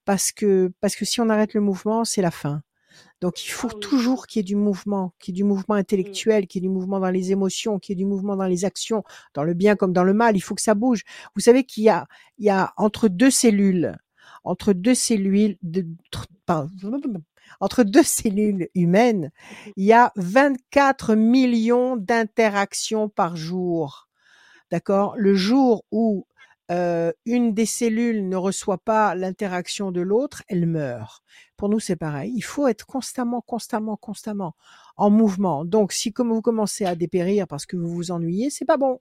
parce 0.06 0.32
que, 0.32 0.72
parce 0.82 0.96
que 0.96 1.06
si 1.06 1.22
on 1.22 1.30
arrête 1.30 1.54
le 1.54 1.62
mouvement, 1.62 2.06
c'est 2.06 2.22
la 2.22 2.32
fin. 2.32 2.62
Donc, 3.22 3.44
il 3.46 3.50
faut 3.50 3.70
Ah 3.72 3.76
oui. 3.76 3.80
toujours 3.82 4.28
qu'il 4.28 4.40
y 4.40 4.42
ait 4.42 4.44
du 4.44 4.56
mouvement, 4.56 5.14
qu'il 5.20 5.34
y 5.34 5.38
ait 5.38 5.42
du 5.42 5.44
mouvement 5.44 5.76
intellectuel, 5.76 6.48
qu'il 6.48 6.62
y 6.62 6.66
ait 6.66 6.70
du 6.70 6.74
mouvement 6.74 7.00
dans 7.00 7.10
les 7.10 7.32
émotions, 7.32 7.80
qu'il 7.80 7.94
y 7.94 8.02
ait 8.02 8.04
du 8.04 8.06
mouvement 8.06 8.36
dans 8.36 8.48
les 8.48 8.66
actions, 8.66 9.04
dans 9.34 9.44
le 9.44 9.54
bien 9.54 9.76
comme 9.76 9.94
dans 9.94 10.04
le 10.04 10.14
mal. 10.14 10.36
Il 10.36 10.42
faut 10.42 10.56
que 10.56 10.62
ça 10.62 10.76
bouge. 10.76 11.04
Vous 11.36 11.42
savez 11.42 11.64
qu'il 11.64 11.84
y 11.84 11.90
a, 11.90 12.08
il 12.38 12.46
y 12.46 12.50
a 12.50 12.74
entre 12.78 13.08
deux 13.08 13.32
cellules, 13.32 13.96
entre 14.44 14.74
deux 14.74 14.96
cellules, 14.96 15.58
de, 15.64 15.88
tr- 16.12 16.26
pardon, 16.46 16.70
entre 17.60 17.84
deux 17.84 18.04
cellules 18.04 18.68
humaines, 18.76 19.32
il 19.78 19.86
y 19.86 19.94
a 19.94 20.12
24 20.18 21.16
millions 21.16 21.96
d'interactions 21.96 23.10
par 23.10 23.36
jour. 23.38 24.10
D'accord? 24.72 25.14
Le 25.18 25.36
jour 25.36 25.86
où 25.92 26.28
euh, 26.72 27.12
une 27.26 27.54
des 27.54 27.66
cellules 27.66 28.28
ne 28.28 28.36
reçoit 28.36 28.78
pas 28.80 29.14
l'interaction 29.16 29.92
de 29.92 30.02
l'autre, 30.02 30.44
elle 30.48 30.66
meurt. 30.66 31.24
Pour 31.58 31.70
nous, 31.70 31.80
c'est 31.80 31.96
pareil. 31.96 32.34
Il 32.36 32.42
faut 32.42 32.68
être 32.68 32.86
constamment, 32.86 33.42
constamment, 33.42 33.98
constamment 33.98 34.56
en 34.98 35.10
mouvement. 35.10 35.64
Donc, 35.66 35.92
si 35.92 36.12
comme 36.12 36.32
vous 36.34 36.42
commencez 36.42 36.86
à 36.86 36.96
dépérir 36.96 37.48
parce 37.48 37.66
que 37.66 37.78
vous 37.78 37.90
vous 37.90 38.12
ennuyez, 38.12 38.50
c'est 38.50 38.66
pas 38.66 38.78
bon. 38.78 39.00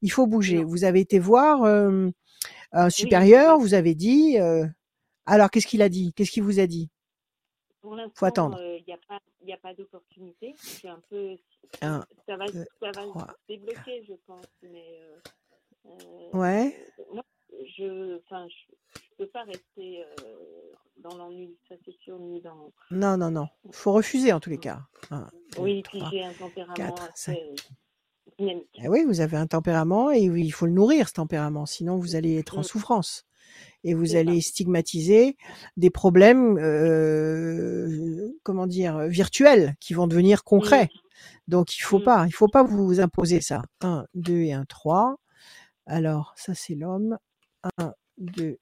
Il 0.00 0.10
faut 0.10 0.26
bouger. 0.26 0.64
Vous 0.64 0.84
avez 0.84 1.00
été 1.00 1.18
voir 1.18 1.64
euh, 1.64 2.08
un 2.72 2.90
supérieur, 2.90 3.58
vous 3.58 3.74
avez 3.74 3.94
dit. 3.94 4.38
euh, 4.38 4.66
alors, 5.26 5.50
qu'est-ce 5.50 5.66
qu'il 5.66 5.82
a 5.82 5.88
dit? 5.88 6.12
Qu'est-ce 6.14 6.30
qu'il 6.30 6.42
vous 6.42 6.60
a 6.60 6.66
dit? 6.66 6.90
Pour 7.80 7.94
l'instant, 7.96 8.26
attendre. 8.26 8.58
il 8.62 8.84
n'y 8.86 8.92
a 9.52 9.56
pas, 9.58 9.68
a 9.68 9.74
d'opportunité. 9.74 10.54
C'est 10.58 10.88
un 10.88 11.00
peu, 11.10 11.36
Un, 11.82 12.04
ça 12.28 12.36
va, 12.36 12.46
deux, 12.46 12.64
ça 12.80 12.86
va 12.86 13.02
trois. 13.02 13.26
se 13.26 13.54
débloquer, 13.54 14.04
je 14.08 14.14
pense. 14.26 14.46
Mais 14.62 15.00
Ouais. 16.32 16.76
non, 17.14 17.22
je, 17.76 18.18
enfin, 18.18 18.46
je, 18.48 18.74
je 18.94 19.00
peux 19.18 19.26
pas 19.28 19.42
rester 19.44 20.02
euh, 20.24 20.36
dans 20.98 21.16
l'ennui, 21.16 21.56
ça 21.68 21.74
c'est 21.84 21.94
sûr, 21.98 22.18
ni 22.18 22.40
dans. 22.40 22.72
Non, 22.90 23.16
non, 23.16 23.30
non. 23.30 23.48
Faut 23.70 23.92
refuser 23.92 24.32
en 24.32 24.40
tous 24.40 24.50
les 24.50 24.58
cas. 24.58 24.80
Un, 25.10 25.28
deux, 25.56 25.62
Oui, 25.62 25.82
puis 25.82 25.98
trois. 25.98 26.10
j'ai 26.10 26.22
un 26.24 26.32
tempérament 26.32 26.74
quatre, 26.74 27.02
assez 27.04 27.12
cinq. 27.32 27.38
euh, 27.38 27.54
dynamique. 28.38 28.68
Eh 28.82 28.88
oui, 28.88 29.04
vous 29.04 29.20
avez 29.20 29.36
un 29.36 29.46
tempérament 29.46 30.10
et 30.10 30.30
oui, 30.30 30.44
il 30.44 30.50
faut 30.50 30.66
le 30.66 30.72
nourrir, 30.72 31.08
ce 31.08 31.14
tempérament. 31.14 31.66
Sinon, 31.66 31.96
vous 31.98 32.16
allez 32.16 32.38
être 32.38 32.56
en 32.58 32.60
Mm. 32.62 32.64
souffrance 32.64 33.26
et 33.84 33.92
vous 33.94 34.16
allez 34.16 34.40
stigmatiser 34.40 35.36
des 35.76 35.90
problèmes, 35.90 36.56
euh, 36.58 38.30
comment 38.44 38.66
dire, 38.66 38.98
virtuels 39.08 39.74
qui 39.80 39.92
vont 39.92 40.06
devenir 40.06 40.44
concrets. 40.44 40.88
Donc, 41.48 41.76
il 41.76 41.80
faut 41.82 41.98
Mm. 41.98 42.04
pas, 42.04 42.26
il 42.26 42.32
faut 42.32 42.48
pas 42.48 42.62
vous 42.62 43.00
imposer 43.00 43.40
ça. 43.40 43.62
Un, 43.82 44.06
deux 44.14 44.38
et 44.40 44.52
un, 44.52 44.64
trois. 44.64 45.16
Alors, 45.92 46.34
ça, 46.36 46.54
c'est 46.54 46.74
l'homme. 46.74 47.18
Un, 47.78 47.92
deux, 48.18 48.58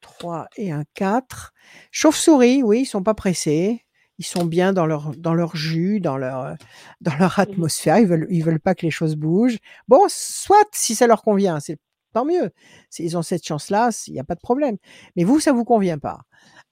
trois 0.00 0.48
et 0.56 0.70
un, 0.70 0.84
quatre. 0.94 1.52
Chauve-souris, 1.90 2.62
oui, 2.62 2.80
ils 2.82 2.86
sont 2.86 3.02
pas 3.02 3.14
pressés. 3.14 3.84
Ils 4.18 4.26
sont 4.26 4.44
bien 4.44 4.72
dans 4.72 4.86
leur, 4.86 5.14
dans 5.16 5.34
leur 5.34 5.56
jus, 5.56 6.00
dans 6.00 6.16
leur, 6.16 6.56
dans 7.00 7.16
leur 7.16 7.38
atmosphère. 7.38 7.98
Ils 7.98 8.06
veulent, 8.06 8.26
ils 8.30 8.44
veulent 8.44 8.60
pas 8.60 8.74
que 8.74 8.86
les 8.86 8.90
choses 8.90 9.16
bougent. 9.16 9.58
Bon, 9.88 10.02
soit, 10.08 10.68
si 10.72 10.94
ça 10.94 11.06
leur 11.06 11.22
convient, 11.22 11.60
c'est 11.60 11.78
tant 12.12 12.24
mieux. 12.24 12.50
S'ils 12.90 13.16
ont 13.16 13.22
cette 13.22 13.46
chance-là, 13.46 13.90
il 14.06 14.12
n'y 14.12 14.20
a 14.20 14.24
pas 14.24 14.34
de 14.34 14.40
problème. 14.40 14.76
Mais 15.16 15.24
vous, 15.24 15.40
ça 15.40 15.52
vous 15.52 15.64
convient 15.64 15.98
pas. 15.98 16.22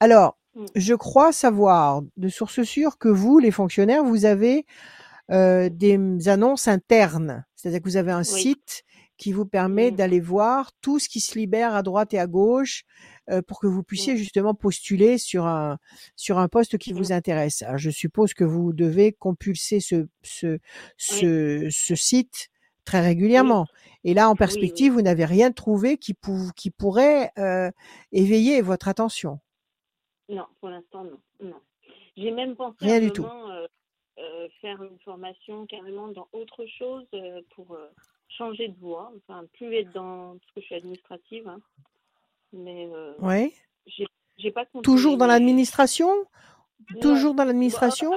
Alors, 0.01 0.39
Mm. 0.57 0.65
je 0.75 0.95
crois 0.95 1.33
savoir 1.33 2.01
de 2.17 2.29
source 2.29 2.63
sûre 2.63 2.97
que 2.97 3.09
vous, 3.09 3.39
les 3.39 3.51
fonctionnaires, 3.51 4.03
vous 4.03 4.25
avez 4.25 4.65
euh, 5.31 5.69
des 5.69 5.99
annonces 6.29 6.67
internes. 6.67 7.45
C'est-à-dire 7.55 7.81
que 7.83 7.89
vous 7.89 7.97
avez 7.99 8.13
un 8.13 8.21
Oui. 8.21 8.25
site 8.25 8.85
qui 9.17 9.33
vous 9.33 9.47
permet 9.47 9.91
Mm. 9.91 9.97
d'aller 9.97 10.21
voir 10.21 10.73
tout 10.81 10.99
ce 10.99 11.09
qui 11.09 11.21
se 11.21 11.39
libère 11.39 11.75
à 11.75 11.83
droite 11.83 12.13
et 12.15 12.19
à 12.19 12.27
gauche 12.27 12.85
euh, 13.31 13.43
pour 13.43 13.59
que 13.61 13.67
vous 13.67 13.83
puissiez 13.83 14.17
justement 14.17 14.55
postuler 14.55 15.19
sur 15.19 15.47
un 15.47 15.79
sur 16.17 16.39
un 16.39 16.49
poste 16.49 16.79
qui 16.79 16.93
vous 16.93 17.13
intéresse. 17.13 17.63
Alors, 17.63 17.79
je 17.79 17.91
suppose 17.91 18.35
que 18.35 18.45
vous 18.45 18.73
devez 18.73 19.13
compulser 19.13 19.81
ce 19.81 20.07
ce 20.23 20.59
ce, 20.97 21.69
ce 21.71 21.95
site 21.95 22.49
très 22.85 23.01
régulièrement. 23.01 23.67
Et 24.05 24.15
là, 24.15 24.29
en 24.31 24.37
perspective, 24.37 24.93
vous 24.93 25.03
n'avez 25.03 25.25
rien 25.25 25.51
trouvé 25.51 25.97
qui 25.99 26.15
pou- 26.15 26.53
qui 26.55 26.71
pourrait 26.71 27.33
euh, 27.39 27.71
éveiller 28.13 28.61
votre 28.63 28.87
attention. 28.87 29.41
Non, 30.29 30.47
pour 30.61 30.69
l'instant, 30.69 31.03
non. 31.05 31.19
non. 31.41 31.61
J'ai 32.17 32.31
même 32.31 32.55
pensé 32.57 32.77
Rien 32.81 32.97
à 32.97 33.01
du 33.01 33.11
tout. 33.11 33.23
moment, 33.23 33.51
euh, 33.51 33.67
euh, 34.19 34.49
faire 34.61 34.83
une 34.83 34.99
formation 35.05 35.67
carrément 35.67 36.09
dans 36.09 36.29
autre 36.33 36.65
chose 36.79 37.05
pour 37.55 37.77
changer 38.29 38.69
de 38.69 38.79
voie. 38.79 39.13
Enfin, 39.17 39.45
plus 39.55 39.75
être 39.75 39.93
dans. 39.93 40.37
Parce 40.39 40.53
que 40.55 40.61
je 40.61 40.67
suis 40.67 40.75
administrative. 40.75 41.49
hein. 41.49 41.61
Mais 42.53 42.89
euh, 42.93 43.15
Ouais. 43.21 43.53
j'ai 43.87 44.07
j'ai 44.39 44.51
pas. 44.51 44.65
Toujours 44.83 45.17
dans 45.17 45.27
l'administration? 45.27 46.09
Toujours 47.01 47.35
dans 47.35 47.45
l'administration? 47.45 48.13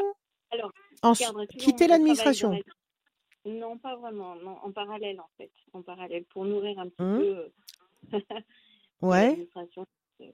Alors, 0.52 0.72
En- 1.02 1.14
garderai 1.14 1.48
toujours 1.48 1.62
Quitter 1.64 1.88
l'administration? 1.88 2.60
Non, 3.46 3.78
pas 3.78 3.96
vraiment. 3.96 4.36
Non, 4.36 4.58
en 4.64 4.72
parallèle, 4.72 5.20
en 5.20 5.30
fait. 5.38 5.52
En 5.74 5.82
parallèle, 5.82 6.26
pour 6.26 6.44
nourrir 6.46 6.78
un 6.80 6.90
petit 6.90 7.02
Hum. 7.02 7.20
peu 7.20 7.26
euh, 7.26 7.50
Ouais. 9.02 9.28
l'administration. 9.30 9.86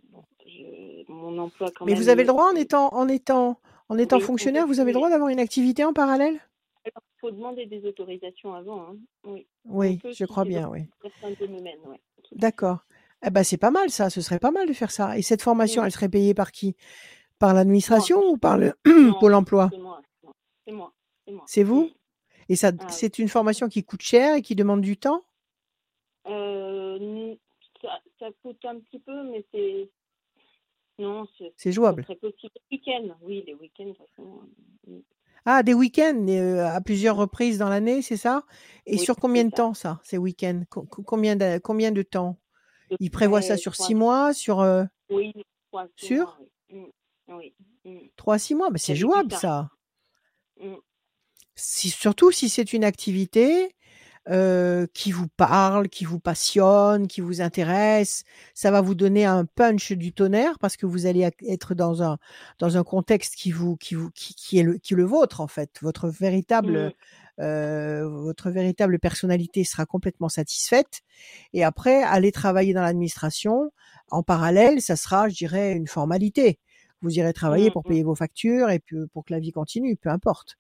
Bon, 0.10 0.24
je- 0.48 1.12
mon 1.12 1.38
emploi, 1.38 1.70
quand 1.76 1.86
Mais 1.86 1.92
même. 1.94 2.02
vous 2.02 2.10
avez 2.10 2.24
le 2.24 2.28
droit 2.28 2.52
en 2.52 2.56
étant 2.56 2.92
en 2.94 3.08
étant 3.08 3.60
en 3.88 3.98
étant 4.00 4.18
Oui, 4.18 4.24
on 4.24 4.26
fonctionnaire, 4.28 4.66
vous 4.66 4.80
avez 4.80 4.92
le 4.92 4.96
droit 4.96 5.10
d'avoir 5.12 5.30
une 5.30 5.40
activité 5.40 5.86
en 5.86 5.94
parallèle? 5.94 6.40
Il 6.86 6.92
faut 7.20 7.32
demander 7.32 7.66
des 7.66 7.86
autorisations 7.88 8.54
avant. 8.54 8.90
Hein. 8.90 8.98
Oui. 9.24 9.48
Oui, 9.66 10.00
je 10.12 10.26
crois 10.26 10.46
bien, 10.46 10.70
oui. 10.70 10.82
Ouais. 11.04 12.00
D'accord. 12.34 12.80
Eh 13.26 13.30
ben 13.32 13.44
c'est 13.44 13.58
pas 13.58 13.72
mal 13.72 13.90
ça, 13.90 14.10
ce 14.10 14.22
serait 14.22 14.40
pas 14.40 14.52
mal 14.52 14.68
de 14.68 14.74
faire 14.74 14.92
ça. 14.92 15.18
Et 15.18 15.22
cette 15.22 15.42
formation, 15.42 15.82
Oui. 15.82 15.88
elle 15.88 15.92
serait 15.92 16.10
payée 16.10 16.34
par 16.34 16.52
qui? 16.52 16.76
Par 17.40 17.54
l'administration 17.54 18.22
ou 18.30 18.38
par 18.38 18.58
le 18.58 18.74
Non, 18.86 19.18
Pôle 19.20 19.34
emploi? 19.34 19.70
C'est 19.72 19.80
moi. 19.80 20.02
c'est 20.66 20.72
moi, 20.72 20.94
C'est 21.48 21.64
vous? 21.64 21.90
Et 22.50 22.56
ça 22.56 22.68
Ah 22.80 22.84
oui. 22.86 22.88
c'est 22.92 23.18
une 23.18 23.30
formation 23.30 23.68
qui 23.68 23.84
coûte 23.84 24.02
cher 24.04 24.36
et 24.36 24.42
qui 24.44 24.56
demande 24.56 24.82
du 24.82 24.98
temps? 24.98 25.24
Euh, 26.28 27.36
ça, 27.82 28.00
ça 28.20 28.28
coûte 28.44 28.64
un 28.66 28.80
petit 28.80 29.00
peu, 29.00 29.24
mais 29.32 29.44
c'est. 29.52 29.90
Non, 31.00 31.28
c'est 31.58 31.72
jouable. 31.72 32.06
possible. 32.06 32.54
Les 32.72 32.78
week-ends, 32.78 33.16
oui, 33.22 33.44
les 33.46 33.54
week-ends, 33.56 33.86
de 33.88 33.92
toute 33.94 34.08
façon. 34.16 34.42
Ah, 35.46 35.62
des 35.64 35.74
week-ends 35.74 36.26
euh, 36.28 36.66
à 36.66 36.82
plusieurs 36.82 37.16
reprises 37.16 37.60
dans 37.60 37.70
l'année, 37.70 38.02
c'est 38.02 38.18
ça? 38.18 38.44
Et 38.88 38.94
Oui, 38.98 39.00
sur 39.00 39.16
combien 39.16 39.44
de 39.44 39.52
ça. 39.52 39.58
temps 39.58 39.74
ça, 39.74 40.00
ces 40.04 40.18
week-ends? 40.18 40.64
Co- 40.70 40.84
co- 40.84 41.04
Combien 41.04 41.36
de, 41.36 41.60
combien 41.60 41.92
de 41.92 42.02
temps? 42.02 42.40
Ils 43.00 43.12
prévoient 43.12 43.42
ça 43.42 43.58
sur 43.58 43.76
six 43.76 43.96
mois, 43.96 44.34
sur 44.34 44.62
euh, 44.62 44.84
Oui, 45.10 45.34
trois, 45.72 45.88
six 45.96 46.06
Sûr 46.08 46.26
mois, 46.26 46.38
oui. 46.72 46.94
Oui. 47.28 47.56
mm, 47.86 48.08
trois, 48.16 48.38
six 48.40 48.56
mois 48.56 48.70
Ben, 48.70 48.78
C'est 48.78 48.96
jouable 48.96 49.32
ça. 49.32 49.70
mm. 50.60 50.76
Si, 51.56 51.90
surtout 51.90 52.32
si 52.32 52.50
c'est 52.50 52.74
une 52.74 52.84
activité 52.84 53.76
euh, 54.30 54.88
qui 54.94 55.12
vous 55.12 55.28
parle, 55.28 55.88
qui 55.90 56.04
vous 56.06 56.20
passionne, 56.20 57.08
qui 57.08 57.22
vous 57.22 57.42
intéresse, 57.42 58.24
ça 58.54 58.72
va 58.72 58.82
vous 58.82 58.96
donner 58.96 59.26
un 59.26 59.46
punch 59.46 59.92
du 59.92 60.14
tonnerre 60.14 60.58
parce 60.60 60.78
que 60.78 60.86
vous 60.86 61.06
allez 61.06 61.30
être 61.48 61.76
dans 61.76 62.02
un 62.02 62.18
dans 62.60 62.78
un 62.78 62.84
contexte 62.84 63.36
qui 63.36 63.52
vous 63.52 63.76
qui 63.78 63.94
vous 63.96 64.10
qui, 64.12 64.34
qui 64.34 64.58
est 64.60 64.64
le 64.64 64.78
qui 64.80 64.94
est 64.94 64.98
le 64.98 65.04
vôtre 65.06 65.42
en 65.42 65.48
fait. 65.48 65.72
Votre 65.82 66.08
véritable 66.10 66.88
Mm. 67.38 67.42
euh, 67.44 68.08
votre 68.08 68.50
véritable 68.50 68.98
personnalité 69.00 69.64
sera 69.64 69.86
complètement 69.86 70.30
satisfaite. 70.30 71.02
Et 71.54 71.64
après, 71.64 72.02
aller 72.02 72.32
travailler 72.32 72.74
dans 72.74 72.82
l'administration 72.82 73.72
en 74.10 74.24
parallèle, 74.24 74.82
ça 74.82 74.96
sera, 74.96 75.28
je 75.30 75.36
dirais, 75.36 75.74
une 75.74 75.88
formalité. 75.88 76.60
Vous 77.02 77.12
irez 77.20 77.34
travailler 77.34 77.70
Mm, 77.70 77.74
pour 77.74 77.82
mm. 77.86 77.90
payer 77.90 78.04
vos 78.04 78.16
factures 78.16 78.70
et 78.70 78.80
puis 78.80 78.96
pour 79.14 79.26
que 79.26 79.34
la 79.34 79.40
vie 79.40 79.52
continue, 79.52 79.98
peu 79.98 80.10
importe. 80.10 80.56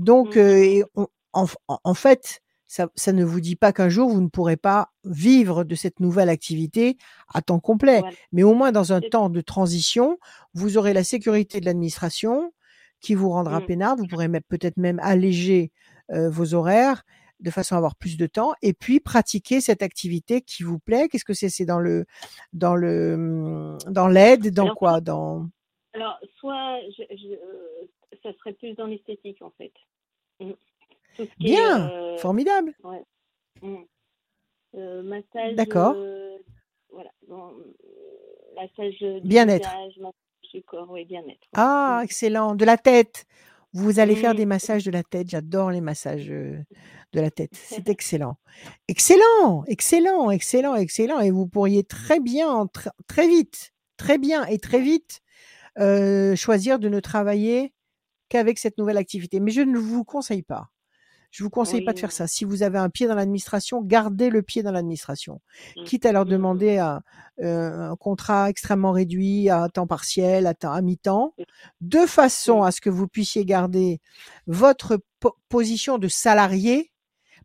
Donc, 0.00 0.36
euh, 0.36 0.56
et 0.56 0.84
on- 0.96 1.06
en- 1.32 1.46
en 1.84 1.94
fait, 1.94 2.40
ça, 2.66 2.88
ça 2.94 3.12
ne 3.12 3.24
vous 3.24 3.40
dit 3.40 3.56
pas 3.56 3.72
qu'un 3.72 3.88
jour 3.88 4.08
vous 4.10 4.20
ne 4.20 4.28
pourrez 4.28 4.56
pas 4.56 4.90
vivre 5.04 5.64
de 5.64 5.74
cette 5.74 6.00
nouvelle 6.00 6.28
activité 6.28 6.96
à 7.32 7.42
temps 7.42 7.60
complet, 7.60 8.00
Voilà. 8.00 8.16
mais 8.32 8.42
au 8.42 8.54
moins 8.54 8.72
dans 8.72 8.92
un 8.92 9.00
temps 9.00 9.30
de 9.30 9.40
transition, 9.40 10.18
vous 10.54 10.76
aurez 10.78 10.92
la 10.92 11.04
sécurité 11.04 11.60
de 11.60 11.64
l'administration 11.66 12.52
qui 13.00 13.14
vous 13.14 13.30
rendra 13.30 13.60
Mm. 13.60 13.66
peinard. 13.66 13.96
Vous 13.96 14.06
pourrez 14.06 14.28
peut-être 14.48 14.78
même 14.78 14.98
alléger 15.02 15.70
euh, 16.12 16.28
vos 16.30 16.54
horaires 16.54 17.02
de 17.40 17.50
façon 17.50 17.74
à 17.74 17.78
avoir 17.78 17.94
plus 17.96 18.16
de 18.16 18.26
temps 18.26 18.54
et 18.62 18.72
puis 18.72 18.98
pratiquer 18.98 19.60
cette 19.60 19.82
activité 19.82 20.40
qui 20.40 20.62
vous 20.62 20.78
plaît. 20.78 21.08
Qu'est-ce 21.08 21.24
que 21.24 21.34
c'est? 21.34 21.50
C'est 21.50 21.66
dans 21.66 21.78
le 21.80 22.06
dans 22.54 22.74
le 22.74 23.14
hum, 23.14 23.78
dans 23.92 24.08
l'aide, 24.08 24.52
dans 24.54 24.64
Alors, 24.64 24.74
quoi? 24.76 25.00
Dans 25.02 25.46
Alors, 25.92 26.18
soit 26.40 26.78
je, 26.96 27.02
je, 27.14 27.28
euh, 27.28 27.86
ça 28.22 28.30
serait 28.38 28.54
plus 28.54 28.74
dans 28.74 28.86
l'esthétique, 28.86 29.42
en 29.42 29.52
fait. 29.58 29.72
Mm. 30.40 30.52
Tout 31.16 31.24
ce 31.24 31.30
qui 31.36 31.44
bien, 31.44 31.88
est 31.88 31.92
euh, 31.92 32.16
formidable. 32.18 32.74
mm. 33.62 33.76
Euh, 34.74 35.02
massage. 35.02 35.54
D'accord. 35.54 35.94
euh, 35.96 36.36
voilà. 36.90 37.10
Bon, 37.28 37.52
massage 38.54 39.22
Bien-être. 39.22 39.64
massage 39.68 40.12
du 40.52 40.62
corps, 40.62 40.88
oui, 40.90 41.04
bien-être. 41.04 41.46
Ah, 41.54 41.98
Mm. 42.00 42.04
excellent. 42.04 42.54
De 42.54 42.64
la 42.64 42.76
tête. 42.76 43.24
Vous 43.72 43.98
allez 44.00 44.16
faire 44.16 44.34
des 44.34 44.46
massages 44.46 44.84
de 44.84 44.90
la 44.90 45.02
tête. 45.02 45.28
J'adore 45.28 45.70
les 45.70 45.82
massages 45.82 46.28
de 46.28 46.64
la 47.12 47.30
tête. 47.30 47.50
C'est 47.86 47.88
excellent. 47.90 48.36
Excellent, 48.88 49.64
excellent, 49.66 50.30
excellent, 50.30 50.74
excellent. 50.76 51.20
Et 51.20 51.30
vous 51.30 51.46
pourriez 51.46 51.84
très 51.84 52.18
bien, 52.20 52.64
tr- 52.66 52.88
très 53.06 53.28
vite, 53.28 53.72
très 53.98 54.16
bien 54.18 54.46
et 54.46 54.58
très 54.58 54.80
vite 54.80 55.20
euh, 55.78 56.34
choisir 56.36 56.78
de 56.78 56.88
ne 56.88 57.00
travailler 57.00 57.74
qu'avec 58.30 58.58
cette 58.58 58.78
nouvelle 58.78 58.96
activité. 58.96 59.40
Mais 59.40 59.50
je 59.50 59.60
ne 59.60 59.76
vous 59.78 60.04
conseille 60.04 60.42
pas. 60.42 60.68
Je 61.30 61.42
vous 61.44 61.50
conseille 61.50 61.84
pas 61.84 61.92
de 61.92 61.98
faire 61.98 62.12
ça. 62.12 62.26
Si 62.26 62.44
vous 62.44 62.62
avez 62.62 62.78
un 62.78 62.88
pied 62.88 63.06
dans 63.06 63.14
l'administration, 63.14 63.82
gardez 63.82 64.30
le 64.30 64.42
pied 64.42 64.62
dans 64.62 64.72
l'administration. 64.72 65.40
Mm. 65.76 65.84
Quitte 65.84 66.06
à 66.06 66.12
leur 66.12 66.24
Mm. 66.24 66.28
demander 66.30 66.78
un, 66.78 67.02
euh, 67.42 67.90
un 67.90 67.96
contrat 67.96 68.48
extrêmement 68.50 68.92
réduit 68.92 69.50
à 69.50 69.68
temps 69.68 69.86
partiel, 69.86 70.46
à, 70.46 70.54
temps- 70.54 70.72
à 70.72 70.80
mi-temps, 70.82 71.34
de 71.80 72.06
façon 72.06 72.62
à 72.62 72.70
ce 72.70 72.80
que 72.80 72.90
vous 72.90 73.08
puissiez 73.08 73.44
garder 73.44 74.00
votre 74.46 74.98
po- 75.20 75.36
position 75.48 75.98
de 75.98 76.08
salarié, 76.08 76.92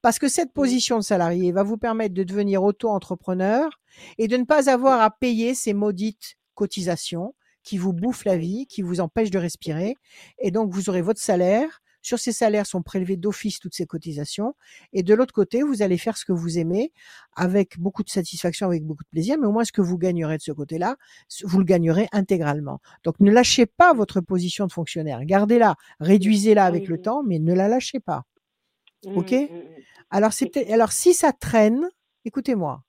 Parce 0.03 0.17
que 0.17 0.27
cette 0.27 0.49
Mmh. 0.49 0.53
position 0.53 0.97
de 0.97 1.03
salarié 1.03 1.51
va 1.51 1.61
vous 1.61 1.77
permettre 1.77 2.15
de 2.15 2.23
devenir 2.23 2.63
auto-entrepreneur 2.63 3.69
et 4.17 4.27
de 4.27 4.35
ne 4.35 4.45
pas 4.45 4.67
avoir 4.67 4.99
à 5.01 5.11
payer 5.11 5.53
ces 5.53 5.73
maudites 5.75 6.37
cotisations 6.55 7.35
qui 7.63 7.77
vous 7.77 7.93
bouffent 7.93 8.25
la 8.25 8.35
vie, 8.37 8.65
qui 8.65 8.81
vous 8.81 8.99
empêchent 8.99 9.29
de 9.29 9.37
respirer. 9.37 9.95
Et 10.39 10.49
donc, 10.49 10.71
vous 10.71 10.89
aurez 10.89 11.03
votre 11.03 11.19
salaire. 11.21 11.80
Sur 12.01 12.19
ces 12.19 12.31
salaires 12.31 12.65
sont 12.65 12.81
prélevés 12.81 13.17
d'office 13.17 13.59
toutes 13.59 13.75
ces 13.75 13.85
cotisations. 13.85 14.55
Et 14.93 15.03
de 15.03 15.13
l'autre 15.13 15.33
côté, 15.33 15.63
vous 15.63 15.81
allez 15.81 15.97
faire 15.97 16.17
ce 16.17 16.25
que 16.25 16.31
vous 16.31 16.57
aimez 16.57 16.91
avec 17.35 17.79
beaucoup 17.79 18.03
de 18.03 18.09
satisfaction, 18.09 18.67
avec 18.67 18.83
beaucoup 18.83 19.03
de 19.03 19.09
plaisir. 19.09 19.37
Mais 19.39 19.47
au 19.47 19.51
moins, 19.51 19.63
ce 19.63 19.71
que 19.71 19.81
vous 19.81 19.97
gagnerez 19.97 20.37
de 20.37 20.41
ce 20.41 20.51
côté-là, 20.51 20.97
vous 21.43 21.59
le 21.59 21.65
gagnerez 21.65 22.07
intégralement. 22.11 22.79
Donc, 23.03 23.19
ne 23.19 23.31
lâchez 23.31 23.65
pas 23.65 23.93
votre 23.93 24.21
position 24.21 24.67
de 24.67 24.71
fonctionnaire. 24.71 25.23
Gardez-la, 25.25 25.75
réduisez-la 25.99 26.65
avec 26.65 26.87
le 26.87 27.01
temps, 27.01 27.23
mais 27.23 27.39
ne 27.39 27.53
la 27.53 27.67
lâchez 27.67 27.99
pas. 27.99 28.23
OK? 29.05 29.31
Mmh, 29.31 29.35
mmh, 29.35 29.57
mmh. 29.57 29.81
Alors, 30.09 30.31
alors 30.69 30.91
si 30.91 31.13
ça 31.13 31.31
traîne, 31.31 31.87
écoutez-moi, 32.25 32.83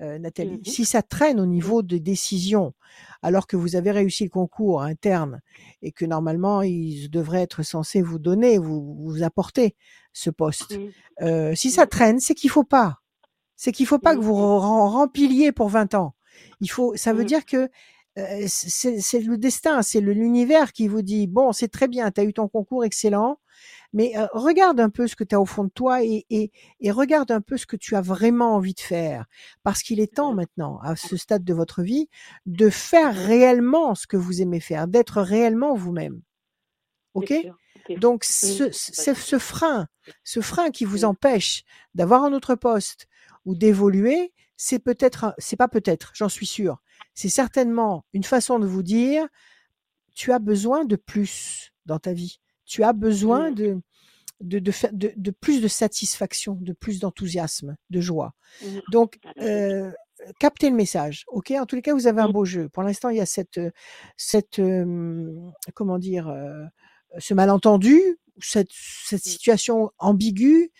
euh, 0.00 0.18
Nathalie, 0.18 0.58
Mhm. 0.58 0.64
si 0.64 0.84
ça 0.84 1.02
traîne 1.02 1.38
au 1.38 1.46
niveau 1.46 1.82
de 1.82 1.98
décision, 1.98 2.72
alors 3.22 3.46
que 3.46 3.56
vous 3.56 3.76
avez 3.76 3.90
réussi 3.90 4.24
le 4.24 4.30
concours 4.30 4.82
interne 4.82 5.40
et 5.82 5.92
que 5.92 6.04
normalement 6.04 6.62
ils 6.62 7.08
devraient 7.10 7.42
être 7.42 7.62
censés 7.62 8.02
vous 8.02 8.18
donner, 8.18 8.58
vous, 8.58 8.96
vous 9.04 9.22
apporter 9.22 9.76
ce 10.12 10.30
poste, 10.30 10.78
Mmh. 10.78 11.24
euh, 11.24 11.54
si 11.54 11.70
ça 11.70 11.86
traîne, 11.86 12.20
c'est 12.20 12.34
qu'il 12.34 12.50
faut 12.50 12.64
pas. 12.64 12.98
C'est 13.56 13.70
qu'il 13.72 13.86
faut 13.86 13.98
pas 13.98 14.16
que 14.16 14.20
vous 14.20 14.34
rem- 14.34 14.88
rempliez 14.90 15.52
pour 15.52 15.68
20 15.68 15.94
ans. 15.94 16.14
Il 16.60 16.70
faut, 16.70 16.96
ça 16.96 17.12
veut 17.12 17.24
dire 17.24 17.44
que 17.44 17.68
euh, 18.18 18.44
c'est 18.48 19.20
le 19.20 19.38
destin, 19.38 19.82
c'est 19.82 20.00
l'univers 20.00 20.72
qui 20.72 20.88
vous 20.88 21.02
dit 21.02 21.26
bon, 21.26 21.52
c'est 21.52 21.68
très 21.68 21.88
bien, 21.88 22.10
tu 22.10 22.20
as 22.20 22.24
eu 22.24 22.32
ton 22.34 22.48
concours 22.48 22.84
excellent, 22.84 23.38
mais 23.92 24.16
euh, 24.16 24.26
regarde 24.32 24.80
un 24.80 24.90
peu 24.90 25.06
ce 25.06 25.16
que 25.16 25.24
tu 25.24 25.34
as 25.34 25.40
au 25.40 25.46
fond 25.46 25.64
de 25.64 25.70
toi 25.70 26.02
et, 26.02 26.26
et, 26.30 26.50
et 26.80 26.90
regarde 26.90 27.30
un 27.30 27.40
peu 27.40 27.56
ce 27.56 27.66
que 27.66 27.76
tu 27.76 27.96
as 27.96 28.00
vraiment 28.00 28.54
envie 28.54 28.74
de 28.74 28.80
faire. 28.80 29.26
Parce 29.62 29.82
qu'il 29.82 30.00
est 30.00 30.14
temps 30.14 30.34
maintenant, 30.34 30.78
à 30.80 30.96
ce 30.96 31.16
stade 31.16 31.44
de 31.44 31.54
votre 31.54 31.82
vie, 31.82 32.08
de 32.46 32.70
faire 32.70 33.14
réellement 33.14 33.94
ce 33.94 34.06
que 34.06 34.16
vous 34.16 34.42
aimez 34.42 34.60
faire, 34.60 34.88
d'être 34.88 35.20
réellement 35.20 35.74
vous-même. 35.74 36.22
OK? 37.14 37.28
sûr. 37.28 37.56
Donc, 37.98 38.24
ce, 38.24 38.70
ce, 38.70 39.38
frein, 39.38 39.88
ce 40.24 40.40
frein 40.40 40.70
qui 40.70 40.84
vous 40.84 41.04
empêche 41.04 41.64
d'avoir 41.94 42.24
un 42.24 42.32
autre 42.32 42.54
poste 42.54 43.06
ou 43.44 43.54
d'évoluer, 43.54 44.32
c'est 44.56 44.78
peut-être, 44.78 45.34
c'est 45.38 45.56
pas 45.56 45.68
peut-être, 45.68 46.12
j'en 46.14 46.28
suis 46.28 46.46
sûre, 46.46 46.80
c'est 47.14 47.28
certainement 47.28 48.04
une 48.12 48.24
façon 48.24 48.58
de 48.58 48.66
vous 48.66 48.82
dire, 48.82 49.26
tu 50.14 50.32
as 50.32 50.38
besoin 50.38 50.84
de 50.84 50.96
plus 50.96 51.72
dans 51.86 51.98
ta 51.98 52.12
vie. 52.12 52.41
Tu 52.64 52.82
as 52.84 52.92
besoin 52.92 53.50
Mmh. 53.50 53.54
de, 53.54 53.80
de, 54.40 54.58
de, 54.58 54.72
de, 54.92 55.12
de 55.16 55.30
plus 55.30 55.60
de 55.62 55.68
satisfaction, 55.68 56.56
de 56.60 56.72
plus 56.72 56.98
d'enthousiasme, 57.00 57.76
de 57.90 58.00
joie. 58.00 58.34
Mmh. 58.62 58.66
Donc, 58.90 59.18
Ah, 59.24 59.32
bah, 59.36 59.42
euh, 59.44 59.92
captez 60.38 60.70
le 60.70 60.76
message. 60.76 61.24
Ok, 61.28 61.50
en 61.52 61.66
tous 61.66 61.76
les 61.76 61.82
cas, 61.82 61.94
vous 61.94 62.06
avez 62.06 62.20
un 62.22 62.28
Mmh. 62.28 62.32
beau 62.32 62.44
jeu. 62.44 62.68
Pour 62.68 62.82
l'instant, 62.82 63.08
il 63.10 63.16
y 63.18 63.20
a 63.20 63.26
cette, 63.26 63.58
euh, 63.58 63.70
cette, 64.16 64.58
euh, 64.58 65.32
comment 65.74 65.98
dire, 65.98 66.28
euh, 66.28 66.64
ce 67.18 67.34
malentendu, 67.34 68.00
cette, 68.40 68.70
cette 68.72 69.22
situation 69.24 69.90
ambiguë. 69.98 70.70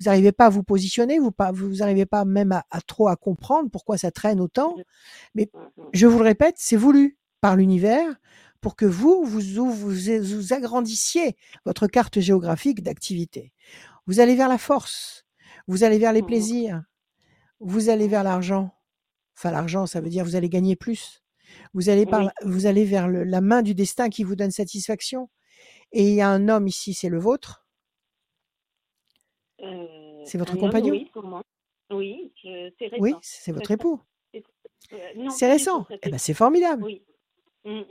Vous 0.00 0.06
n'arrivez 0.06 0.32
pas 0.32 0.46
à 0.46 0.48
vous 0.50 0.64
positionner, 0.64 1.20
vous 1.20 1.32
n'arrivez 1.76 2.06
pas 2.06 2.24
même 2.24 2.50
à, 2.50 2.64
à 2.70 2.80
trop 2.80 3.06
à 3.08 3.14
comprendre 3.16 3.70
pourquoi 3.70 3.98
ça 3.98 4.10
traîne 4.10 4.40
autant. 4.40 4.74
Mmh. 5.36 5.42
Je 5.92 6.06
vous 6.06 6.18
le 6.18 6.24
répète, 6.24 6.56
c'est 6.58 6.76
voulu 6.76 7.18
par 7.40 7.54
l'univers 7.56 8.06
pour 8.62 8.76
que 8.76 8.86
vous, 8.86 9.24
vous, 9.24 9.40
vous, 9.40 9.90
vous, 10.22 10.52
agrandissiez 10.54 11.36
votre 11.66 11.86
carte 11.88 12.20
géographique 12.20 12.82
d'activité. 12.82 13.52
Vous 14.06 14.20
allez 14.20 14.34
vers 14.36 14.48
la 14.48 14.56
force, 14.56 15.26
vous 15.66 15.84
allez 15.84 15.98
vers 15.98 16.12
les 16.14 16.22
Mmh. 16.22 16.26
plaisirs, 16.26 16.82
vous 17.60 17.90
allez 17.90 18.08
vers 18.08 18.22
l'argent. 18.24 18.72
Enfin, 19.36 19.50
l'argent, 19.50 19.84
ça 19.86 20.00
veut 20.00 20.08
dire 20.08 20.24
vous 20.24 20.36
allez 20.36 20.48
gagner 20.48 20.76
plus. 20.76 21.22
Vous 21.74 21.88
allez, 21.90 22.06
par, 22.06 22.22
Oui. 22.22 22.28
vous 22.44 22.66
allez 22.66 22.84
vers 22.84 23.08
le- 23.08 23.24
la 23.24 23.40
main 23.40 23.62
du 23.62 23.74
destin 23.74 24.08
qui 24.08 24.24
vous 24.24 24.36
donne 24.36 24.50
satisfaction. 24.52 25.28
Et 25.92 26.08
il 26.08 26.14
y 26.14 26.20
a 26.22 26.28
un 26.30 26.48
homme 26.48 26.66
ici, 26.68 26.94
c'est 26.94 27.08
le 27.10 27.18
vôtre. 27.18 27.66
Euh, 29.60 30.24
C'est 30.24 30.38
votre 30.38 30.54
homme, 30.54 30.60
compagnon? 30.60 30.92
Oui, 30.92 31.08
sûrement. 31.12 31.42
Oui, 31.90 32.32
c'est 32.42 32.86
récent. 32.86 32.96
Oui, 33.00 33.14
c'est 33.22 33.52
votre 33.52 33.70
époux. 33.70 34.00
Euh, 34.34 34.40
C'est 35.30 35.46
tout, 35.46 35.52
récent. 35.52 35.86
Eh 36.02 36.10
ben, 36.10 36.18
c'est 36.18 36.34
formidable. 36.34 36.84
Oui. 36.84 37.02
Mmh. 37.64 37.82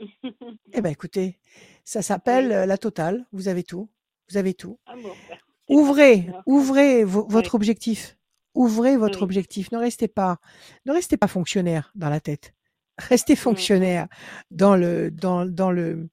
Eh 0.74 0.80
ben, 0.80 0.90
écoutez, 0.90 1.38
ça 1.84 2.02
s'appelle 2.02 2.48
Oui. 2.48 2.66
la 2.66 2.78
totale. 2.78 3.26
Vous 3.32 3.48
avez 3.48 3.62
tout. 3.62 3.88
Vous 4.30 4.36
avez 4.36 4.54
tout. 4.54 4.78
Ah 4.86 4.94
bon, 4.96 5.08
bah, 5.28 5.36
Ouvrez, 5.68 6.28
ouvrez 6.46 7.04
vo- 7.04 7.24
Oui. 7.24 7.32
votre 7.32 7.54
objectif. 7.54 8.16
Ouvrez 8.54 8.96
votre 8.96 9.18
Oui. 9.20 9.24
objectif. 9.24 9.72
Ne 9.72 9.78
restez 9.78 10.08
pas, 10.08 10.38
ne 10.86 10.92
restez 10.92 11.16
pas 11.16 11.28
fonctionnaire 11.28 11.90
dans 11.94 12.10
la 12.10 12.20
tête. 12.20 12.54
Restez 12.98 13.32
Mmh, 13.32 13.36
fonctionnaire 13.36 14.08
dans 14.50 14.76
le, 14.76 15.10
dans, 15.10 15.46
dans 15.46 15.70
le, 15.70 16.10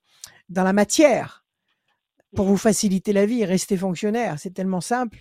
dans 0.47 0.63
la 0.63 0.71
matière 0.73 1.43
pour 2.35 2.45
mmh. 2.45 2.49
vous 2.49 2.57
faciliter 2.57 3.11
la 3.11 3.25
vie. 3.25 3.43
Restez 3.43 3.75
fonctionnaire. 3.75 4.39
C'est 4.39 4.53
tellement 4.53 4.79
simple. 4.81 5.19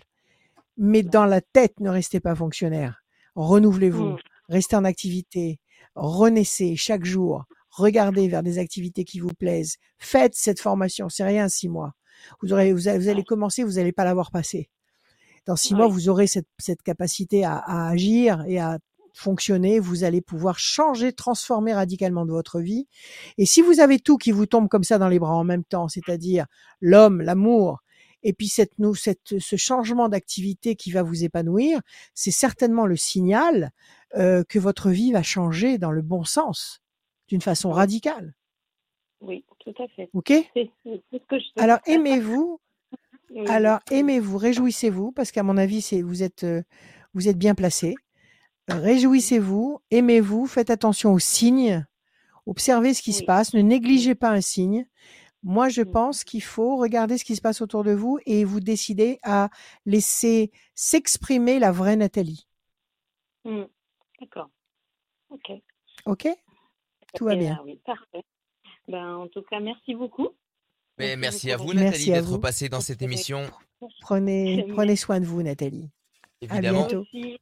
Mais 0.77 1.03
dans 1.03 1.25
la 1.25 1.41
tête, 1.41 1.81
ne 1.81 1.91
restez 1.91 2.21
pas 2.21 2.37
fonctionnaire. 2.37 3.03
Renouvelez-vous. 3.35 4.17
Restez 4.49 4.77
en 4.77 4.85
activité. 4.85 5.59
Renaissez 5.97 6.77
chaque 6.77 7.05
jour. 7.05 7.45
Regardez 7.79 8.29
vers 8.29 8.43
des 8.43 8.59
activités 8.59 9.05
qui 9.05 9.21
vous 9.21 9.33
plaisent. 9.39 9.77
Faites 9.99 10.35
cette 10.35 10.61
formation. 10.61 11.09
C'est 11.09 11.25
rien, 11.25 11.49
six 11.49 11.69
mois. 11.69 11.93
Vous 12.43 12.53
aurez, 12.53 12.73
vous, 12.73 12.89
allez- 12.89 12.99
vous 12.99 13.09
allez 13.09 13.19
Ouais. 13.19 13.25
commencer, 13.25 13.63
vous 13.63 13.75
n'allez 13.75 13.93
pas 13.93 14.05
l'avoir 14.05 14.31
passé. 14.31 14.69
Dans 15.47 15.57
six 15.57 15.75
mois, 15.75 15.87
vous 15.87 16.09
aurez 16.09 16.27
cette, 16.27 16.49
cette 16.59 16.83
capacité 16.83 17.45
à, 17.45 17.57
à 17.57 17.89
agir 17.91 18.45
et 18.47 18.59
à 18.59 18.79
fonctionner. 19.15 19.79
Vous 19.79 20.03
allez 20.05 20.21
pouvoir 20.21 20.59
changer, 20.59 21.13
transformer 21.13 21.73
radicalement 21.73 22.27
de 22.27 22.33
votre 22.33 22.61
vie. 22.61 22.87
Et 23.39 23.47
si 23.47 23.63
vous 23.63 23.81
avez 23.81 23.99
tout 24.01 24.19
qui 24.19 24.33
vous 24.33 24.47
tombe 24.47 24.69
comme 24.69 24.85
ça 24.85 24.99
dans 24.99 25.09
les 25.09 25.19
bras 25.21 25.35
en 25.37 25.45
même 25.45 25.65
temps, 25.65 25.89
c'est-à-dire 25.89 26.47
l'homme, 26.81 27.23
l'amour, 27.23 27.79
et 28.25 28.33
puis 28.33 28.49
cette, 28.49 28.77
nou- 28.81 28.97
cette, 28.97 29.39
ce 29.39 29.57
changement 29.57 30.09
d'activité 30.09 30.75
qui 30.75 30.91
va 30.91 31.03
vous 31.05 31.23
épanouir, 31.23 31.81
c'est 32.15 32.33
certainement 32.33 32.85
le 32.87 32.97
signal 32.97 33.71
euh, 34.17 34.43
que 34.49 34.59
votre 34.59 34.91
vie 34.91 35.13
va 35.13 35.23
changer 35.23 35.79
dans 35.79 35.93
le 35.93 36.03
bon 36.03 36.25
sens, 36.25 36.81
d'une 37.29 37.41
façon 37.43 37.71
radicale. 37.71 38.35
Oui, 39.21 39.45
tout 39.59 39.75
à 39.79 39.89
fait. 39.89 40.11
Ok? 40.13 40.29
C'est 40.29 40.71
c'est 40.85 41.01
ce 41.13 41.27
que 41.29 41.39
je 41.39 41.45
souhaite. 41.45 41.59
Alors 41.59 41.79
aimez-vous, 41.87 42.61
Oui. 43.31 43.47
alors 43.49 43.81
aimez-vous, 43.91 44.39
réjouissez-vous, 44.39 45.13
parce 45.13 45.31
qu'à 45.33 45.43
mon 45.43 45.57
avis, 45.57 45.83
c'est 45.83 46.03
vous 46.03 46.23
êtes 46.23 46.45
euh, 46.45 46.63
vous 47.15 47.29
êtes 47.29 47.39
bien 47.39 47.55
placé. 47.55 47.95
Réjouissez-vous, 48.69 49.81
aimez-vous, 49.91 50.47
faites 50.47 50.71
attention 50.71 51.13
aux 51.15 51.19
signes, 51.19 51.87
observez 52.47 52.93
ce 52.95 53.03
qui 53.03 53.13
se 53.15 53.25
passe, 53.25 53.55
ne 53.55 53.63
négligez 53.63 54.15
pas 54.15 54.31
un 54.31 54.41
signe. 54.43 54.87
Moi, 55.43 55.69
je 55.69 55.83
pense 55.83 56.25
qu'il 56.25 56.43
faut 56.43 56.77
regarder 56.77 57.17
ce 57.17 57.25
qui 57.25 57.37
se 57.37 57.41
passe 57.41 57.61
autour 57.63 57.85
de 57.85 57.93
vous 57.93 58.19
et 58.27 58.45
vous 58.45 58.61
décider 58.61 59.21
à 59.23 59.49
laisser 59.87 60.51
s'exprimer 60.75 61.59
la 61.59 61.71
vraie 61.73 61.97
Nathalie. 61.97 62.47
Mmh. 63.45 63.63
D'accord. 64.21 64.51
Ok. 65.31 65.53
Ok? 66.07 66.29
Tout 67.15 67.25
va 67.25 67.35
Eh 67.35 67.39
bien. 67.39 67.55
ben 67.57 67.63
oui, 67.65 67.81
parfait. 67.85 68.25
Ben, 68.87 69.17
en 69.17 69.29
tout 69.29 69.43
cas, 69.43 69.61
merci 69.61 69.95
beaucoup. 69.95 70.29
Mais 70.99 71.17
merci 71.17 71.53
à 71.53 71.57
vous, 71.57 71.73
Nathalie, 71.75 72.13
à 72.13 72.21
d'être 72.23 72.39
passée 72.39 72.69
dans 72.69 72.81
cette 72.81 73.03
émission. 73.03 73.43
Prenez, 74.01 74.67
soin 74.97 75.21
de 75.21 75.27
vous, 75.27 75.43
Nathalie. 75.43 75.89
Évidemment. 76.41 76.87
bientôt. 76.87 77.01
Aussi, 77.01 77.39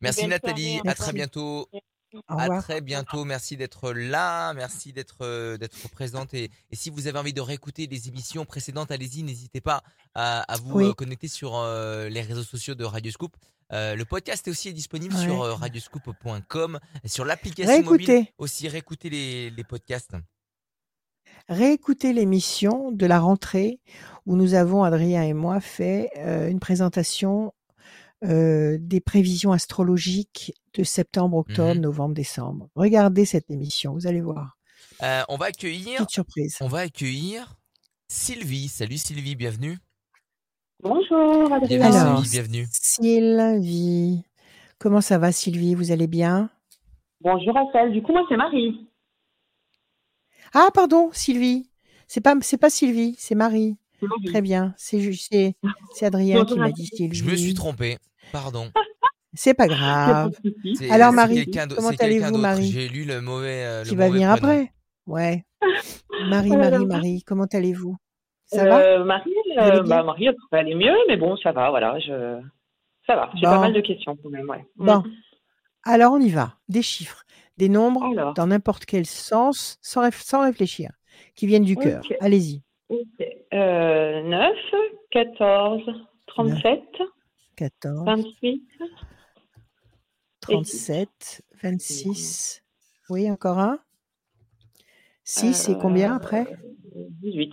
Merci 0.00 0.26
Nathalie, 0.26 0.74
soirée, 0.76 0.88
à 0.88 0.94
très 0.94 1.12
bientôt. 1.12 1.68
À 2.28 2.42
revoir. 2.44 2.62
très 2.62 2.80
bientôt. 2.80 3.24
Merci 3.24 3.56
d'être 3.56 3.92
là. 3.92 4.52
Merci 4.54 4.92
d'être 4.92 5.18
euh, 5.22 5.56
d'être 5.56 5.88
présente. 5.90 6.34
Et, 6.34 6.50
et 6.70 6.76
si 6.76 6.90
vous 6.90 7.06
avez 7.06 7.18
envie 7.18 7.32
de 7.32 7.40
réécouter 7.40 7.86
les 7.86 8.08
émissions 8.08 8.44
précédentes, 8.44 8.90
allez-y. 8.90 9.22
N'hésitez 9.22 9.60
pas 9.60 9.82
à, 10.14 10.40
à 10.52 10.56
vous 10.58 10.72
Oui. 10.78 10.84
euh, 10.86 10.92
connecter 10.92 11.28
sur 11.28 11.56
euh, 11.56 12.08
les 12.08 12.20
réseaux 12.22 12.42
sociaux 12.42 12.74
de 12.74 12.84
Radio 12.84 13.10
Scoop. 13.12 13.34
Euh, 13.72 13.94
le 13.96 14.04
podcast 14.04 14.46
est 14.46 14.50
aussi 14.50 14.72
disponible 14.74 15.14
Ouais. 15.14 15.22
sur 15.24 15.42
euh, 15.42 15.54
radioscoop.com, 15.54 16.78
sur 17.06 17.24
l'application 17.24 17.82
mobile. 17.82 18.06
Réécoutez, 18.06 18.34
Aussi 18.38 18.68
réécouter 18.68 19.08
les, 19.08 19.50
les 19.50 19.64
podcasts. 19.64 20.14
réécoutez 21.48 22.12
l'émission 22.12 22.92
de 22.92 23.06
la 23.06 23.18
rentrée 23.20 23.80
où 24.26 24.36
nous 24.36 24.54
avons, 24.54 24.84
Adrien 24.84 25.22
et 25.22 25.32
moi, 25.32 25.60
fait 25.60 26.10
une 26.48 26.60
présentation 26.60 27.52
euh, 28.24 28.78
des 28.80 29.00
prévisions 29.00 29.52
astrologiques 29.52 30.52
de 30.74 30.84
septembre, 30.84 31.36
octobre, 31.38 31.74
Mhm. 31.74 31.80
novembre, 31.80 32.14
décembre. 32.14 32.68
Regardez 32.74 33.24
cette 33.24 33.50
émission, 33.50 33.92
vous 33.94 34.06
allez 34.06 34.20
voir. 34.20 34.56
Euh, 35.02 35.22
on 35.28 35.36
va 35.36 35.46
accueillir, 35.46 35.96
Petite 35.98 36.10
surprise. 36.10 36.56
on 36.60 36.68
va 36.68 36.80
accueillir 36.80 37.56
Sylvie. 38.08 38.68
Salut 38.68 38.98
Sylvie, 38.98 39.34
bienvenue. 39.34 39.78
Bonjour, 40.82 41.52
Adrien. 41.52 41.66
Bienvenue 41.78 41.96
Alors, 41.96 42.18
Sylvie, 42.18 42.30
bienvenue. 42.30 42.66
Sylvie, 42.72 44.22
comment 44.78 45.00
ça 45.00 45.18
va 45.18 45.32
Sylvie? 45.32 45.74
Vous 45.74 45.90
allez 45.92 46.06
bien? 46.06 46.50
Bonjour 47.20 47.54
Rachel, 47.54 47.92
du 47.92 48.02
coup 48.02 48.12
moi 48.12 48.24
c'est 48.28 48.36
Marie. 48.36 48.88
Ah 50.54 50.68
pardon, 50.74 51.10
Sylvie. 51.12 51.68
C'est 52.08 52.20
pas 52.20 52.34
c'est 52.42 52.58
pas 52.58 52.70
Sylvie, 52.70 53.14
c'est 53.18 53.34
Marie. 53.34 53.76
Très 54.26 54.42
bien. 54.42 54.74
C'est 54.76 55.12
c'est 55.12 55.54
Adrien 56.04 56.44
qui 56.44 56.58
m'a 56.58 56.70
dit 56.72 56.90
lui. 56.98 57.14
Je 57.14 57.24
me 57.24 57.36
suis 57.36 57.54
trompé. 57.54 57.98
Pardon. 58.32 58.70
C'est 59.34 59.54
pas 59.54 59.66
grave. 59.68 60.32
Alors, 60.90 61.12
Marie, 61.12 61.46
comment 61.50 61.90
allez-vous. 62.00 62.36
Marie? 62.38 62.70
J'ai 62.70 62.88
lu 62.88 63.04
le 63.04 63.20
mauvais. 63.20 63.64
euh, 63.64 63.82
le 63.84 63.88
Qui 63.88 63.96
va 63.96 64.06
mauvais 64.06 64.18
venir 64.18 64.32
prénom. 64.36 64.52
après? 64.52 64.72
Ouais. 65.06 65.44
Marie, 66.28 66.50
Oh 66.52 66.56
Marie. 66.56 66.86
Marie, 66.86 67.22
comment 67.24 67.46
allez-vous? 67.52 67.96
Ça 68.46 68.64
va? 68.66 68.78
Euh, 68.80 69.04
Marie, 69.04 69.32
euh, 69.58 69.82
bah, 69.82 70.02
Marie, 70.02 70.26
elle 70.26 70.36
pourrait 70.36 70.60
aller 70.60 70.74
mieux, 70.74 70.94
mais 71.08 71.16
bon, 71.16 71.36
ça 71.38 71.52
va, 71.52 71.70
voilà, 71.70 71.98
je... 72.00 72.38
ça 73.06 73.16
va. 73.16 73.30
J'ai 73.34 73.40
Bon. 73.46 73.50
pas 73.52 73.60
mal 73.60 73.72
de 73.72 73.80
questions 73.80 74.16
quand 74.22 74.28
même, 74.28 74.48
ouais. 74.50 74.64
Mm. 74.76 74.86
Bon. 74.86 75.02
Alors, 75.84 76.12
on 76.12 76.20
y 76.20 76.28
va. 76.28 76.54
Des 76.68 76.82
chiffres, 76.82 77.22
des 77.56 77.68
nombres, 77.70 78.04
Alors, 78.12 78.34
dans 78.34 78.46
n'importe 78.48 78.84
quel 78.84 79.06
sens, 79.06 79.78
sans, 79.80 80.02
réf- 80.06 80.22
sans 80.22 80.42
réfléchir, 80.42 80.90
qui 81.34 81.46
viennent 81.46 81.64
du 81.64 81.76
cœur. 81.76 82.02
Allez-y. 82.20 82.62
ok. 82.90 82.98
Euh, 83.54 84.22
9, 84.22 84.54
14, 85.10 85.80
37, 86.26 86.80
14, 87.56 88.04
28, 88.06 88.62
37, 90.40 91.42
26. 91.62 92.62
Oui, 93.10 93.30
encore 93.30 93.58
un 93.58 93.78
6 95.24 95.68
et 95.68 95.78
combien 95.78 96.14
après? 96.16 96.46
euh, 96.96 97.06
18. 97.20 97.52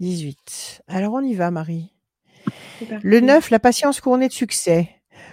18. 0.00 0.82
Alors, 0.86 1.14
on 1.14 1.22
y 1.22 1.34
va, 1.34 1.50
Marie. 1.50 1.92
Le 3.02 3.20
9, 3.20 3.50
la 3.50 3.58
patience 3.58 4.00
couronnée 4.00 4.28
de 4.28 4.32
succès. 4.32 4.90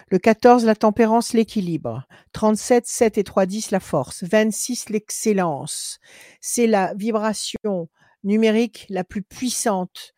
Le 0.10 0.20
14, 0.20 0.64
la 0.64 0.76
tempérance, 0.76 1.34
l'équilibre. 1.34 2.08
37, 2.32 2.88
7 2.88 3.18
et 3.18 3.24
3, 3.24 3.46
10, 3.46 3.72
la 3.72 3.80
force. 3.80 4.24
26, 4.24 4.90
l'excellence. 4.90 6.00
C'est 6.40 6.68
la 6.68 6.94
vibration 6.94 7.90
numérique 8.24 8.86
la 8.90 9.04
plus 9.04 9.22
puissante 9.24 10.13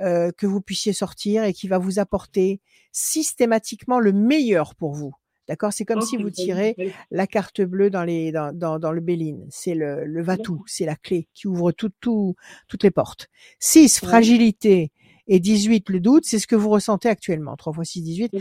euh, 0.00 0.30
que 0.36 0.46
vous 0.46 0.60
puissiez 0.60 0.92
sortir 0.92 1.44
et 1.44 1.52
qui 1.52 1.68
va 1.68 1.78
vous 1.78 1.98
apporter 1.98 2.60
systématiquement 2.92 3.98
le 4.00 4.12
meilleur 4.12 4.74
pour 4.74 4.92
vous. 4.94 5.12
D'accord? 5.48 5.72
C'est 5.72 5.84
comme 5.84 6.00
si 6.00 6.16
vous 6.16 6.30
tirez 6.30 6.76
la 7.10 7.26
carte 7.26 7.60
bleue 7.60 7.90
dans, 7.90 8.04
les, 8.04 8.30
dans, 8.30 8.52
dans, 8.56 8.78
dans 8.78 8.92
le 8.92 9.00
Béline. 9.00 9.46
C'est 9.50 9.74
le, 9.74 10.04
le 10.04 10.22
Vatou, 10.22 10.62
c'est 10.66 10.84
la 10.86 10.94
clé 10.94 11.28
qui 11.34 11.48
ouvre 11.48 11.72
tout, 11.72 11.90
tout, 12.00 12.36
toutes 12.68 12.84
les 12.84 12.92
portes. 12.92 13.28
6, 13.58 14.00
Ouais. 14.02 14.08
fragilité. 14.08 14.92
Et 15.32 15.38
18, 15.40 15.88
le 15.90 16.00
doute, 16.00 16.24
c'est 16.24 16.38
ce 16.40 16.46
que 16.48 16.56
vous 16.56 16.70
ressentez 16.70 17.08
actuellement. 17.08 17.56
3 17.56 17.72
fois 17.72 17.84
6, 17.84 18.02
18. 18.02 18.32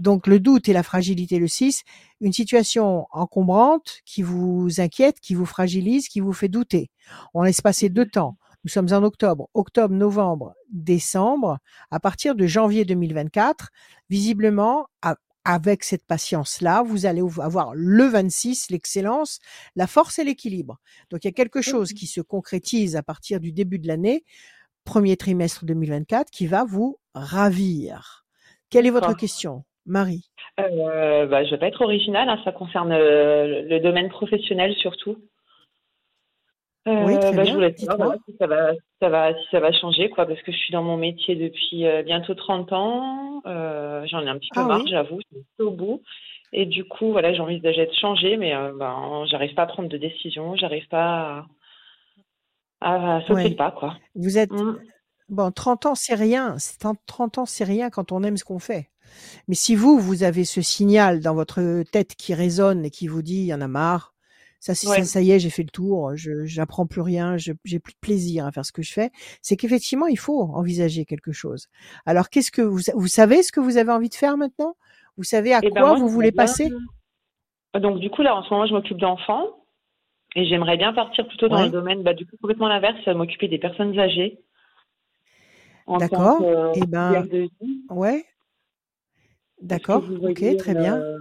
Donc 0.00 0.26
le 0.26 0.40
doute 0.40 0.68
et 0.68 0.72
la 0.74 0.82
fragilité, 0.82 1.38
le 1.38 1.48
6, 1.48 1.82
une 2.20 2.32
situation 2.32 3.06
encombrante 3.12 4.00
qui 4.04 4.22
vous 4.22 4.68
inquiète, 4.78 5.20
qui 5.20 5.34
vous 5.34 5.46
fragilise, 5.46 6.08
qui 6.08 6.20
vous 6.20 6.32
fait 6.34 6.48
douter. 6.48 6.90
On 7.34 7.42
laisse 7.42 7.60
passer 7.60 7.88
deux 7.90 8.06
temps. 8.06 8.36
Nous 8.64 8.70
sommes 8.70 8.88
en 8.92 9.02
octobre, 9.02 9.48
octobre, 9.52 9.94
novembre, 9.94 10.54
décembre. 10.70 11.58
À 11.90 12.00
partir 12.00 12.34
de 12.34 12.46
janvier 12.46 12.84
2024, 12.84 13.68
visiblement, 14.08 14.86
avec 15.44 15.84
cette 15.84 16.06
patience-là, 16.06 16.82
vous 16.82 17.04
allez 17.04 17.22
avoir 17.40 17.72
le 17.74 18.04
26, 18.04 18.70
l'excellence, 18.70 19.40
la 19.76 19.86
force 19.86 20.18
et 20.18 20.24
l'équilibre. 20.24 20.78
Donc 21.10 21.24
il 21.24 21.28
y 21.28 21.30
a 21.30 21.32
quelque 21.32 21.60
chose 21.60 21.92
qui 21.92 22.06
se 22.06 22.22
concrétise 22.22 22.96
à 22.96 23.02
partir 23.02 23.38
du 23.38 23.52
début 23.52 23.78
de 23.78 23.86
l'année, 23.86 24.24
premier 24.84 25.16
trimestre 25.16 25.66
2024, 25.66 26.30
qui 26.30 26.46
va 26.46 26.64
vous 26.64 26.98
ravir. 27.14 28.24
Quelle 28.70 28.86
est 28.86 28.90
votre 28.90 29.14
question, 29.14 29.64
Marie? 29.84 30.30
Euh, 30.58 31.26
bah, 31.26 31.44
je 31.44 31.50
vais 31.50 31.58
pas 31.58 31.66
être 31.66 31.82
originale, 31.82 32.28
hein, 32.28 32.40
ça 32.44 32.52
concerne 32.52 32.92
euh, 32.92 33.62
le 33.68 33.80
domaine 33.80 34.08
professionnel 34.08 34.74
surtout. 34.76 35.18
Euh, 36.86 37.06
Oui, 37.06 37.18
très 37.18 37.32
bah, 37.32 37.44
je 37.44 37.52
voulais 37.54 37.74
savoir 37.76 37.96
voilà, 38.08 38.20
si 38.28 38.36
ça 38.38 38.46
va, 38.46 38.72
si 38.74 38.80
ça 39.00 39.08
va, 39.08 39.32
si 39.34 39.46
ça 39.50 39.60
va 39.60 39.72
changer, 39.72 40.10
quoi, 40.10 40.26
parce 40.26 40.42
que 40.42 40.52
je 40.52 40.56
suis 40.58 40.72
dans 40.72 40.82
mon 40.82 40.96
métier 40.98 41.34
depuis 41.34 41.86
euh, 41.86 42.02
bientôt 42.02 42.34
30 42.34 42.72
ans. 42.72 43.42
Euh, 43.46 44.04
j'en 44.06 44.20
ai 44.22 44.28
un 44.28 44.38
petit 44.38 44.50
peu 44.54 44.60
Ah 44.60 44.64
marre, 44.64 44.82
oui. 44.84 44.90
j'avoue, 44.90 45.18
c'est 45.32 45.38
un 45.38 45.42
peu 45.58 45.64
au 45.64 45.70
bout. 45.70 46.02
Et 46.52 46.66
du 46.66 46.84
coup, 46.84 47.10
voilà, 47.10 47.32
j'ai 47.34 47.40
envie 47.40 47.60
de 47.60 47.72
changer, 48.00 48.36
mais 48.36 48.54
euh, 48.54 48.72
ben, 48.78 49.24
j'arrive 49.30 49.54
pas 49.54 49.62
à 49.62 49.66
prendre 49.66 49.88
de 49.88 49.96
décision, 49.98 50.54
j'arrive 50.56 50.86
pas 50.88 51.46
à, 52.80 53.16
à 53.16 53.20
sauter 53.22 53.32
Ouais. 53.34 53.48
le 53.48 53.56
pas, 53.56 53.70
quoi. 53.72 53.96
Vous 54.14 54.38
êtes 54.38 54.52
Mm. 54.52 54.76
bon, 55.30 55.50
30 55.50 55.86
ans, 55.86 55.94
c'est 55.94 56.14
rien. 56.14 56.56
C'est 56.58 56.84
un- 56.86 56.94
30 57.06 57.38
ans, 57.38 57.46
c'est 57.46 57.64
rien 57.64 57.90
quand 57.90 58.12
on 58.12 58.22
aime 58.22 58.36
ce 58.36 58.44
qu'on 58.44 58.58
fait. 58.58 58.90
Mais 59.48 59.54
si 59.54 59.74
vous, 59.74 59.98
vous 59.98 60.22
avez 60.22 60.44
ce 60.44 60.62
signal 60.62 61.20
dans 61.20 61.34
votre 61.34 61.82
tête 61.90 62.14
qui 62.16 62.34
résonne 62.34 62.84
et 62.84 62.90
qui 62.90 63.06
vous 63.08 63.22
dit, 63.22 63.36
il 63.40 63.46
y 63.46 63.54
en 63.54 63.60
a 63.60 63.68
marre, 63.68 64.13
ça, 64.72 64.88
Ouais. 64.88 65.24
y 65.24 65.30
est, 65.32 65.38
j'ai 65.38 65.50
fait 65.50 65.62
le 65.62 65.68
tour, 65.68 66.16
je 66.16 66.46
j'apprends 66.46 66.86
plus 66.86 67.02
rien, 67.02 67.36
je 67.36 67.52
j'ai 67.64 67.78
plus 67.78 67.92
de 67.92 67.98
plaisir 68.00 68.46
à 68.46 68.52
faire 68.52 68.64
ce 68.64 68.72
que 68.72 68.80
je 68.82 68.92
fais, 68.94 69.10
c'est 69.42 69.56
qu'effectivement, 69.56 70.06
il 70.06 70.18
faut 70.18 70.40
envisager 70.40 71.04
quelque 71.04 71.32
chose. 71.32 71.68
Alors, 72.06 72.30
qu'est-ce 72.30 72.50
que 72.50 72.62
vous, 72.62 72.80
vous 72.94 73.06
savez 73.08 73.42
ce 73.42 73.52
que 73.52 73.60
vous 73.60 73.76
avez 73.76 73.92
envie 73.92 74.08
de 74.08 74.14
faire 74.14 74.36
maintenant? 74.38 74.74
Vous 75.18 75.24
savez 75.24 75.52
à 75.52 75.60
Eh 75.62 75.68
ben, 75.70 75.80
quoi 75.80 75.88
moi, 75.90 75.98
vous 75.98 76.08
voulez 76.08 76.30
bien- 76.30 76.44
passer? 76.44 76.70
Donc, 77.78 77.98
du 78.00 78.08
coup, 78.08 78.22
là, 78.22 78.34
en 78.36 78.42
ce 78.42 78.50
moment, 78.50 78.66
je 78.66 78.72
m'occupe 78.72 78.98
d'enfants 78.98 79.44
et 80.36 80.46
j'aimerais 80.46 80.76
bien 80.76 80.92
partir 80.92 81.26
plutôt 81.28 81.48
dans 81.48 81.56
Ouais. 81.58 81.66
le 81.66 81.70
domaine, 81.70 82.02
bah, 82.02 82.14
du 82.14 82.24
coup, 82.26 82.36
complètement 82.40 82.68
l'inverse, 82.68 82.96
euh, 83.06 83.14
m'occuper 83.14 83.48
des 83.48 83.58
personnes 83.58 83.98
âgées. 83.98 84.40
D'accord. 85.98 86.40
euh, 86.42 86.72
Eh 86.74 86.86
ben, 86.86 87.22
de 87.26 87.48
vie. 87.60 87.82
Ouais. 87.90 88.24
D'accord. 89.60 90.02
Ok, 90.22 90.42
très 90.56 90.74
bien. 90.74 90.96
euh, 90.96 91.18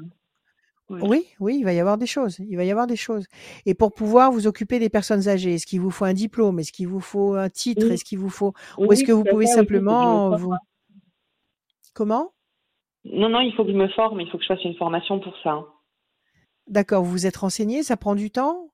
ouais. 0.90 1.00
Oui, 1.02 1.26
oui, 1.40 1.58
il 1.60 1.64
va 1.64 1.74
y 1.74 1.80
avoir 1.80 1.98
des 1.98 2.06
choses. 2.06 2.40
Il 2.40 2.56
va 2.58 2.64
y 2.64 2.72
avoir 2.72 2.88
des 2.88 2.96
choses. 2.96 3.26
Et 3.66 3.74
pour 3.74 3.94
pouvoir 3.94 4.32
vous 4.32 4.48
occuper 4.48 4.80
des 4.80 4.90
personnes 4.90 5.28
âgées, 5.28 5.56
est-ce 5.56 5.66
qu'il 5.66 5.82
vous 5.82 5.92
faut 5.92 6.06
un 6.06 6.14
diplôme 6.14 6.60
Est-ce 6.60 6.72
qu'il 6.72 6.88
vous 6.88 7.00
faut 7.00 7.36
un 7.36 7.50
titre 7.50 7.88
Oui. 7.88 7.94
Est-ce 7.94 8.06
qu'il 8.06 8.20
vous 8.20 8.30
faut 8.30 8.54
Oui, 8.78 8.88
Ou 8.88 8.94
est-ce 8.94 9.04
que 9.04 9.12
vous 9.12 9.24
pouvez 9.24 9.48
simplement 9.48 10.36
vous 10.36 10.54
Comment? 11.94 12.32
Non, 13.06 13.30
non, 13.30 13.42
il 13.42 13.54
faut 13.54 13.66
que 13.66 13.72
je 13.72 13.78
me 13.78 13.90
forme, 13.90 14.22
il 14.22 14.30
faut 14.30 14.38
que 14.38 14.44
je 14.44 14.48
fasse 14.48 14.64
une 14.64 14.76
formation 14.76 15.20
pour 15.20 15.34
ça. 15.44 15.66
D'accord, 16.68 17.04
vous 17.04 17.12
vous 17.12 17.26
êtes 17.26 17.38
renseigné, 17.38 17.84
ça 17.84 17.98
prend 17.98 18.16
du 18.16 18.32
temps? 18.32 18.70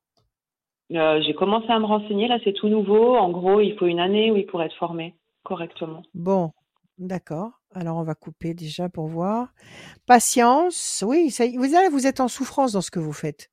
Euh, 0.91 1.21
j'ai 1.21 1.33
commencé 1.33 1.67
à 1.69 1.79
me 1.79 1.85
renseigner, 1.85 2.27
là, 2.27 2.37
c'est 2.43 2.53
tout 2.53 2.67
nouveau. 2.69 3.15
En 3.15 3.29
gros, 3.29 3.59
il 3.59 3.75
faut 3.77 3.87
une 3.87 3.99
année, 3.99 4.31
oui, 4.31 4.43
pour 4.43 4.61
être 4.61 4.75
formé 4.75 5.15
correctement. 5.43 6.03
Bon, 6.13 6.51
d'accord. 6.99 7.51
Alors 7.73 7.97
on 7.97 8.03
va 8.03 8.15
couper 8.15 8.53
déjà 8.53 8.89
pour 8.89 9.07
voir. 9.07 9.53
Patience, 10.05 11.03
oui, 11.07 11.31
ça, 11.31 11.45
y- 11.45 11.57
vous, 11.57 11.75
allez- 11.75 11.89
vous 11.89 12.07
êtes 12.07 12.19
en 12.19 12.27
souffrance 12.27 12.71
dans 12.73 12.81
ce 12.81 12.91
que 12.91 12.99
vous 12.99 13.13
faites. 13.13 13.49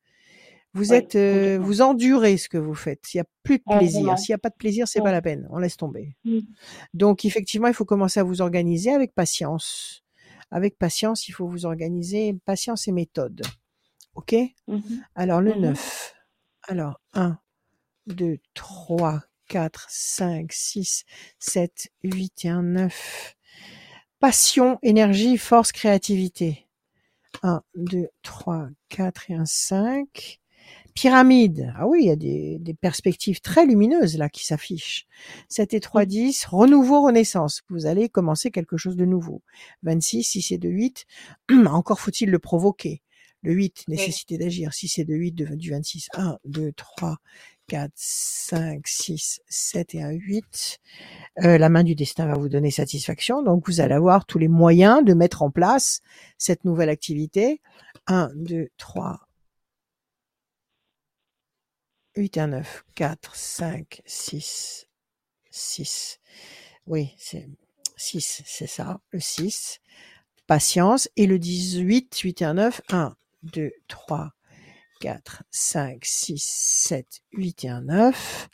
Vous 0.75 0.91
Oui, 0.91 0.97
êtes, 0.97 1.15
euh, 1.17 1.59
vous 1.61 1.81
endurez 1.81 2.37
ce 2.37 2.49
que 2.51 2.59
vous 2.59 2.75
faites. 2.75 3.13
Il 3.15 3.17
n'y 3.19 3.21
a 3.23 3.27
plus 3.43 3.59
de 3.59 3.63
Ah, 3.67 3.79
plaisir. 3.79 4.19
S'il 4.19 4.33
n'y 4.33 4.35
a 4.35 4.39
pas 4.39 4.51
de 4.51 4.57
plaisir, 4.57 4.87
c'est 4.89 5.01
pas 5.01 5.13
la 5.13 5.23
peine. 5.23 5.47
On 5.51 5.59
laisse 5.59 5.77
tomber. 5.79 6.17
Mm. 6.25 6.41
Donc 6.93 7.25
effectivement, 7.25 7.69
il 7.69 7.75
faut 7.75 7.85
commencer 7.87 8.21
à 8.21 8.25
vous 8.25 8.43
organiser 8.43 8.93
avec 8.93 9.15
patience. 9.15 10.03
Avec 10.51 10.79
patience, 10.79 11.29
il 11.29 11.33
faut 11.33 11.47
vous 11.49 11.65
organiser, 11.67 12.35
patience 12.45 12.89
et 12.89 12.93
méthode. 12.93 13.43
OK? 14.15 14.35
Mhm. 14.69 15.03
Alors 15.15 15.41
le 15.41 15.55
Mhm. 15.55 15.61
9. 15.61 16.15
Alors 16.69 17.01
1, 17.15 17.39
2, 18.07 18.39
3, 18.55 19.23
4, 19.49 19.87
5, 19.91 20.53
6, 20.53 21.05
7, 21.39 21.89
8 22.03 22.45
et 22.45 22.49
un 22.49 22.63
9. 22.63 23.36
Passion, 24.21 24.79
énergie, 24.83 25.37
force, 25.37 25.73
créativité. 25.73 26.67
1, 27.43 27.63
2, 27.77 28.09
3, 28.23 28.69
4 28.89 29.31
et 29.31 29.35
un 29.35 29.47
5. 29.47 30.41
Pyramide. 30.95 31.75
Ah 31.77 31.87
oui, 31.87 32.01
il 32.03 32.07
y 32.07 32.11
a 32.11 32.17
des, 32.17 32.59
des 32.59 32.73
perspectives 32.75 33.41
très 33.41 33.67
lumineuses 33.67 34.17
là 34.17 34.31
qui 34.31 34.47
s'affichent. 34.47 35.07
7 35.51 35.75
et 35.75 35.81
3, 35.81 36.07
10. 36.07 36.47
Renouveau, 36.47 37.03
renaissance. 37.03 37.63
Vous 37.69 37.85
allez 37.87 38.09
commencer 38.09 38.51
quelque 38.51 38.79
chose 38.79 38.97
de 38.97 39.05
nouveau. 39.05 39.43
26, 39.83 40.23
6 40.25 40.53
et 40.53 40.59
2, 40.59 40.69
8. 40.71 41.07
Encore 41.67 42.01
faut-il 42.01 42.31
le 42.31 42.39
provoquer. 42.39 43.03
Le 43.43 43.53
8, 43.53 43.85
nécessité 43.89 44.39
d'agir. 44.39 44.73
6 44.73 44.99
et 44.99 45.05
2, 45.05 45.15
8 45.15 45.33
de- 45.33 45.55
du 45.55 45.71
26. 45.71 46.09
1, 46.15 46.39
2, 46.47 46.73
3, 46.73 47.19
4, 47.69 47.93
5, 47.95 48.87
6, 48.87 49.41
7 49.49 49.95
et 49.95 50.03
un 50.03 50.11
8. 50.11 50.79
Euh, 51.43 51.59
la 51.59 51.69
main 51.69 51.85
du 51.85 51.95
destin 51.95 52.27
va 52.27 52.35
vous 52.35 52.49
donner 52.49 52.71
satisfaction. 52.71 53.43
Donc, 53.43 53.67
vous 53.67 53.81
allez 53.81 53.95
avoir 53.95 54.25
tous 54.27 54.39
les 54.39 54.49
moyens 54.49 55.05
de 55.05 55.15
mettre 55.15 55.43
en 55.43 55.51
place 55.51 56.01
cette 56.39 56.65
nouvelle 56.65 56.89
activité. 56.89 57.61
1, 58.07 58.31
2, 58.35 58.69
3, 58.77 59.21
8 62.17 62.37
et 62.37 62.41
un 62.41 62.47
9, 62.49 62.85
4, 62.95 63.35
5, 63.35 64.03
6, 64.05 64.89
6. 65.51 66.21
Oui, 66.87 67.15
c'est 67.19 67.49
6, 67.97 68.43
c'est 68.47 68.67
ça, 68.67 69.01
le 69.11 69.21
6. 69.21 69.81
Patience. 70.47 71.09
Et 71.17 71.27
le 71.27 71.39
18, 71.39 72.17
8 72.17 72.43
et 72.43 72.45
un 72.45 72.55
9, 72.55 72.81
1, 72.91 73.17
2, 73.43 73.73
3, 73.89 74.36
4, 75.01 75.43
5, 75.51 76.05
6, 76.05 76.43
7, 76.45 77.07
8 77.33 77.65
et 77.65 77.69
un 77.69 77.83
9. 77.83 78.49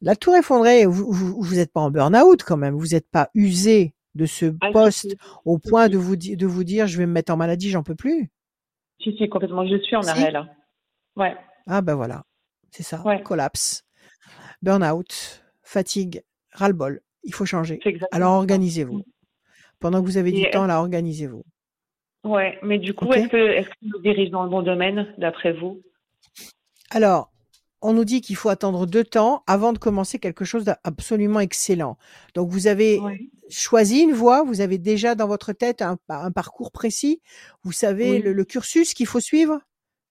La 0.00 0.14
tour 0.16 0.36
effondrée, 0.36 0.86
vous 0.86 1.10
vous, 1.12 1.42
vous 1.42 1.58
êtes 1.58 1.72
pas 1.72 1.80
en 1.80 1.90
burn-out 1.90 2.42
quand 2.44 2.56
même, 2.56 2.74
vous 2.76 2.88
n'êtes 2.88 3.08
pas 3.08 3.30
usé 3.34 3.94
de 4.14 4.24
ce 4.26 4.54
Ah, 4.60 4.68
si, 4.68 4.72
poste 4.72 5.16
au 5.44 5.58
point 5.58 5.88
de 5.88 5.98
vous, 5.98 6.16
di- 6.16 6.36
de 6.36 6.46
vous 6.46 6.64
dire 6.64 6.86
je 6.86 6.96
vais 6.98 7.06
me 7.06 7.12
mettre 7.12 7.32
en 7.32 7.36
maladie, 7.36 7.70
j'en 7.70 7.82
peux 7.82 7.96
plus? 7.96 8.30
Si, 9.02 9.14
si, 9.16 9.28
complètement. 9.28 9.66
Je 9.66 9.76
suis 9.82 9.96
en 9.96 10.02
Si. 10.02 10.08
arrêt, 10.08 10.30
là. 10.30 10.46
Ouais. 11.16 11.36
Ah 11.66 11.80
ben 11.82 11.94
voilà, 11.96 12.24
c'est 12.70 12.82
ça, 12.84 13.02
Ouais. 13.04 13.20
collapse, 13.22 13.84
burn-out, 14.62 15.42
fatigue, 15.62 16.22
ras-le-bol. 16.52 17.00
Il 17.24 17.34
faut 17.34 17.44
changer. 17.44 17.80
Alors 18.12 18.34
organisez-vous. 18.34 19.02
Pendant 19.80 20.00
que 20.00 20.06
vous 20.06 20.16
avez 20.16 20.30
du 20.32 20.42
Et 20.42 20.50
temps, 20.50 20.66
là, 20.66 20.78
organisez-vous. 20.78 21.44
Ouais, 22.26 22.58
mais 22.62 22.78
du 22.78 22.92
coup, 22.92 23.12
est-ce 23.12 23.28
que 23.28 23.36
est-ce 23.36 23.68
qu'on 23.68 23.86
nous 23.94 23.98
dirige 24.00 24.30
dans 24.30 24.42
le 24.42 24.50
bon 24.50 24.62
domaine, 24.62 25.14
d'après 25.18 25.52
vous? 25.52 25.80
Alors, 26.90 27.30
on 27.82 27.92
nous 27.92 28.04
dit 28.04 28.20
qu'il 28.20 28.36
faut 28.36 28.48
attendre 28.48 28.86
deux 28.86 29.04
temps 29.04 29.44
avant 29.46 29.72
de 29.72 29.78
commencer 29.78 30.18
quelque 30.18 30.44
chose 30.44 30.64
d'absolument 30.64 31.40
excellent. 31.40 31.98
Donc, 32.34 32.50
vous 32.50 32.66
avez 32.66 32.98
Oui. 33.00 33.30
choisi 33.48 34.00
une 34.00 34.12
voie, 34.12 34.42
vous 34.42 34.60
avez 34.60 34.78
déjà 34.78 35.14
dans 35.14 35.28
votre 35.28 35.52
tête 35.52 35.82
un, 35.82 35.98
un 36.08 36.32
parcours 36.32 36.72
précis, 36.72 37.22
vous 37.62 37.72
savez 37.72 38.18
Oui. 38.18 38.22
le, 38.22 38.32
le 38.32 38.44
cursus 38.44 38.92
qu'il 38.94 39.06
faut 39.06 39.20
suivre. 39.20 39.60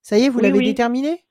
Ça 0.02 0.18
y 0.18 0.24
est, 0.24 0.28
vous 0.28 0.38
Oui, 0.38 0.44
l'avez 0.44 0.62
déterminé? 0.62 1.24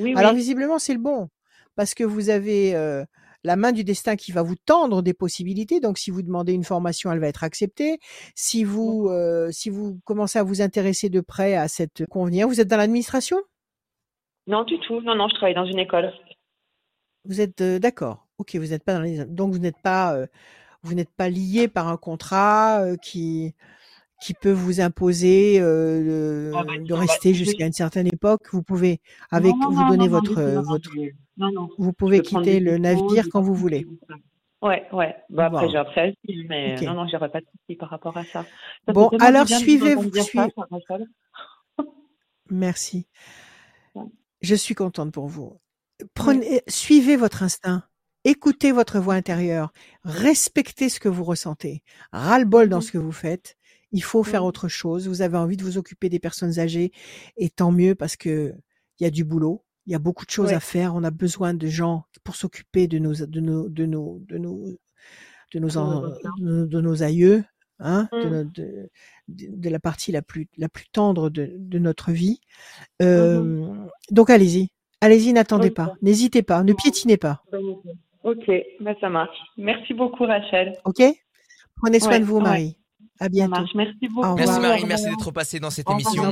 Oui, 0.00 0.14
Alors, 0.16 0.32
visiblement, 0.32 0.78
c'est 0.78 0.94
le 0.94 1.00
bon. 1.00 1.28
Parce 1.74 1.94
que 1.94 2.04
vous 2.04 2.30
avez 2.30 2.74
euh, 2.74 3.04
la 3.46 3.56
main 3.56 3.72
du 3.72 3.84
destin 3.84 4.16
qui 4.16 4.32
va 4.32 4.42
vous 4.42 4.56
tendre 4.56 5.02
des 5.02 5.14
possibilités. 5.14 5.80
Donc, 5.80 5.98
si 5.98 6.10
vous 6.10 6.22
demandez 6.22 6.52
une 6.52 6.64
formation, 6.64 7.12
elle 7.12 7.20
va 7.20 7.28
être 7.28 7.44
acceptée. 7.44 7.98
Si 8.34 8.64
vous, 8.64 9.08
euh, 9.08 9.50
si 9.52 9.70
vous 9.70 10.00
commencez 10.04 10.38
à 10.38 10.42
vous 10.42 10.60
intéresser 10.60 11.08
de 11.08 11.20
près 11.20 11.54
à 11.54 11.68
cette 11.68 12.04
convenir, 12.06 12.48
vous 12.48 12.60
êtes 12.60 12.68
dans 12.68 12.76
l'administration? 12.76 13.38
Non, 14.48 14.64
du 14.64 14.78
tout. 14.80 15.00
Non, 15.00 15.14
non, 15.14 15.28
je 15.28 15.34
travaille 15.36 15.54
dans 15.54 15.64
une 15.64 15.78
école. 15.78 16.12
Vous 17.24 17.40
êtes 17.40 17.60
euh, 17.60 17.78
d'accord. 17.78 18.26
Ok, 18.38 18.56
vous 18.56 18.66
n'êtes 18.66 18.84
pas 18.84 18.94
dans 18.94 19.00
les. 19.00 19.24
Donc, 19.24 19.52
vous 19.52 19.58
n'êtes 19.60 19.80
pas, 19.82 20.14
euh, 20.14 20.26
vous 20.82 20.94
n'êtes 20.94 21.12
pas 21.16 21.28
lié 21.28 21.68
par 21.68 21.88
un 21.88 21.96
contrat 21.96 22.82
qui 23.00 23.54
qui 24.20 24.34
peut 24.34 24.52
vous 24.52 24.80
imposer 24.80 25.58
euh, 25.60 26.52
Ah 26.54 26.64
bah, 26.64 26.72
de 26.78 26.88
bah, 26.88 26.98
rester 26.98 27.34
jusqu'à 27.34 27.66
une 27.66 27.72
certaine 27.72 28.06
époque. 28.06 28.42
Vous 28.50 28.62
pouvez, 28.62 29.00
avec, 29.30 29.52
Non, 29.52 29.70
non, 29.70 29.70
vous 29.70 29.88
donner 29.90 30.08
non, 30.08 30.20
votre, 30.20 30.42
votre, 30.62 30.90
non, 31.36 31.50
non. 31.52 31.68
vous 31.78 31.92
pouvez 31.92 32.20
quitter 32.22 32.60
le 32.60 32.78
navire 32.78 33.26
quand 33.30 33.42
vous 33.42 33.54
voulez. 33.54 33.86
Ouais, 34.62 34.86
ouais. 34.92 35.14
Bah, 35.28 35.46
après, 35.46 35.66
Bon. 35.66 35.70
j'ai 35.70 35.76
un 35.78 35.84
préavis, 35.84 36.16
mais 36.48 36.74
Ok. 36.76 36.82
non, 36.82 36.94
non, 36.94 37.06
j'aurais 37.08 37.30
pas 37.30 37.40
de 37.40 37.46
souci 37.46 37.76
par 37.76 37.90
rapport 37.90 38.16
à 38.16 38.24
ça. 38.24 38.46
Bon, 38.86 39.08
alors 39.20 39.44
bien 39.44 39.58
de 39.58 39.64
vous 39.64 39.70
suivez, 39.70 39.92
entendre 39.94 40.10
dire 40.10 40.22
suivez. 40.24 40.46
ça, 40.56 40.66
Rachel. 40.70 41.06
Merci. 42.50 43.06
Ouais. 43.94 44.04
Je 44.40 44.54
suis 44.54 44.74
contente 44.74 45.12
pour 45.12 45.26
vous. 45.26 45.58
Prenez, 46.14 46.62
suivez 46.68 47.16
votre 47.16 47.42
instinct. 47.42 47.84
Écoutez 48.24 48.72
votre 48.72 48.98
voix 48.98 49.14
intérieure. 49.14 49.72
Respectez 50.04 50.88
ce 50.88 51.00
que 51.00 51.08
vous 51.08 51.24
ressentez. 51.24 51.82
Ras-le-bol 52.12 52.68
dans 52.68 52.80
ce 52.80 52.90
que 52.92 52.98
vous 52.98 53.12
faites. 53.12 53.56
Il 53.92 54.02
faut 54.02 54.24
faire 54.24 54.44
autre 54.44 54.68
chose. 54.68 55.06
Vous 55.06 55.22
avez 55.22 55.36
envie 55.38 55.56
de 55.56 55.62
vous 55.62 55.78
occuper 55.78 56.08
des 56.08 56.18
personnes 56.18 56.58
âgées 56.58 56.90
et 57.36 57.50
tant 57.50 57.70
mieux 57.70 57.94
parce 57.94 58.16
que 58.16 58.52
il 58.98 59.04
y 59.04 59.06
a 59.06 59.10
du 59.10 59.24
boulot. 59.24 59.62
Il 59.86 59.92
y 59.92 59.94
a 59.94 59.98
beaucoup 60.00 60.24
de 60.26 60.30
choses 60.30 60.48
Ouais. 60.48 60.54
à 60.54 60.60
faire. 60.60 60.94
On 60.94 61.04
a 61.04 61.10
besoin 61.10 61.54
de 61.54 61.66
gens 61.68 62.04
pour 62.24 62.34
s'occuper 62.36 62.88
de 62.88 62.98
nos, 62.98 63.14
de 63.14 63.40
nos, 63.40 63.68
de 63.68 63.86
nos, 63.86 64.18
de 64.28 64.38
nos, 64.38 64.76
de 65.54 65.58
nos, 65.60 65.76
De 66.66 66.80
nos 66.80 66.86
en- 66.88 66.96
de 67.00 67.02
aïeux, 67.02 67.44
hein, 67.78 68.08
de, 68.12 68.28
no- 68.28 68.44
de, 68.44 68.90
de- 69.28 69.48
de 69.56 69.68
la 69.70 69.78
partie 69.78 70.10
la 70.10 70.22
plus, 70.22 70.48
la 70.56 70.68
plus 70.68 70.86
tendre 70.88 71.30
de, 71.30 71.52
de 71.56 71.78
notre 71.78 72.10
vie. 72.10 72.40
Euh, 73.02 73.72
Donc 74.10 74.30
allez-y, 74.30 74.68
allez-y, 75.00 75.32
n'attendez 75.32 75.70
pas, 75.70 75.94
n'hésitez 76.02 76.42
pas, 76.42 76.62
ne 76.64 76.72
piétinez 76.72 77.16
pas, 77.16 77.42
Ok, 78.24 78.50
bah, 78.80 78.92
ça 79.00 79.08
marche. 79.08 79.36
Merci 79.56 79.94
beaucoup, 79.94 80.24
Rachel. 80.24 80.72
ok? 80.84 81.00
Prenez 81.80 82.00
soin 82.00 82.10
Ouais, 82.12 82.20
de 82.20 82.24
vous, 82.24 82.38
ouais. 82.38 82.42
Marie. 82.42 82.76
À 83.20 83.24
Ça 83.24 83.28
bientôt. 83.28 83.50
marche. 83.52 83.70
Merci 83.76 84.08
beaucoup. 84.08 84.26
Au 84.28 84.34
Merci. 84.34 84.60
Marie, 84.60 84.84
merci 84.84 85.04
d'être 85.08 85.30
passée 85.30 85.60
dans 85.60 85.70
cette 85.70 85.88
émission. 85.88 86.24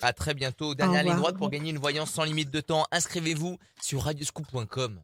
À 0.00 0.12
très 0.12 0.34
bientôt. 0.34 0.74
Dernière 0.74 1.02
ligne 1.04 1.12
droite 1.16 1.36
pour 1.36 1.50
gagner 1.50 1.70
une 1.70 1.78
voyance 1.78 2.10
sans 2.10 2.24
limite 2.24 2.50
de 2.50 2.60
temps. 2.60 2.84
Inscrivez-vous 2.90 3.58
sur 3.80 4.02
radioscoop.com. 4.02 5.00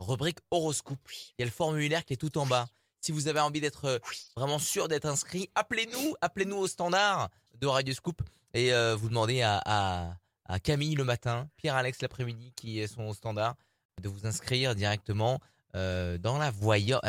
Rubrique 0.00 0.38
horoscope. 0.50 0.98
Il 1.10 1.34
y 1.40 1.42
a 1.42 1.46
le 1.46 1.50
formulaire 1.52 2.04
qui 2.04 2.12
est 2.12 2.16
tout 2.18 2.36
en 2.38 2.44
bas. 2.46 2.68
Si 3.00 3.12
vous 3.12 3.28
avez 3.28 3.40
envie 3.40 3.60
d'être 3.60 3.84
euh, 3.84 3.98
vraiment 4.36 4.58
sûr 4.58 4.88
d'être 4.88 5.06
inscrit, 5.06 5.48
appelez-nous, 5.54 6.14
appelez-nous 6.20 6.56
au 6.56 6.66
standard 6.66 7.30
de 7.60 7.66
Radioscoop 7.66 8.20
et 8.52 8.72
euh, 8.74 8.96
vous 8.96 9.08
demandez 9.08 9.42
à, 9.42 9.62
à- 9.64 10.16
à 10.48 10.58
Camille 10.60 10.94
le 10.96 11.04
matin, 11.04 11.48
Pierre-Alex 11.56 12.02
l'après-midi 12.02 12.52
qui 12.56 12.86
sont 12.88 13.04
au 13.04 13.14
standard, 13.14 13.54
de 14.02 14.08
vous 14.08 14.26
inscrire 14.26 14.74
directement 14.74 15.40
euh, 15.76 16.18
dans 16.18 16.36
la 16.38 16.52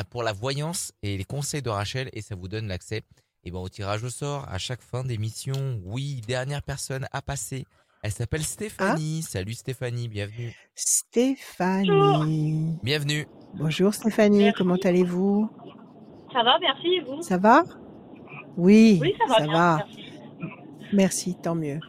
pour 0.10 0.24
la 0.24 0.34
voyance 0.34 0.92
et 1.04 1.18
les 1.18 1.24
conseils 1.26 1.62
de 1.62 1.70
Rachel 1.70 2.10
et 2.14 2.22
ça 2.22 2.36
vous 2.36 2.48
donne 2.48 2.68
l'accès 2.68 3.02
et 3.48 3.52
ben, 3.52 3.60
au 3.60 3.70
tirage 3.70 4.04
au 4.04 4.10
sort 4.10 4.46
à 4.52 4.58
chaque 4.58 4.82
fin 4.82 5.04
d'émission. 5.04 5.80
Oui, 5.86 6.22
dernière 6.28 6.62
personne 6.62 7.08
à 7.14 7.22
passer. 7.22 7.66
Elle 8.04 8.12
s'appelle 8.12 8.44
Stéphanie. 8.44 9.22
Salut 9.22 9.54
Stéphanie, 9.54 10.10
bienvenue. 10.10 10.54
Stéphanie. 10.76 11.98
Bienvenue. 12.84 13.26
Bonjour 13.54 13.94
Stéphanie, 13.94 14.40
Merci. 14.40 14.58
comment 14.58 14.76
allez-vous? 14.84 15.50
Ça 16.34 16.44
va, 16.44 16.60
merci, 16.60 16.88
et 16.88 17.00
vous? 17.02 17.22
Ça 17.22 17.38
va? 17.38 17.64
Oui, 18.58 19.00
Oui, 19.02 19.14
ça 19.18 19.26
va 19.34 19.40
bien, 19.46 19.78
merci. 19.78 20.04
Merci, 20.94 21.38
tant 21.42 21.56
mieux. 21.56 21.80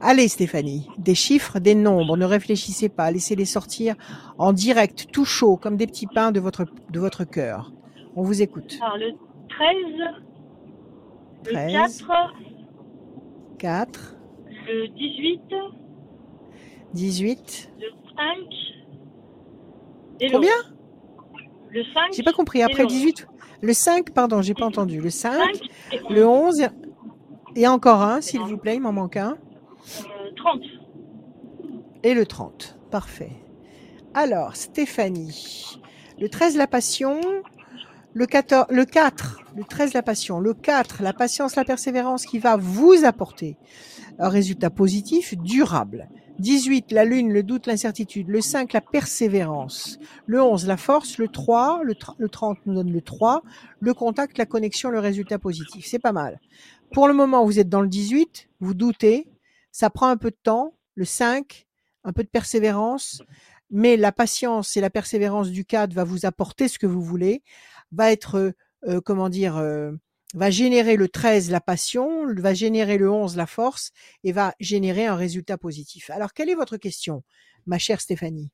Allez 0.00 0.28
Stéphanie, 0.28 0.88
des 0.96 1.16
chiffres, 1.16 1.58
des 1.58 1.74
nombres, 1.74 2.16
ne 2.16 2.24
réfléchissez 2.24 2.88
pas, 2.88 3.10
laissez-les 3.10 3.44
sortir 3.44 3.96
en 4.38 4.52
direct, 4.52 5.08
tout 5.12 5.24
chaud, 5.24 5.56
comme 5.56 5.76
des 5.76 5.88
petits 5.88 6.06
pains 6.06 6.30
de 6.30 6.38
votre, 6.38 6.66
de 6.90 7.00
votre 7.00 7.24
cœur. 7.24 7.72
On 8.14 8.22
vous 8.22 8.42
écoute. 8.42 8.78
Alors, 8.80 8.96
le 8.96 9.12
13, 9.48 10.29
le 11.46 11.52
13. 11.52 12.04
4, 12.06 12.34
4, 13.58 14.16
le 14.68 14.88
18, 14.88 15.40
18. 16.94 17.70
le 17.78 17.86
5 18.16 18.26
et 20.20 20.26
le 20.28 20.32
Combien? 20.32 20.50
11. 20.66 20.74
Le 21.72 21.84
5, 21.84 22.12
J'ai 22.12 22.22
pas 22.22 22.32
compris. 22.32 22.62
Après 22.62 22.78
le 22.82 22.82
le 22.82 22.88
18, 22.88 23.26
le 23.62 23.72
5, 23.72 24.10
pardon, 24.12 24.42
j'ai 24.42 24.54
pas 24.54 24.66
entendu. 24.66 25.00
Le 25.00 25.10
5, 25.10 25.32
5 25.32 25.70
et 25.92 26.00
le 26.12 26.26
11 26.26 26.68
et 27.56 27.66
encore 27.68 28.02
un, 28.02 28.20
s'il 28.20 28.40
vous 28.40 28.56
plaît, 28.58 28.76
il 28.76 28.80
m'en 28.80 28.92
manque 28.92 29.16
un. 29.16 29.32
euh, 29.32 30.30
30. 30.36 30.60
Et 32.02 32.14
le 32.14 32.26
30. 32.26 32.78
Parfait. 32.90 33.30
Alors, 34.14 34.56
Stéphanie, 34.56 35.80
le 36.18 36.28
13, 36.28 36.56
la 36.56 36.66
passion. 36.66 37.20
Le 38.12 38.26
14, 38.26 38.66
le 38.70 38.84
4, 38.84 39.40
le 39.56 39.64
13, 39.64 39.94
la 39.94 40.02
passion. 40.02 40.40
Le 40.40 40.52
4, 40.52 41.02
la 41.02 41.12
patience, 41.12 41.54
la 41.56 41.64
persévérance 41.64 42.26
qui 42.26 42.38
va 42.38 42.56
vous 42.56 43.04
apporter 43.04 43.56
un 44.18 44.28
résultat 44.28 44.70
positif, 44.70 45.36
durable. 45.38 46.08
18, 46.40 46.90
la 46.92 47.04
lune, 47.04 47.32
le 47.32 47.42
doute, 47.42 47.66
l'incertitude. 47.66 48.28
Le 48.28 48.40
5, 48.40 48.72
la 48.72 48.80
persévérance. 48.80 49.98
Le 50.26 50.42
11, 50.42 50.66
la 50.66 50.76
force. 50.76 51.18
Le 51.18 51.28
3, 51.28 51.82
le, 51.84 51.94
tr- 51.94 52.14
le 52.18 52.28
30 52.28 52.58
nous 52.66 52.74
donne 52.74 52.92
le 52.92 53.00
3. 53.00 53.42
Le 53.78 53.94
contact, 53.94 54.38
la 54.38 54.46
connexion, 54.46 54.90
le 54.90 54.98
résultat 54.98 55.38
positif. 55.38 55.86
C'est 55.86 55.98
pas 55.98 56.12
mal. 56.12 56.40
Pour 56.92 57.06
le 57.06 57.14
moment, 57.14 57.44
vous 57.44 57.60
êtes 57.60 57.68
dans 57.68 57.82
le 57.82 57.88
18, 57.88 58.48
vous 58.60 58.74
doutez. 58.74 59.28
Ça 59.70 59.90
prend 59.90 60.08
un 60.08 60.16
peu 60.16 60.30
de 60.30 60.38
temps. 60.42 60.74
Le 60.96 61.04
5, 61.04 61.66
un 62.04 62.12
peu 62.12 62.24
de 62.24 62.28
persévérance. 62.28 63.22
Mais 63.70 63.96
la 63.96 64.10
patience 64.10 64.76
et 64.76 64.80
la 64.80 64.90
persévérance 64.90 65.50
du 65.50 65.64
4 65.64 65.92
va 65.92 66.02
vous 66.02 66.26
apporter 66.26 66.66
ce 66.66 66.78
que 66.78 66.88
vous 66.88 67.02
voulez. 67.02 67.42
Va 67.92 68.12
être, 68.12 68.54
euh, 68.86 69.00
comment 69.00 69.28
dire, 69.28 69.56
euh, 69.56 69.92
va 70.34 70.50
générer 70.50 70.96
le 70.96 71.08
13 71.08 71.50
la 71.50 71.60
passion, 71.60 72.26
va 72.34 72.54
générer 72.54 72.98
le 72.98 73.10
11 73.10 73.36
la 73.36 73.46
force 73.46 73.90
et 74.24 74.32
va 74.32 74.54
générer 74.60 75.06
un 75.06 75.16
résultat 75.16 75.58
positif. 75.58 76.10
Alors, 76.10 76.32
quelle 76.32 76.50
est 76.50 76.54
votre 76.54 76.76
question, 76.76 77.22
ma 77.66 77.78
chère 77.78 78.00
Stéphanie? 78.00 78.50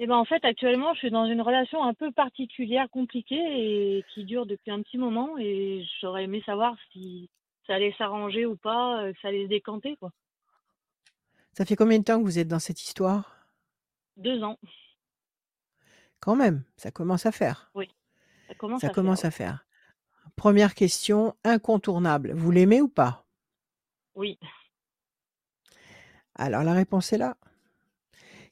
Et 0.00 0.06
ben 0.06 0.14
en 0.14 0.24
fait, 0.24 0.44
actuellement, 0.44 0.94
je 0.94 1.00
suis 1.00 1.10
dans 1.10 1.26
une 1.26 1.40
relation 1.40 1.82
un 1.82 1.94
peu 1.94 2.12
particulière, 2.12 2.88
compliquée 2.90 3.34
et 3.34 4.04
qui 4.14 4.24
dure 4.24 4.46
depuis 4.46 4.70
un 4.70 4.80
petit 4.82 4.98
moment. 4.98 5.36
Et 5.38 5.84
j'aurais 6.00 6.24
aimé 6.24 6.40
savoir 6.46 6.76
si 6.92 7.28
ça 7.66 7.74
allait 7.74 7.94
s'arranger 7.98 8.46
ou 8.46 8.56
pas, 8.56 9.10
que 9.12 9.18
ça 9.20 9.28
allait 9.28 9.44
se 9.44 9.48
décanter, 9.48 9.96
quoi. 9.96 10.12
Ça 11.58 11.64
fait 11.64 11.74
combien 11.74 11.98
de 11.98 12.04
temps 12.04 12.20
que 12.20 12.24
vous 12.24 12.38
êtes 12.38 12.46
dans 12.46 12.60
cette 12.60 12.80
histoire? 12.80 13.48
Deux 14.16 14.42
ans, 14.44 14.56
Quand 16.20 16.36
même, 16.36 16.62
ça 16.76 16.92
commence 16.92 17.26
à 17.26 17.32
faire. 17.32 17.72
Ça 18.48 18.54
commence 18.54 18.80
Ça 18.80 18.86
à 18.88 18.90
commence 18.90 19.20
faire. 19.20 19.28
à 19.28 19.30
faire. 19.30 19.66
Première 20.36 20.74
question 20.74 21.34
incontournable. 21.44 22.32
Vous 22.34 22.50
l'aimez 22.50 22.80
ou 22.80 22.88
pas? 22.88 23.24
Oui. 24.14 24.38
Alors, 26.34 26.62
la 26.62 26.72
réponse 26.72 27.12
est 27.12 27.18
là. 27.18 27.36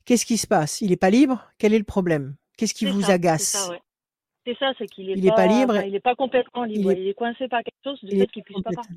Qu'est-ce 0.05 0.27
qui 0.27 0.37
se 0.39 0.47
passe? 0.47 0.81
Il 0.81 0.91
n'est 0.91 0.97
pas 0.97 1.11
libre? 1.11 1.49
Quel 1.59 1.75
est 1.75 1.79
le 1.79 1.85
problème? 1.85 2.37
Qu'est-ce 2.57 2.75
qui 2.75 2.87
vous 2.87 3.03
ça, 3.03 3.13
agace 3.13 3.71
C'est 4.45 4.57
ça, 4.59 4.69
ouais. 4.71 4.75
C'est 4.79 4.87
qu'il 4.87 5.11
est, 5.11 5.15
Il 5.15 5.27
est 5.27 5.31
pas 5.35 5.47
libre 5.47 5.75
enfin, 5.75 5.83
il 5.87 5.95
est 5.95 6.01
pas 6.01 6.15
complètement 6.15 6.65
libre. 6.65 6.93
il 6.93 6.99
est- 6.99 7.03
Il 7.03 7.09
est 7.09 7.15
coincé 7.15 7.49
par 7.49 7.63
quelque 7.63 7.75
chose, 7.85 7.99
est 8.05 8.19
fait 8.19 8.27
qu'il 8.29 8.45
puisse 8.45 8.63
pas 8.63 8.71
partir. 8.71 8.97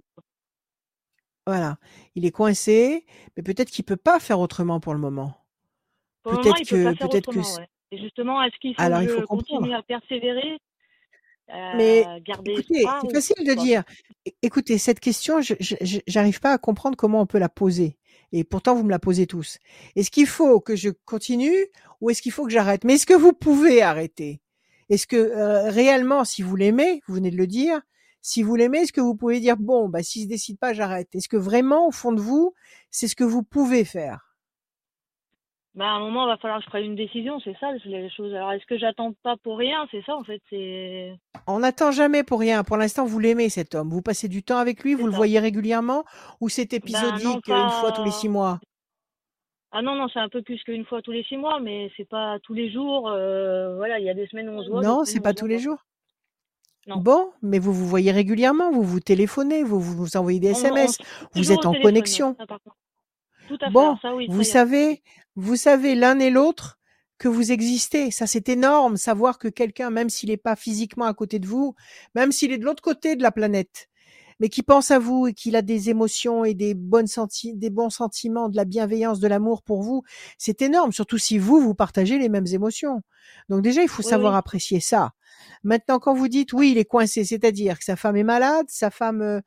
Voilà. 1.47 1.77
Il 2.15 2.25
est 2.25 2.31
coincé, 2.31 3.05
mais 3.35 3.43
peut-être 3.43 3.69
qu'il 3.71 3.85
peut 3.85 3.97
pas 3.97 4.19
faire 4.19 4.39
autrement 4.39 4.79
pour 4.79 4.93
le 4.93 4.99
moment. 4.99 5.35
Pour 6.21 6.33
le 6.33 6.37
Peut-être 6.39 6.45
moment, 6.47 6.59
il 6.61 6.67
peut 6.69 6.77
que- 6.77 6.83
pas 6.83 6.95
faire 6.95 7.15
autrement, 7.17 7.55
ouais. 7.57 7.67
Et 7.91 7.97
justement, 7.97 8.43
est-ce 8.43 8.57
qu'il 8.59 8.75
faut 8.75 8.81
Alors, 8.81 9.01
il 9.01 9.09
faut 9.09 9.21
comprendre. 9.21 9.43
continue 9.45 9.73
à 9.73 9.81
persévérer, 9.81 10.59
Mais 11.77 12.03
garder 12.21 12.51
Écoutez, 12.51 12.85
c'est 13.01 13.13
facile 13.13 13.45
de 13.45 13.53
dire. 13.53 13.83
Écoutez, 14.41 14.77
cette 14.77 14.99
question, 14.99 15.41
je 15.41 15.53
je- 15.59 15.75
je- 15.81 15.99
j'arrive 16.07 16.39
pas 16.39 16.53
à 16.53 16.57
comprendre 16.57 16.95
comment 16.97 17.21
on 17.21 17.25
peut 17.25 17.39
la 17.39 17.49
poser. 17.49 17.97
Et 18.31 18.43
pourtant, 18.43 18.75
vous 18.75 18.83
me 18.83 18.91
la 18.91 18.99
posez 18.99 19.25
tous. 19.27 19.57
Est-ce 19.95 20.11
qu'il 20.11 20.27
faut 20.27 20.59
que 20.59 20.75
je 20.75 20.89
continue 21.05 21.55
ou 22.01 22.09
est-ce 22.09 22.21
qu'il 22.21 22.31
faut 22.31 22.45
que 22.45 22.51
j'arrête? 22.51 22.83
Mais 22.83 22.95
est-ce 22.95 23.05
que 23.07 23.13
vous 23.13 23.33
pouvez 23.33 23.81
arrêter? 23.81 24.41
Est-ce 24.89 25.07
que 25.07 25.15
euh, 25.15 25.69
réellement, 25.69 26.23
si 26.25 26.41
vous 26.43 26.55
l'aimez, 26.55 27.01
vous 27.07 27.15
venez 27.15 27.31
de 27.31 27.37
le 27.37 27.47
dire, 27.47 27.81
si 28.21 28.43
vous 28.43 28.55
l'aimez, 28.55 28.79
est-ce 28.79 28.93
que 28.93 29.01
vous 29.01 29.15
pouvez 29.15 29.39
dire 29.39 29.57
bon, 29.57 29.89
bah 29.89 30.03
s'il 30.03 30.23
se 30.23 30.27
décide 30.27 30.59
pas, 30.59 30.73
j'arrête? 30.73 31.09
Est-ce 31.15 31.29
que 31.29 31.37
vraiment, 31.37 31.87
au 31.87 31.91
fond 31.91 32.11
de 32.11 32.21
vous, 32.21 32.53
c'est 32.91 33.07
ce 33.07 33.15
que 33.15 33.23
vous 33.23 33.43
pouvez 33.43 33.85
faire? 33.85 34.28
Bah, 35.79 35.85
à 35.85 35.93
un 35.93 35.99
moment, 36.01 36.25
il 36.25 36.27
va 36.27 36.35
falloir 36.35 36.59
que 36.59 36.65
je 36.65 36.69
prenne 36.69 36.83
une 36.83 36.97
décision, 36.97 37.39
c'est 37.39 37.55
ça 37.57 37.71
les 37.85 38.09
choses. 38.09 38.33
Alors, 38.33 38.51
est-ce 38.51 38.65
que 38.65 38.77
j'attends 38.77 39.13
pas 39.23 39.37
pour 39.37 39.57
rien? 39.57 39.87
C'est 39.91 40.03
ça, 40.05 40.13
en 40.13 40.25
fait, 40.25 40.41
c'est. 40.49 41.13
On 41.47 41.59
n'attend 41.59 41.91
jamais 41.91 42.25
pour 42.25 42.41
rien. 42.41 42.65
Pour 42.65 42.75
l'instant, 42.75 43.05
vous 43.05 43.17
l'aimez 43.17 43.47
cet 43.47 43.75
homme. 43.75 43.89
Vous 43.89 44.01
passez 44.01 44.27
du 44.27 44.43
temps 44.43 44.57
avec 44.57 44.83
lui, 44.83 44.93
vous 44.93 45.05
le 45.05 45.13
voyez 45.13 45.39
régulièrement, 45.39 46.03
ou 46.41 46.49
c'est 46.49 46.69
Ben 46.69 46.79
épisodique 46.79 47.47
non, 47.47 47.63
une 47.63 47.69
fois 47.69 47.93
tous 47.93 48.03
les 48.03 48.11
six 48.11 48.27
mois? 48.27 48.59
Ah 49.71 49.81
non, 49.81 49.95
non, 49.95 50.09
c'est 50.11 50.19
un 50.19 50.27
peu 50.27 50.41
plus 50.41 50.61
qu'une 50.63 50.83
fois 50.83 51.01
tous 51.01 51.13
les 51.13 51.23
six 51.23 51.37
mois, 51.37 51.61
mais 51.61 51.89
c'est 51.95 52.09
pas 52.09 52.39
tous 52.43 52.53
les 52.53 52.69
jours. 52.69 53.07
euh, 53.07 53.77
voilà, 53.77 53.99
il 53.99 54.05
y 54.05 54.09
a 54.09 54.13
des 54.13 54.27
semaines 54.27 54.49
où 54.49 54.59
on 54.59 54.63
se 54.63 54.69
voit, 54.69 54.81
Non, 54.81 55.05
c'est 55.05 55.21
pas 55.21 55.33
tous 55.33 55.47
les 55.47 55.59
jours. 55.59 55.77
Non. 56.87 56.97
Bon, 56.97 57.29
mais 57.41 57.59
vous 57.59 57.71
vous 57.71 57.87
voyez 57.87 58.11
régulièrement, 58.11 58.69
vous 58.69 58.83
vous 58.83 58.99
téléphonez, 58.99 59.63
vous 59.63 59.79
vous 59.79 60.17
envoyez 60.17 60.41
des 60.41 60.49
On, 60.49 60.55
on 60.55 60.55
SMS, 60.55 60.97
vous 61.35 61.53
êtes 61.53 61.65
en 61.65 61.73
connexion. 61.73 62.35
Tout 63.49 63.57
à 63.61 63.65
fait, 63.65 63.71
Bon, 63.71 63.81
alors 63.81 63.99
ça, 64.01 64.15
oui, 64.15 64.27
vous 64.29 64.43
savez, 64.43 65.01
vous 65.35 65.55
savez 65.55 65.95
l'un 65.95 66.19
et 66.19 66.29
l'autre 66.29 66.77
que 67.17 67.27
vous 67.27 67.51
existez. 67.51 68.11
Ça, 68.11 68.27
c'est 68.27 68.47
énorme, 68.47 68.95
savoir 68.95 69.39
que 69.39 69.47
quelqu'un, 69.47 69.89
même 69.89 70.09
s'il 70.09 70.29
n'est 70.29 70.37
pas 70.37 70.55
physiquement 70.55 71.05
à 71.05 71.13
côté 71.15 71.39
de 71.39 71.47
vous, 71.47 71.75
même 72.13 72.31
s'il 72.31 72.51
est 72.51 72.59
de 72.59 72.63
l'autre 72.63 72.83
côté 72.83 73.15
de 73.15 73.23
la 73.23 73.31
planète, 73.31 73.88
mais 74.39 74.49
qui 74.49 74.63
pense 74.63 74.91
à 74.91 74.99
vous 74.99 75.27
et 75.27 75.33
qu'il 75.33 75.55
a 75.55 75.61
des 75.61 75.89
émotions 75.89 76.45
et 76.45 76.53
des 76.53 76.73
bonnes 76.73 77.07
senti 77.07 77.55
des 77.55 77.69
bons 77.69 77.89
sentiments, 77.89 78.49
de 78.49 78.55
la 78.55 78.65
bienveillance, 78.65 79.19
de 79.19 79.27
l'amour 79.27 79.63
pour 79.63 79.81
vous, 79.83 80.03
c'est 80.37 80.61
énorme, 80.61 80.91
surtout 80.91 81.17
si 81.17 81.37
vous, 81.37 81.59
vous 81.61 81.75
partagez 81.75 82.17
les 82.17 82.29
mêmes 82.29 82.47
émotions. 82.51 83.01
Donc 83.49 83.61
déjà, 83.61 83.81
il 83.83 83.89
faut 83.89 84.01
Oui, 84.03 84.03
savoir 84.03 84.35
apprécier 84.35 84.79
ça. 84.79 85.11
Maintenant, 85.63 85.99
quand 85.99 86.13
vous 86.13 86.27
dites 86.27 86.53
oui, 86.53 86.71
il 86.71 86.77
est 86.77 86.85
coincé, 86.85 87.23
c'est-à-dire 87.25 87.77
que 87.79 87.83
sa 87.85 87.95
femme 87.95 88.15
est 88.17 88.23
malade, 88.23 88.65
sa 88.69 88.89
femme, 88.91 89.21
euh, 89.21 89.41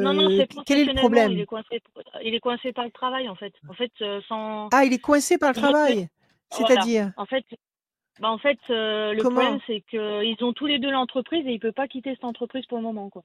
Non, 0.00 0.14
non, 0.14 0.28
euh, 0.30 0.36
c'est 0.36 0.46
quel 0.64 0.78
est 0.78 0.84
le 0.84 0.90
professionnellement, 0.90 1.28
il 1.28 1.40
problème? 1.40 1.40
est 1.40 1.46
coincé, 1.46 1.82
il 2.22 2.34
est 2.34 2.40
coincé 2.40 2.72
par 2.72 2.84
le 2.84 2.90
travail, 2.92 3.28
en 3.28 3.34
fait. 3.34 3.52
En 3.68 3.74
fait, 3.74 3.90
euh, 4.00 4.20
sans. 4.28 4.70
Ah, 4.70 4.84
il 4.86 4.92
est 4.94 4.98
coincé 4.98 5.36
par 5.38 5.50
le 5.50 5.54
travail, 5.54 6.08
Voilà. 6.50 6.88
c'est-à-dire? 6.88 7.12
En 7.16 7.26
fait, 7.26 7.44
bah 8.20 8.30
en 8.30 8.38
fait, 8.38 8.58
euh, 8.70 9.14
le 9.14 9.24
comment? 9.24 9.26
problème 9.26 9.60
c'est 9.66 9.82
que 9.82 10.24
ils 10.24 10.42
ont 10.44 10.52
tous 10.54 10.66
les 10.66 10.78
deux 10.80 10.90
l'entreprise 10.90 11.46
et 11.46 11.52
il 11.52 11.60
peut 11.60 11.72
pas 11.72 11.88
quitter 11.88 12.14
cette 12.14 12.24
entreprise 12.24 12.66
pour 12.66 12.78
le 12.78 12.84
moment, 12.84 13.10
quoi. 13.10 13.24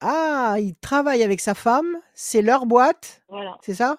Ah, 0.00 0.56
il 0.58 0.74
travaille 0.76 1.22
avec 1.22 1.40
sa 1.40 1.54
femme, 1.54 1.98
c'est 2.14 2.42
leur 2.42 2.66
boîte, 2.66 3.22
Voilà. 3.28 3.56
c'est 3.60 3.74
ça? 3.74 3.98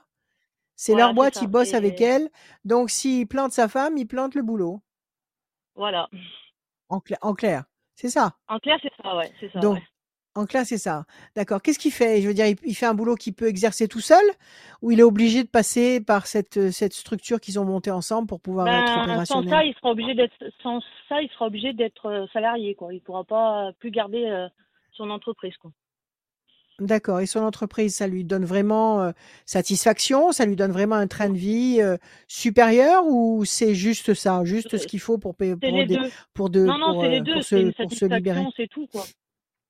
C'est 0.76 0.94
Voilà, 0.94 1.06
leur 1.08 1.14
boîte, 1.16 1.36
ça. 1.36 1.42
il 1.42 1.48
bosse 1.48 1.74
avec 1.76 2.02
elle. 2.02 2.30
Donc, 2.66 2.90
s'il 2.92 3.28
plante 3.28 3.54
sa 3.54 3.68
femme, 3.68 3.98
il 3.98 4.08
plante 4.08 4.36
le 4.36 4.44
boulot. 4.44 4.82
voilà. 5.76 6.10
En, 6.90 7.00
cla- 7.00 7.18
en 7.22 7.34
clair, 7.34 7.64
c'est 7.96 8.10
ça? 8.10 8.38
En 8.50 8.60
clair, 8.60 8.78
c'est 8.82 8.92
ça, 9.02 9.16
ouais, 9.16 9.32
c'est 9.40 9.52
ça, 9.52 9.60
Donc, 9.62 9.74
ouais. 9.74 9.84
en 10.36 10.46
clair, 10.46 10.66
c'est 10.66 10.78
ça. 10.78 11.06
D'accord. 11.36 11.62
Qu'est-ce 11.62 11.80
qu'il 11.80 11.92
fait? 11.92 12.22
Je 12.22 12.28
veux 12.28 12.34
dire, 12.34 12.46
il, 12.48 12.58
il 12.64 12.76
fait 12.76 12.86
un 12.86 12.94
boulot 12.94 13.16
qu'il 13.16 13.34
peut 13.34 13.48
exercer 13.48 13.88
tout 13.88 14.02
seul 14.02 14.24
ou 14.82 14.92
il 14.92 15.00
est 15.00 15.04
obligé 15.04 15.44
de 15.44 15.50
passer 15.50 16.02
par 16.02 16.28
cette, 16.28 16.58
euh, 16.58 16.72
cette 16.72 16.94
structure 16.94 17.40
qu'ils 17.42 17.60
ont 17.60 17.66
montée 17.66 17.92
ensemble 17.92 18.28
pour 18.28 18.40
pouvoir 18.42 18.74
être 18.76 18.96
Ben, 18.96 19.26
sans 19.26 19.42
opérationnel? 19.42 19.50
ça, 19.50 19.64
il 19.64 19.74
sera 19.76 19.92
obligé 19.92 20.14
d'être, 20.16 20.36
sans 20.62 20.82
ça, 21.10 21.22
il 21.22 21.30
sera 21.32 21.48
obligé 21.48 21.74
d'être 21.74 22.06
euh, 22.08 22.28
salarié, 22.34 22.76
quoi. 22.76 22.94
Il 22.94 23.02
pourra 23.02 23.24
pas 23.24 23.72
plus 23.80 23.92
garder 23.92 24.26
euh, 24.26 24.48
son 24.94 25.10
entreprise, 25.10 25.56
quoi. 25.58 25.72
D'accord. 26.80 27.20
Et 27.22 27.26
son 27.26 27.40
entreprise, 27.40 27.96
ça 27.96 28.08
lui 28.08 28.24
donne 28.24 28.46
vraiment 28.46 29.02
euh, 29.02 29.12
satisfaction? 29.46 30.32
Ça 30.32 30.46
lui 30.46 30.56
donne 30.56 30.72
vraiment 30.72 30.96
un 30.96 31.08
train 31.08 31.30
de 31.30 31.38
vie 31.38 31.78
euh, 31.82 31.98
supérieur 32.28 33.04
ou 33.08 33.46
c'est 33.46 33.74
juste 33.74 34.14
ça, 34.14 34.44
juste 34.44 34.78
ce 34.78 34.86
qu'il 34.86 35.00
faut 35.00 35.18
pour 35.18 35.36
payer 35.36 35.56
pour, 35.56 35.84
des- 35.86 36.00
pour, 36.36 36.50
de, 36.52 36.66
Non, 36.66 36.78
non, 36.78 36.94
pour, 36.94 37.02
c'est 37.02 37.10
les 37.10 37.20
euh, 37.20 37.24
deux. 37.24 37.34
pour 37.34 37.44
C'est 37.44 37.56
se, 37.56 37.56
une 37.62 37.74
pour 37.74 37.92
se 37.92 38.06
libérer? 38.06 38.46
c'est 38.56 38.68
tout, 38.68 38.86
quoi. 38.88 39.06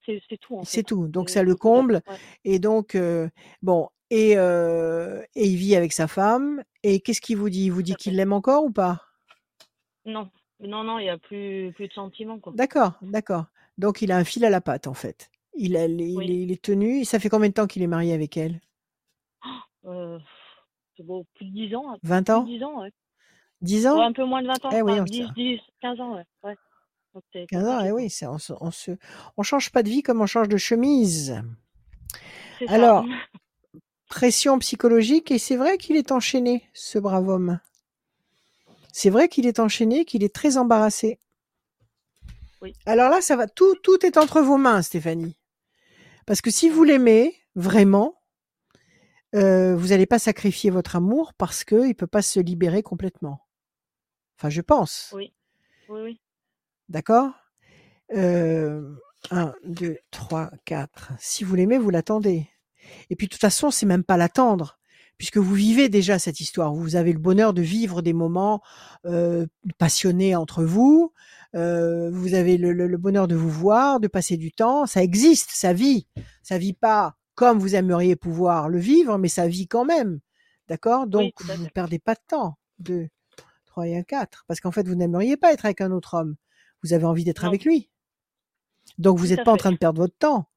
C'est, 0.06 0.22
tout, 0.40 0.62
C'est 0.64 0.84
tout. 0.84 1.08
Donc 1.08 1.30
ça 1.30 1.44
le 1.44 1.56
comble. 1.56 2.02
Ouais. 2.08 2.16
Et 2.46 2.60
donc 2.60 2.96
euh, 2.96 3.28
bon 3.62 3.90
et 4.10 4.38
euh, 4.38 5.22
et 5.36 5.48
il 5.48 5.58
vit 5.58 5.76
avec 5.76 5.94
sa 5.94 6.08
femme. 6.08 6.64
Et 6.84 7.00
qu'est-ce 7.02 7.22
qu'il 7.22 7.38
vous 7.38 7.50
dit? 7.50 7.66
Il 7.66 7.72
vous 7.72 7.82
dit 7.84 7.96
qu'il 7.96 8.16
l'aime 8.16 8.32
encore 8.34 8.64
ou 8.64 8.72
pas? 8.72 9.02
Non, 10.06 10.30
non, 10.62 10.84
non, 10.86 11.00
il 11.00 11.06
y 11.06 11.10
a 11.10 11.18
plus, 11.18 11.74
plus 11.76 11.90
de 11.90 11.94
sentiments, 11.94 12.40
quoi. 12.40 12.54
D'accord, 12.56 12.94
d'accord. 13.02 13.46
Donc 13.78 14.02
il 14.02 14.12
a 14.12 14.18
un 14.18 14.24
fil 14.24 14.46
à 14.46 14.50
la 14.50 14.62
patte 14.62 14.88
en 14.88 14.94
fait. 14.94 15.30
Il, 15.58 15.76
a, 15.76 15.86
il, 15.86 16.18
Oui. 16.18 17.06
Ça 17.06 17.20
fait 17.20 17.30
combien 17.30 17.50
de 17.50 17.54
temps 17.54 17.68
qu'il 17.68 17.82
est 17.82 17.88
marié 17.88 18.14
avec 18.14 18.38
elle? 18.38 18.62
Euh, 19.86 20.20
c'est 20.96 21.04
bon, 21.04 21.26
plus 21.36 21.46
de 21.46 21.52
10 21.52 21.76
ans. 21.76 21.94
hein. 21.94 21.98
20 22.04 22.24
Plus 22.24 22.34
de 22.34 22.38
ans? 22.38 22.44
10 22.46 22.64
ans, 22.64 22.82
ouais. 22.82 22.92
10 23.62 23.86
Ouais, 23.86 23.92
ans? 23.92 24.02
un 24.02 24.14
peu 24.14 24.26
moins 24.26 24.42
de 24.42 24.48
20 24.48 24.66
ans. 24.66 24.70
Eh 24.74 24.82
oui, 24.82 24.92
enfin, 24.94 25.04
on 25.04 25.06
10, 25.06 25.28
se- 25.28 25.34
10, 25.34 25.60
15 25.82 26.00
ans, 26.02 26.16
ouais. 26.16 26.24
ouais. 26.44 26.56
Donc, 27.14 27.24
c'est 27.34 27.48
15 27.48 27.68
ans, 27.68 27.82
eh 27.84 27.92
oui, 27.92 28.14
on, 28.24 28.38
on 28.62 28.72
se, 28.72 28.92
on 29.38 29.44
change 29.44 29.72
pas 29.72 29.82
de 29.84 29.90
vie 29.90 30.04
comme 30.04 30.22
on 30.22 30.28
change 30.28 30.50
de 30.50 30.58
chemise. 30.58 31.42
Ça. 32.60 32.66
Alors, 32.68 33.06
pression 34.10 34.60
psychologique, 34.60 35.32
et 35.32 35.40
c'est 35.40 35.56
vrai 35.56 35.78
qu'il 35.78 35.96
est 35.96 36.12
enchaîné, 36.12 36.64
ce 36.74 37.00
brave 37.00 37.28
homme. 37.28 37.60
C'est 38.92 39.10
vrai 39.10 39.30
qu'il 39.30 39.46
est 39.48 39.60
enchaîné, 39.60 40.06
qu'il 40.06 40.24
est 40.24 40.34
très 40.34 40.58
embarrassé. 40.58 41.20
Oui. 42.62 42.74
Alors 42.86 43.10
là, 43.10 43.22
ça 43.22 43.36
va, 43.36 43.48
tout, 43.48 43.76
tout 43.84 44.06
est 44.06 44.18
entre 44.18 44.42
vos 44.42 44.58
mains, 44.58 44.82
Stéphanie. 44.82 45.36
Parce 46.28 46.42
que 46.42 46.52
si 46.52 46.70
vous 46.70 46.84
l'aimez 46.84 47.34
vraiment, 47.56 48.22
euh, 49.34 49.76
vous 49.76 49.88
n'allez 49.88 50.06
pas 50.06 50.20
sacrifier 50.20 50.70
votre 50.70 50.98
amour 50.98 51.34
parce 51.34 51.64
qu'il 51.64 51.88
ne 51.88 51.94
peut 51.94 52.06
pas 52.06 52.22
se 52.22 52.42
libérer 52.42 52.84
complètement. 52.84 53.48
Enfin, 54.38 54.50
je 54.50 54.62
pense. 54.62 55.14
Oui, 55.16 55.34
oui, 55.90 56.02
oui. 56.04 56.22
D'accord? 56.90 57.32
Euh, 58.14 58.94
1, 59.32 59.54
2, 59.64 59.98
3, 60.12 60.52
4. 60.66 61.14
Si 61.18 61.46
vous 61.46 61.56
l'aimez, 61.56 61.78
vous 61.78 61.90
l'attendez. 61.90 62.50
Et 63.10 63.16
puis, 63.16 63.28
de 63.28 63.32
toute 63.32 63.42
façon, 63.42 63.72
c'est 63.72 63.86
même 63.86 64.04
pas 64.04 64.18
l'attendre, 64.18 64.80
puisque 65.18 65.38
vous 65.38 65.56
vivez 65.56 65.88
déjà 65.88 66.20
cette 66.20 66.42
histoire. 66.42 66.74
Vous 66.74 66.98
avez 66.98 67.14
le 67.14 67.20
bonheur 67.20 67.54
de 67.54 67.62
vivre 67.62 68.02
des 68.02 68.14
moments 68.14 68.62
euh, 69.06 69.46
passionnés 69.78 70.36
entre 70.36 70.66
vous. 70.66 71.14
Euh, 71.56 72.10
vous 72.12 72.34
avez 72.34 72.58
le, 72.58 72.74
le- 72.74 72.88
le 72.88 72.98
bonheur 72.98 73.28
de 73.28 73.36
vous 73.36 73.50
voir, 73.50 74.00
de 74.00 74.08
passer 74.08 74.38
du 74.38 74.52
temps. 74.52 74.86
Ça 74.86 75.02
existe, 75.04 75.50
ça 75.52 75.74
vit. 75.74 76.08
Ça 76.44 76.58
vit 76.58 76.74
pas 76.74 77.16
comme 77.36 77.60
vous 77.60 77.76
aimeriez 77.76 78.16
pouvoir 78.16 78.68
le 78.70 78.80
vivre, 78.80 79.18
mais 79.18 79.28
ça 79.30 79.48
vit 79.48 79.68
quand 79.68 79.86
même. 79.86 80.20
D'accord? 80.68 81.06
Donc, 81.08 81.34
vous 81.58 81.64
ne 81.64 81.70
perdez 81.70 82.00
pas 82.00 82.16
de 82.16 82.20
temps. 82.28 82.58
2, 82.80 83.08
3 83.66 83.88
et 83.88 83.98
un 83.98 84.04
4. 84.04 84.44
Parce 84.48 84.60
qu'en 84.60 84.72
fait, 84.72 84.88
vous 84.88 84.96
n'aimeriez 84.96 85.38
pas 85.38 85.54
être 85.54 85.66
avec 85.66 85.82
un 85.82 85.92
autre 85.92 86.16
homme. 86.16 86.36
Vous 86.84 86.94
avez 86.94 87.06
envie 87.06 87.24
d'être 87.24 87.44
avec 87.50 87.64
lui. 87.66 87.90
Donc, 88.98 89.18
vous 89.20 89.28
n'êtes 89.28 89.44
pas 89.46 89.52
en 89.52 89.58
train 89.58 89.72
de 89.72 89.78
perdre 89.78 90.02
votre 90.02 90.18
temps. 90.18 90.50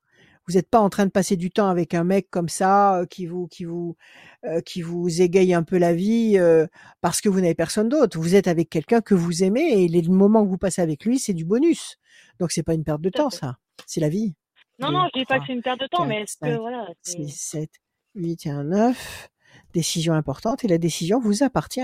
Vous 0.51 0.57
n'êtes 0.57 0.69
pas 0.69 0.81
en 0.81 0.91
train 0.91 1.07
de 1.07 1.13
passer 1.13 1.37
du 1.37 1.53
temps 1.53 1.69
avec 1.69 1.95
un 1.95 2.03
mec 2.03 2.29
comme 2.29 2.49
ça 2.49 2.97
euh, 2.97 3.07
qui 3.07 3.25
vous 3.27 3.47
qui 3.47 3.65
vous 3.65 3.97
euh, 4.45 4.61
qui 4.61 4.83
vous 4.83 5.23
égaye 5.23 5.55
un 5.55 5.63
peu 5.63 5.79
la 5.79 5.95
vie 5.95 6.39
euh, 6.39 6.67
parce 7.01 7.21
que 7.21 7.29
vous 7.29 7.41
n'avez 7.41 7.55
personne 7.55 7.89
d'autre. 7.89 8.19
Vous 8.19 8.35
êtes 8.35 8.49
avec 8.49 8.69
quelqu'un 8.69 9.01
que 9.01 9.15
vous 9.15 9.45
aimez 9.45 9.85
et 9.85 9.87
les 9.87 10.03
moments 10.09 10.43
que 10.45 10.49
vous 10.49 10.59
passez 10.59 10.83
avec 10.83 11.05
lui, 11.05 11.21
c'est 11.21 11.35
du 11.35 11.45
bonus. 11.45 11.99
Donc 12.41 12.51
c'est 12.51 12.65
pas 12.65 12.75
une 12.75 12.83
perte 12.83 13.01
de 13.01 13.11
temps, 13.11 13.31
ça. 13.31 13.59
C'est 13.87 14.01
la 14.01 14.09
vie. 14.09 14.35
Non, 14.81 14.91
non, 14.91 15.07
je 15.15 15.21
dis 15.21 15.25
pas 15.25 15.39
que 15.39 15.45
c'est 15.47 15.53
une 15.53 15.63
perte 15.63 15.79
de 15.83 15.87
temps, 15.87 16.05
mais 16.05 16.23
est-ce 16.23 16.37
que, 16.37 16.59
voilà, 16.59 16.89
c'est... 17.03 17.29
6, 17.29 17.29
7, 17.29 17.71
8 18.17 18.47
et 18.47 18.51
un 18.51 18.65
9. 18.65 19.31
Décision 19.73 20.15
importante 20.15 20.65
et 20.65 20.69
la 20.69 20.79
décision 20.79 21.21
vous 21.21 21.45
appartient. 21.45 21.81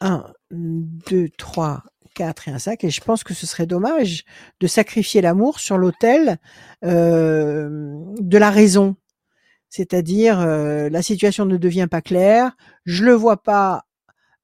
1, 0.00 0.32
2, 0.50 1.28
3, 1.38 1.84
4 2.14 2.48
et 2.48 2.50
un 2.52 2.58
5. 2.58 2.84
Et 2.84 2.90
je 2.90 3.00
pense 3.00 3.24
que 3.24 3.34
ce 3.34 3.46
serait 3.46 3.66
dommage 3.66 4.24
de 4.60 4.66
sacrifier 4.66 5.20
l'amour 5.20 5.60
sur 5.60 5.78
l'autel 5.78 6.38
euh, 6.84 7.98
de 8.18 8.38
la 8.38 8.50
raison. 8.50 8.96
C'est-à-dire, 9.68 10.40
euh, 10.40 10.88
la 10.88 11.02
situation 11.02 11.44
ne 11.46 11.56
devient 11.56 11.88
pas 11.90 12.02
claire, 12.02 12.56
je 12.86 13.04
le 13.04 13.12
vois 13.12 13.42
pas 13.42 13.84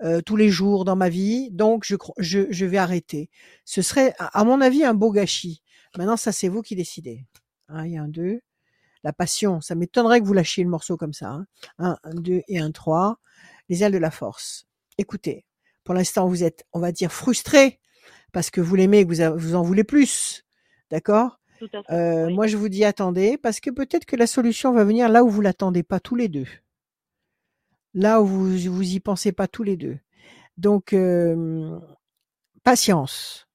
euh, 0.02 0.20
tous 0.20 0.36
les 0.36 0.50
jours 0.50 0.84
dans 0.84 0.96
ma 0.96 1.08
vie, 1.08 1.50
donc 1.52 1.84
je, 1.86 1.96
je, 2.18 2.46
je 2.50 2.66
vais 2.66 2.78
arrêter. 2.78 3.30
Ce 3.64 3.82
serait, 3.82 4.14
à 4.18 4.44
mon 4.44 4.60
avis, 4.60 4.84
un 4.84 4.94
beau 4.94 5.10
gâchis. 5.10 5.62
Maintenant, 5.96 6.16
ça, 6.18 6.32
c'est 6.32 6.48
vous 6.48 6.62
qui 6.62 6.76
décidez. 6.76 7.24
Un 7.68 7.84
et 7.84 7.96
un 7.96 8.08
2. 8.08 8.40
La 9.04 9.12
passion, 9.14 9.60
ça 9.62 9.74
m'étonnerait 9.74 10.20
que 10.20 10.26
vous 10.26 10.34
lâchiez 10.34 10.64
le 10.64 10.70
morceau 10.70 10.96
comme 10.98 11.14
ça. 11.14 11.30
hein. 11.30 11.46
Un, 11.78 11.96
deux 12.14 12.42
et 12.48 12.58
un 12.58 12.70
3. 12.72 13.18
Les 13.70 13.82
ailes 13.82 13.92
de 13.92 13.98
la 13.98 14.10
force. 14.10 14.66
Écoutez, 14.98 15.45
pour 15.86 15.94
l'instant, 15.94 16.26
vous 16.28 16.44
êtes, 16.44 16.66
on 16.72 16.80
va 16.80 16.92
dire, 16.92 17.12
frustré 17.12 17.80
parce 18.32 18.50
que 18.50 18.60
vous 18.60 18.74
l'aimez 18.74 18.98
et 18.98 19.04
que 19.04 19.08
vous, 19.08 19.20
a- 19.22 19.30
vous 19.30 19.54
en 19.54 19.62
voulez 19.62 19.84
plus. 19.84 20.44
D'accord? 20.90 21.40
Euh, 21.90 22.26
oui. 22.26 22.34
Moi, 22.34 22.46
je 22.48 22.56
vous 22.58 22.68
dis 22.68 22.84
attendez 22.84 23.38
parce 23.38 23.60
que 23.60 23.70
peut-être 23.70 24.04
que 24.04 24.16
la 24.16 24.26
solution 24.26 24.72
va 24.72 24.84
venir 24.84 25.08
là 25.08 25.24
où 25.24 25.30
vous 25.30 25.40
l'attendez 25.40 25.82
pas 25.82 26.00
tous 26.00 26.16
les 26.16 26.28
deux. 26.28 26.46
Là 27.94 28.20
où 28.20 28.26
vous 28.26 28.58
vous 28.58 28.92
y 28.94 29.00
pensez 29.00 29.32
pas 29.32 29.48
tous 29.48 29.62
les 29.62 29.76
deux. 29.76 29.98
Donc, 30.58 30.92
euh, 30.92 31.78
patience. 32.62 33.46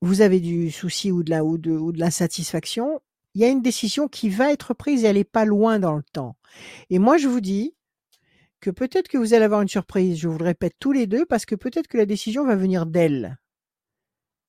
Vous 0.00 0.20
avez 0.20 0.38
du 0.38 0.70
souci 0.70 1.10
ou 1.10 1.22
de 1.22 1.30
la 1.30 1.44
ou 1.44 1.56
de, 1.58 1.70
ou 1.72 1.90
de 1.90 1.98
l'insatisfaction. 1.98 3.00
Il 3.34 3.40
y 3.40 3.44
a 3.44 3.48
une 3.48 3.62
décision 3.62 4.06
qui 4.06 4.28
va 4.28 4.52
être 4.52 4.74
prise 4.74 5.02
et 5.02 5.08
elle 5.08 5.16
est 5.16 5.24
pas 5.24 5.44
loin 5.44 5.78
dans 5.78 5.94
le 5.96 6.04
temps. 6.12 6.36
Et 6.90 6.98
moi, 7.00 7.16
je 7.16 7.26
vous 7.26 7.40
dis 7.40 7.74
que 8.64 8.70
peut-être 8.70 9.08
que 9.08 9.18
vous 9.18 9.34
allez 9.34 9.44
avoir 9.44 9.60
une 9.60 9.68
surprise. 9.68 10.18
Je 10.18 10.26
vous 10.26 10.38
le 10.38 10.44
répète 10.46 10.74
tous 10.80 10.92
les 10.92 11.06
deux 11.06 11.26
parce 11.26 11.44
que 11.44 11.54
peut-être 11.54 11.86
que 11.86 11.98
la 11.98 12.06
décision 12.06 12.46
va 12.46 12.56
venir 12.56 12.86
d'elle. 12.86 13.36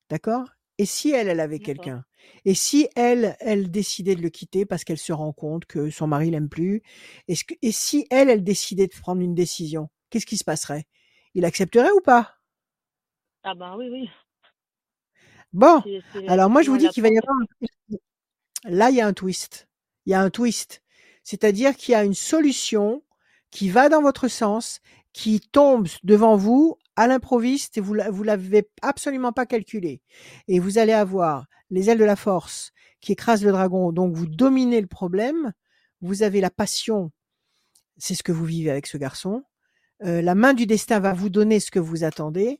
D'accord? 0.10 0.48
Et 0.78 0.86
si 0.86 1.12
elle, 1.12 1.28
elle 1.28 1.42
avait 1.42 1.60
quelqu'un? 1.60 2.06
Et 2.46 2.54
si 2.54 2.88
elle, 2.96 3.36
elle 3.42 3.70
décidait 3.72 4.16
de 4.16 4.22
le 4.22 4.30
quitter 4.30 4.66
parce 4.66 4.86
qu'elle 4.86 4.98
se 4.98 5.12
rend 5.12 5.34
compte 5.34 5.66
que 5.66 5.90
son 5.90 6.08
mari 6.08 6.32
l'aime 6.32 6.48
plus? 6.48 6.82
Que, 7.28 7.56
Et 7.62 7.74
si 7.74 8.08
elle, 8.10 8.30
elle 8.30 8.44
décidait 8.44 8.88
de 8.88 8.96
prendre 8.96 9.22
une 9.22 9.36
décision 9.36 9.90
Qu'est-ce 10.10 10.26
qui 10.26 10.38
se 10.38 10.46
passerait? 10.46 10.86
Il 11.34 11.44
accepterait 11.44 11.92
ou 11.92 12.00
pas? 12.00 12.36
Ah 13.44 13.54
ben 13.54 13.76
oui, 13.78 13.90
oui. 13.92 14.10
Bon, 15.52 15.84
alors 16.28 16.50
moi 16.50 16.62
je 16.62 16.70
vous 16.70 16.78
dis 16.78 16.88
qu'il 16.90 17.04
va 17.04 17.10
y 17.10 17.18
avoir 17.18 17.38
un... 17.38 17.96
là 18.64 18.90
il 18.92 18.96
y 18.96 19.02
a 19.02 19.08
un 19.08 19.14
twist. 19.14 19.68
Il 20.06 20.12
y 20.12 20.14
a 20.14 20.22
un 20.22 20.30
twist, 20.30 20.84
c'est-à-dire 21.24 21.76
qu'il 21.76 21.94
y 21.94 21.96
a 21.96 22.04
une 22.04 22.14
solution 22.14 23.04
qui 23.56 23.69
va 23.69 23.88
dans 23.88 24.02
votre 24.02 24.27
sens, 24.27 24.82
qui 25.14 25.40
tombe 25.40 25.88
devant 26.03 26.36
vous 26.36 26.77
à 26.98 27.07
l'improviste 27.07 27.77
et 27.77 27.82
vous 27.82 27.95
vous 28.11 28.23
l'avez 28.23 28.68
absolument 28.82 29.32
pas 29.32 29.45
calculé. 29.45 30.02
Et 30.49 30.60
vous 30.60 30.77
allez 30.77 30.91
avoir 30.91 31.45
les 31.69 31.90
ailes 31.90 31.98
de 31.98 32.03
la 32.03 32.18
force 32.18 32.73
qui 32.99 33.14
écrasent 33.14 33.45
le 33.45 33.53
dragon, 33.53 33.94
donc 33.94 34.14
vous 34.14 34.27
dominez 34.27 34.82
le 34.82 34.88
problème. 34.88 35.53
Vous 36.02 36.22
avez 36.22 36.41
la 36.41 36.49
passion, 36.49 37.11
c'est 37.98 38.14
ce 38.14 38.23
que 38.23 38.34
vous 38.34 38.44
vivez 38.44 38.72
avec 38.72 38.88
ce 38.88 38.98
garçon. 38.98 39.44
Euh, 40.03 40.22
la 40.22 40.36
main 40.36 40.53
du 40.53 40.65
destin 40.65 40.99
va 40.99 41.14
vous 41.14 41.30
donner 41.30 41.61
ce 41.61 41.72
que 41.72 41.80
vous 41.80 42.03
attendez. 42.03 42.60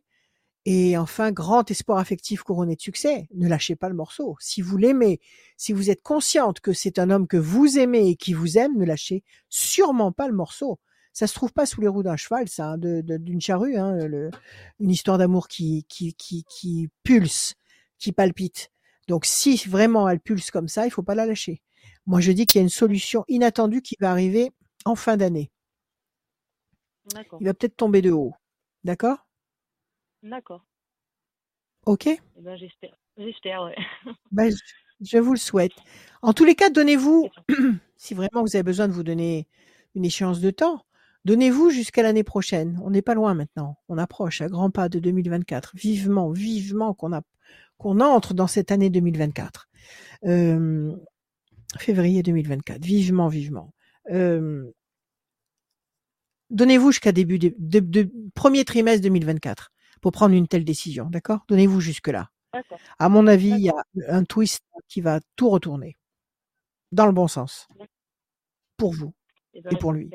Et 0.68 0.98
enfin, 0.98 1.32
grand 1.32 1.70
espoir 1.70 2.00
affectif 2.00 2.42
couronné 2.42 2.76
de 2.76 2.82
succès. 2.82 3.28
Ne 3.36 3.48
lâchez 3.48 3.76
pas 3.76 3.88
le 3.88 3.96
morceau. 3.96 4.36
Si 4.40 4.62
vous 4.62 4.78
l'aimez, 4.78 5.20
si 5.58 5.74
vous 5.74 5.92
êtes 5.92 6.02
consciente 6.02 6.60
que 6.60 6.74
c'est 6.74 6.98
un 6.98 7.12
homme 7.12 7.28
que 7.28 7.38
vous 7.38 7.78
aimez 7.78 8.10
et 8.10 8.16
qui 8.16 8.34
vous 8.34 8.58
aime, 8.58 8.76
ne 8.78 8.84
lâchez 8.86 9.24
sûrement 9.48 10.12
pas 10.12 10.28
le 10.28 10.34
morceau. 10.34 10.80
Ça 11.14 11.28
se 11.28 11.34
trouve 11.36 11.54
pas 11.54 11.66
sous 11.68 11.82
les 11.82 11.88
roues 11.88 12.04
d'un 12.04 12.18
cheval, 12.18 12.50
ça, 12.50 12.72
hein, 12.72 12.78
d'une 12.80 13.40
charrue, 13.40 13.78
hein, 13.78 13.96
le- 14.08 14.32
une 14.80 14.90
histoire 14.90 15.18
d'amour 15.18 15.48
qui, 15.48 15.86
qui, 15.88 16.14
qui, 16.16 16.44
qui 16.50 16.90
pulse, 17.04 17.54
qui 18.00 18.12
palpite. 18.12 18.70
Donc, 19.08 19.26
si 19.26 19.56
vraiment 19.68 20.10
elle 20.10 20.20
pulse 20.20 20.50
comme 20.52 20.68
ça, 20.68 20.86
il 20.88 20.92
faut 20.92 21.04
pas 21.04 21.16
la 21.16 21.26
lâcher. 21.28 21.62
Moi, 22.08 22.22
je 22.22 22.32
dis 22.32 22.48
qu'il 22.48 22.60
y 22.60 22.62
a 22.62 22.64
une 22.64 22.70
solution 22.70 23.24
inattendue 23.28 23.82
qui 23.84 23.96
va 24.00 24.10
arriver 24.12 24.52
en 24.84 24.96
fin 24.96 25.16
d'année. 25.16 25.52
Il 27.40 27.46
va 27.46 27.54
peut-être 27.54 27.78
tomber 27.78 28.02
de 28.02 28.12
haut. 28.12 28.34
D'accord? 28.84 29.25
D'accord. 30.26 30.66
Ok 31.86 32.08
Eh 32.08 32.20
ben, 32.42 32.58
j'espère. 32.58 32.98
J'espère, 33.18 33.64
ouais. 33.64 33.76
Ben, 34.32 34.52
je, 35.02 35.18
vous 35.20 35.34
le 35.34 35.38
souhaite. 35.40 35.72
En 36.24 36.34
tous 36.34 36.46
les 36.46 36.56
cas, 36.56 36.72
donnez-vous, 36.72 37.30
si 37.96 38.16
vraiment 38.16 38.42
vous 38.42 38.56
avez 38.56 38.64
besoin 38.64 38.88
de 38.88 38.94
vous 38.94 39.04
donner 39.04 39.48
une 39.94 40.04
échéance 40.04 40.42
de 40.42 40.50
temps, 40.50 40.84
donnez-vous 41.26 41.70
jusqu'à 41.70 42.02
l'année 42.02 42.24
prochaine. 42.24 42.80
On 42.84 42.90
n'est 42.90 43.04
pas 43.04 43.14
loin 43.14 43.36
maintenant. 43.36 43.78
On 43.88 44.00
approche 44.00 44.42
à 44.42 44.48
grands 44.48 44.72
pas 44.72 44.90
de 44.90 44.98
2024. 44.98 45.74
Vivement, 45.76 46.32
vivement 46.32 46.96
qu'on 46.96 47.14
a, 47.14 47.22
qu'on 47.78 48.00
entre 48.00 48.34
dans 48.34 48.48
cette 48.48 48.72
année 48.72 48.90
2024. 48.90 49.70
Euh, 50.26 50.96
février 51.78 52.24
2024. 52.24 52.84
Vivement, 52.84 53.28
vivement. 53.28 53.74
Euh, 54.10 54.72
donnez-vous 56.50 56.92
jusqu'à 56.92 57.12
début 57.12 57.38
de, 57.38 57.54
de- 57.60 57.80
de- 57.80 58.12
premier 58.34 58.66
trimestre 58.66 59.04
2024 59.04 59.72
pour 60.06 60.12
prendre 60.12 60.36
une 60.36 60.48
telle 60.48 60.64
décision. 60.64 61.06
D'accord? 61.10 61.40
Donnez-vous 61.48 61.82
jusque-là. 61.82 62.30
À 63.00 63.10
mon 63.10 63.26
avis, 63.26 63.50
il 63.50 63.62
y 63.62 63.70
a 63.72 63.84
un 64.08 64.24
twist 64.24 64.64
qui 64.88 65.02
va 65.02 65.20
tout 65.36 65.50
retourner 65.50 65.98
dans 66.92 67.08
le 67.08 67.12
bon 67.12 67.28
sens 67.28 67.68
pour 68.78 68.94
vous 68.94 69.16
Eh 69.56 69.62
ben, 69.62 69.72
et 69.72 69.78
pour 69.78 69.94
lui. 69.94 70.12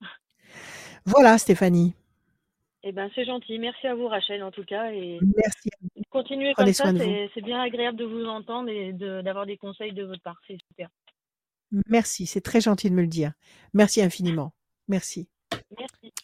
Voilà, 1.06 1.38
Stéphanie. 1.38 1.94
Eh 2.82 2.90
ben, 2.90 3.08
c'est 3.14 3.24
gentil. 3.24 3.60
Merci 3.60 3.86
à 3.86 3.94
vous, 3.94 4.08
Rachel, 4.08 4.42
en 4.42 4.50
tout 4.50 4.64
cas. 4.64 4.90
Et 4.90 5.20
Merci. 5.36 5.70
continuez 6.10 6.54
Prenez 6.54 6.74
comme 6.74 6.98
ça. 6.98 7.04
C'est 7.34 7.40
bien 7.42 7.60
agréable 7.60 7.98
de 7.98 8.04
vous 8.04 8.24
entendre 8.24 8.68
et 8.68 8.92
de- 8.92 9.22
d'avoir 9.22 9.46
des 9.46 9.58
conseils 9.58 9.92
de 9.92 10.02
votre 10.02 10.22
part. 10.22 10.40
C'est 10.48 10.58
super. 10.68 10.88
Merci. 11.86 12.26
C'est 12.26 12.40
très 12.40 12.60
gentil 12.60 12.90
de 12.90 12.96
me 12.96 13.02
le 13.02 13.06
dire. 13.06 13.32
Merci 13.74 14.02
infiniment. 14.02 14.54
Merci. 14.88 15.28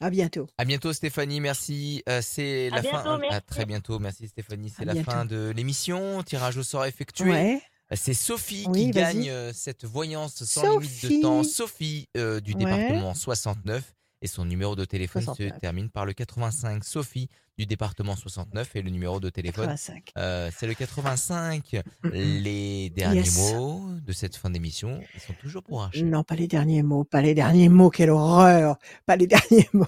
À 0.05 0.11
bientôt. 0.11 0.47
À 0.59 0.67
bientôt 0.67 0.93
Stéphanie, 0.93 1.41
merci. 1.41 2.03
Euh, 2.11 2.21
c'est 2.23 2.67
À 2.71 2.77
la 2.77 2.81
bientôt, 2.83 2.99
fin. 2.99 3.19
merci. 3.19 3.37
À 3.37 3.41
très 3.41 3.65
bientôt, 3.65 3.99
merci 3.99 4.29
Stéphanie. 4.29 4.71
C'est 4.77 4.85
la 4.85 4.93
bientôt. 4.93 5.11
fin 5.11 5.25
de 5.25 5.51
l'émission. 5.57 6.23
Tirage 6.23 6.59
au 6.59 6.63
sort 6.63 6.85
effectué. 6.85 7.31
Ouais. 7.31 7.63
C'est 7.95 8.13
Sophie 8.13 8.67
Oui, 8.69 8.87
qui 8.87 8.91
gagne 8.91 9.31
euh, 9.31 9.51
cette 9.55 9.85
voyance 9.87 10.45
sans 10.45 10.79
limite 10.79 11.03
de 11.07 11.23
temps. 11.23 11.43
Sophie 11.43 12.07
euh, 12.19 12.39
du 12.41 12.53
Ouais. 12.53 12.59
département 12.65 13.15
69 13.15 13.95
et 14.25 14.27
son 14.27 14.47
numéro 14.47 14.75
de 14.75 14.87
téléphone 14.87 15.21
se 15.21 15.27
69. 15.27 15.61
termine 15.61 15.91
par 15.91 16.07
le 16.07 16.15
85. 16.15 16.83
Sophie 16.83 17.29
du 17.59 17.67
département 17.67 18.17
69 18.17 18.75
et 18.75 18.81
le 18.83 18.89
numéro 18.89 19.21
de 19.21 19.29
téléphone 19.29 19.67
85. 19.67 20.13
euh, 20.17 20.51
c'est 20.57 20.67
le 20.67 20.73
85. 20.75 21.77
Les 22.13 22.89
derniers 22.91 23.21
Yes. 23.21 23.53
mots 23.53 23.87
de 24.03 24.13
cette 24.13 24.35
fin 24.37 24.49
d'émission, 24.49 24.99
ils 25.15 25.21
sont 25.21 25.35
toujours 25.35 25.63
pour 25.63 25.83
Rachel. 25.83 26.09
Non, 26.09 26.25
pas 26.25 26.37
les 26.37 26.49
derniers 26.49 26.83
mots. 26.83 27.05
Pas 27.05 27.21
les 27.21 27.35
derniers 27.35 27.69
mots. 27.69 27.91
Quelle 27.91 28.11
horreur. 28.11 28.79
Pas 29.05 29.17
les 29.17 29.27
derniers 29.29 29.69
mots. 29.75 29.85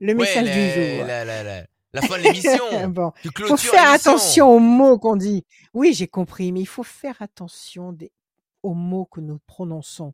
le 0.00 0.08
Ouais, 0.08 0.14
message 0.14 0.44
la, 0.46 0.52
du 0.52 0.70
jour. 0.98 1.06
la, 1.06 1.24
la, 1.24 1.42
la- 1.44 1.66
la 1.92 2.02
fin 2.02 2.18
de 2.18 2.24
l'émission. 2.24 2.88
bon. 2.88 3.12
Tu 3.22 3.30
faut 3.46 3.56
faire 3.56 3.90
attention 3.92 4.48
aux 4.48 4.58
mots 4.58 4.98
qu'on 4.98 5.14
dit. 5.14 5.44
Oui, 5.74 5.94
j'ai 5.94 6.08
compris, 6.08 6.50
mais 6.50 6.60
il 6.60 6.66
faut 6.66 6.82
faire 6.82 7.14
attention 7.22 7.92
des- 7.92 8.10
aux 8.64 8.74
mots 8.74 9.04
que 9.04 9.20
nous 9.20 9.38
prononçons. 9.46 10.12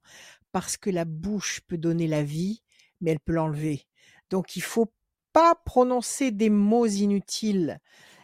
Parce 0.52 0.76
que 0.76 0.90
la 0.90 1.04
bouche 1.04 1.60
peut 1.66 1.78
donner 1.78 2.06
la 2.06 2.22
vie, 2.22 2.62
mais 3.00 3.12
elle 3.12 3.20
peut 3.20 3.32
l'enlever. 3.32 3.86
Donc, 4.30 4.56
il 4.56 4.62
faut 4.62 4.92
pas 5.32 5.54
prononcer 5.54 6.30
des 6.30 6.50
mots 6.50 6.86
inutiles 6.86 7.78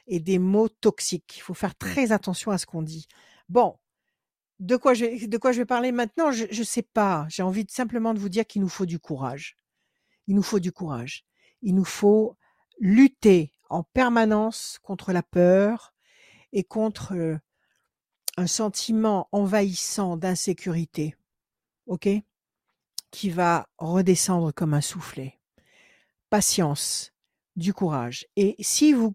et 0.07 0.21
des 0.21 0.39
mots 0.39 0.69
toxiques. 0.69 1.35
Il 1.37 1.41
faut 1.41 1.55
faire 1.55 1.77
très 1.77 2.13
attention 2.13 2.51
à 2.51 2.59
ce 2.59 2.67
qu'on 2.67 2.83
dit. 2.83 3.07
Bon. 3.49 3.79
De 4.59 4.77
quoi 4.77 4.95
je 4.95 5.05
vais, 5.05 5.67
parler 5.67 5.93
maintenant? 5.93 6.31
Je, 6.31 6.47
je 6.51 6.63
sais 6.63 6.83
pas. 6.83 7.27
J'ai 7.29 7.43
envie 7.43 7.67
simplement 7.69 8.15
de 8.15 8.19
vous 8.19 8.31
dire 8.31 8.47
qu'il 8.47 8.63
nous 8.63 8.71
faut 8.71 8.87
du 8.87 8.99
courage. 8.99 9.59
Il 10.27 10.35
nous 10.35 10.43
faut 10.43 10.61
du 10.61 10.73
courage. 10.73 11.27
Il 11.61 11.75
nous 11.75 11.85
faut 11.85 12.37
lutter 12.79 13.53
en 13.69 13.83
permanence 13.83 14.79
contre 14.83 15.13
la 15.13 15.23
peur 15.23 15.95
et 16.53 16.65
contre 16.65 17.15
euh, 17.15 17.39
un 18.37 18.47
sentiment 18.47 19.29
envahissant 19.33 20.17
d'insécurité, 20.17 21.17
qui 23.11 23.31
va 23.31 23.69
redescendre 23.79 24.53
comme 24.53 24.75
un 24.75 24.81
soufflet. 24.81 25.39
Patience, 26.31 27.13
du 27.57 27.73
courage. 27.73 28.27
Et 28.37 28.55
si 28.61 28.93
vous, 28.93 29.15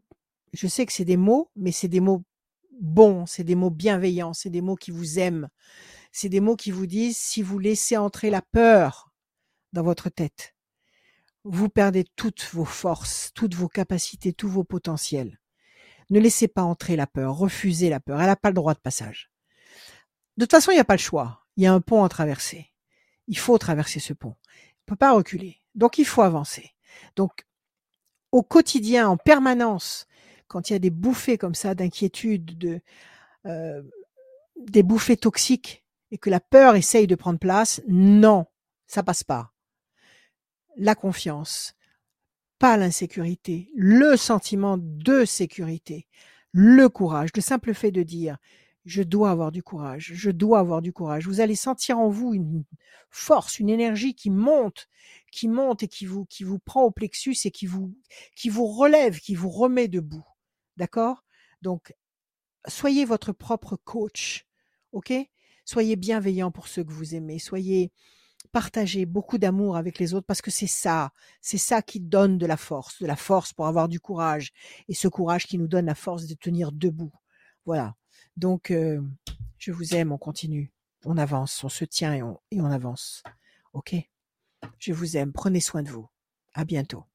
je 0.54 0.68
sais 0.68 0.86
que 0.86 0.94
c'est 0.94 1.06
des 1.06 1.18
mots, 1.18 1.50
mais 1.56 1.72
c'est 1.72 1.88
des 1.88 2.00
mots 2.00 2.24
bons, 2.80 3.26
c'est 3.26 3.44
des 3.44 3.56
mots 3.56 3.70
bienveillants, 3.70 4.34
c'est 4.34 4.50
des 4.50 4.62
mots 4.62 4.76
qui 4.76 4.92
vous 4.92 5.20
aiment, 5.20 5.50
c'est 6.12 6.30
des 6.30 6.40
mots 6.40 6.56
qui 6.56 6.72
vous 6.72 6.88
disent 6.88 7.18
si 7.18 7.42
vous 7.42 7.60
laissez 7.60 7.96
entrer 7.96 8.30
la 8.30 8.42
peur 8.42 9.12
dans 9.72 9.84
votre 9.84 10.10
tête, 10.10 10.56
vous 11.44 11.70
perdez 11.70 12.06
toutes 12.16 12.50
vos 12.54 12.66
forces, 12.66 13.32
toutes 13.34 13.56
vos 13.56 13.70
capacités, 13.70 14.34
tous 14.34 14.50
vos 14.50 14.64
potentiels. 14.64 15.40
Ne 16.10 16.20
laissez 16.20 16.48
pas 16.48 16.64
entrer 16.64 16.96
la 16.96 17.08
peur, 17.08 17.38
refusez 17.38 17.90
la 17.90 18.00
peur, 18.00 18.20
elle 18.20 18.28
n'a 18.28 18.36
pas 18.36 18.50
le 18.50 18.56
droit 18.56 18.74
de 18.74 18.80
passage. 18.80 19.32
De 20.38 20.46
toute 20.46 20.52
façon, 20.52 20.72
il 20.72 20.76
n'y 20.76 20.82
a 20.82 20.86
pas 20.86 20.96
le 20.96 21.00
choix. 21.00 21.41
Il 21.58 21.64
y 21.64 21.68
a 21.68 21.74
un 21.74 21.82
pont 21.82 22.04
à 22.04 22.10
traverser. 22.10 22.72
Il 23.28 23.38
faut 23.38 23.58
traverser 23.58 24.00
ce 24.00 24.14
pont. 24.14 24.36
On 24.36 24.84
ne 24.84 24.86
peut 24.86 24.96
pas 24.96 25.14
reculer. 25.14 25.62
Donc, 25.76 25.98
il 25.98 26.06
faut 26.06 26.22
avancer. 26.22 26.72
Donc, 27.16 27.46
au 28.32 28.44
quotidien, 28.44 29.10
en 29.10 29.18
permanence, 29.18 30.08
quand 30.48 30.70
il 30.70 30.74
y 30.74 30.76
a 30.76 30.80
des 30.80 30.90
bouffées 30.90 31.38
comme 31.38 31.56
ça 31.56 31.76
d'inquiétude, 31.76 32.58
de, 32.58 32.82
euh, 33.46 33.82
des 34.58 34.84
bouffées 34.84 35.18
toxiques, 35.18 35.86
et 36.12 36.18
que 36.18 36.30
la 36.30 36.42
peur 36.42 36.76
essaye 36.76 37.08
de 37.08 37.16
prendre 37.16 37.40
place, 37.40 37.82
non, 37.88 38.46
ça 38.86 39.02
passe 39.02 39.24
pas. 39.24 39.54
La 40.76 40.94
confiance, 40.94 41.74
pas 42.60 42.78
l'insécurité, 42.78 43.72
le 43.76 44.18
sentiment 44.18 44.78
de 44.78 45.26
sécurité, 45.26 46.08
le 46.52 46.90
courage, 46.90 47.30
le 47.36 47.42
simple 47.42 47.74
fait 47.74 47.92
de 47.92 48.04
dire 48.04 48.38
je 48.86 49.04
dois 49.04 49.32
avoir 49.32 49.52
du 49.52 49.62
courage, 49.64 50.12
je 50.14 50.32
dois 50.32 50.60
avoir 50.60 50.82
du 50.82 50.92
courage. 50.94 51.28
Vous 51.28 51.40
allez 51.40 51.56
sentir 51.56 52.00
en 52.00 52.10
vous 52.10 52.34
une 52.34 52.64
force, 53.10 53.60
une 53.60 53.70
énergie 53.70 54.16
qui 54.16 54.30
monte, 54.30 54.88
qui 55.32 55.48
monte 55.48 55.84
et 55.84 55.88
qui 55.88 56.06
vous 56.06 56.26
qui 56.26 56.44
vous 56.44 56.60
prend 56.60 56.84
au 56.84 56.92
plexus 56.92 57.38
et 57.46 57.52
qui 57.52 57.68
vous 57.68 57.94
qui 58.36 58.50
vous 58.50 58.68
relève, 58.68 59.20
qui 59.20 59.36
vous 59.36 59.50
remet 59.50 59.88
debout. 59.88 60.26
D'accord? 60.78 61.24
Donc 61.62 61.94
soyez 62.68 63.06
votre 63.06 63.34
propre 63.34 63.76
coach. 63.76 64.48
OK? 64.94 65.14
Soyez 65.66 65.96
bienveillant 65.96 66.52
pour 66.52 66.68
ceux 66.68 66.84
que 66.84 66.92
vous 66.92 67.16
aimez, 67.16 67.40
soyez 67.40 67.92
partagez 68.52 69.06
beaucoup 69.06 69.38
d'amour 69.38 69.78
avec 69.78 70.00
les 70.00 70.14
autres 70.14 70.26
parce 70.26 70.42
que 70.42 70.52
c'est 70.52 70.68
ça, 70.68 71.12
c'est 71.42 71.58
ça 71.58 71.82
qui 71.82 72.00
donne 72.00 72.38
de 72.38 72.46
la 72.46 72.58
force, 72.58 73.00
de 73.02 73.08
la 73.08 73.16
force 73.16 73.54
pour 73.54 73.68
avoir 73.68 73.88
du 73.88 74.00
courage 74.00 74.52
et 74.88 74.94
ce 74.94 75.08
courage 75.08 75.46
qui 75.46 75.58
nous 75.58 75.68
donne 75.68 75.86
la 75.86 75.96
force 75.96 76.26
de 76.26 76.34
tenir 76.34 76.72
debout. 76.72 77.14
Voilà. 77.66 77.96
Donc, 78.38 78.72
euh, 78.72 79.02
je 79.58 79.72
vous 79.72 79.96
aime, 79.96 80.12
on 80.12 80.18
continue, 80.18 80.72
on 81.06 81.18
avance, 81.18 81.64
on 81.64 81.70
se 81.70 81.86
tient 81.86 82.14
et 82.14 82.22
on, 82.22 82.66
avance. 82.66 83.24
OK? 83.74 83.96
Je 84.78 84.94
vous 84.94 85.18
aime. 85.18 85.34
Prenez 85.34 85.60
soin 85.60 85.84
de 85.84 85.90
vous. 85.90 86.08
À 86.54 86.66
bientôt. 86.66 87.06